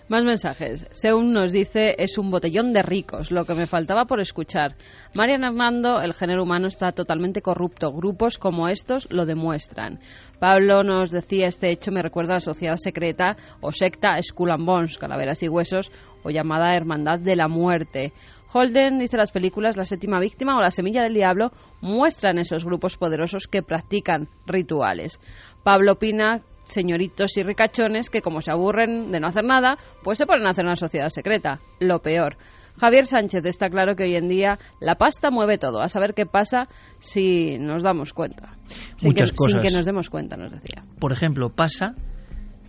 Más 0.07 0.23
mensajes. 0.23 0.87
Seun 0.91 1.33
nos 1.33 1.51
dice, 1.51 1.95
es 1.97 2.19
un 2.19 2.31
botellón 2.31 2.75
de 2.75 2.83
ricos, 2.83 3.31
lo 3.31 3.47
que 3.47 3.55
me 3.55 3.67
faltaba 3.67 4.05
por 4.05 4.21
escuchar. 4.21 4.77
Marian 5.15 5.45
Armando, 5.45 6.03
el 6.03 6.13
género 6.13 6.43
humano 6.43 6.67
está 6.67 6.93
totalmente 6.93 7.41
corrupto. 7.41 7.91
Grupos 7.91 8.37
como 8.37 8.69
estos 8.69 9.11
lo 9.11 9.25
demuestran. 9.25 10.01
Pablo 10.39 10.83
nos 10.83 11.11
decía, 11.11 11.47
este 11.47 11.71
hecho 11.71 11.91
me 11.91 12.03
recuerda 12.03 12.33
a 12.33 12.37
la 12.37 12.41
sociedad 12.41 12.77
secreta 12.77 13.39
o 13.63 13.73
secta 13.73 14.23
Skull 14.23 14.51
and 14.51 14.67
Bones, 14.67 14.99
calaveras 14.99 15.43
y 15.43 15.49
huesos, 15.49 15.91
o 16.23 16.29
llamada 16.29 16.77
Hermandad 16.77 17.21
de 17.21 17.37
la 17.37 17.49
Muerte. 17.49 18.13
Holden 18.53 18.99
dice 18.99 19.17
las 19.17 19.33
películas 19.33 19.79
La 19.79 19.85
séptima 19.85 20.21
víctima 20.21 20.59
o 20.59 20.61
La 20.61 20.71
semilla 20.71 21.03
del 21.03 21.15
diablo 21.15 21.51
muestran 21.81 22.39
esos 22.39 22.67
grupos 22.67 22.99
poderosos 22.99 23.47
que 23.47 23.63
practican 23.63 24.29
rituales. 24.47 25.19
Pablo 25.63 25.93
opina 25.93 26.43
señoritos 26.65 27.37
y 27.37 27.43
ricachones 27.43 28.11
que 28.11 28.21
como 28.21 28.41
se 28.41 28.51
aburren 28.51 29.11
de 29.11 29.21
no 29.21 29.29
hacer 29.29 29.45
nada, 29.45 29.79
pues 30.03 30.19
se 30.19 30.27
ponen 30.27 30.47
a 30.47 30.51
hacer 30.51 30.65
una 30.65 30.77
sociedad 30.77 31.09
secreta. 31.09 31.59
Lo 31.81 32.01
peor. 32.01 32.37
Javier 32.81 33.07
Sánchez 33.07 33.45
está 33.45 33.71
claro 33.71 33.95
que 33.95 34.05
hoy 34.05 34.17
en 34.17 34.29
día 34.29 34.59
la 34.81 34.97
pasta 34.97 35.31
mueve 35.31 35.59
todo. 35.59 35.81
A 35.81 35.89
saber 35.89 36.15
qué 36.15 36.27
pasa 36.27 36.69
si 36.99 37.59
nos 37.59 37.83
damos 37.83 38.13
cuenta. 38.13 38.57
Sin 38.97 39.11
Muchas 39.11 39.31
que, 39.31 39.37
cosas. 39.37 39.53
Sin 39.53 39.71
que 39.71 39.77
nos 39.77 39.87
demos 39.87 40.11
cuenta, 40.11 40.37
nos 40.37 40.51
decía. 40.51 40.85
Por 40.99 41.13
ejemplo, 41.13 41.51
pasa 41.51 41.95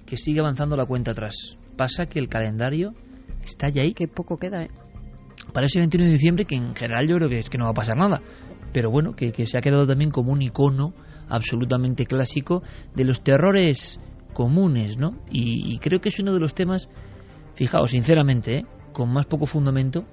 que 0.05 0.17
sigue 0.17 0.39
avanzando 0.39 0.75
la 0.75 0.85
cuenta 0.85 1.11
atrás. 1.11 1.57
Pasa 1.75 2.05
que 2.05 2.19
el 2.19 2.29
calendario 2.29 2.93
está 3.43 3.69
ya 3.69 3.81
ahí. 3.81 3.93
Qué 3.93 4.07
poco 4.07 4.37
queda, 4.37 4.63
¿eh? 4.63 4.69
Para 5.53 5.65
ese 5.65 5.79
21 5.79 6.05
de 6.05 6.11
diciembre, 6.11 6.45
que 6.45 6.55
en 6.55 6.75
general 6.75 7.07
yo 7.07 7.17
creo 7.17 7.29
que 7.29 7.39
es 7.39 7.49
que 7.49 7.57
no 7.57 7.65
va 7.65 7.71
a 7.71 7.75
pasar 7.75 7.97
nada. 7.97 8.21
Pero 8.73 8.91
bueno, 8.91 9.11
que, 9.13 9.31
que 9.31 9.45
se 9.45 9.57
ha 9.57 9.61
quedado 9.61 9.87
también 9.87 10.11
como 10.11 10.31
un 10.31 10.41
icono 10.41 10.93
absolutamente 11.29 12.05
clásico 12.05 12.63
de 12.93 13.05
los 13.05 13.21
terrores 13.21 13.99
comunes, 14.33 14.97
¿no? 14.97 15.17
Y, 15.31 15.77
creo 15.79 16.01
que 16.01 16.09
es 16.09 16.19
uno 16.19 16.33
de 16.33 16.39
los 16.39 16.53
temas, 16.53 16.89
fijaos, 17.55 17.91
sinceramente, 17.91 18.59
¿eh? 18.59 18.65
con 18.91 19.11
más 19.11 19.25
poco 19.25 19.45
fundamento, 19.45 20.05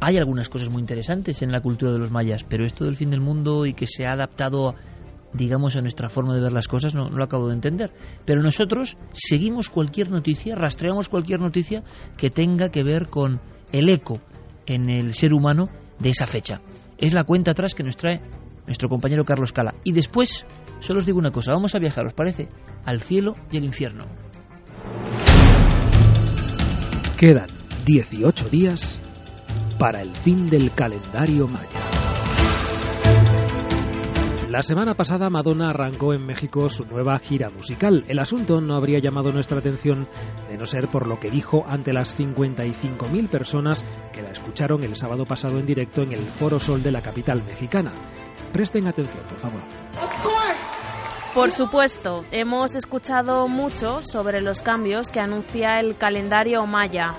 hay 0.00 0.16
algunas 0.16 0.48
cosas 0.48 0.68
muy 0.70 0.80
interesantes 0.80 1.42
en 1.42 1.52
la 1.52 1.60
cultura 1.60 1.92
de 1.92 1.98
los 1.98 2.10
mayas, 2.10 2.44
pero 2.44 2.64
esto 2.64 2.84
del 2.84 2.96
fin 2.96 3.10
del 3.10 3.20
mundo 3.20 3.66
y 3.66 3.74
que 3.74 3.86
se 3.86 4.06
ha 4.06 4.12
adaptado, 4.12 4.74
digamos, 5.32 5.76
a 5.76 5.82
nuestra 5.82 6.08
forma 6.08 6.34
de 6.34 6.40
ver 6.40 6.52
las 6.52 6.68
cosas, 6.68 6.94
no, 6.94 7.10
no 7.10 7.16
lo 7.16 7.24
acabo 7.24 7.48
de 7.48 7.54
entender. 7.54 7.90
Pero 8.24 8.42
nosotros 8.42 8.96
seguimos 9.12 9.68
cualquier 9.68 10.10
noticia, 10.10 10.54
rastreamos 10.54 11.08
cualquier 11.08 11.40
noticia 11.40 11.82
que 12.16 12.30
tenga 12.30 12.70
que 12.70 12.82
ver 12.82 13.08
con 13.08 13.40
el 13.72 13.88
eco 13.88 14.20
en 14.66 14.88
el 14.88 15.14
ser 15.14 15.34
humano 15.34 15.68
de 15.98 16.10
esa 16.10 16.26
fecha. 16.26 16.60
Es 16.98 17.14
la 17.14 17.24
cuenta 17.24 17.52
atrás 17.52 17.74
que 17.74 17.82
nos 17.82 17.96
trae 17.96 18.20
nuestro 18.70 18.88
compañero 18.88 19.24
Carlos 19.24 19.52
Cala. 19.52 19.74
Y 19.82 19.90
después, 19.90 20.46
solo 20.78 21.00
os 21.00 21.06
digo 21.06 21.18
una 21.18 21.32
cosa, 21.32 21.52
vamos 21.52 21.74
a 21.74 21.80
viajar, 21.80 22.06
¿os 22.06 22.14
parece? 22.14 22.48
Al 22.84 23.00
cielo 23.00 23.32
y 23.50 23.56
al 23.56 23.64
infierno. 23.64 24.06
Quedan 27.18 27.48
18 27.84 28.48
días 28.48 28.96
para 29.76 30.02
el 30.02 30.10
fin 30.10 30.48
del 30.48 30.72
calendario 30.72 31.48
maya. 31.48 31.99
La 34.50 34.62
semana 34.62 34.94
pasada 34.94 35.30
Madonna 35.30 35.70
arrancó 35.70 36.12
en 36.12 36.26
México 36.26 36.68
su 36.68 36.84
nueva 36.84 37.16
gira 37.20 37.50
musical. 37.50 38.04
El 38.08 38.18
asunto 38.18 38.60
no 38.60 38.74
habría 38.74 38.98
llamado 38.98 39.30
nuestra 39.30 39.58
atención 39.60 40.08
de 40.48 40.56
no 40.56 40.64
ser 40.64 40.88
por 40.88 41.06
lo 41.06 41.20
que 41.20 41.30
dijo 41.30 41.62
ante 41.68 41.92
las 41.92 42.18
55.000 42.18 43.30
personas 43.30 43.84
que 44.12 44.22
la 44.22 44.30
escucharon 44.30 44.82
el 44.82 44.96
sábado 44.96 45.24
pasado 45.24 45.60
en 45.60 45.66
directo 45.66 46.02
en 46.02 46.14
el 46.14 46.26
Foro 46.26 46.58
Sol 46.58 46.82
de 46.82 46.90
la 46.90 47.00
capital 47.00 47.44
mexicana. 47.44 47.92
Presten 48.52 48.88
atención, 48.88 49.22
por 49.22 49.38
favor. 49.38 49.62
Por 51.32 51.52
supuesto, 51.52 52.24
hemos 52.32 52.74
escuchado 52.74 53.46
mucho 53.46 54.02
sobre 54.02 54.40
los 54.40 54.62
cambios 54.62 55.12
que 55.12 55.20
anuncia 55.20 55.78
el 55.78 55.96
calendario 55.96 56.66
maya. 56.66 57.14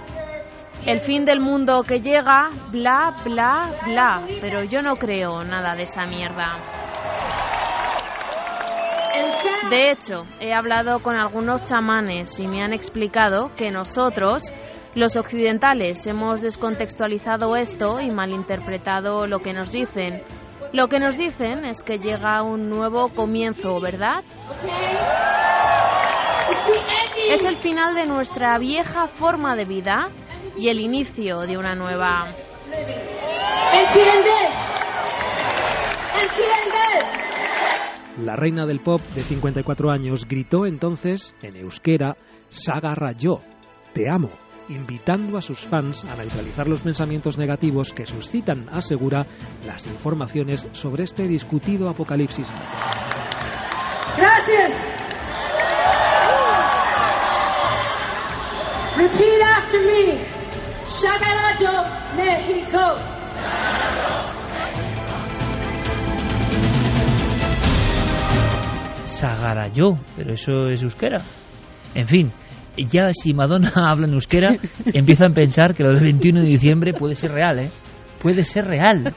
El 0.86 1.00
fin 1.00 1.24
del 1.24 1.40
mundo 1.40 1.84
que 1.84 2.02
llega, 2.02 2.50
bla, 2.74 3.16
bla, 3.24 3.72
bla, 3.86 4.28
pero 4.42 4.66
yo 4.66 4.82
no 4.82 4.96
creo 4.98 5.46
nada 5.46 5.76
de 5.76 5.84
esa 5.84 6.06
mierda. 6.08 6.81
De 9.70 9.90
hecho, 9.90 10.26
he 10.42 10.54
hablado 10.54 11.00
con 11.00 11.16
algunos 11.16 11.64
chamanes 11.64 12.38
y 12.40 12.48
me 12.48 12.62
han 12.62 12.74
explicado 12.74 13.52
que 13.56 13.72
nosotros, 13.72 14.52
los 14.96 15.16
occidentales, 15.16 16.06
hemos 16.08 16.42
descontextualizado 16.42 17.56
esto 17.56 18.02
y 18.02 18.12
malinterpretado 18.12 19.28
lo 19.28 19.40
que 19.40 19.54
nos 19.54 19.72
dicen. 19.72 20.24
Lo 20.74 20.88
que 20.88 21.00
nos 21.00 21.18
dicen 21.18 21.64
es 21.64 21.84
que 21.84 22.00
llega 22.00 22.42
un 22.44 22.70
nuevo 22.70 23.10
comienzo, 23.10 23.80
¿verdad? 23.80 24.24
Es 27.30 27.46
el 27.46 27.56
final 27.58 27.96
de 27.96 28.06
nuestra 28.08 28.58
vieja 28.58 29.08
forma 29.08 29.56
de 29.56 29.64
vida 29.64 30.10
y 30.58 30.68
el 30.68 30.82
inicio 30.82 31.42
de 31.42 31.58
una 31.58 31.76
nueva. 31.76 32.26
La 38.24 38.36
reina 38.36 38.66
del 38.66 38.82
pop 38.82 39.02
de 39.16 39.24
54 39.24 39.92
años 39.92 40.28
gritó 40.28 40.66
entonces 40.66 41.34
en 41.42 41.56
euskera 41.56 42.18
Saga 42.50 42.94
Rayo, 42.94 43.40
te 43.94 44.10
amo, 44.10 44.30
invitando 44.70 45.38
a 45.38 45.42
sus 45.42 45.60
fans 45.60 46.04
a 46.06 46.16
neutralizar 46.16 46.68
los 46.68 46.82
pensamientos 46.82 47.38
negativos 47.38 47.94
que 47.94 48.06
suscitan, 48.06 48.68
asegura, 48.70 49.26
las 49.66 49.88
informaciones 49.88 50.68
sobre 50.74 51.04
este 51.04 51.28
discutido 51.28 51.90
apocalipsis. 51.90 52.48
Gracias. 54.18 54.88
Repeat 58.98 59.42
after 59.42 59.82
me. 59.82 60.26
Shagarajo, 60.86 62.02
Mexico. 69.22 69.42
Sagarayó, 69.42 69.98
pero 70.16 70.34
eso 70.34 70.68
es 70.70 70.82
euskera. 70.84 71.22
En 71.94 72.08
fin, 72.08 72.32
ya 72.78 73.14
si 73.14 73.34
Madonna 73.34 73.72
habla 73.76 74.08
en 74.08 74.14
euskera, 74.14 74.56
empiezan 74.86 75.32
a 75.32 75.36
pensar 75.36 75.74
que 75.76 75.84
lo 75.84 75.94
del 75.94 76.04
21 76.04 76.42
de 76.42 76.48
diciembre 76.48 76.94
puede 76.94 77.16
ser 77.16 77.32
real, 77.32 77.60
¿eh? 77.60 77.70
Puede 78.22 78.44
ser 78.44 78.66
real. 78.66 79.14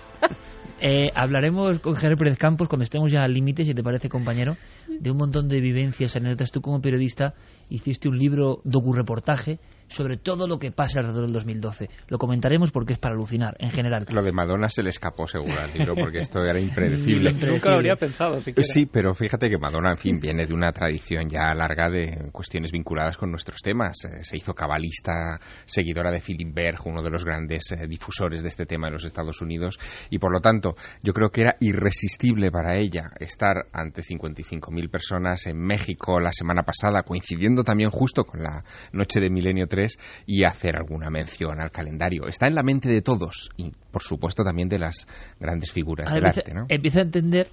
Eh, 0.81 1.11
hablaremos 1.15 1.79
con 1.79 1.95
Javier 1.95 2.19
Pérez 2.19 2.37
Campos 2.37 2.69
cuando 2.69 2.85
estemos 2.85 3.11
ya 3.11 3.23
al 3.23 3.33
límite, 3.33 3.65
si 3.65 3.73
te 3.73 3.83
parece, 3.83 4.09
compañero, 4.09 4.57
de 4.87 5.11
un 5.11 5.17
montón 5.17 5.49
de 5.49 5.61
vivencias, 5.61 6.17
anécdotas. 6.17 6.51
Tú 6.51 6.61
como 6.61 6.81
periodista 6.81 7.35
hiciste 7.71 8.09
un 8.09 8.19
libro 8.19 8.61
docu-reportaje 8.65 9.61
sobre 9.95 10.17
todo 10.17 10.47
lo 10.47 10.59
que 10.59 10.73
pasa 10.73 11.01
alrededor 11.01 11.25
del 11.27 11.33
2012. 11.33 11.89
Lo 12.09 12.19
comentaremos 12.19 12.73
porque 12.73 12.95
es 12.95 12.99
para 12.99 13.15
alucinar, 13.15 13.57
en 13.59 13.71
general. 13.71 14.07
Lo 14.11 14.23
de 14.23 14.33
Madonna 14.33 14.69
se 14.69 14.83
le 14.83 14.91
escapó 14.91 15.27
seguro 15.27 15.55
al 15.59 15.73
libro 15.73 15.95
porque 15.95 16.19
esto 16.19 16.43
era 16.43 16.61
impredecible. 16.61 17.33
Nunca 17.33 17.71
lo 17.71 17.77
habría 17.77 17.97
pensado, 17.97 18.41
siquiera. 18.41 18.63
Sí, 18.63 18.87
pero 18.87 19.15
fíjate 19.15 19.49
que 19.49 19.57
Madonna, 19.61 19.93
en 19.93 19.97
fin, 19.97 20.21
viene 20.21 20.47
de 20.47 20.55
una 20.55 20.73
tradición 20.73 21.29
ya 21.29 21.55
larga 21.55 21.89
de 21.89 22.31
cuestiones 22.33 22.73
vinculadas 22.73 23.17
con 23.17 23.31
nuestros 23.31 23.61
temas. 23.61 24.05
Eh, 24.05 24.25
Se 24.25 24.37
hizo 24.37 24.55
cabalista, 24.55 25.41
seguidora 25.65 26.11
de 26.11 26.21
Philip 26.21 26.53
Berg, 26.53 26.79
uno 26.87 27.03
de 27.03 27.11
los 27.11 27.25
grandes 27.25 27.73
eh, 27.73 27.87
difusores 27.89 28.43
de 28.43 28.49
este 28.49 28.67
tema 28.67 28.89
en 28.89 28.95
los 28.95 29.05
Estados 29.05 29.41
Unidos, 29.41 29.79
y 30.11 30.19
por 30.19 30.33
lo 30.33 30.41
tanto, 30.41 30.75
yo 31.03 31.13
creo 31.13 31.31
que 31.31 31.43
era 31.43 31.57
irresistible 31.61 32.51
para 32.51 32.77
ella 32.77 33.11
estar 33.21 33.67
ante 33.73 34.03
55.000 34.03 34.91
personas 34.91 35.47
en 35.47 35.59
México 35.59 36.21
la 36.21 36.33
semana 36.33 36.63
pasada, 36.63 37.03
coincidiendo 37.03 37.63
también 37.65 37.91
justo 37.91 38.25
con 38.25 38.43
la 38.43 38.65
noche 38.93 39.21
de 39.21 39.31
Milenio 39.31 39.67
3, 39.67 39.84
y 40.27 40.45
hacer 40.45 40.77
alguna 40.77 41.11
mención 41.11 41.61
al 41.61 41.71
calendario. 41.71 42.27
Está 42.27 42.47
en 42.47 42.55
la 42.55 42.63
mente 42.63 42.89
de 42.89 43.03
todos, 43.03 43.51
y 43.57 43.71
por 43.91 44.03
supuesto 44.03 44.43
también 44.45 44.69
de 44.69 44.79
las 44.79 45.07
grandes 45.39 45.73
figuras 45.73 46.13
del 46.13 46.25
empieza, 46.25 46.41
arte, 46.41 46.55
¿no? 46.55 46.67
empieza 46.69 47.01
a 47.01 47.03
entender 47.03 47.47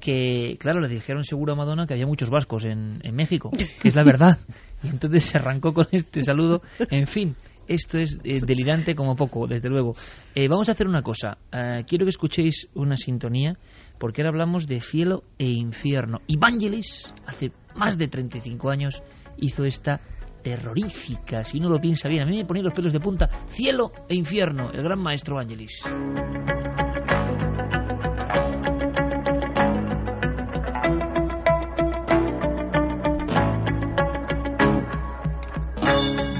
que, 0.00 0.56
claro, 0.58 0.80
le 0.80 0.88
dijeron 0.88 1.22
seguro 1.24 1.52
a 1.52 1.56
Madonna 1.56 1.86
que 1.86 1.94
había 1.94 2.06
muchos 2.06 2.30
vascos 2.30 2.64
en, 2.64 3.00
en 3.02 3.14
México, 3.14 3.50
que 3.80 3.88
es 3.88 3.94
la 3.94 4.02
verdad. 4.02 4.38
Y 4.82 4.88
entonces 4.88 5.24
se 5.24 5.38
arrancó 5.38 5.74
con 5.74 5.86
este 5.92 6.22
saludo. 6.22 6.62
En 6.90 7.06
fin, 7.06 7.36
esto 7.68 7.98
es 7.98 8.18
eh, 8.24 8.40
delirante 8.44 8.94
como 8.94 9.14
poco, 9.14 9.46
desde 9.46 9.68
luego. 9.68 9.94
Eh, 10.34 10.48
vamos 10.48 10.68
a 10.68 10.72
hacer 10.72 10.88
una 10.88 11.02
cosa. 11.02 11.38
Eh, 11.52 11.84
quiero 11.86 12.04
que 12.04 12.10
escuchéis 12.10 12.68
una 12.74 12.96
sintonía, 12.96 13.58
porque 13.98 14.22
ahora 14.22 14.30
hablamos 14.30 14.66
de 14.66 14.80
cielo 14.80 15.22
e 15.38 15.46
infierno. 15.46 16.18
Y 16.26 16.36
Vangelis, 16.38 17.12
hace 17.26 17.52
más 17.76 17.98
de 17.98 18.08
35 18.08 18.70
años, 18.70 19.02
hizo 19.36 19.64
esta 19.64 20.00
terrorífica, 20.42 21.44
si 21.44 21.58
uno 21.58 21.68
lo 21.68 21.80
piensa 21.80 22.08
bien. 22.08 22.22
A 22.22 22.26
mí 22.26 22.36
me 22.36 22.44
ponían 22.44 22.64
los 22.64 22.74
pelos 22.74 22.92
de 22.92 23.00
punta 23.00 23.28
Cielo 23.48 23.92
e 24.08 24.14
Infierno, 24.14 24.70
el 24.72 24.82
gran 24.82 24.98
maestro 24.98 25.36
Vangelis. 25.36 25.82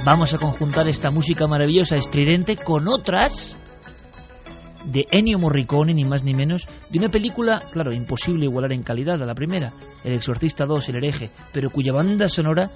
Vamos 0.03 0.33
a 0.33 0.39
conjuntar 0.39 0.87
esta 0.87 1.11
música 1.11 1.45
maravillosa, 1.45 1.95
estridente, 1.95 2.55
con 2.55 2.87
otras 2.87 3.55
de 4.85 5.05
Ennio 5.11 5.37
Morricone, 5.37 5.93
ni 5.93 6.03
más 6.05 6.23
ni 6.23 6.33
menos, 6.33 6.67
de 6.89 6.97
una 6.97 7.09
película, 7.09 7.61
claro, 7.71 7.93
imposible 7.93 8.45
igualar 8.45 8.73
en 8.73 8.81
calidad 8.81 9.21
a 9.21 9.25
la 9.25 9.35
primera, 9.35 9.71
El 10.03 10.13
Exorcista 10.13 10.65
2, 10.65 10.89
El 10.89 10.95
hereje, 10.95 11.29
pero 11.53 11.69
cuya 11.69 11.93
banda 11.93 12.27
sonora 12.27 12.71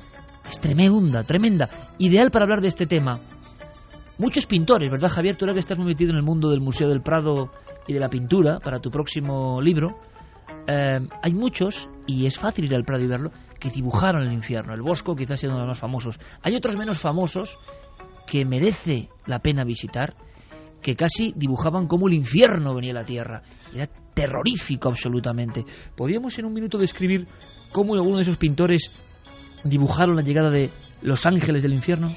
es 0.50 0.60
tremenda, 0.60 1.24
tremenda, 1.24 1.70
ideal 1.98 2.32
para 2.32 2.44
hablar 2.44 2.62
de 2.62 2.68
este 2.68 2.86
tema. 2.86 3.20
Muchos 4.18 4.46
pintores, 4.46 4.90
¿verdad, 4.90 5.10
Javier? 5.10 5.36
Tú 5.36 5.46
ahora 5.46 5.54
que 5.54 5.60
estás 5.60 5.78
muy 5.78 5.88
metido 5.88 6.12
en 6.12 6.18
el 6.18 6.24
mundo 6.24 6.50
del 6.50 6.62
Museo 6.62 6.88
del 6.88 7.02
Prado 7.02 7.52
y 7.88 7.94
de 7.94 8.00
la 8.00 8.10
pintura 8.10 8.60
para 8.60 8.80
tu 8.80 8.90
próximo 8.90 9.62
libro, 9.62 10.00
eh, 10.68 11.00
hay 11.22 11.34
muchos, 11.34 11.90
y 12.08 12.26
es 12.26 12.40
fácil 12.40 12.66
ir 12.66 12.76
al 12.76 12.86
Prado 12.86 13.04
y 13.04 13.08
verlo, 13.08 13.32
que 13.60 13.70
dibujaron 13.70 14.24
el 14.24 14.34
infierno. 14.34 14.74
El 14.74 14.82
Bosco 14.82 15.16
quizás 15.16 15.40
sea 15.40 15.50
uno 15.50 15.60
de 15.60 15.66
los 15.66 15.72
más 15.72 15.80
famosos. 15.80 16.20
Hay 16.42 16.56
otros 16.56 16.78
menos 16.78 17.00
famosos 17.00 17.58
que 18.26 18.46
merece 18.46 19.10
la 19.26 19.40
pena 19.40 19.64
visitar, 19.64 20.16
que 20.82 20.96
casi 20.96 21.34
dibujaban 21.36 21.88
cómo 21.88 22.08
el 22.08 22.14
infierno 22.14 22.74
venía 22.74 22.92
a 22.92 23.02
la 23.02 23.04
tierra. 23.04 23.42
Era 23.74 23.88
terrorífico 24.14 24.90
absolutamente. 24.90 25.66
¿Podríamos 25.96 26.38
en 26.40 26.46
un 26.46 26.54
minuto 26.54 26.78
describir 26.78 27.28
cómo 27.72 27.96
alguno 27.96 28.18
de 28.18 28.24
esos 28.24 28.38
pintores 28.38 28.92
dibujaron 29.66 30.16
la 30.16 30.22
llegada 30.22 30.50
de 30.50 30.70
los 31.02 31.26
ángeles 31.26 31.64
del 31.64 31.74
infierno? 31.74 32.10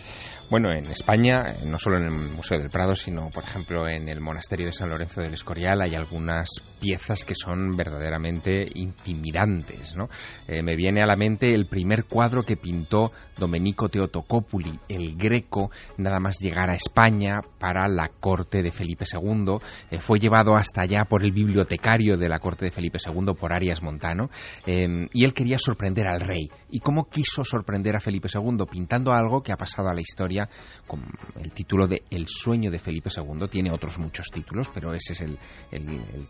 Bueno, 0.51 0.73
en 0.73 0.87
España, 0.87 1.57
no 1.67 1.79
solo 1.79 1.99
en 1.99 2.05
el 2.05 2.11
Museo 2.11 2.59
del 2.59 2.71
Prado, 2.71 2.95
sino, 2.95 3.29
por 3.29 3.45
ejemplo, 3.45 3.87
en 3.87 4.09
el 4.09 4.23
Monasterio 4.23 4.65
de 4.65 4.73
San 4.73 4.89
Lorenzo 4.89 5.21
del 5.21 5.35
Escorial, 5.35 5.83
hay 5.83 5.95
algunas 5.95 6.49
piezas 6.81 7.27
que 7.27 7.35
son 7.35 7.77
verdaderamente 7.77 8.67
intimidantes. 8.77 9.95
¿no? 9.95 10.09
Eh, 10.47 10.63
me 10.63 10.75
viene 10.75 11.03
a 11.03 11.07
la 11.07 11.17
mente 11.17 11.53
el 11.53 11.67
primer 11.67 12.07
cuadro 12.07 12.45
que 12.45 12.57
pintó 12.57 13.13
Domenico 13.37 13.91
Teotocópuli, 13.91 14.81
el 14.89 15.17
Greco, 15.19 15.71
nada 15.99 16.19
más 16.19 16.39
llegar 16.41 16.71
a 16.71 16.77
España 16.77 17.43
para 17.59 17.87
la 17.87 18.09
corte 18.09 18.63
de 18.63 18.73
Felipe 18.73 19.05
II. 19.05 19.59
Eh, 19.91 20.01
fue 20.01 20.19
llevado 20.19 20.57
hasta 20.57 20.81
allá 20.81 21.05
por 21.05 21.25
el 21.25 21.33
bibliotecario 21.33 22.17
de 22.17 22.31
la 22.31 22.39
corte 22.39 22.65
de 22.65 22.71
Felipe 22.71 22.97
II, 23.05 23.35
por 23.39 23.53
Arias 23.53 23.83
Montano, 23.83 24.31
eh, 24.65 25.09
y 25.13 25.25
él 25.27 25.35
quería 25.35 25.59
sorprender 25.59 26.07
al 26.07 26.21
rey. 26.21 26.49
¿Y 26.71 26.81
cómo 26.81 27.05
quiso 27.05 27.45
sorprender 27.45 27.97
a 27.97 28.01
Felipe 28.01 28.29
II? 28.33 28.65
Pintando 28.71 29.13
algo 29.13 29.43
que 29.43 29.53
ha 29.53 29.57
pasado 29.57 29.91
a 29.91 29.95
la 29.95 30.01
historia 30.01 30.38
con 30.87 31.05
el 31.37 31.53
título 31.53 31.87
de 31.87 32.03
El 32.11 32.27
sueño 32.29 32.71
de 32.71 32.79
Felipe 32.79 33.11
II, 33.15 33.49
tiene 33.49 33.71
otros 33.71 33.99
muchos 33.99 34.27
títulos, 34.31 34.71
pero 34.73 34.93
ese 34.93 35.13
es 35.13 35.21
el, 35.23 35.39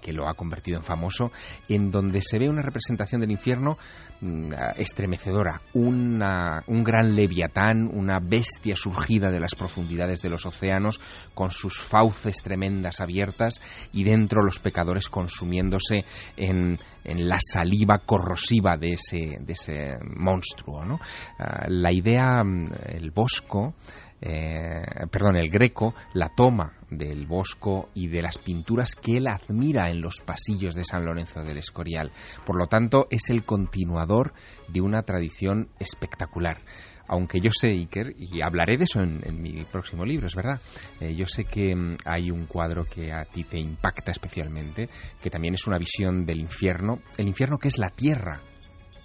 que 0.00 0.12
lo 0.12 0.28
ha 0.28 0.34
convertido 0.34 0.78
en 0.78 0.84
famoso, 0.84 1.32
en 1.68 1.90
donde 1.90 2.20
se 2.22 2.38
ve 2.38 2.48
una 2.48 2.62
representación 2.62 3.20
del 3.20 3.30
infierno 3.30 3.76
mm, 4.20 4.48
estremecedora, 4.76 5.60
una, 5.74 6.62
un 6.66 6.84
gran 6.84 7.14
leviatán, 7.14 7.90
una 7.92 8.20
bestia 8.20 8.76
surgida 8.76 9.30
de 9.30 9.40
las 9.40 9.54
profundidades 9.54 10.20
de 10.20 10.30
los 10.30 10.46
océanos, 10.46 11.00
con 11.34 11.50
sus 11.50 11.78
fauces 11.78 12.42
tremendas 12.42 13.00
abiertas 13.00 13.60
y 13.92 14.04
dentro 14.04 14.42
los 14.42 14.58
pecadores 14.58 15.08
consumiéndose 15.08 16.04
en, 16.36 16.78
en 17.04 17.28
la 17.28 17.38
saliva 17.40 17.98
corrosiva 17.98 18.76
de 18.76 18.92
ese, 18.92 19.38
de 19.40 19.52
ese 19.52 19.98
monstruo. 20.02 20.84
¿no? 20.84 21.00
Ah, 21.38 21.66
la 21.68 21.92
idea, 21.92 22.42
mm, 22.44 22.66
el 22.86 23.10
bosco, 23.10 23.74
eh, 24.20 24.82
perdón, 25.10 25.36
el 25.36 25.50
Greco 25.50 25.94
la 26.14 26.28
toma 26.28 26.72
del 26.90 27.26
Bosco 27.26 27.90
y 27.94 28.08
de 28.08 28.22
las 28.22 28.38
pinturas 28.38 28.94
que 28.94 29.18
él 29.18 29.26
admira 29.26 29.90
en 29.90 30.00
los 30.00 30.22
pasillos 30.24 30.74
de 30.74 30.84
San 30.84 31.04
Lorenzo 31.04 31.44
del 31.44 31.58
Escorial. 31.58 32.10
Por 32.44 32.56
lo 32.58 32.66
tanto, 32.66 33.06
es 33.10 33.30
el 33.30 33.44
continuador 33.44 34.32
de 34.68 34.80
una 34.80 35.02
tradición 35.02 35.68
espectacular. 35.78 36.58
Aunque 37.06 37.40
yo 37.40 37.50
sé, 37.50 37.68
Iker, 37.68 38.14
y 38.18 38.42
hablaré 38.42 38.76
de 38.76 38.84
eso 38.84 39.00
en, 39.00 39.42
mi 39.42 39.64
próximo 39.64 40.04
libro, 40.04 40.26
es 40.26 40.34
verdad, 40.34 40.60
eh, 41.00 41.14
yo 41.14 41.26
sé 41.26 41.44
que 41.44 41.74
mm, 41.74 41.96
hay 42.04 42.30
un 42.30 42.44
cuadro 42.44 42.84
que 42.84 43.12
a 43.12 43.24
ti 43.24 43.44
te 43.44 43.58
impacta 43.58 44.10
especialmente, 44.10 44.90
que 45.22 45.30
también 45.30 45.54
es 45.54 45.66
una 45.66 45.78
visión 45.78 46.26
del 46.26 46.40
infierno, 46.40 47.00
el 47.16 47.28
infierno 47.28 47.56
que 47.56 47.68
es 47.68 47.78
la 47.78 47.88
tierra, 47.88 48.42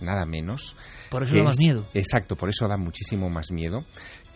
nada 0.01 0.25
menos. 0.25 0.75
Por 1.09 1.23
eso 1.23 1.37
da 1.37 1.43
más 1.43 1.57
miedo. 1.57 1.85
Exacto, 1.93 2.35
por 2.35 2.49
eso 2.49 2.67
da 2.67 2.75
muchísimo 2.75 3.29
más 3.29 3.51
miedo, 3.51 3.85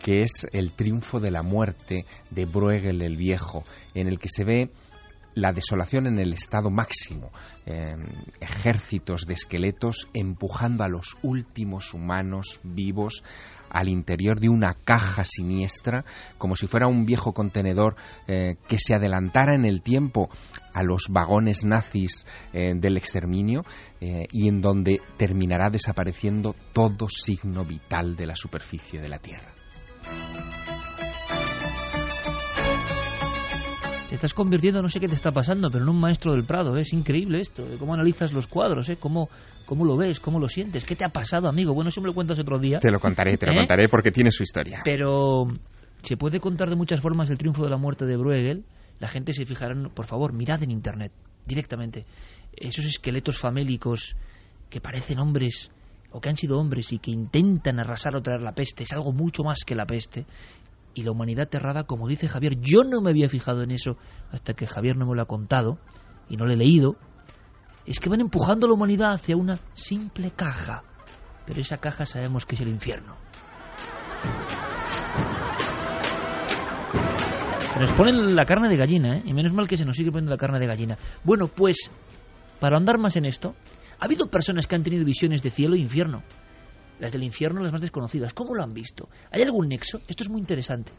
que 0.02 0.22
es 0.22 0.48
el 0.52 0.72
triunfo 0.72 1.20
de 1.20 1.32
la 1.32 1.44
muerte 1.44 2.06
de 2.30 2.46
Bruegel 2.46 3.02
el 3.02 3.18
Viejo, 3.18 3.64
en 3.94 4.08
el 4.08 4.20
que 4.20 4.30
se 4.30 4.44
ve 4.44 4.72
la 5.38 5.54
desolación 5.54 6.08
en 6.08 6.18
el 6.18 6.34
estado 6.34 6.72
máximo, 6.72 7.30
em, 7.68 8.04
ejércitos 8.40 9.28
de 9.28 9.36
esqueletos 9.36 10.08
empujando 10.14 10.84
a 10.84 10.90
los 10.90 11.16
últimos 11.22 11.94
humanos 11.94 12.60
vivos 12.64 13.24
al 13.70 13.88
interior 13.88 14.40
de 14.40 14.50
una 14.50 14.74
caja 14.74 15.24
siniestra, 15.24 16.06
como 16.40 16.56
si 16.56 16.66
fuera 16.66 16.88
un 16.88 17.06
viejo 17.06 17.34
contenedor 17.34 17.96
eh, 18.28 18.56
que 18.68 18.80
se 18.80 18.96
adelantara 18.96 19.54
en 19.54 19.66
el 19.66 19.84
tiempo 19.84 20.30
a 20.74 20.82
los 20.82 21.06
vagones 21.10 21.64
nazis 21.66 22.26
eh, 22.54 22.74
del 22.76 22.98
exterminio 22.98 23.64
eh, 24.02 24.26
y 24.32 24.48
en 24.48 24.62
donde 24.62 25.02
terminará 25.18 25.70
desapareciendo 25.70 26.56
todo 26.74 27.08
signo 27.10 27.64
vital 27.64 28.16
de 28.16 28.26
la 28.26 28.36
superficie 28.36 29.00
de 29.00 29.10
la 29.10 29.20
Tierra. 29.20 29.57
Te 34.10 34.16
estás 34.16 34.34
convirtiendo, 34.34 34.82
no 34.82 34.90
sé 34.90 35.00
qué 35.00 35.08
te 35.08 35.16
está 35.16 35.32
pasando, 35.32 35.70
pero 35.70 35.84
en 35.84 35.90
un 35.90 36.00
maestro 36.00 36.32
del 36.32 36.44
Prado. 36.46 36.78
¿eh? 36.78 36.82
Es 36.82 36.94
increíble 36.94 37.40
esto, 37.40 37.66
de 37.66 37.78
cómo 37.78 37.94
analizas 37.94 38.32
los 38.32 38.48
cuadros, 38.48 38.90
¿eh? 38.90 38.98
cómo, 38.98 39.30
cómo 39.66 39.86
lo 39.86 39.98
ves, 39.98 40.20
cómo 40.20 40.40
lo 40.40 40.48
sientes. 40.48 40.86
¿Qué 40.86 40.96
te 40.96 41.06
ha 41.06 41.10
pasado, 41.10 41.48
amigo? 41.50 41.74
Bueno, 41.74 41.90
eso 41.90 42.02
me 42.02 42.08
lo 42.08 42.14
cuentas 42.14 42.40
otro 42.40 42.58
día. 42.58 42.80
Te 42.80 42.90
lo 42.90 43.00
contaré, 43.00 43.38
te 43.38 43.46
lo 43.46 43.52
¿Eh? 43.52 43.58
contaré 43.58 43.90
porque 43.90 44.10
tiene 44.10 44.32
su 44.32 44.44
historia. 44.44 44.82
Pero 44.84 45.48
se 46.04 46.16
puede 46.16 46.40
contar 46.40 46.70
de 46.70 46.76
muchas 46.76 47.02
formas 47.02 47.30
el 47.30 47.38
triunfo 47.38 47.64
de 47.64 47.70
la 47.70 47.78
muerte 47.78 48.06
de 48.06 48.16
Bruegel. 48.16 48.64
La 49.00 49.08
gente 49.08 49.34
se 49.34 49.46
fijará, 49.46 49.76
por 49.90 50.06
favor, 50.06 50.34
mirad 50.34 50.64
en 50.64 50.72
Internet, 50.72 51.12
directamente. 51.46 52.06
Esos 52.56 52.86
esqueletos 52.86 53.38
famélicos 53.38 54.16
que 54.70 54.82
parecen 54.82 55.20
hombres 55.20 55.70
o 56.12 56.22
que 56.22 56.30
han 56.30 56.38
sido 56.38 56.58
hombres 56.58 56.92
y 56.94 57.00
que 57.00 57.12
intentan 57.12 57.80
arrasar 57.80 58.16
o 58.16 58.22
traer 58.22 58.42
la 58.42 58.54
peste, 58.54 58.84
es 58.84 58.94
algo 58.94 59.12
mucho 59.12 59.44
más 59.44 59.60
que 59.66 59.76
la 59.76 59.86
peste. 59.86 60.26
Y 60.94 61.04
la 61.04 61.12
humanidad 61.12 61.46
aterrada, 61.46 61.84
como 61.84 62.08
dice 62.08 62.28
Javier, 62.28 62.60
yo 62.60 62.84
no 62.84 63.02
me 63.02 63.12
había 63.12 63.30
fijado 63.30 63.62
en 63.62 63.72
eso 63.72 63.98
hasta 64.32 64.54
que 64.54 64.66
Javier 64.66 64.98
no 64.98 65.06
me 65.06 65.16
lo 65.16 65.22
ha 65.22 65.26
contado 65.26 65.78
y 66.30 66.38
no 66.38 66.46
lo 66.46 66.54
he 66.54 66.58
leído, 66.58 66.96
es 67.86 68.00
que 68.00 68.10
van 68.10 68.22
empujando 68.22 68.66
a 68.66 68.70
la 68.70 68.74
humanidad 68.74 69.14
hacia 69.14 69.38
una 69.38 69.58
simple 69.74 70.32
caja. 70.32 70.84
Pero 71.46 71.62
esa 71.62 71.78
caja 71.78 72.06
sabemos 72.06 72.46
que 72.46 72.56
es 72.56 72.62
el 72.62 72.68
infierno. 72.68 73.16
Se 77.74 77.80
nos 77.80 77.92
ponen 77.94 78.36
la 78.36 78.44
carne 78.44 78.70
de 78.70 78.76
gallina, 78.76 79.18
¿eh? 79.18 79.22
Y 79.24 79.34
menos 79.34 79.54
mal 79.54 79.68
que 79.68 79.78
se 79.78 79.86
nos 79.86 79.96
sigue 79.96 80.12
poniendo 80.12 80.32
la 80.32 80.38
carne 80.38 80.60
de 80.60 80.66
gallina. 80.66 80.98
Bueno, 81.24 81.48
pues, 81.48 81.92
para 82.60 82.76
andar 82.76 82.98
más 82.98 83.16
en 83.16 83.26
esto, 83.26 83.56
ha 84.00 84.06
habido 84.06 84.28
personas 84.28 84.68
que 84.68 84.76
han 84.76 84.84
tenido 84.84 85.04
visiones 85.06 85.42
de 85.42 85.50
cielo 85.50 85.76
e 85.76 85.80
infierno. 85.80 86.24
Las 87.00 87.12
del 87.12 87.24
infierno, 87.24 87.62
las 87.62 87.72
más 87.72 87.82
desconocidas. 87.82 88.34
¿Cómo 88.34 88.56
lo 88.56 88.64
han 88.64 88.74
visto? 88.74 89.10
¿Hay 89.32 89.42
algún 89.44 89.68
nexo? 89.68 90.02
Esto 90.08 90.24
es 90.24 90.30
muy 90.30 90.40
interesante. 90.40 90.92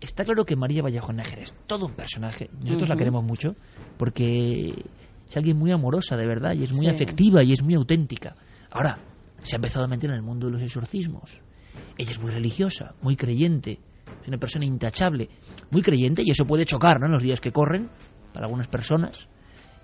Está 0.00 0.24
claro 0.24 0.44
que 0.44 0.56
María 0.56 0.82
Vallejo 0.82 1.12
Nájer 1.12 1.40
es 1.40 1.54
todo 1.66 1.86
un 1.86 1.94
personaje. 1.94 2.50
Nosotros 2.60 2.88
la 2.88 2.96
queremos 2.96 3.22
mucho 3.22 3.54
porque 3.96 4.84
es 5.28 5.36
alguien 5.36 5.56
muy 5.56 5.70
amorosa, 5.70 6.16
de 6.16 6.26
verdad, 6.26 6.54
y 6.54 6.64
es 6.64 6.72
muy 6.72 6.88
afectiva 6.88 7.44
y 7.44 7.52
es 7.52 7.62
muy 7.62 7.74
auténtica. 7.74 8.34
Ahora, 8.70 8.98
se 9.42 9.54
ha 9.54 9.58
empezado 9.58 9.84
a 9.84 9.88
meter 9.88 10.10
en 10.10 10.16
el 10.16 10.22
mundo 10.22 10.46
de 10.46 10.54
los 10.54 10.62
exorcismos. 10.62 11.40
Ella 11.96 12.10
es 12.10 12.20
muy 12.20 12.32
religiosa, 12.32 12.94
muy 13.00 13.14
creyente, 13.14 13.78
es 14.20 14.28
una 14.28 14.38
persona 14.38 14.64
intachable, 14.64 15.28
muy 15.70 15.82
creyente, 15.82 16.22
y 16.24 16.30
eso 16.30 16.44
puede 16.44 16.64
chocar 16.64 16.98
¿no? 17.00 17.06
en 17.06 17.12
los 17.12 17.22
días 17.22 17.40
que 17.40 17.52
corren 17.52 17.88
para 18.32 18.46
algunas 18.46 18.66
personas 18.66 19.28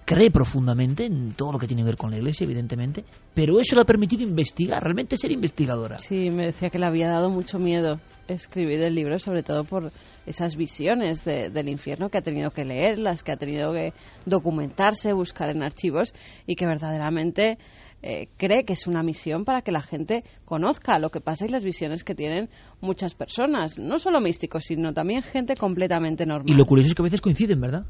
cree 0.08 0.30
profundamente 0.30 1.04
en 1.04 1.34
todo 1.34 1.52
lo 1.52 1.58
que 1.58 1.66
tiene 1.66 1.82
que 1.82 1.88
ver 1.88 1.96
con 1.98 2.10
la 2.10 2.16
Iglesia, 2.16 2.46
evidentemente, 2.46 3.04
pero 3.34 3.60
eso 3.60 3.76
le 3.76 3.82
ha 3.82 3.84
permitido 3.84 4.22
investigar, 4.22 4.82
realmente 4.82 5.18
ser 5.18 5.30
investigadora. 5.30 5.98
Sí, 5.98 6.30
me 6.30 6.46
decía 6.46 6.70
que 6.70 6.78
le 6.78 6.86
había 6.86 7.08
dado 7.08 7.28
mucho 7.28 7.58
miedo 7.58 8.00
escribir 8.26 8.80
el 8.80 8.94
libro, 8.94 9.18
sobre 9.18 9.42
todo 9.42 9.64
por 9.64 9.92
esas 10.24 10.56
visiones 10.56 11.26
del 11.26 11.68
infierno 11.68 12.08
que 12.08 12.16
ha 12.16 12.22
tenido 12.22 12.52
que 12.52 12.64
leer, 12.64 12.98
las 12.98 13.22
que 13.22 13.32
ha 13.32 13.36
tenido 13.36 13.70
que 13.74 13.92
documentarse, 14.24 15.12
buscar 15.12 15.50
en 15.50 15.62
archivos 15.62 16.14
y 16.46 16.56
que 16.56 16.66
verdaderamente 16.66 17.58
eh, 18.00 18.28
cree 18.38 18.64
que 18.64 18.72
es 18.72 18.86
una 18.86 19.02
misión 19.02 19.44
para 19.44 19.60
que 19.60 19.72
la 19.72 19.82
gente 19.82 20.24
conozca 20.46 20.98
lo 20.98 21.10
que 21.10 21.20
pasa 21.20 21.44
y 21.44 21.50
las 21.50 21.64
visiones 21.64 22.02
que 22.02 22.14
tienen 22.14 22.48
muchas 22.80 23.14
personas, 23.14 23.78
no 23.78 23.98
solo 23.98 24.22
místicos, 24.22 24.64
sino 24.64 24.94
también 24.94 25.20
gente 25.20 25.54
completamente 25.54 26.24
normal. 26.24 26.48
Y 26.48 26.56
lo 26.56 26.64
curioso 26.64 26.88
es 26.88 26.94
que 26.94 27.02
a 27.02 27.04
veces 27.04 27.20
coinciden, 27.20 27.60
¿verdad? 27.60 27.84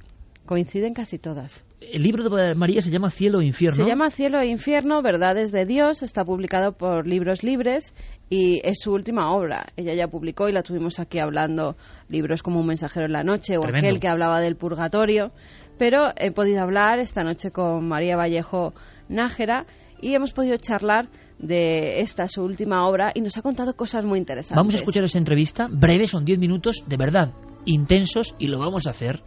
Coinciden 0.49 0.95
casi 0.95 1.19
todas. 1.19 1.63
El 1.83 2.03
libro 2.03 2.25
de 2.25 2.55
María 2.55 2.81
se 2.81 2.91
llama 2.91 3.11
Cielo 3.11 3.43
e 3.43 3.45
Infierno. 3.45 3.77
Se 3.77 3.85
llama 3.85 4.11
Cielo 4.11 4.41
e 4.41 4.47
Infierno, 4.47 5.03
Verdades 5.03 5.53
de 5.53 5.67
Dios. 5.67 6.03
Está 6.03 6.25
publicado 6.25 6.73
por 6.73 7.07
Libros 7.07 7.43
Libres 7.43 7.93
y 8.31 8.59
es 8.65 8.79
su 8.81 8.95
última 8.95 9.31
obra. 9.31 9.67
Ella 9.77 9.93
ya 9.93 10.09
publicó 10.09 10.49
y 10.49 10.53
la 10.53 10.63
tuvimos 10.63 11.01
aquí 11.01 11.19
hablando 11.19 11.77
libros 12.09 12.43
como 12.43 12.61
Un 12.61 12.67
mensajero 12.67 13.05
en 13.05 13.13
la 13.13 13.25
noche 13.25 13.59
o 13.59 13.63
aquel 13.63 14.01
que 14.01 14.09
hablaba 14.09 14.41
del 14.41 14.57
purgatorio. 14.57 15.33
Pero 15.79 16.15
he 16.17 16.31
podido 16.31 16.63
hablar 16.63 16.99
esta 16.99 17.23
noche 17.23 17.51
con 17.51 17.87
María 17.87 18.17
Vallejo 18.17 18.73
Nájera 19.11 19.67
y 20.01 20.15
hemos 20.15 20.33
podido 20.33 20.57
charlar 20.57 21.11
de 21.39 22.01
esta 22.01 22.27
su 22.27 22.43
última 22.43 22.89
obra 22.89 23.13
y 23.15 23.21
nos 23.21 23.37
ha 23.37 23.43
contado 23.43 23.77
cosas 23.77 24.03
muy 24.03 24.19
interesantes. 24.19 24.57
Vamos 24.57 24.75
a 24.75 24.79
escuchar 24.79 25.05
esa 25.05 25.19
entrevista, 25.19 25.67
breve, 25.71 26.07
son 26.07 26.25
10 26.25 26.39
minutos, 26.39 26.85
de 26.87 26.97
verdad, 26.97 27.35
intensos, 27.67 28.35
y 28.39 28.47
lo 28.47 28.59
vamos 28.59 28.87
a 28.87 28.91
hacer 28.91 29.23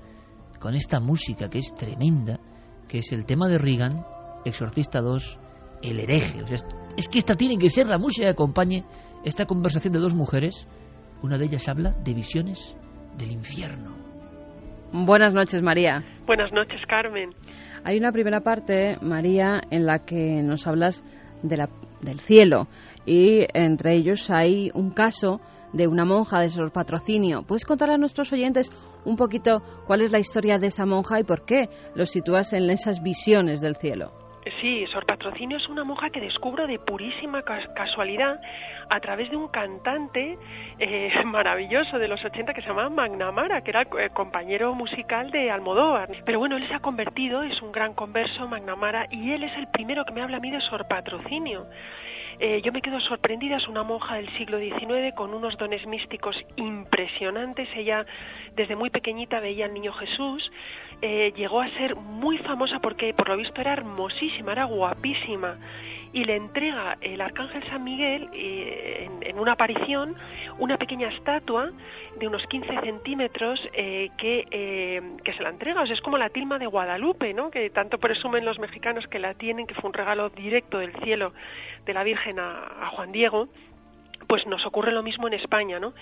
con 0.62 0.76
esta 0.76 1.00
música 1.00 1.50
que 1.50 1.58
es 1.58 1.74
tremenda, 1.76 2.40
que 2.88 3.00
es 3.00 3.12
el 3.12 3.26
tema 3.26 3.48
de 3.48 3.58
Reagan, 3.58 4.06
Exorcista 4.46 5.02
2, 5.02 5.40
El 5.82 6.00
hereje. 6.00 6.44
O 6.44 6.48
sea, 6.48 6.56
es, 6.56 6.66
es 6.96 7.10
que 7.10 7.18
esta 7.18 7.34
tiene 7.34 7.58
que 7.58 7.70
ser 7.70 7.88
la 7.88 7.98
música 7.98 8.28
que 8.28 8.34
acompañe 8.34 8.86
esta 9.26 9.46
conversación 9.46 9.92
de 9.94 10.00
dos 10.00 10.14
mujeres. 10.14 10.68
Una 11.24 11.38
de 11.38 11.46
ellas 11.46 11.68
habla 11.68 11.92
de 12.04 12.14
visiones 12.14 12.78
del 13.18 13.32
infierno. 13.32 13.96
Buenas 14.94 15.34
noches, 15.34 15.62
María. 15.62 16.04
Buenas 16.28 16.52
noches, 16.52 16.80
Carmen. 16.88 17.32
Hay 17.84 17.98
una 17.98 18.12
primera 18.12 18.42
parte, 18.42 18.98
María, 19.02 19.62
en 19.72 19.86
la 19.86 20.06
que 20.06 20.44
nos 20.44 20.68
hablas 20.68 21.04
de 21.42 21.58
la, 21.58 21.70
del 22.02 22.20
cielo 22.20 22.68
y 23.06 23.48
entre 23.54 23.96
ellos 23.96 24.30
hay 24.30 24.70
un 24.74 24.92
caso 24.92 25.42
de 25.74 25.88
una 25.88 26.06
monja 26.06 26.40
de 26.40 26.50
Sor 26.50 26.72
Patrocinio. 26.72 27.44
¿Puedes 27.44 27.66
contar 27.66 27.90
a 27.90 27.98
nuestros 27.98 28.32
oyentes 28.34 28.70
un 29.06 29.16
poquito 29.16 29.62
cuál 29.86 30.02
es 30.02 30.12
la 30.12 30.20
historia 30.20 30.58
de 30.58 30.68
esa 30.68 30.86
monja 30.86 31.20
y 31.20 31.24
por 31.24 31.46
qué 31.46 31.70
lo 31.96 32.06
sitúas 32.06 32.54
en 32.54 32.70
esas 32.70 33.02
visiones 33.02 33.62
del 33.62 33.76
cielo? 33.76 34.12
Sí, 34.60 34.86
Sor 34.88 35.06
Patrocinio 35.06 35.58
es 35.58 35.68
una 35.70 35.84
monja 35.84 36.10
que 36.10 36.20
descubro 36.20 36.66
de 36.66 36.80
purísima 36.80 37.44
casualidad 37.44 38.40
a 38.90 39.00
través 39.00 39.30
de 39.30 39.36
un 39.36 39.50
cantante 39.50 40.38
eh, 40.80 41.12
maravilloso 41.26 42.00
de 42.00 42.08
los 42.08 42.24
80 42.26 42.54
que 42.54 42.62
se 42.62 42.68
llamaba 42.68 42.90
Magnamara, 42.90 43.62
que 43.62 43.70
era 43.70 43.84
eh, 43.84 44.10
compañero 44.14 44.74
musical 44.74 45.30
de 45.30 45.52
Almodóvar. 45.52 46.10
Pero 46.26 46.40
bueno, 46.40 46.58
él 46.58 46.68
se 46.68 46.74
ha 46.74 46.80
convertido, 46.80 47.44
es 47.44 47.62
un 47.62 47.72
gran 47.72 47.94
converso, 47.94 48.48
Magnamara, 48.48 49.06
y 49.12 49.32
él 49.32 49.44
es 49.44 49.56
el 49.58 49.68
primero 49.68 50.06
que 50.06 50.14
me 50.14 50.24
habla 50.24 50.38
a 50.38 50.40
mí 50.40 50.50
de 50.50 50.60
Sor 50.62 50.88
Patrocinio. 50.88 51.68
Eh, 52.44 52.60
yo 52.64 52.72
me 52.72 52.82
quedo 52.82 53.00
sorprendida, 53.02 53.58
es 53.58 53.68
una 53.68 53.84
monja 53.84 54.16
del 54.16 54.28
siglo 54.36 54.58
XIX 54.58 55.14
con 55.16 55.32
unos 55.32 55.56
dones 55.60 55.86
místicos 55.86 56.36
impresionantes. 56.56 57.70
Ella 57.76 58.04
desde 58.56 58.76
muy 58.76 58.90
pequeñita 58.90 59.40
veía 59.40 59.66
al 59.66 59.76
niño 59.76 59.94
Jesús, 59.94 60.52
eh, 61.04 61.34
llegó 61.38 61.62
a 61.62 61.70
ser 61.78 61.96
muy 61.96 62.40
famosa 62.40 62.80
porque 62.80 63.14
por 63.14 63.30
lo 63.30 63.38
visto 63.38 63.62
era 63.62 63.74
hermosísima, 63.74 64.54
era 64.54 64.64
guapísima 64.64 65.56
y 66.14 66.26
le 66.26 66.36
entrega 66.36 66.98
el 67.02 67.22
arcángel 67.22 67.64
San 67.70 67.84
Miguel 67.84 68.30
eh, 68.34 69.10
en, 69.22 69.40
una 69.40 69.54
aparición 69.54 70.16
una 70.60 70.78
pequeña 70.78 71.08
estatua 71.10 71.72
de 72.20 72.28
unos 72.28 72.46
15 72.48 72.82
centímetros 72.82 73.60
eh, 73.74 74.10
que, 74.18 75.02
que 75.24 75.34
se 75.34 75.42
la 75.42 75.50
entrega. 75.50 75.82
O 75.82 75.86
sea, 75.86 75.96
es 75.96 76.02
como 76.02 76.18
la 76.18 76.30
tilma 76.30 76.60
de 76.60 76.68
Guadalupe, 76.68 77.34
¿no? 77.34 77.50
que 77.50 77.70
tanto 77.70 77.98
presumen 77.98 78.46
los 78.46 78.60
mexicanos 78.60 79.08
que 79.08 79.20
la 79.20 79.34
tienen, 79.34 79.66
que 79.66 79.74
fue 79.76 79.88
un 79.88 79.94
regalo 79.94 80.30
directo 80.30 80.80
del 80.80 80.94
cielo 81.04 81.34
de 81.86 81.94
la 81.94 82.04
Virgen 82.04 82.40
a, 82.40 82.84
a 82.84 82.88
Juan 82.90 83.12
Diego. 83.12 83.48
Pues 84.28 84.46
nos 84.46 84.66
ocurre 84.66 84.92
lo 84.92 85.04
mismo 85.04 85.28
en 85.28 85.34
España, 85.34 85.80
¿no? 85.80 85.94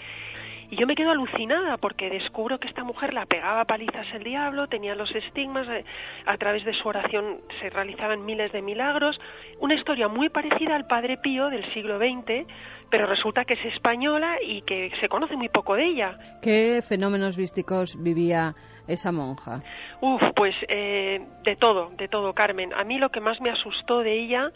Y 0.72 0.76
yo 0.76 0.86
me 0.86 0.96
quedo 0.96 1.10
alucinada 1.10 1.78
porque 1.78 2.12
descubro 2.12 2.60
que 2.60 2.68
esta 2.68 2.84
mujer 2.84 3.14
la 3.14 3.26
pegaba 3.26 3.66
palizas 3.66 4.06
el 4.14 4.24
diablo, 4.24 4.68
tenía 4.68 4.94
los 4.94 5.10
estigmas, 5.16 5.68
eh, 5.68 5.84
a 6.28 6.38
través 6.38 6.64
de 6.64 6.74
su 6.74 6.88
oración 6.88 7.40
se 7.60 7.72
realizaban 7.72 8.24
miles 8.24 8.52
de 8.52 8.62
milagros. 8.62 9.20
Una 9.60 9.74
historia 9.74 10.08
muy 10.08 10.30
parecida 10.30 10.76
al 10.76 10.86
Padre 10.86 11.18
Pío 11.18 11.50
del 11.50 11.66
siglo 11.74 11.98
XX, 11.98 12.46
pero 12.90 13.06
resulta 13.06 13.46
que 13.46 13.54
es 13.54 13.66
española 13.66 14.38
y 14.46 14.62
que 14.64 14.92
se 15.00 15.10
conoce 15.10 15.36
muy 15.36 15.50
poco 15.50 15.76
de 15.76 15.86
ella. 15.86 16.18
¿Qué 16.42 16.82
fenómenos 16.82 17.38
místicos 17.38 17.98
vivía 18.02 18.56
esa 18.88 19.12
monja? 19.12 19.62
Uf, 20.02 20.22
pues 20.36 20.56
eh, 20.68 21.20
de 21.44 21.56
todo, 21.56 21.92
de 21.98 22.08
todo, 22.08 22.34
Carmen. 22.34 22.74
A 22.74 22.84
mí 22.84 22.98
lo 22.98 23.10
que 23.10 23.20
más 23.20 23.40
me 23.42 23.52
asustó 23.52 24.00
de 24.00 24.20
ella 24.20 24.52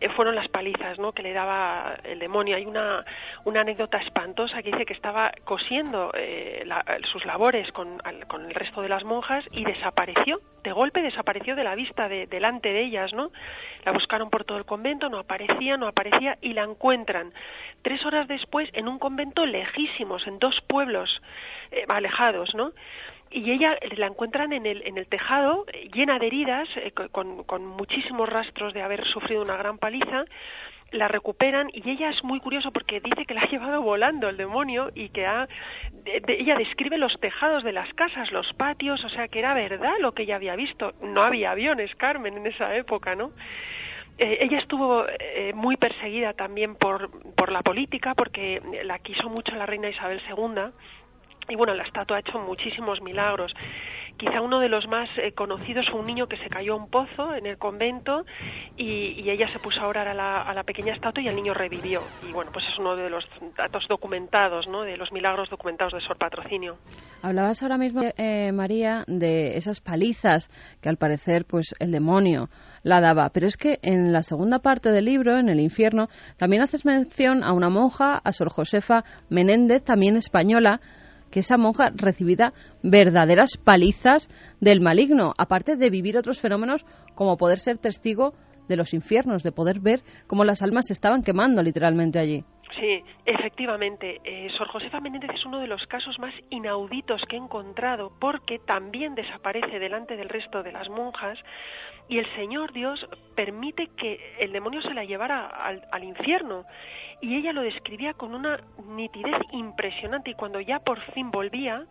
eh, 0.00 0.08
fueron 0.10 0.34
las 0.34 0.48
palizas, 0.48 0.98
¿no? 0.98 1.12
Que 1.12 1.22
le 1.22 1.32
daba 1.32 1.96
el 2.04 2.18
demonio. 2.18 2.56
Hay 2.56 2.66
una, 2.66 3.04
una 3.44 3.62
anécdota 3.62 3.98
espantosa 3.98 4.62
que 4.62 4.72
dice 4.72 4.84
que 4.84 4.94
estaba 4.94 5.30
cosiendo 5.44 6.10
eh, 6.14 6.64
sus 7.10 7.24
labores 7.24 7.70
con, 7.72 7.98
con, 8.26 8.44
el 8.44 8.54
resto 8.54 8.82
de 8.82 8.88
las 8.88 9.04
monjas 9.04 9.44
y 9.52 9.64
desapareció, 9.64 10.40
de 10.62 10.72
golpe 10.72 11.00
desapareció 11.00 11.56
de 11.56 11.64
la 11.64 11.74
vista 11.74 12.08
de, 12.08 12.26
delante 12.26 12.70
de 12.70 12.84
ellas, 12.84 13.12
¿no? 13.12 13.30
La 13.84 13.92
buscaron 13.92 14.30
por 14.30 14.44
todo 14.44 14.58
el 14.58 14.64
convento, 14.64 15.08
no 15.08 15.18
aparecía, 15.18 15.76
no 15.76 15.86
aparecía 15.86 16.36
y 16.42 16.52
la 16.52 16.64
encuentran 16.64 17.32
tres 17.82 18.04
horas 18.04 18.28
después 18.28 18.68
en 18.72 18.88
un 18.88 18.98
convento 18.98 19.46
lejísimos, 19.46 20.26
en 20.26 20.38
dos 20.38 20.58
pueblos 20.66 21.20
alejados, 21.88 22.54
¿no? 22.54 22.72
y 23.30 23.50
ella 23.50 23.76
la 23.96 24.06
encuentran 24.06 24.52
en 24.52 24.66
el, 24.66 24.86
en 24.86 24.96
el 24.98 25.06
tejado 25.06 25.66
llena 25.92 26.18
de 26.18 26.26
heridas, 26.26 26.68
eh, 26.76 26.92
con, 26.92 27.44
con, 27.44 27.66
muchísimos 27.66 28.28
rastros 28.28 28.72
de 28.72 28.82
haber 28.82 29.06
sufrido 29.06 29.42
una 29.42 29.56
gran 29.56 29.78
paliza, 29.78 30.24
la 30.90 31.08
recuperan 31.08 31.68
y 31.72 31.90
ella 31.90 32.08
es 32.08 32.24
muy 32.24 32.40
curioso 32.40 32.70
porque 32.70 33.00
dice 33.00 33.26
que 33.26 33.34
la 33.34 33.42
ha 33.42 33.48
llevado 33.48 33.82
volando 33.82 34.28
el 34.28 34.38
demonio 34.38 34.90
y 34.94 35.10
que 35.10 35.26
ha, 35.26 35.46
ella 36.06 36.56
describe 36.56 36.96
los 36.96 37.18
tejados 37.20 37.62
de 37.62 37.72
las 37.72 37.92
casas, 37.92 38.32
los 38.32 38.50
patios, 38.54 39.04
o 39.04 39.08
sea 39.10 39.28
que 39.28 39.40
era 39.40 39.52
verdad 39.52 39.92
lo 40.00 40.12
que 40.12 40.22
ella 40.22 40.36
había 40.36 40.56
visto. 40.56 40.94
No 41.02 41.22
había 41.22 41.50
aviones, 41.50 41.94
Carmen, 41.96 42.38
en 42.38 42.46
esa 42.46 42.74
época, 42.74 43.14
¿no? 43.14 43.32
Eh, 44.18 44.38
ella 44.40 44.58
estuvo 44.58 45.06
eh, 45.08 45.52
muy 45.54 45.76
perseguida 45.76 46.32
también 46.32 46.74
por, 46.74 47.08
por 47.34 47.52
la 47.52 47.62
política 47.62 48.14
porque 48.16 48.60
la 48.84 48.98
quiso 48.98 49.28
mucho 49.28 49.54
la 49.54 49.64
reina 49.64 49.88
Isabel 49.88 50.20
II 50.28 50.72
y 51.48 51.56
bueno, 51.56 51.74
la 51.74 51.84
estatua 51.84 52.18
ha 52.18 52.20
hecho 52.20 52.38
muchísimos 52.38 53.00
milagros. 53.02 53.52
Quizá 54.18 54.40
uno 54.40 54.58
de 54.58 54.68
los 54.68 54.88
más 54.88 55.08
eh, 55.16 55.30
conocidos 55.30 55.86
fue 55.90 56.00
un 56.00 56.06
niño 56.06 56.26
que 56.26 56.36
se 56.38 56.48
cayó 56.48 56.72
a 56.72 56.76
un 56.76 56.90
pozo 56.90 57.36
en 57.36 57.46
el 57.46 57.56
convento 57.56 58.26
y, 58.76 59.30
ella 59.30 59.46
se 59.52 59.58
puso 59.58 59.80
a 59.80 59.86
orar 59.86 60.08
a 60.08 60.14
la, 60.14 60.62
pequeña 60.64 60.94
estatua 60.94 61.22
y 61.22 61.28
el 61.28 61.36
niño 61.36 61.54
revivió. 61.54 62.00
Y 62.28 62.32
bueno, 62.32 62.50
pues 62.52 62.64
es 62.66 62.78
uno 62.78 62.96
de 62.96 63.10
los 63.10 63.24
datos 63.56 63.84
documentados, 63.88 64.66
¿no? 64.66 64.82
de 64.82 64.96
los 64.96 65.12
milagros 65.12 65.50
documentados 65.50 65.92
de 65.92 66.00
Sor 66.00 66.16
Patrocinio. 66.16 66.78
Hablabas 67.22 67.62
ahora 67.62 67.78
mismo, 67.78 68.00
eh, 68.16 68.50
María, 68.52 69.04
de 69.06 69.56
esas 69.56 69.80
palizas 69.80 70.48
que 70.82 70.88
al 70.88 70.96
parecer 70.96 71.44
pues 71.44 71.74
el 71.78 71.92
demonio 71.92 72.48
la 72.82 73.00
daba. 73.00 73.28
Pero 73.32 73.46
es 73.46 73.56
que 73.56 73.78
en 73.82 74.12
la 74.12 74.22
segunda 74.22 74.58
parte 74.58 74.90
del 74.90 75.04
libro, 75.04 75.38
en 75.38 75.48
el 75.48 75.60
infierno, 75.60 76.08
también 76.38 76.62
haces 76.62 76.84
mención 76.84 77.44
a 77.44 77.52
una 77.52 77.68
monja, 77.68 78.18
a 78.18 78.32
Sor 78.32 78.50
Josefa 78.50 79.04
Menéndez, 79.28 79.84
también 79.84 80.16
española, 80.16 80.80
que 81.38 81.42
esa 81.42 81.56
monja 81.56 81.92
recibida 81.94 82.52
verdaderas 82.82 83.50
palizas 83.64 84.28
del 84.60 84.80
maligno, 84.80 85.34
aparte 85.38 85.76
de 85.76 85.88
vivir 85.88 86.16
otros 86.16 86.40
fenómenos 86.40 86.84
como 87.14 87.36
poder 87.36 87.60
ser 87.60 87.78
testigo 87.78 88.32
de 88.68 88.76
los 88.76 88.92
infiernos, 88.92 89.44
de 89.44 89.52
poder 89.52 89.78
ver 89.78 90.00
cómo 90.26 90.42
las 90.42 90.62
almas 90.62 90.86
se 90.88 90.94
estaban 90.94 91.22
quemando 91.22 91.62
literalmente 91.62 92.18
allí. 92.18 92.44
Sí, 92.80 93.02
efectivamente. 93.24 94.20
Eh, 94.24 94.48
Sor 94.58 94.66
Josefa 94.66 94.98
Menéndez 94.98 95.30
es 95.32 95.46
uno 95.46 95.60
de 95.60 95.68
los 95.68 95.86
casos 95.86 96.18
más 96.18 96.34
inauditos 96.50 97.22
que 97.28 97.36
he 97.36 97.38
encontrado 97.38 98.10
porque 98.20 98.58
también 98.58 99.14
desaparece 99.14 99.78
delante 99.78 100.16
del 100.16 100.28
resto 100.28 100.64
de 100.64 100.72
las 100.72 100.88
monjas 100.88 101.38
y 102.08 102.18
el 102.18 102.26
Señor 102.34 102.72
Dios 102.72 103.06
permite 103.34 103.88
que 103.96 104.36
el 104.40 104.52
demonio 104.52 104.80
se 104.82 104.94
la 104.94 105.04
llevara 105.04 105.46
al 105.46 106.04
infierno. 106.04 106.64
Y 107.20 107.36
ella 107.36 107.52
lo 107.52 107.62
describía 107.62 108.14
con 108.14 108.34
una 108.34 108.60
nitidez 108.86 109.36
impresionante. 109.52 110.30
Y 110.30 110.34
cuando 110.34 110.60
ya 110.60 110.78
por 110.78 111.00
fin 111.12 111.30
volvía, 111.30 111.84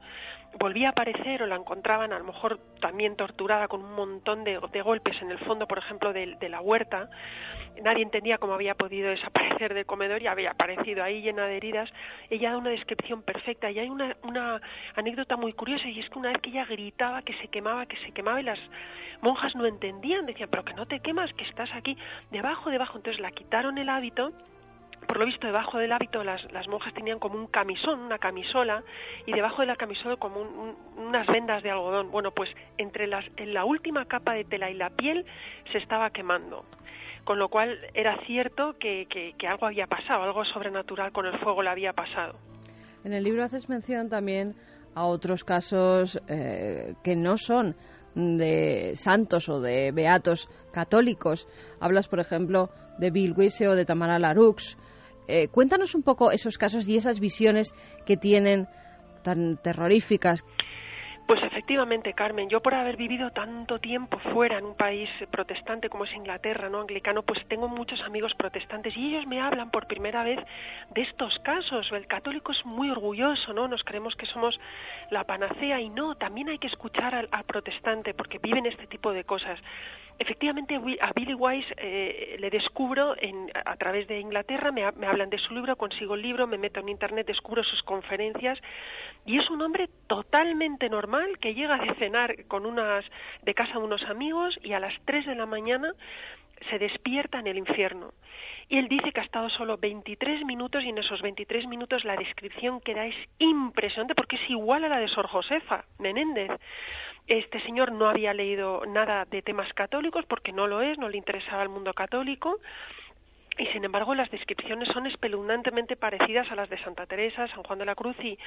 volvía 0.57 0.87
a 0.87 0.91
aparecer 0.91 1.43
o 1.43 1.47
la 1.47 1.55
encontraban 1.55 2.13
a 2.13 2.19
lo 2.19 2.25
mejor 2.25 2.59
también 2.79 3.15
torturada 3.15 3.67
con 3.67 3.83
un 3.83 3.93
montón 3.93 4.43
de, 4.43 4.57
golpes 4.81 5.21
en 5.21 5.31
el 5.31 5.39
fondo, 5.39 5.67
por 5.67 5.77
ejemplo, 5.77 6.13
de, 6.13 6.37
la 6.49 6.61
huerta, 6.61 7.09
nadie 7.83 8.03
entendía 8.03 8.37
cómo 8.37 8.53
había 8.53 8.75
podido 8.75 9.09
desaparecer 9.09 9.73
del 9.73 9.85
comedor 9.85 10.21
y 10.21 10.27
había 10.27 10.51
aparecido 10.51 11.03
ahí 11.03 11.21
llena 11.21 11.45
de 11.45 11.57
heridas, 11.57 11.89
ella 12.29 12.51
da 12.51 12.57
una 12.57 12.69
descripción 12.69 13.21
perfecta 13.23 13.69
y 13.69 13.79
hay 13.79 13.89
una, 13.89 14.15
una 14.23 14.61
anécdota 14.95 15.35
muy 15.35 15.53
curiosa 15.53 15.87
y 15.87 15.99
es 15.99 16.09
que 16.09 16.19
una 16.19 16.29
vez 16.29 16.41
que 16.41 16.49
ella 16.49 16.65
gritaba 16.65 17.21
que 17.21 17.33
se 17.41 17.47
quemaba, 17.47 17.85
que 17.85 17.97
se 17.97 18.11
quemaba 18.11 18.39
y 18.39 18.43
las 18.43 18.59
monjas 19.21 19.55
no 19.55 19.65
entendían, 19.65 20.25
decían, 20.25 20.49
pero 20.49 20.63
que 20.63 20.73
no 20.73 20.85
te 20.85 20.99
quemas, 20.99 21.33
que 21.33 21.43
estás 21.43 21.69
aquí 21.73 21.97
debajo, 22.31 22.69
debajo, 22.69 22.97
entonces 22.97 23.21
la 23.21 23.31
quitaron 23.31 23.77
el 23.77 23.89
hábito 23.89 24.31
por 25.05 25.19
lo 25.19 25.25
visto 25.25 25.47
debajo 25.47 25.77
del 25.77 25.91
hábito 25.91 26.23
las, 26.23 26.41
las 26.51 26.67
monjas 26.67 26.93
tenían 26.93 27.19
como 27.19 27.37
un 27.37 27.47
camisón, 27.47 27.99
una 27.99 28.17
camisola, 28.17 28.83
y 29.25 29.31
debajo 29.33 29.61
de 29.61 29.67
la 29.67 29.75
camisola 29.75 30.17
como 30.17 30.41
unas 30.97 31.27
vendas 31.27 31.63
de 31.63 31.71
algodón. 31.71 32.11
Bueno, 32.11 32.31
pues 32.31 32.49
entre 32.77 33.07
las, 33.07 33.25
en 33.37 33.53
la 33.53 33.65
última 33.65 34.05
capa 34.05 34.33
de 34.33 34.43
tela 34.43 34.69
y 34.69 34.73
la 34.73 34.89
piel 34.89 35.25
se 35.71 35.77
estaba 35.77 36.09
quemando. 36.09 36.65
Con 37.23 37.39
lo 37.39 37.49
cual 37.49 37.77
era 37.93 38.17
cierto 38.25 38.77
que, 38.79 39.07
que, 39.09 39.47
algo 39.47 39.65
había 39.65 39.87
pasado, 39.87 40.23
algo 40.23 40.45
sobrenatural 40.45 41.11
con 41.11 41.25
el 41.25 41.37
fuego 41.39 41.61
le 41.61 41.69
había 41.69 41.93
pasado. 41.93 42.35
En 43.03 43.13
el 43.13 43.23
libro 43.23 43.43
haces 43.43 43.67
mención 43.69 44.09
también 44.09 44.55
a 44.95 45.05
otros 45.05 45.43
casos 45.43 46.21
eh, 46.27 46.95
que 47.03 47.15
no 47.15 47.37
son 47.37 47.75
de 48.17 48.93
santos 48.95 49.47
o 49.47 49.61
de 49.61 49.91
beatos 49.91 50.49
católicos. 50.71 51.47
Hablas, 51.79 52.07
por 52.07 52.19
ejemplo, 52.19 52.69
de 52.97 53.11
Bill 53.11 53.33
Wise 53.37 53.67
o 53.67 53.75
de 53.75 53.85
Tamara 53.85 54.17
Larux. 54.17 54.75
Eh, 55.27 55.49
cuéntanos 55.49 55.93
un 55.93 56.01
poco 56.01 56.31
esos 56.31 56.57
casos 56.57 56.87
y 56.87 56.97
esas 56.97 57.19
visiones 57.19 57.73
que 58.05 58.17
tienen 58.17 58.67
tan 59.21 59.57
terroríficas. 59.57 60.43
Pues 61.27 61.43
efectivamente, 61.43 62.13
Carmen, 62.13 62.47
yo 62.47 62.61
por 62.61 62.73
haber 62.73 62.95
vivido 62.95 63.31
tanto 63.31 63.79
tiempo 63.79 64.17
fuera 64.31 64.59
en 64.59 64.65
un 64.65 64.75
país 64.75 65.09
protestante 65.29 65.89
como 65.89 66.05
es 66.05 66.13
Inglaterra, 66.13 66.69
no 66.69 66.79
anglicano, 66.79 67.21
pues 67.21 67.45
tengo 67.49 67.67
muchos 67.67 67.99
amigos 68.03 68.33
protestantes 68.37 68.95
y 68.95 69.09
ellos 69.09 69.27
me 69.27 69.41
hablan 69.41 69.69
por 69.69 69.87
primera 69.87 70.23
vez 70.23 70.39
de 70.91 71.01
estos 71.01 71.37
casos. 71.39 71.91
El 71.91 72.07
católico 72.07 72.53
es 72.53 72.65
muy 72.65 72.89
orgulloso, 72.89 73.51
¿no? 73.51 73.67
Nos 73.67 73.83
creemos 73.83 74.15
que 74.15 74.25
somos 74.27 74.57
la 75.11 75.25
panacea 75.25 75.81
y 75.81 75.89
no, 75.89 76.15
también 76.15 76.47
hay 76.47 76.59
que 76.59 76.67
escuchar 76.67 77.13
al, 77.13 77.27
al 77.29 77.43
protestante 77.43 78.13
porque 78.13 78.39
viven 78.39 78.65
este 78.65 78.87
tipo 78.87 79.11
de 79.11 79.25
cosas. 79.25 79.59
Efectivamente, 80.19 80.75
a 81.01 81.11
Billy 81.13 81.33
Wise 81.35 81.73
eh, 81.77 82.37
le 82.39 82.49
descubro 82.49 83.15
en, 83.19 83.51
a 83.53 83.75
través 83.77 84.07
de 84.07 84.19
Inglaterra, 84.19 84.71
me, 84.71 84.83
hablan 84.83 85.29
de 85.29 85.37
su 85.37 85.53
libro, 85.53 85.75
consigo 85.75 86.15
el 86.15 86.23
libro, 86.23 86.47
me 86.47 86.57
meto 86.57 86.79
en 86.79 86.89
Internet, 86.89 87.27
descubro 87.27 87.63
sus 87.63 87.83
conferencias 87.83 88.59
y 89.25 89.37
es 89.37 89.49
un 89.51 89.61
hombre 89.61 89.89
totalmente 90.07 90.89
normal 90.89 91.37
que 91.39 91.53
llega 91.53 91.77
de 91.77 91.93
cenar 91.95 92.45
con 92.47 92.65
unas, 92.65 93.05
de 93.43 93.53
casa 93.53 93.73
de 93.73 93.85
unos 93.85 94.03
amigos 94.03 94.57
y 94.63 94.73
a 94.73 94.79
las 94.79 94.93
3 95.05 95.27
de 95.27 95.35
la 95.35 95.45
mañana 95.45 95.93
se 96.69 96.79
despierta 96.79 97.39
en 97.39 97.47
el 97.47 97.57
infierno. 97.57 98.13
Y 98.69 98.77
él 98.77 98.87
dice 98.87 99.11
que 99.11 99.21
ha 99.21 99.23
estado 99.23 99.49
solo 99.49 99.77
23 99.77 100.43
minutos 100.45 100.83
y 100.83 100.89
en 100.89 100.97
esos 100.97 101.21
23 101.21 101.67
minutos 101.67 102.03
la 102.03 102.15
descripción 102.15 102.81
que 102.81 102.93
da 102.93 103.05
es 103.05 103.15
impresionante 103.39 104.15
porque 104.15 104.35
es 104.35 104.49
igual 104.49 104.83
a 104.83 104.89
la 104.89 104.99
de 104.99 105.07
Sor 105.07 105.27
Josefa 105.27 105.85
Menéndez. 105.99 106.51
Este 107.27 107.59
señor 107.61 107.91
no 107.91 108.07
había 108.07 108.33
leído 108.33 108.85
nada 108.85 109.25
de 109.25 109.41
temas 109.41 109.71
católicos 109.73 110.25
porque 110.27 110.53
no 110.53 110.65
lo 110.65 110.81
es, 110.81 110.97
no 110.97 111.09
le 111.09 111.17
interesaba 111.17 111.61
el 111.61 111.69
mundo 111.69 111.93
católico. 111.93 112.59
Y 113.57 113.65
sin 113.67 113.83
embargo, 113.83 114.15
las 114.15 114.29
descripciones 114.31 114.87
son 114.89 115.07
espeluznantemente 115.07 115.95
parecidas 115.95 116.49
a 116.51 116.55
las 116.55 116.69
de 116.69 116.81
Santa 116.83 117.05
Teresa, 117.05 117.47
San 117.49 117.63
Juan 117.63 117.79
de 117.79 117.85
la 117.85 117.95
Cruz 117.95 118.15
y, 118.21 118.37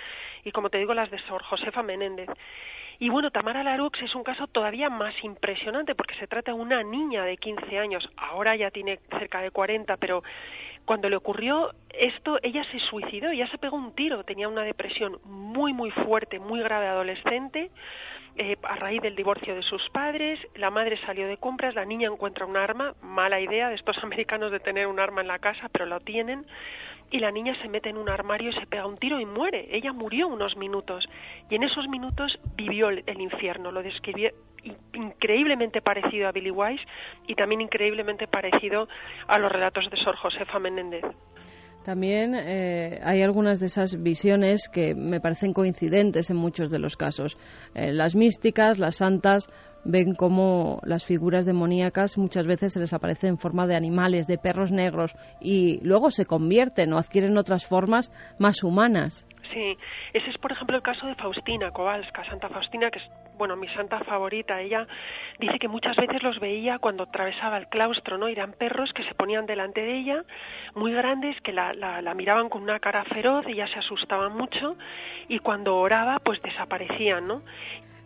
y 0.44 0.52
como 0.52 0.70
te 0.70 0.78
digo, 0.78 0.94
las 0.94 1.10
de 1.10 1.18
Sor 1.26 1.42
Josefa 1.42 1.82
Menéndez. 1.82 2.30
Y 3.00 3.08
bueno, 3.08 3.30
Tamara 3.30 3.64
Larux 3.64 4.00
es 4.02 4.14
un 4.14 4.22
caso 4.22 4.46
todavía 4.46 4.88
más 4.88 5.14
impresionante 5.24 5.94
porque 5.94 6.14
se 6.14 6.26
trata 6.26 6.52
de 6.52 6.58
una 6.58 6.82
niña 6.82 7.24
de 7.24 7.38
15 7.38 7.78
años, 7.78 8.08
ahora 8.16 8.54
ya 8.56 8.70
tiene 8.70 8.98
cerca 9.18 9.40
de 9.40 9.50
40, 9.50 9.96
pero 9.96 10.22
cuando 10.84 11.08
le 11.08 11.16
ocurrió 11.16 11.72
esto, 11.88 12.38
ella 12.42 12.62
se 12.70 12.78
suicidó, 12.78 13.30
ella 13.30 13.48
se 13.48 13.58
pegó 13.58 13.76
un 13.76 13.94
tiro, 13.94 14.22
tenía 14.24 14.48
una 14.48 14.62
depresión 14.62 15.18
muy, 15.24 15.72
muy 15.72 15.90
fuerte, 15.90 16.38
muy 16.38 16.60
grave 16.60 16.88
adolescente 16.88 17.70
eh, 18.36 18.56
a 18.62 18.76
raíz 18.76 19.02
del 19.02 19.16
divorcio 19.16 19.54
de 19.54 19.62
sus 19.62 19.82
padres, 19.90 20.38
la 20.54 20.70
madre 20.70 20.98
salió 21.04 21.26
de 21.26 21.36
compras, 21.36 21.74
la 21.74 21.84
niña 21.84 22.08
encuentra 22.08 22.46
un 22.46 22.56
arma, 22.56 22.94
mala 23.02 23.40
idea 23.40 23.68
de 23.68 23.74
estos 23.74 23.96
americanos 24.02 24.52
de 24.52 24.60
tener 24.60 24.86
un 24.86 25.00
arma 25.00 25.20
en 25.20 25.28
la 25.28 25.38
casa, 25.38 25.68
pero 25.72 25.86
lo 25.86 26.00
tienen, 26.00 26.46
y 27.10 27.18
la 27.18 27.32
niña 27.32 27.60
se 27.60 27.68
mete 27.68 27.88
en 27.88 27.96
un 27.96 28.08
armario 28.08 28.50
y 28.50 28.54
se 28.54 28.66
pega 28.66 28.86
un 28.86 28.96
tiro 28.96 29.18
y 29.18 29.26
muere. 29.26 29.66
Ella 29.72 29.92
murió 29.92 30.28
unos 30.28 30.56
minutos, 30.56 31.08
y 31.48 31.56
en 31.56 31.64
esos 31.64 31.88
minutos 31.88 32.38
vivió 32.54 32.88
el, 32.88 33.02
el 33.06 33.20
infierno, 33.20 33.72
lo 33.72 33.82
describió 33.82 34.30
increíblemente 34.92 35.80
parecido 35.80 36.28
a 36.28 36.32
Billy 36.32 36.50
Wise 36.50 36.84
y 37.26 37.34
también 37.34 37.62
increíblemente 37.62 38.26
parecido 38.26 38.88
a 39.26 39.38
los 39.38 39.50
relatos 39.50 39.88
de 39.90 39.96
Sor 39.96 40.16
Josefa 40.16 40.58
Menéndez. 40.58 41.04
También 41.84 42.34
eh, 42.34 43.00
hay 43.02 43.22
algunas 43.22 43.58
de 43.58 43.66
esas 43.66 44.02
visiones 44.02 44.68
que 44.68 44.94
me 44.94 45.20
parecen 45.20 45.52
coincidentes 45.52 46.28
en 46.30 46.36
muchos 46.36 46.70
de 46.70 46.78
los 46.78 46.96
casos. 46.96 47.36
Eh, 47.74 47.92
las 47.92 48.14
místicas, 48.14 48.78
las 48.78 48.96
santas, 48.96 49.48
ven 49.84 50.14
cómo 50.14 50.80
las 50.84 51.06
figuras 51.06 51.46
demoníacas 51.46 52.18
muchas 52.18 52.46
veces 52.46 52.74
se 52.74 52.80
les 52.80 52.92
aparece 52.92 53.28
en 53.28 53.38
forma 53.38 53.66
de 53.66 53.76
animales, 53.76 54.26
de 54.26 54.36
perros 54.36 54.72
negros, 54.72 55.14
y 55.40 55.82
luego 55.82 56.10
se 56.10 56.26
convierten 56.26 56.92
o 56.92 56.98
adquieren 56.98 57.38
otras 57.38 57.66
formas 57.66 58.10
más 58.38 58.62
humanas. 58.62 59.26
Sí, 59.52 59.76
ese 60.12 60.30
es 60.30 60.38
por 60.38 60.52
ejemplo 60.52 60.76
el 60.76 60.82
caso 60.82 61.06
de 61.06 61.14
Faustina 61.16 61.70
Kowalska, 61.72 62.24
Santa 62.24 62.48
Faustina, 62.48 62.90
que 62.90 62.98
es 62.98 63.04
bueno 63.40 63.56
mi 63.56 63.68
santa 63.68 64.04
favorita. 64.04 64.60
Ella 64.60 64.86
dice 65.38 65.58
que 65.58 65.66
muchas 65.66 65.96
veces 65.96 66.22
los 66.22 66.38
veía 66.38 66.78
cuando 66.78 67.04
atravesaba 67.04 67.56
el 67.56 67.68
claustro, 67.68 68.18
¿no? 68.18 68.28
Eran 68.28 68.52
perros 68.52 68.90
que 68.94 69.02
se 69.04 69.14
ponían 69.14 69.46
delante 69.46 69.80
de 69.80 69.98
ella, 69.98 70.24
muy 70.74 70.92
grandes, 70.92 71.40
que 71.42 71.50
la, 71.50 71.72
la, 71.72 72.02
la 72.02 72.12
miraban 72.12 72.50
con 72.50 72.62
una 72.62 72.78
cara 72.78 73.02
feroz, 73.06 73.46
ella 73.48 73.66
se 73.72 73.78
asustaba 73.78 74.28
mucho 74.28 74.76
y 75.28 75.38
cuando 75.38 75.74
oraba 75.76 76.18
pues 76.22 76.38
desaparecían, 76.42 77.26
¿no? 77.26 77.42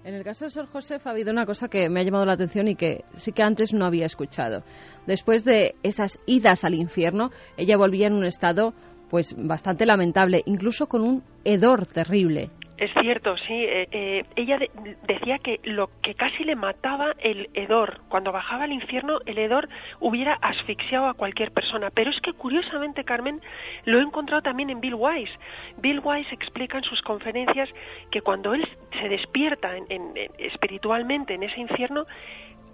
En 0.04 0.14
el 0.14 0.22
caso 0.22 0.44
de 0.44 0.50
Sor 0.50 0.66
Josef 0.66 1.04
ha 1.04 1.10
habido 1.10 1.32
una 1.32 1.46
cosa 1.46 1.68
que 1.68 1.88
me 1.88 2.00
ha 2.00 2.04
llamado 2.04 2.26
la 2.26 2.34
atención 2.34 2.68
y 2.68 2.76
que 2.76 3.04
sí 3.14 3.32
que 3.32 3.42
antes 3.42 3.74
no 3.74 3.86
había 3.86 4.06
escuchado. 4.06 4.62
Después 5.06 5.44
de 5.44 5.74
esas 5.82 6.20
idas 6.26 6.62
al 6.62 6.74
infierno, 6.74 7.30
ella 7.56 7.76
volvía 7.76 8.06
en 8.06 8.12
un 8.12 8.24
estado 8.24 8.72
pues 9.10 9.34
bastante 9.36 9.84
lamentable, 9.84 10.42
incluso 10.46 10.86
con 10.86 11.02
un 11.02 11.24
hedor 11.44 11.86
terrible. 11.86 12.50
Es 12.76 12.90
cierto, 13.00 13.36
sí. 13.36 13.52
Eh, 13.52 13.88
eh, 13.92 14.24
ella 14.34 14.58
de, 14.58 14.70
decía 15.06 15.38
que 15.38 15.60
lo 15.62 15.90
que 16.02 16.14
casi 16.14 16.42
le 16.42 16.56
mataba 16.56 17.14
el 17.20 17.48
hedor, 17.54 18.00
cuando 18.08 18.32
bajaba 18.32 18.64
al 18.64 18.72
infierno, 18.72 19.20
el 19.26 19.38
hedor 19.38 19.68
hubiera 20.00 20.34
asfixiado 20.42 21.06
a 21.06 21.14
cualquier 21.14 21.52
persona. 21.52 21.90
Pero 21.90 22.10
es 22.10 22.20
que 22.20 22.32
curiosamente, 22.32 23.04
Carmen, 23.04 23.40
lo 23.84 23.98
he 23.98 24.02
encontrado 24.02 24.42
también 24.42 24.70
en 24.70 24.80
Bill 24.80 24.94
Wise. 24.94 25.32
Bill 25.78 26.00
Wise 26.02 26.34
explica 26.34 26.78
en 26.78 26.84
sus 26.84 27.00
conferencias 27.02 27.68
que 28.10 28.22
cuando 28.22 28.54
él 28.54 28.68
se 29.00 29.08
despierta 29.08 29.76
en, 29.76 29.86
en, 29.88 30.12
espiritualmente 30.38 31.34
en 31.34 31.44
ese 31.44 31.60
infierno, 31.60 32.06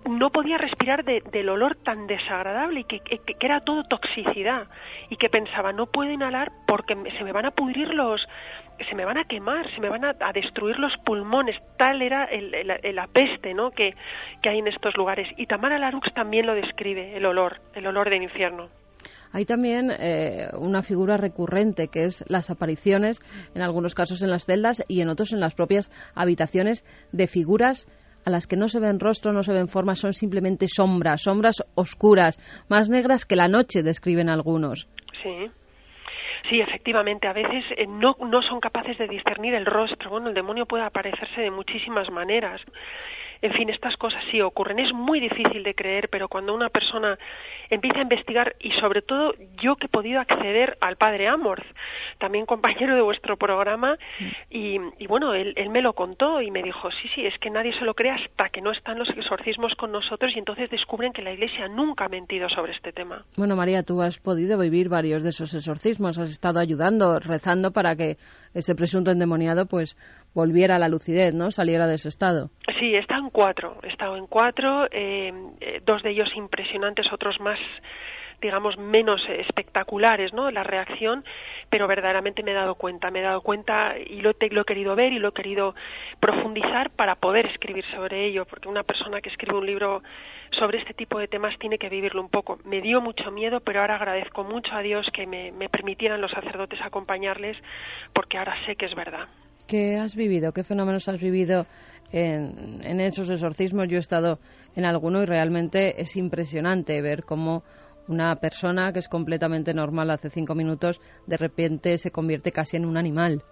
no 0.08 0.30
podía 0.30 0.56
respirar 0.56 1.04
de, 1.04 1.22
del 1.30 1.50
olor 1.50 1.76
tan 1.76 2.06
desagradable 2.06 2.80
y 2.80 2.84
que, 2.84 3.00
que, 3.00 3.18
que, 3.18 3.36
era 3.46 3.60
todo 3.60 3.84
toxicidad 3.84 4.66
y 5.10 5.16
que 5.16 5.28
pensaba 5.28 5.72
no 5.72 5.86
puedo 5.86 6.10
inhalar 6.10 6.52
porque 6.66 6.96
se 7.18 7.24
me 7.24 7.32
van 7.32 7.44
a 7.44 7.50
pudrir 7.50 7.92
los 7.92 8.26
se 8.88 8.94
me 8.94 9.04
van 9.04 9.18
a 9.18 9.24
quemar, 9.24 9.70
se 9.74 9.80
me 9.80 9.88
van 9.88 10.04
a, 10.04 10.14
a 10.20 10.32
destruir 10.32 10.78
los 10.78 10.92
pulmones, 11.04 11.56
tal 11.76 12.02
era 12.02 12.24
el, 12.24 12.54
el, 12.54 12.96
la 12.96 13.06
peste 13.06 13.54
¿no? 13.54 13.70
que, 13.70 13.94
que 14.42 14.48
hay 14.48 14.58
en 14.58 14.68
estos 14.68 14.96
lugares. 14.96 15.28
Y 15.36 15.46
Tamara 15.46 15.78
Larux 15.78 16.12
también 16.14 16.46
lo 16.46 16.54
describe, 16.54 17.16
el 17.16 17.26
olor, 17.26 17.60
el 17.74 17.86
olor 17.86 18.10
del 18.10 18.22
infierno. 18.22 18.68
Hay 19.32 19.44
también 19.44 19.90
eh, 19.90 20.48
una 20.58 20.82
figura 20.82 21.16
recurrente 21.16 21.88
que 21.88 22.04
es 22.04 22.24
las 22.28 22.50
apariciones, 22.50 23.20
en 23.54 23.62
algunos 23.62 23.94
casos 23.94 24.22
en 24.22 24.30
las 24.30 24.44
celdas 24.44 24.84
y 24.88 25.02
en 25.02 25.08
otros 25.08 25.32
en 25.32 25.40
las 25.40 25.54
propias 25.54 25.90
habitaciones, 26.14 26.84
de 27.12 27.26
figuras 27.26 27.86
a 28.24 28.30
las 28.30 28.46
que 28.46 28.56
no 28.56 28.68
se 28.68 28.80
ven 28.80 29.00
rostro, 29.00 29.32
no 29.32 29.42
se 29.42 29.52
ven 29.52 29.68
formas, 29.68 29.98
son 29.98 30.12
simplemente 30.12 30.66
sombras, 30.68 31.22
sombras 31.22 31.62
oscuras, 31.74 32.38
más 32.68 32.90
negras 32.90 33.24
que 33.24 33.36
la 33.36 33.48
noche, 33.48 33.82
describen 33.82 34.28
algunos. 34.28 34.88
Sí. 35.22 35.50
Sí, 36.48 36.60
efectivamente, 36.60 37.28
a 37.28 37.32
veces 37.32 37.64
eh, 37.76 37.86
no, 37.86 38.16
no 38.20 38.42
son 38.42 38.60
capaces 38.60 38.96
de 38.98 39.08
discernir 39.08 39.54
el 39.54 39.66
rostro. 39.66 40.10
Bueno, 40.10 40.28
el 40.28 40.34
demonio 40.34 40.66
puede 40.66 40.84
aparecerse 40.84 41.40
de 41.40 41.50
muchísimas 41.50 42.10
maneras. 42.10 42.60
En 43.42 43.52
fin, 43.52 43.70
estas 43.70 43.96
cosas 43.96 44.22
sí 44.30 44.40
ocurren. 44.40 44.78
Es 44.78 44.92
muy 44.92 45.20
difícil 45.20 45.62
de 45.62 45.74
creer, 45.74 46.08
pero 46.10 46.28
cuando 46.28 46.54
una 46.54 46.68
persona 46.68 47.18
empieza 47.70 48.00
a 48.00 48.02
investigar, 48.02 48.54
y 48.60 48.72
sobre 48.72 49.02
todo 49.02 49.32
yo 49.62 49.76
que 49.76 49.86
he 49.86 49.88
podido 49.88 50.20
acceder 50.20 50.76
al 50.80 50.96
padre 50.96 51.28
Amorth, 51.28 51.64
también 52.18 52.46
compañero 52.46 52.94
de 52.94 53.02
vuestro 53.02 53.36
programa, 53.36 53.96
y, 54.50 54.76
y 54.98 55.06
bueno, 55.06 55.34
él, 55.34 55.54
él, 55.56 55.70
me 55.70 55.80
lo 55.82 55.92
contó 55.92 56.40
y 56.40 56.50
me 56.50 56.62
dijo, 56.62 56.90
sí, 56.90 57.08
sí, 57.14 57.24
es 57.24 57.38
que 57.38 57.50
nadie 57.50 57.72
se 57.78 57.84
lo 57.84 57.94
cree 57.94 58.12
hasta 58.12 58.48
que 58.48 58.60
no 58.60 58.72
están 58.72 58.98
los 58.98 59.08
exorcismos 59.10 59.74
con 59.76 59.92
nosotros 59.92 60.32
y 60.34 60.38
entonces 60.38 60.68
descubren 60.70 61.12
que 61.12 61.22
la 61.22 61.32
Iglesia 61.32 61.68
nunca 61.68 62.06
ha 62.06 62.08
mentido 62.08 62.48
sobre 62.48 62.72
este 62.72 62.92
tema. 62.92 63.24
Bueno, 63.36 63.56
María, 63.56 63.82
tú 63.82 64.00
has 64.02 64.18
podido 64.18 64.58
vivir 64.58 64.88
varios 64.88 65.22
de 65.22 65.30
esos 65.30 65.54
exorcismos, 65.54 66.18
has 66.18 66.30
estado 66.30 66.58
ayudando, 66.58 67.18
rezando 67.20 67.70
para 67.72 67.94
que 67.96 68.16
ese 68.54 68.74
presunto 68.74 69.10
endemoniado 69.10 69.66
pues 69.66 69.96
volviera 70.34 70.76
a 70.76 70.78
la 70.78 70.88
lucidez, 70.88 71.34
¿no? 71.34 71.50
Saliera 71.50 71.86
de 71.86 71.96
ese 71.96 72.08
estado. 72.08 72.50
Sí, 72.78 72.94
estado 72.94 73.22
en 73.22 73.30
cuatro. 73.30 73.76
He 73.82 73.88
estado 73.88 74.16
en 74.16 74.26
cuatro, 74.26 74.86
eh, 74.90 75.32
dos 75.84 76.02
de 76.02 76.10
ellos 76.10 76.28
impresionantes, 76.36 77.12
otros 77.12 77.40
más 77.40 77.58
digamos 78.40 78.78
menos 78.78 79.20
espectaculares 79.28 80.32
no 80.32 80.50
la 80.50 80.62
reacción 80.62 81.24
pero 81.68 81.86
verdaderamente 81.86 82.42
me 82.42 82.52
he 82.52 82.54
dado 82.54 82.74
cuenta 82.74 83.10
me 83.10 83.20
he 83.20 83.22
dado 83.22 83.42
cuenta 83.42 83.94
y 83.98 84.22
lo, 84.22 84.30
he 84.30 84.64
querido 84.64 84.96
ver 84.96 85.12
y 85.12 85.18
lo 85.18 85.28
he 85.28 85.32
querido 85.32 85.74
profundizar 86.20 86.90
para 86.90 87.16
poder 87.16 87.46
escribir 87.46 87.84
sobre 87.94 88.26
ello 88.26 88.46
porque 88.46 88.68
una 88.68 88.82
persona 88.82 89.20
que 89.20 89.28
escribe 89.28 89.58
un 89.58 89.66
libro 89.66 90.02
sobre 90.52 90.78
este 90.78 90.94
tipo 90.94 91.18
de 91.18 91.28
temas 91.28 91.58
tiene 91.58 91.78
que 91.78 91.88
vivirlo 91.88 92.22
un 92.22 92.30
poco 92.30 92.58
me 92.64 92.80
dio 92.80 93.00
mucho 93.00 93.30
miedo 93.30 93.60
pero 93.60 93.82
ahora 93.82 93.96
agradezco 93.96 94.42
mucho 94.42 94.74
a 94.74 94.80
Dios 94.80 95.06
que 95.12 95.26
me 95.26 95.68
permitieran 95.68 96.20
los 96.20 96.30
sacerdotes 96.30 96.80
acompañarles 96.80 97.56
porque 98.14 98.38
ahora 98.38 98.56
sé 98.64 98.76
que 98.76 98.86
es 98.86 98.94
verdad 98.94 99.28
¿Qué 99.70 99.98
has 99.98 100.16
vivido? 100.16 100.50
¿Qué 100.50 100.64
fenómenos 100.64 101.06
has 101.06 101.20
vivido 101.20 101.64
en, 102.10 102.80
en, 102.82 103.00
esos 103.00 103.30
exorcismos? 103.30 103.86
Yo 103.86 103.98
he 103.98 104.00
estado 104.00 104.40
en 104.74 104.84
alguno 104.84 105.22
y 105.22 105.26
realmente 105.26 106.02
es 106.02 106.16
impresionante 106.16 107.00
ver 107.00 107.22
cómo 107.22 107.62
una 108.10 108.34
persona 108.36 108.92
que 108.92 108.98
es 108.98 109.08
completamente 109.08 109.72
normal 109.72 110.10
hace 110.10 110.30
cinco 110.30 110.54
minutos 110.54 111.00
de 111.26 111.36
repente 111.36 111.96
se 111.98 112.10
convierte 112.10 112.50
casi 112.50 112.76
en 112.76 112.84
un 112.84 112.96
animal. 112.96 113.42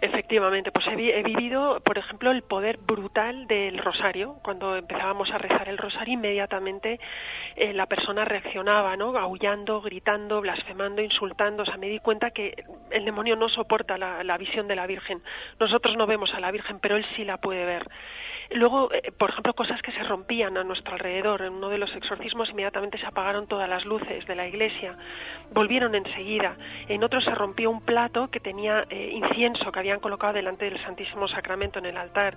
Efectivamente, 0.00 0.70
pues 0.72 0.86
he, 0.88 1.20
he, 1.20 1.22
vivido, 1.22 1.80
por 1.84 1.98
ejemplo, 1.98 2.30
el 2.30 2.42
poder 2.42 2.78
brutal 2.78 3.46
del 3.46 3.78
rosario. 3.78 4.36
Cuando 4.42 4.76
empezábamos 4.76 5.30
a 5.30 5.38
rezar 5.38 5.68
el 5.68 5.78
rosario, 5.78 6.14
inmediatamente 6.14 6.98
eh, 7.56 7.72
la 7.72 7.86
persona 7.86 8.24
reaccionaba, 8.24 8.96
¿no? 8.96 9.16
Aullando, 9.16 9.80
gritando, 9.80 10.40
blasfemando, 10.40 11.00
insultando. 11.02 11.62
O 11.62 11.66
sea, 11.66 11.76
me 11.76 11.88
di 11.88 11.98
cuenta 12.00 12.30
que 12.30 12.64
el 12.90 13.04
demonio 13.04 13.36
no 13.36 13.48
soporta 13.48 13.96
la, 13.96 14.22
la 14.24 14.36
visión 14.36 14.68
de 14.68 14.76
la 14.76 14.86
Virgen. 14.86 15.22
Nosotros 15.58 15.96
no 15.96 16.06
vemos 16.06 16.32
a 16.34 16.40
la 16.40 16.50
Virgen, 16.50 16.78
pero 16.80 16.96
él 16.96 17.06
sí 17.16 17.24
la 17.24 17.38
puede 17.38 17.64
ver. 17.64 17.86
Luego, 18.50 18.90
eh, 18.92 19.12
por 19.16 19.30
ejemplo, 19.30 19.52
cosas 19.52 19.80
que 19.82 19.92
se 19.92 20.02
rompían 20.04 20.56
a 20.56 20.64
nuestro 20.64 20.94
alrededor. 20.94 21.42
En 21.42 21.52
uno 21.52 21.68
de 21.68 21.76
los 21.76 21.94
exorcismos 21.94 22.48
inmediatamente 22.48 22.98
se 22.98 23.06
apagaron 23.06 23.46
todas 23.46 23.68
las 23.68 23.84
luces 23.84 24.26
de 24.26 24.34
la 24.34 24.46
iglesia. 24.46 24.96
Volvieron 25.52 25.94
enseguida. 25.94 26.56
En 26.88 27.04
otro 27.04 27.20
se 27.20 27.34
rompió 27.34 27.70
un 27.70 27.82
plato 27.82 28.28
que 28.28 28.40
tenía 28.40 28.86
eh, 28.88 29.10
incienso 29.12 29.70
que 29.70 29.78
habían 29.78 30.00
colocado 30.00 30.32
delante 30.32 30.64
del 30.64 30.82
Santísimo 30.82 31.28
Sacramento 31.28 31.78
en 31.78 31.86
el 31.86 31.96
altar. 31.98 32.36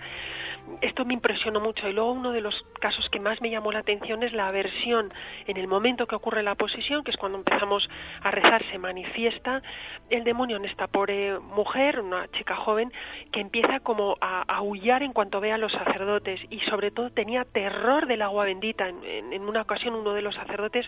Esto 0.82 1.06
me 1.06 1.14
impresionó 1.14 1.60
mucho. 1.60 1.88
Y 1.88 1.94
luego 1.94 2.12
uno 2.12 2.32
de 2.32 2.42
los 2.42 2.56
casos 2.80 3.08
que 3.10 3.20
más 3.20 3.42
me 3.42 3.50
llamó 3.50 3.72
la 3.72 3.80
atención 3.80 4.24
es 4.24 4.34
la 4.34 4.48
aversión. 4.48 5.10
En 5.48 5.58
el 5.58 5.68
momento 5.68 6.08
que 6.08 6.16
ocurre 6.16 6.44
la 6.44 6.56
posesión, 6.56 7.04
que 7.04 7.12
es 7.12 7.18
cuando 7.18 7.38
empezamos 7.38 7.88
a 8.22 8.32
rezar, 8.32 8.64
se 8.72 8.78
manifiesta 8.78 9.62
el 10.10 10.24
demonio 10.24 10.58
en 10.58 10.66
esta 10.66 10.88
pobre 10.88 11.40
mujer, 11.40 12.00
una 12.00 12.28
chica 12.30 12.56
joven, 12.56 12.92
que 13.32 13.42
empieza 13.42 13.80
como 13.80 14.18
a 14.22 14.42
aullar 14.44 15.04
en 15.04 15.14
cuanto 15.14 15.40
ve 15.40 15.52
a 15.52 15.58
los 15.58 15.72
sacerdotes 15.72 16.40
y 16.50 16.60
sobre 16.62 16.92
todo 16.92 17.12
tenía 17.12 17.46
terror 17.46 18.08
del 18.08 18.22
agua 18.22 18.46
bendita. 18.46 18.88
En, 18.88 19.34
en, 19.34 19.42
una 19.42 19.62
ocasión 19.62 19.96
uno 19.96 20.14
de 20.14 20.22
los 20.22 20.36
sacerdotes 20.36 20.86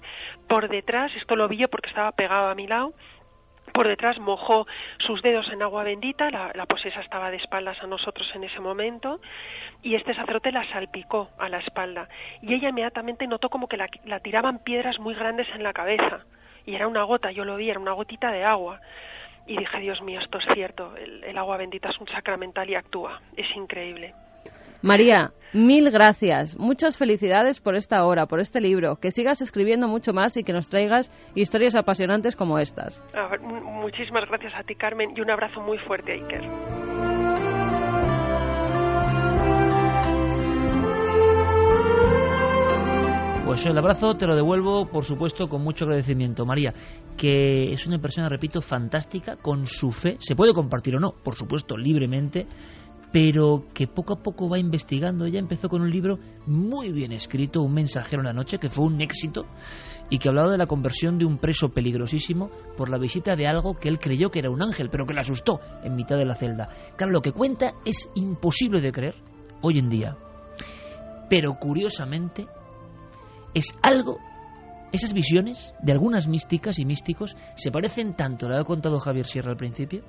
por 0.48 0.70
detrás, 0.70 1.12
esto 1.16 1.36
lo 1.36 1.48
vi 1.48 1.58
yo 1.58 1.68
porque 1.68 1.90
estaba 1.90 2.12
pegado 2.12 2.50
a 2.50 2.56
mi 2.56 2.68
lado, 2.68 2.94
por 3.74 3.88
detrás 3.88 4.20
mojó 4.20 4.68
sus 5.00 5.22
dedos 5.22 5.50
en 5.52 5.62
agua 5.62 5.84
bendita, 5.84 6.30
la, 6.30 6.52
la, 6.54 6.66
posesa 6.66 7.02
estaba 7.02 7.32
de 7.32 7.38
espaldas 7.38 7.82
a 7.82 7.88
nosotros 7.88 8.30
en 8.36 8.44
ese 8.44 8.60
momento, 8.60 9.20
y 9.82 9.96
este 9.96 10.14
sacerdote 10.14 10.52
la 10.52 10.68
salpicó 10.70 11.30
a 11.38 11.50
la 11.50 11.58
espalda. 11.58 12.08
Y 12.42 12.54
ella 12.54 12.70
inmediatamente 12.70 13.28
notó 13.28 13.50
como 13.50 13.68
que 13.68 13.78
la, 13.78 13.88
tiraban 14.20 14.60
piedras 14.60 15.00
muy 15.00 15.16
grandes 15.16 15.48
en 15.54 15.64
la 15.64 15.74
cabeza. 15.74 16.22
Y 16.66 16.76
era 16.76 16.88
una 16.88 17.04
gota, 17.04 17.32
yo 17.32 17.44
lo 17.44 17.58
vi, 17.58 17.70
era 17.70 17.80
una 17.80 17.92
gotita 17.92 18.32
de 18.32 18.46
agua. 18.46 18.80
Y 19.46 19.58
dije, 19.58 19.80
Dios 19.80 20.02
mío, 20.02 20.22
esto 20.22 20.38
es 20.38 20.46
cierto, 20.54 20.96
el, 20.96 21.24
el 21.24 21.38
agua 21.38 21.58
bendita 21.58 21.90
es 21.90 22.00
un 22.00 22.08
sacramental 22.08 22.70
y 22.70 22.76
actúa. 22.76 23.22
Es 23.36 23.54
increíble. 23.56 24.14
María, 24.84 25.32
mil 25.54 25.90
gracias. 25.92 26.60
Muchas 26.60 26.98
felicidades 26.98 27.62
por 27.62 27.76
esta 27.76 28.04
hora, 28.04 28.26
por 28.26 28.42
este 28.42 28.60
libro. 28.60 28.98
Que 28.98 29.12
sigas 29.12 29.42
escribiendo 29.42 29.88
mucho 29.88 30.12
más 30.12 30.36
y 30.36 30.44
que 30.44 30.52
nos 30.52 30.68
traigas 30.68 31.10
historias 31.36 31.74
apasionantes 31.74 32.36
como 32.36 32.60
estas. 32.60 33.02
Ah, 33.14 33.30
muchísimas 33.40 34.28
gracias 34.28 34.52
a 34.58 34.64
ti, 34.64 34.76
Carmen, 34.76 35.12
y 35.16 35.22
un 35.22 35.32
abrazo 35.32 35.62
muy 35.62 35.78
fuerte 35.78 36.12
a 36.12 36.16
Iker. 36.16 36.42
Pues 43.46 43.66
el 43.66 43.78
abrazo 43.78 44.16
te 44.16 44.26
lo 44.26 44.36
devuelvo, 44.36 44.88
por 44.90 45.06
supuesto, 45.06 45.48
con 45.48 45.64
mucho 45.64 45.86
agradecimiento. 45.86 46.46
María, 46.46 46.74
que 47.16 47.72
es 47.72 47.88
una 47.88 48.00
persona, 48.00 48.28
repito, 48.28 48.62
fantástica, 48.62 49.38
con 49.38 49.66
su 49.66 49.92
fe. 49.92 50.18
Se 50.20 50.36
puede 50.36 50.54
compartir 50.54 50.96
o 50.98 51.00
no, 51.00 51.14
por 51.24 51.36
supuesto, 51.36 51.78
libremente 51.78 52.48
pero 53.14 53.68
que 53.76 53.86
poco 53.86 54.16
a 54.16 54.24
poco 54.24 54.50
va 54.50 54.58
investigando. 54.58 55.26
Ella 55.26 55.38
empezó 55.38 55.70
con 55.70 55.84
un 55.84 55.92
libro 55.92 56.18
muy 56.48 56.92
bien 56.92 57.12
escrito, 57.12 57.62
Un 57.62 57.76
mensajero 57.76 58.22
en 58.22 58.26
la 58.26 58.34
noche, 58.34 58.58
que 58.58 58.70
fue 58.70 58.86
un 58.86 59.00
éxito 59.02 59.46
y 60.10 60.18
que 60.18 60.30
hablaba 60.30 60.52
de 60.52 60.58
la 60.58 60.66
conversión 60.66 61.20
de 61.20 61.26
un 61.26 61.38
preso 61.38 61.70
peligrosísimo 61.70 62.50
por 62.76 62.90
la 62.90 62.98
visita 62.98 63.36
de 63.36 63.46
algo 63.46 63.76
que 63.76 63.88
él 63.88 64.00
creyó 64.00 64.32
que 64.32 64.40
era 64.40 64.50
un 64.50 64.64
ángel, 64.64 64.90
pero 64.90 65.06
que 65.06 65.14
le 65.14 65.22
asustó 65.22 65.60
en 65.84 65.96
mitad 65.96 66.18
de 66.18 66.26
la 66.26 66.34
celda. 66.34 66.70
Claro, 66.98 67.14
lo 67.14 67.22
que 67.22 67.32
cuenta 67.32 67.76
es 67.86 68.10
imposible 68.16 68.82
de 68.82 68.92
creer 68.92 69.16
hoy 69.62 69.78
en 69.78 69.90
día, 69.90 70.18
pero 71.30 71.54
curiosamente 71.60 72.48
es 73.54 73.78
algo 73.84 74.18
esas 74.94 75.14
visiones 75.14 75.74
de 75.82 75.92
algunas 75.92 76.28
místicas 76.28 76.78
y 76.78 76.86
místicos 76.86 77.36
se 77.56 77.72
parecen 77.72 78.16
tanto, 78.16 78.48
lo 78.48 78.56
ha 78.56 78.64
contado 78.64 79.00
Javier 79.00 79.26
Sierra 79.26 79.52
al 79.52 79.58
principio, 79.58 80.04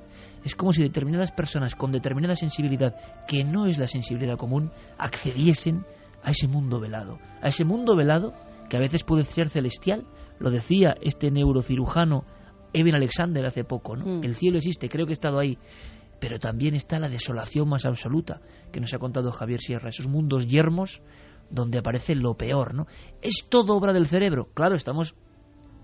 es 0.45 0.55
como 0.55 0.73
si 0.73 0.83
determinadas 0.83 1.33
personas 1.33 1.75
con 1.75 1.91
determinada 1.91 2.37
sensibilidad, 2.37 2.95
que 3.27 3.45
no 3.45 3.67
es 3.67 3.79
la 3.79 3.87
sensibilidad 3.87 4.37
común, 4.37 4.71
accediesen 4.99 5.85
a 6.23 6.31
ese 6.31 6.49
mundo 6.49 6.81
velado, 6.81 7.19
a 7.43 7.49
ese 7.49 7.65
mundo 7.65 7.97
velado 7.97 8.35
que 8.69 8.77
a 8.77 8.81
veces 8.81 9.05
puede 9.05 9.25
ser 9.25 9.49
celestial, 9.49 10.07
lo 10.39 10.51
decía 10.51 10.95
este 11.01 11.31
neurocirujano 11.31 12.25
Eben 12.77 12.97
Alexander 12.97 13.47
hace 13.47 13.63
poco, 13.63 13.97
¿no? 13.97 14.05
Mm. 14.05 14.25
El 14.25 14.35
cielo 14.35 14.59
existe, 14.59 14.89
creo 14.89 15.07
que 15.07 15.13
he 15.13 15.15
estado 15.15 15.39
ahí, 15.39 15.59
pero 16.21 16.41
también 16.41 16.75
está 16.75 16.99
la 16.99 17.09
desolación 17.09 17.69
más 17.69 17.85
absoluta 17.85 18.41
que 18.73 18.81
nos 18.81 18.93
ha 18.93 18.99
contado 18.99 19.31
Javier 19.31 19.61
Sierra, 19.61 19.91
esos 19.91 20.09
mundos 20.09 20.49
yermos 20.49 21.01
donde 21.51 21.79
aparece 21.79 22.17
lo 22.17 22.35
peor, 22.35 22.75
¿no? 22.75 22.87
¿Es 23.23 23.47
todo 23.49 23.77
obra 23.77 23.93
del 23.93 24.09
cerebro? 24.09 24.49
Claro, 24.55 24.75
estamos 24.75 25.15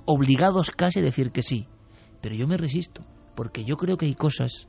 obligados 0.05 0.73
casi 0.73 0.99
a 0.99 1.03
decir 1.03 1.31
que 1.31 1.43
sí, 1.43 1.69
pero 2.21 2.35
yo 2.35 2.49
me 2.49 2.57
resisto, 2.57 3.05
porque 3.35 3.65
yo 3.65 3.77
creo 3.77 3.97
que 3.97 4.07
hay 4.07 4.15
cosas 4.15 4.67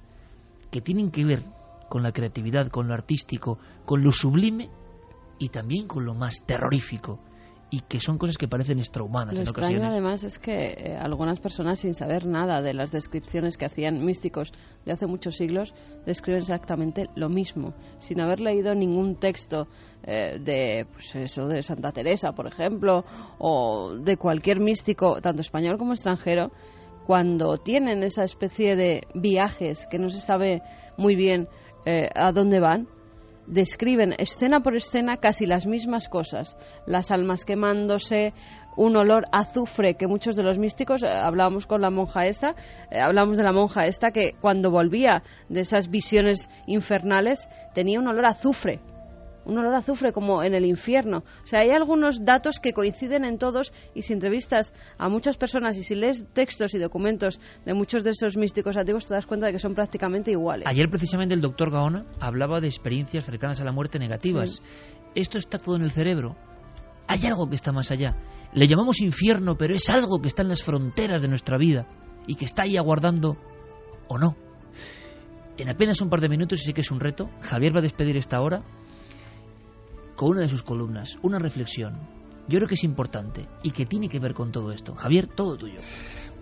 que 0.69 0.81
tienen 0.81 1.11
que 1.11 1.25
ver 1.25 1.43
con 1.89 2.03
la 2.03 2.11
creatividad, 2.11 2.67
con 2.67 2.87
lo 2.87 2.93
artístico, 2.93 3.59
con 3.85 4.03
lo 4.03 4.11
sublime 4.11 4.69
y 5.39 5.49
también 5.49 5.87
con 5.87 6.05
lo 6.05 6.13
más 6.13 6.43
terrorífico 6.45 7.19
y 7.73 7.79
que 7.79 8.01
son 8.01 8.17
cosas 8.17 8.37
que 8.37 8.49
parecen 8.49 8.79
extrahumanas 8.79 9.33
Lo 9.33 9.41
en 9.41 9.47
extraño 9.47 9.77
ocasiones. 9.77 9.91
además 9.91 10.23
es 10.25 10.39
que 10.39 10.73
eh, 10.73 10.97
algunas 10.97 11.39
personas 11.39 11.79
sin 11.79 11.93
saber 11.93 12.25
nada 12.25 12.61
de 12.61 12.73
las 12.73 12.91
descripciones 12.91 13.57
que 13.57 13.63
hacían 13.63 14.05
místicos 14.05 14.51
de 14.85 14.91
hace 14.91 15.07
muchos 15.07 15.37
siglos 15.37 15.73
describen 16.05 16.41
exactamente 16.41 17.09
lo 17.15 17.29
mismo, 17.29 17.73
sin 17.99 18.19
haber 18.19 18.41
leído 18.41 18.75
ningún 18.75 19.15
texto 19.15 19.69
eh, 20.03 20.37
de 20.43 20.85
pues 20.91 21.15
eso 21.15 21.47
de 21.47 21.63
Santa 21.63 21.93
Teresa, 21.93 22.33
por 22.33 22.45
ejemplo, 22.45 23.05
o 23.39 23.95
de 23.95 24.17
cualquier 24.17 24.59
místico, 24.59 25.21
tanto 25.21 25.39
español 25.39 25.77
como 25.77 25.93
extranjero, 25.93 26.51
cuando 27.11 27.57
tienen 27.57 28.03
esa 28.03 28.23
especie 28.23 28.77
de 28.77 29.05
viajes 29.13 29.85
que 29.85 29.99
no 29.99 30.09
se 30.09 30.21
sabe 30.21 30.61
muy 30.95 31.17
bien 31.17 31.49
eh, 31.85 32.07
a 32.15 32.31
dónde 32.31 32.61
van, 32.61 32.87
describen 33.47 34.15
escena 34.17 34.61
por 34.61 34.77
escena 34.77 35.17
casi 35.17 35.45
las 35.45 35.67
mismas 35.67 36.07
cosas. 36.07 36.55
Las 36.85 37.11
almas 37.11 37.43
quemándose, 37.43 38.33
un 38.77 38.95
olor 38.95 39.25
azufre 39.33 39.95
que 39.95 40.07
muchos 40.07 40.37
de 40.37 40.43
los 40.43 40.57
místicos, 40.57 41.03
eh, 41.03 41.09
hablábamos 41.09 41.67
con 41.67 41.81
la 41.81 41.89
monja 41.89 42.27
esta, 42.27 42.55
eh, 42.89 43.01
hablamos 43.01 43.35
de 43.35 43.43
la 43.43 43.51
monja 43.51 43.87
esta 43.87 44.11
que 44.11 44.35
cuando 44.39 44.71
volvía 44.71 45.21
de 45.49 45.59
esas 45.59 45.89
visiones 45.89 46.49
infernales 46.65 47.49
tenía 47.73 47.99
un 47.99 48.07
olor 48.07 48.25
azufre. 48.25 48.79
Un 49.45 49.57
olor 49.57 49.73
a 49.73 49.79
azufre 49.79 50.11
como 50.11 50.43
en 50.43 50.53
el 50.53 50.65
infierno. 50.65 51.23
O 51.43 51.47
sea, 51.47 51.61
hay 51.61 51.71
algunos 51.71 52.23
datos 52.23 52.59
que 52.61 52.73
coinciden 52.73 53.25
en 53.25 53.37
todos 53.37 53.73
y 53.95 54.03
si 54.03 54.13
entrevistas 54.13 54.73
a 54.97 55.09
muchas 55.09 55.37
personas 55.37 55.77
y 55.77 55.83
si 55.83 55.95
lees 55.95 56.25
textos 56.33 56.73
y 56.75 56.79
documentos 56.79 57.39
de 57.65 57.73
muchos 57.73 58.03
de 58.03 58.11
esos 58.11 58.37
místicos 58.37 58.77
antiguos 58.77 59.07
te 59.07 59.13
das 59.13 59.25
cuenta 59.25 59.47
de 59.47 59.53
que 59.53 59.59
son 59.59 59.73
prácticamente 59.73 60.31
iguales. 60.31 60.67
Ayer 60.67 60.89
precisamente 60.89 61.33
el 61.33 61.41
doctor 61.41 61.71
Gaona 61.71 62.05
hablaba 62.19 62.61
de 62.61 62.67
experiencias 62.67 63.25
cercanas 63.25 63.59
a 63.61 63.65
la 63.65 63.71
muerte 63.71 63.97
negativas. 63.99 64.51
Sí. 64.51 64.61
Esto 65.15 65.37
está 65.37 65.57
todo 65.57 65.75
en 65.75 65.81
el 65.81 65.91
cerebro. 65.91 66.35
Hay 67.07 67.25
algo 67.25 67.49
que 67.49 67.55
está 67.55 67.71
más 67.71 67.91
allá. 67.91 68.15
Le 68.53 68.67
llamamos 68.67 69.01
infierno, 69.01 69.57
pero 69.57 69.75
es 69.75 69.89
algo 69.89 70.21
que 70.21 70.27
está 70.27 70.43
en 70.43 70.49
las 70.49 70.63
fronteras 70.63 71.21
de 71.21 71.27
nuestra 71.27 71.57
vida 71.57 71.87
y 72.27 72.35
que 72.35 72.45
está 72.45 72.63
ahí 72.63 72.77
aguardando 72.77 73.37
o 74.07 74.17
no. 74.17 74.35
En 75.57 75.69
apenas 75.69 76.01
un 76.01 76.09
par 76.09 76.21
de 76.21 76.29
minutos, 76.29 76.61
y 76.61 76.65
sé 76.65 76.73
que 76.73 76.81
es 76.81 76.91
un 76.91 76.99
reto, 76.99 77.29
Javier 77.41 77.75
va 77.75 77.79
a 77.79 77.83
despedir 77.83 78.17
esta 78.17 78.41
hora 78.41 78.63
con 80.21 80.33
una 80.33 80.41
de 80.41 80.49
sus 80.49 80.61
columnas, 80.61 81.17
una 81.23 81.39
reflexión. 81.39 81.93
Yo 82.47 82.59
creo 82.59 82.67
que 82.67 82.75
es 82.75 82.83
importante 82.83 83.47
y 83.63 83.71
que 83.71 83.87
tiene 83.87 84.07
que 84.07 84.19
ver 84.19 84.35
con 84.35 84.51
todo 84.51 84.69
esto. 84.69 84.93
Javier, 84.93 85.27
todo 85.35 85.57
tuyo. 85.57 85.79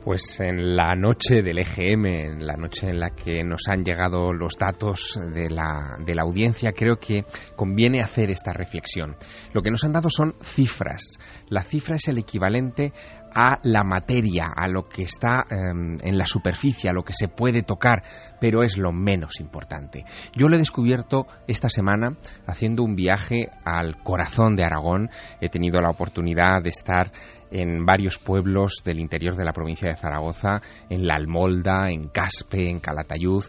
Pues 0.03 0.41
en 0.41 0.75
la 0.75 0.95
noche 0.95 1.41
del 1.41 1.59
EGM, 1.59 2.05
en 2.05 2.45
la 2.45 2.57
noche 2.57 2.89
en 2.89 2.99
la 2.99 3.11
que 3.11 3.41
nos 3.41 3.69
han 3.69 3.85
llegado 3.85 4.33
los 4.33 4.55
datos 4.59 5.17
de 5.33 5.49
la, 5.49 5.97
de 6.05 6.13
la 6.13 6.23
audiencia, 6.23 6.73
creo 6.73 6.97
que 6.97 7.23
conviene 7.55 8.01
hacer 8.01 8.29
esta 8.29 8.51
reflexión. 8.51 9.15
Lo 9.53 9.61
que 9.61 9.71
nos 9.71 9.85
han 9.85 9.93
dado 9.93 10.09
son 10.09 10.35
cifras. 10.41 11.17
La 11.47 11.63
cifra 11.63 11.95
es 11.95 12.09
el 12.09 12.17
equivalente 12.17 12.91
a 13.33 13.59
la 13.63 13.83
materia, 13.83 14.47
a 14.55 14.67
lo 14.67 14.83
que 14.83 15.03
está 15.03 15.45
eh, 15.49 15.55
en 15.55 16.17
la 16.17 16.25
superficie, 16.25 16.89
a 16.89 16.93
lo 16.93 17.03
que 17.03 17.13
se 17.13 17.27
puede 17.27 17.63
tocar, 17.63 18.03
pero 18.39 18.63
es 18.63 18.77
lo 18.77 18.91
menos 18.91 19.39
importante. 19.39 20.05
Yo 20.35 20.47
lo 20.47 20.55
he 20.55 20.59
descubierto 20.59 21.27
esta 21.47 21.69
semana 21.69 22.17
haciendo 22.45 22.83
un 22.83 22.95
viaje 22.95 23.49
al 23.63 24.01
corazón 24.03 24.55
de 24.55 24.63
Aragón. 24.63 25.09
He 25.41 25.49
tenido 25.49 25.81
la 25.81 25.89
oportunidad 25.89 26.61
de 26.63 26.69
estar 26.69 27.11
en 27.51 27.85
varios 27.85 28.19
pueblos 28.19 28.81
del 28.83 28.99
interior 28.99 29.35
de 29.35 29.45
la 29.45 29.53
provincia 29.53 29.89
de 29.89 29.97
Zaragoza, 29.97 30.61
en 30.89 31.07
La 31.07 31.15
Almolda, 31.15 31.89
en 31.89 32.09
Caspe, 32.09 32.69
en 32.69 32.79
Calatayud, 32.79 33.43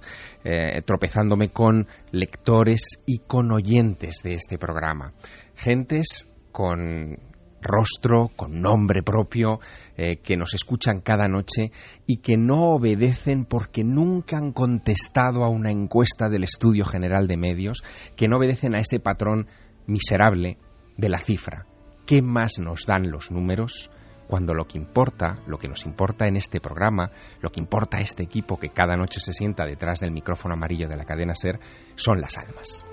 eh, 0.45 0.83
tropezándome 0.85 1.51
con 1.51 1.87
lectores 2.11 3.01
y 3.07 3.19
con 3.19 3.53
oyentes 3.53 4.23
de 4.23 4.35
este 4.35 4.59
programa. 4.59 5.13
Gentes 5.55 6.29
con 6.53 7.19
rostro, 7.61 8.31
con 8.37 8.61
nombre 8.61 9.03
propio, 9.03 9.61
eh, 9.97 10.17
que 10.17 10.37
nos 10.37 10.55
escuchan 10.55 11.01
cada 11.01 11.29
noche 11.29 11.73
y 12.07 12.19
que 12.19 12.37
no 12.37 12.73
obedecen 12.73 13.45
porque 13.45 13.85
nunca 13.85 14.37
han 14.39 14.53
contestado 14.53 15.45
a 15.45 15.49
una 15.49 15.71
encuesta 15.71 16.29
del 16.29 16.45
Estudio 16.45 16.85
General 16.85 17.27
de 17.29 17.37
Medios, 17.37 17.83
que 18.17 18.29
no 18.29 18.39
obedecen 18.39 18.75
a 18.75 18.81
ese 18.81 19.01
patrón 19.01 19.47
miserable 19.87 20.59
de 20.97 21.09
la 21.09 21.19
cifra 21.19 21.67
¿qué 22.11 22.23
más 22.23 22.59
nos 22.59 22.87
dan 22.87 23.09
los 23.09 23.31
números? 23.31 23.89
cuando 24.27 24.53
lo 24.53 24.65
que 24.67 24.79
importa, 24.79 25.39
lo 25.47 25.59
que 25.59 25.69
nos 25.69 25.87
importa 25.87 26.27
en 26.27 26.35
este 26.35 26.61
programa, 26.61 27.13
lo 27.41 27.51
que 27.51 27.61
importa 27.61 27.99
a 27.99 28.01
este 28.01 28.25
equipo 28.25 28.59
que 28.59 28.71
cada 28.71 28.97
noche 28.97 29.21
se 29.21 29.33
sienta 29.33 29.65
detrás 29.65 30.01
del 30.01 30.11
micrófono 30.11 30.55
amarillo 30.55 30.89
de 30.89 30.97
la 30.97 31.05
cadena 31.05 31.37
Ser, 31.37 31.61
son 31.95 32.21
las 32.21 32.37
almas. 32.37 32.85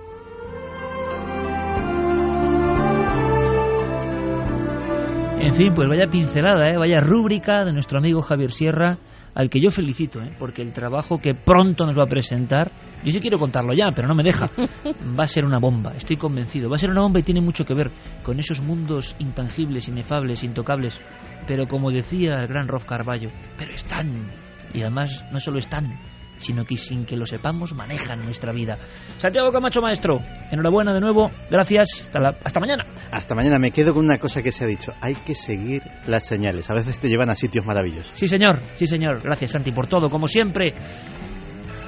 En 5.48 5.53
fin, 5.53 5.74
pues 5.74 5.88
vaya 5.88 6.07
pincelada, 6.07 6.69
¿eh? 6.69 6.78
vaya 6.78 6.99
rúbrica 6.99 7.64
de 7.64 7.72
nuestro 7.72 7.99
amigo 7.99 8.22
Javier 8.22 8.52
Sierra, 8.52 8.98
al 9.34 9.49
que 9.49 9.61
yo 9.61 9.72
felicito, 9.72 10.22
¿eh? 10.22 10.36
porque 10.38 10.61
el 10.61 10.74
trabajo 10.74 11.19
que 11.19 11.36
pronto 11.36 11.86
nos 11.86 11.98
va 11.98 12.03
a 12.03 12.10
presentar, 12.10 12.69
yo 13.02 13.14
sí 13.14 13.22
quiero 13.22 13.40
contarlo 13.40 13.74
ya, 13.74 13.88
pero 13.95 14.10
no 14.10 14.14
me 14.14 14.24
deja, 14.24 14.48
va 15.18 15.24
a 15.24 15.28
ser 15.28 15.45
una 15.45 15.57
bomba, 15.57 15.94
estoy 15.95 16.18
convencido, 16.18 16.69
va 16.69 16.76
a 16.76 16.80
ser 16.80 16.91
una 16.91 17.02
bomba 17.02 17.22
y 17.22 17.24
tiene 17.24 17.40
mucho 17.40 17.64
que 17.64 17.74
ver 17.74 17.91
con 18.24 18.38
esos 18.40 18.61
mundos 18.61 19.15
intangibles, 19.19 19.88
inefables, 19.88 20.44
intocables, 20.44 20.99
pero 21.48 21.65
como 21.65 21.91
decía 21.91 22.41
el 22.41 22.48
gran 22.48 22.68
Rolf 22.68 22.84
Carballo, 22.84 23.30
pero 23.57 23.74
están, 23.74 24.30
y 24.74 24.82
además 24.82 25.24
no 25.32 25.40
solo 25.40 25.60
están, 25.60 25.98
sino 26.38 26.65
que 26.65 26.77
sin 26.77 27.05
que 27.05 27.15
lo 27.15 27.26
sepamos 27.26 27.73
manejan 27.73 28.23
nuestra 28.23 28.53
vida. 28.53 28.77
Santiago 29.18 29.51
Camacho, 29.51 29.81
maestro, 29.81 30.19
enhorabuena 30.51 30.93
de 30.93 31.01
nuevo, 31.01 31.31
gracias, 31.49 32.01
hasta, 32.03 32.19
la, 32.19 32.30
hasta 32.43 32.59
mañana. 32.59 32.85
Hasta 33.11 33.35
mañana, 33.35 33.59
me 33.59 33.72
quedo 33.72 33.93
con 33.93 34.05
una 34.05 34.18
cosa 34.18 34.41
que 34.41 34.51
se 34.51 34.64
ha 34.64 34.68
dicho, 34.68 34.93
hay 35.01 35.15
que 35.15 35.35
seguir 35.35 35.84
las 36.07 36.26
señales, 36.26 36.69
a 36.69 36.73
veces 36.73 36.99
te 36.99 37.09
llevan 37.09 37.30
a 37.30 37.35
sitios 37.35 37.65
maravillosos. 37.65 38.11
Sí, 38.14 38.27
señor, 38.27 38.59
sí, 38.76 38.85
señor, 38.88 39.22
gracias 39.22 39.51
Santi 39.51 39.72
por 39.72 39.88
todo, 39.88 40.09
como 40.09 40.27
siempre. 40.27 40.73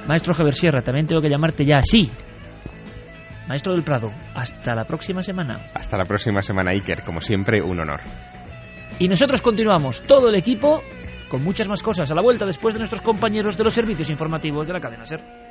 Maestro 0.08 0.34
Javier 0.34 0.54
Sierra, 0.54 0.82
también 0.82 1.06
tengo 1.06 1.20
que 1.20 1.28
llamarte 1.28 1.64
ya 1.64 1.76
así. 1.76 2.10
Maestro 3.48 3.74
del 3.74 3.82
Prado, 3.82 4.12
hasta 4.34 4.74
la 4.74 4.84
próxima 4.84 5.22
semana. 5.22 5.58
Hasta 5.74 5.96
la 5.96 6.04
próxima 6.04 6.40
semana, 6.40 6.70
Iker, 6.70 7.02
como 7.02 7.20
siempre, 7.20 7.60
un 7.60 7.80
honor. 7.80 8.00
Y 9.00 9.08
nosotros 9.08 9.42
continuamos, 9.42 10.02
todo 10.02 10.28
el 10.28 10.36
equipo, 10.36 10.82
con 11.30 11.42
muchas 11.42 11.68
más 11.68 11.82
cosas 11.82 12.10
a 12.10 12.14
la 12.14 12.22
vuelta 12.22 12.44
después 12.44 12.74
de 12.74 12.80
nuestros 12.80 13.00
compañeros 13.00 13.56
de 13.56 13.64
los 13.64 13.72
servicios 13.72 14.10
informativos 14.10 14.66
de 14.66 14.72
la 14.74 14.80
cadena 14.80 15.06
SER. 15.06 15.49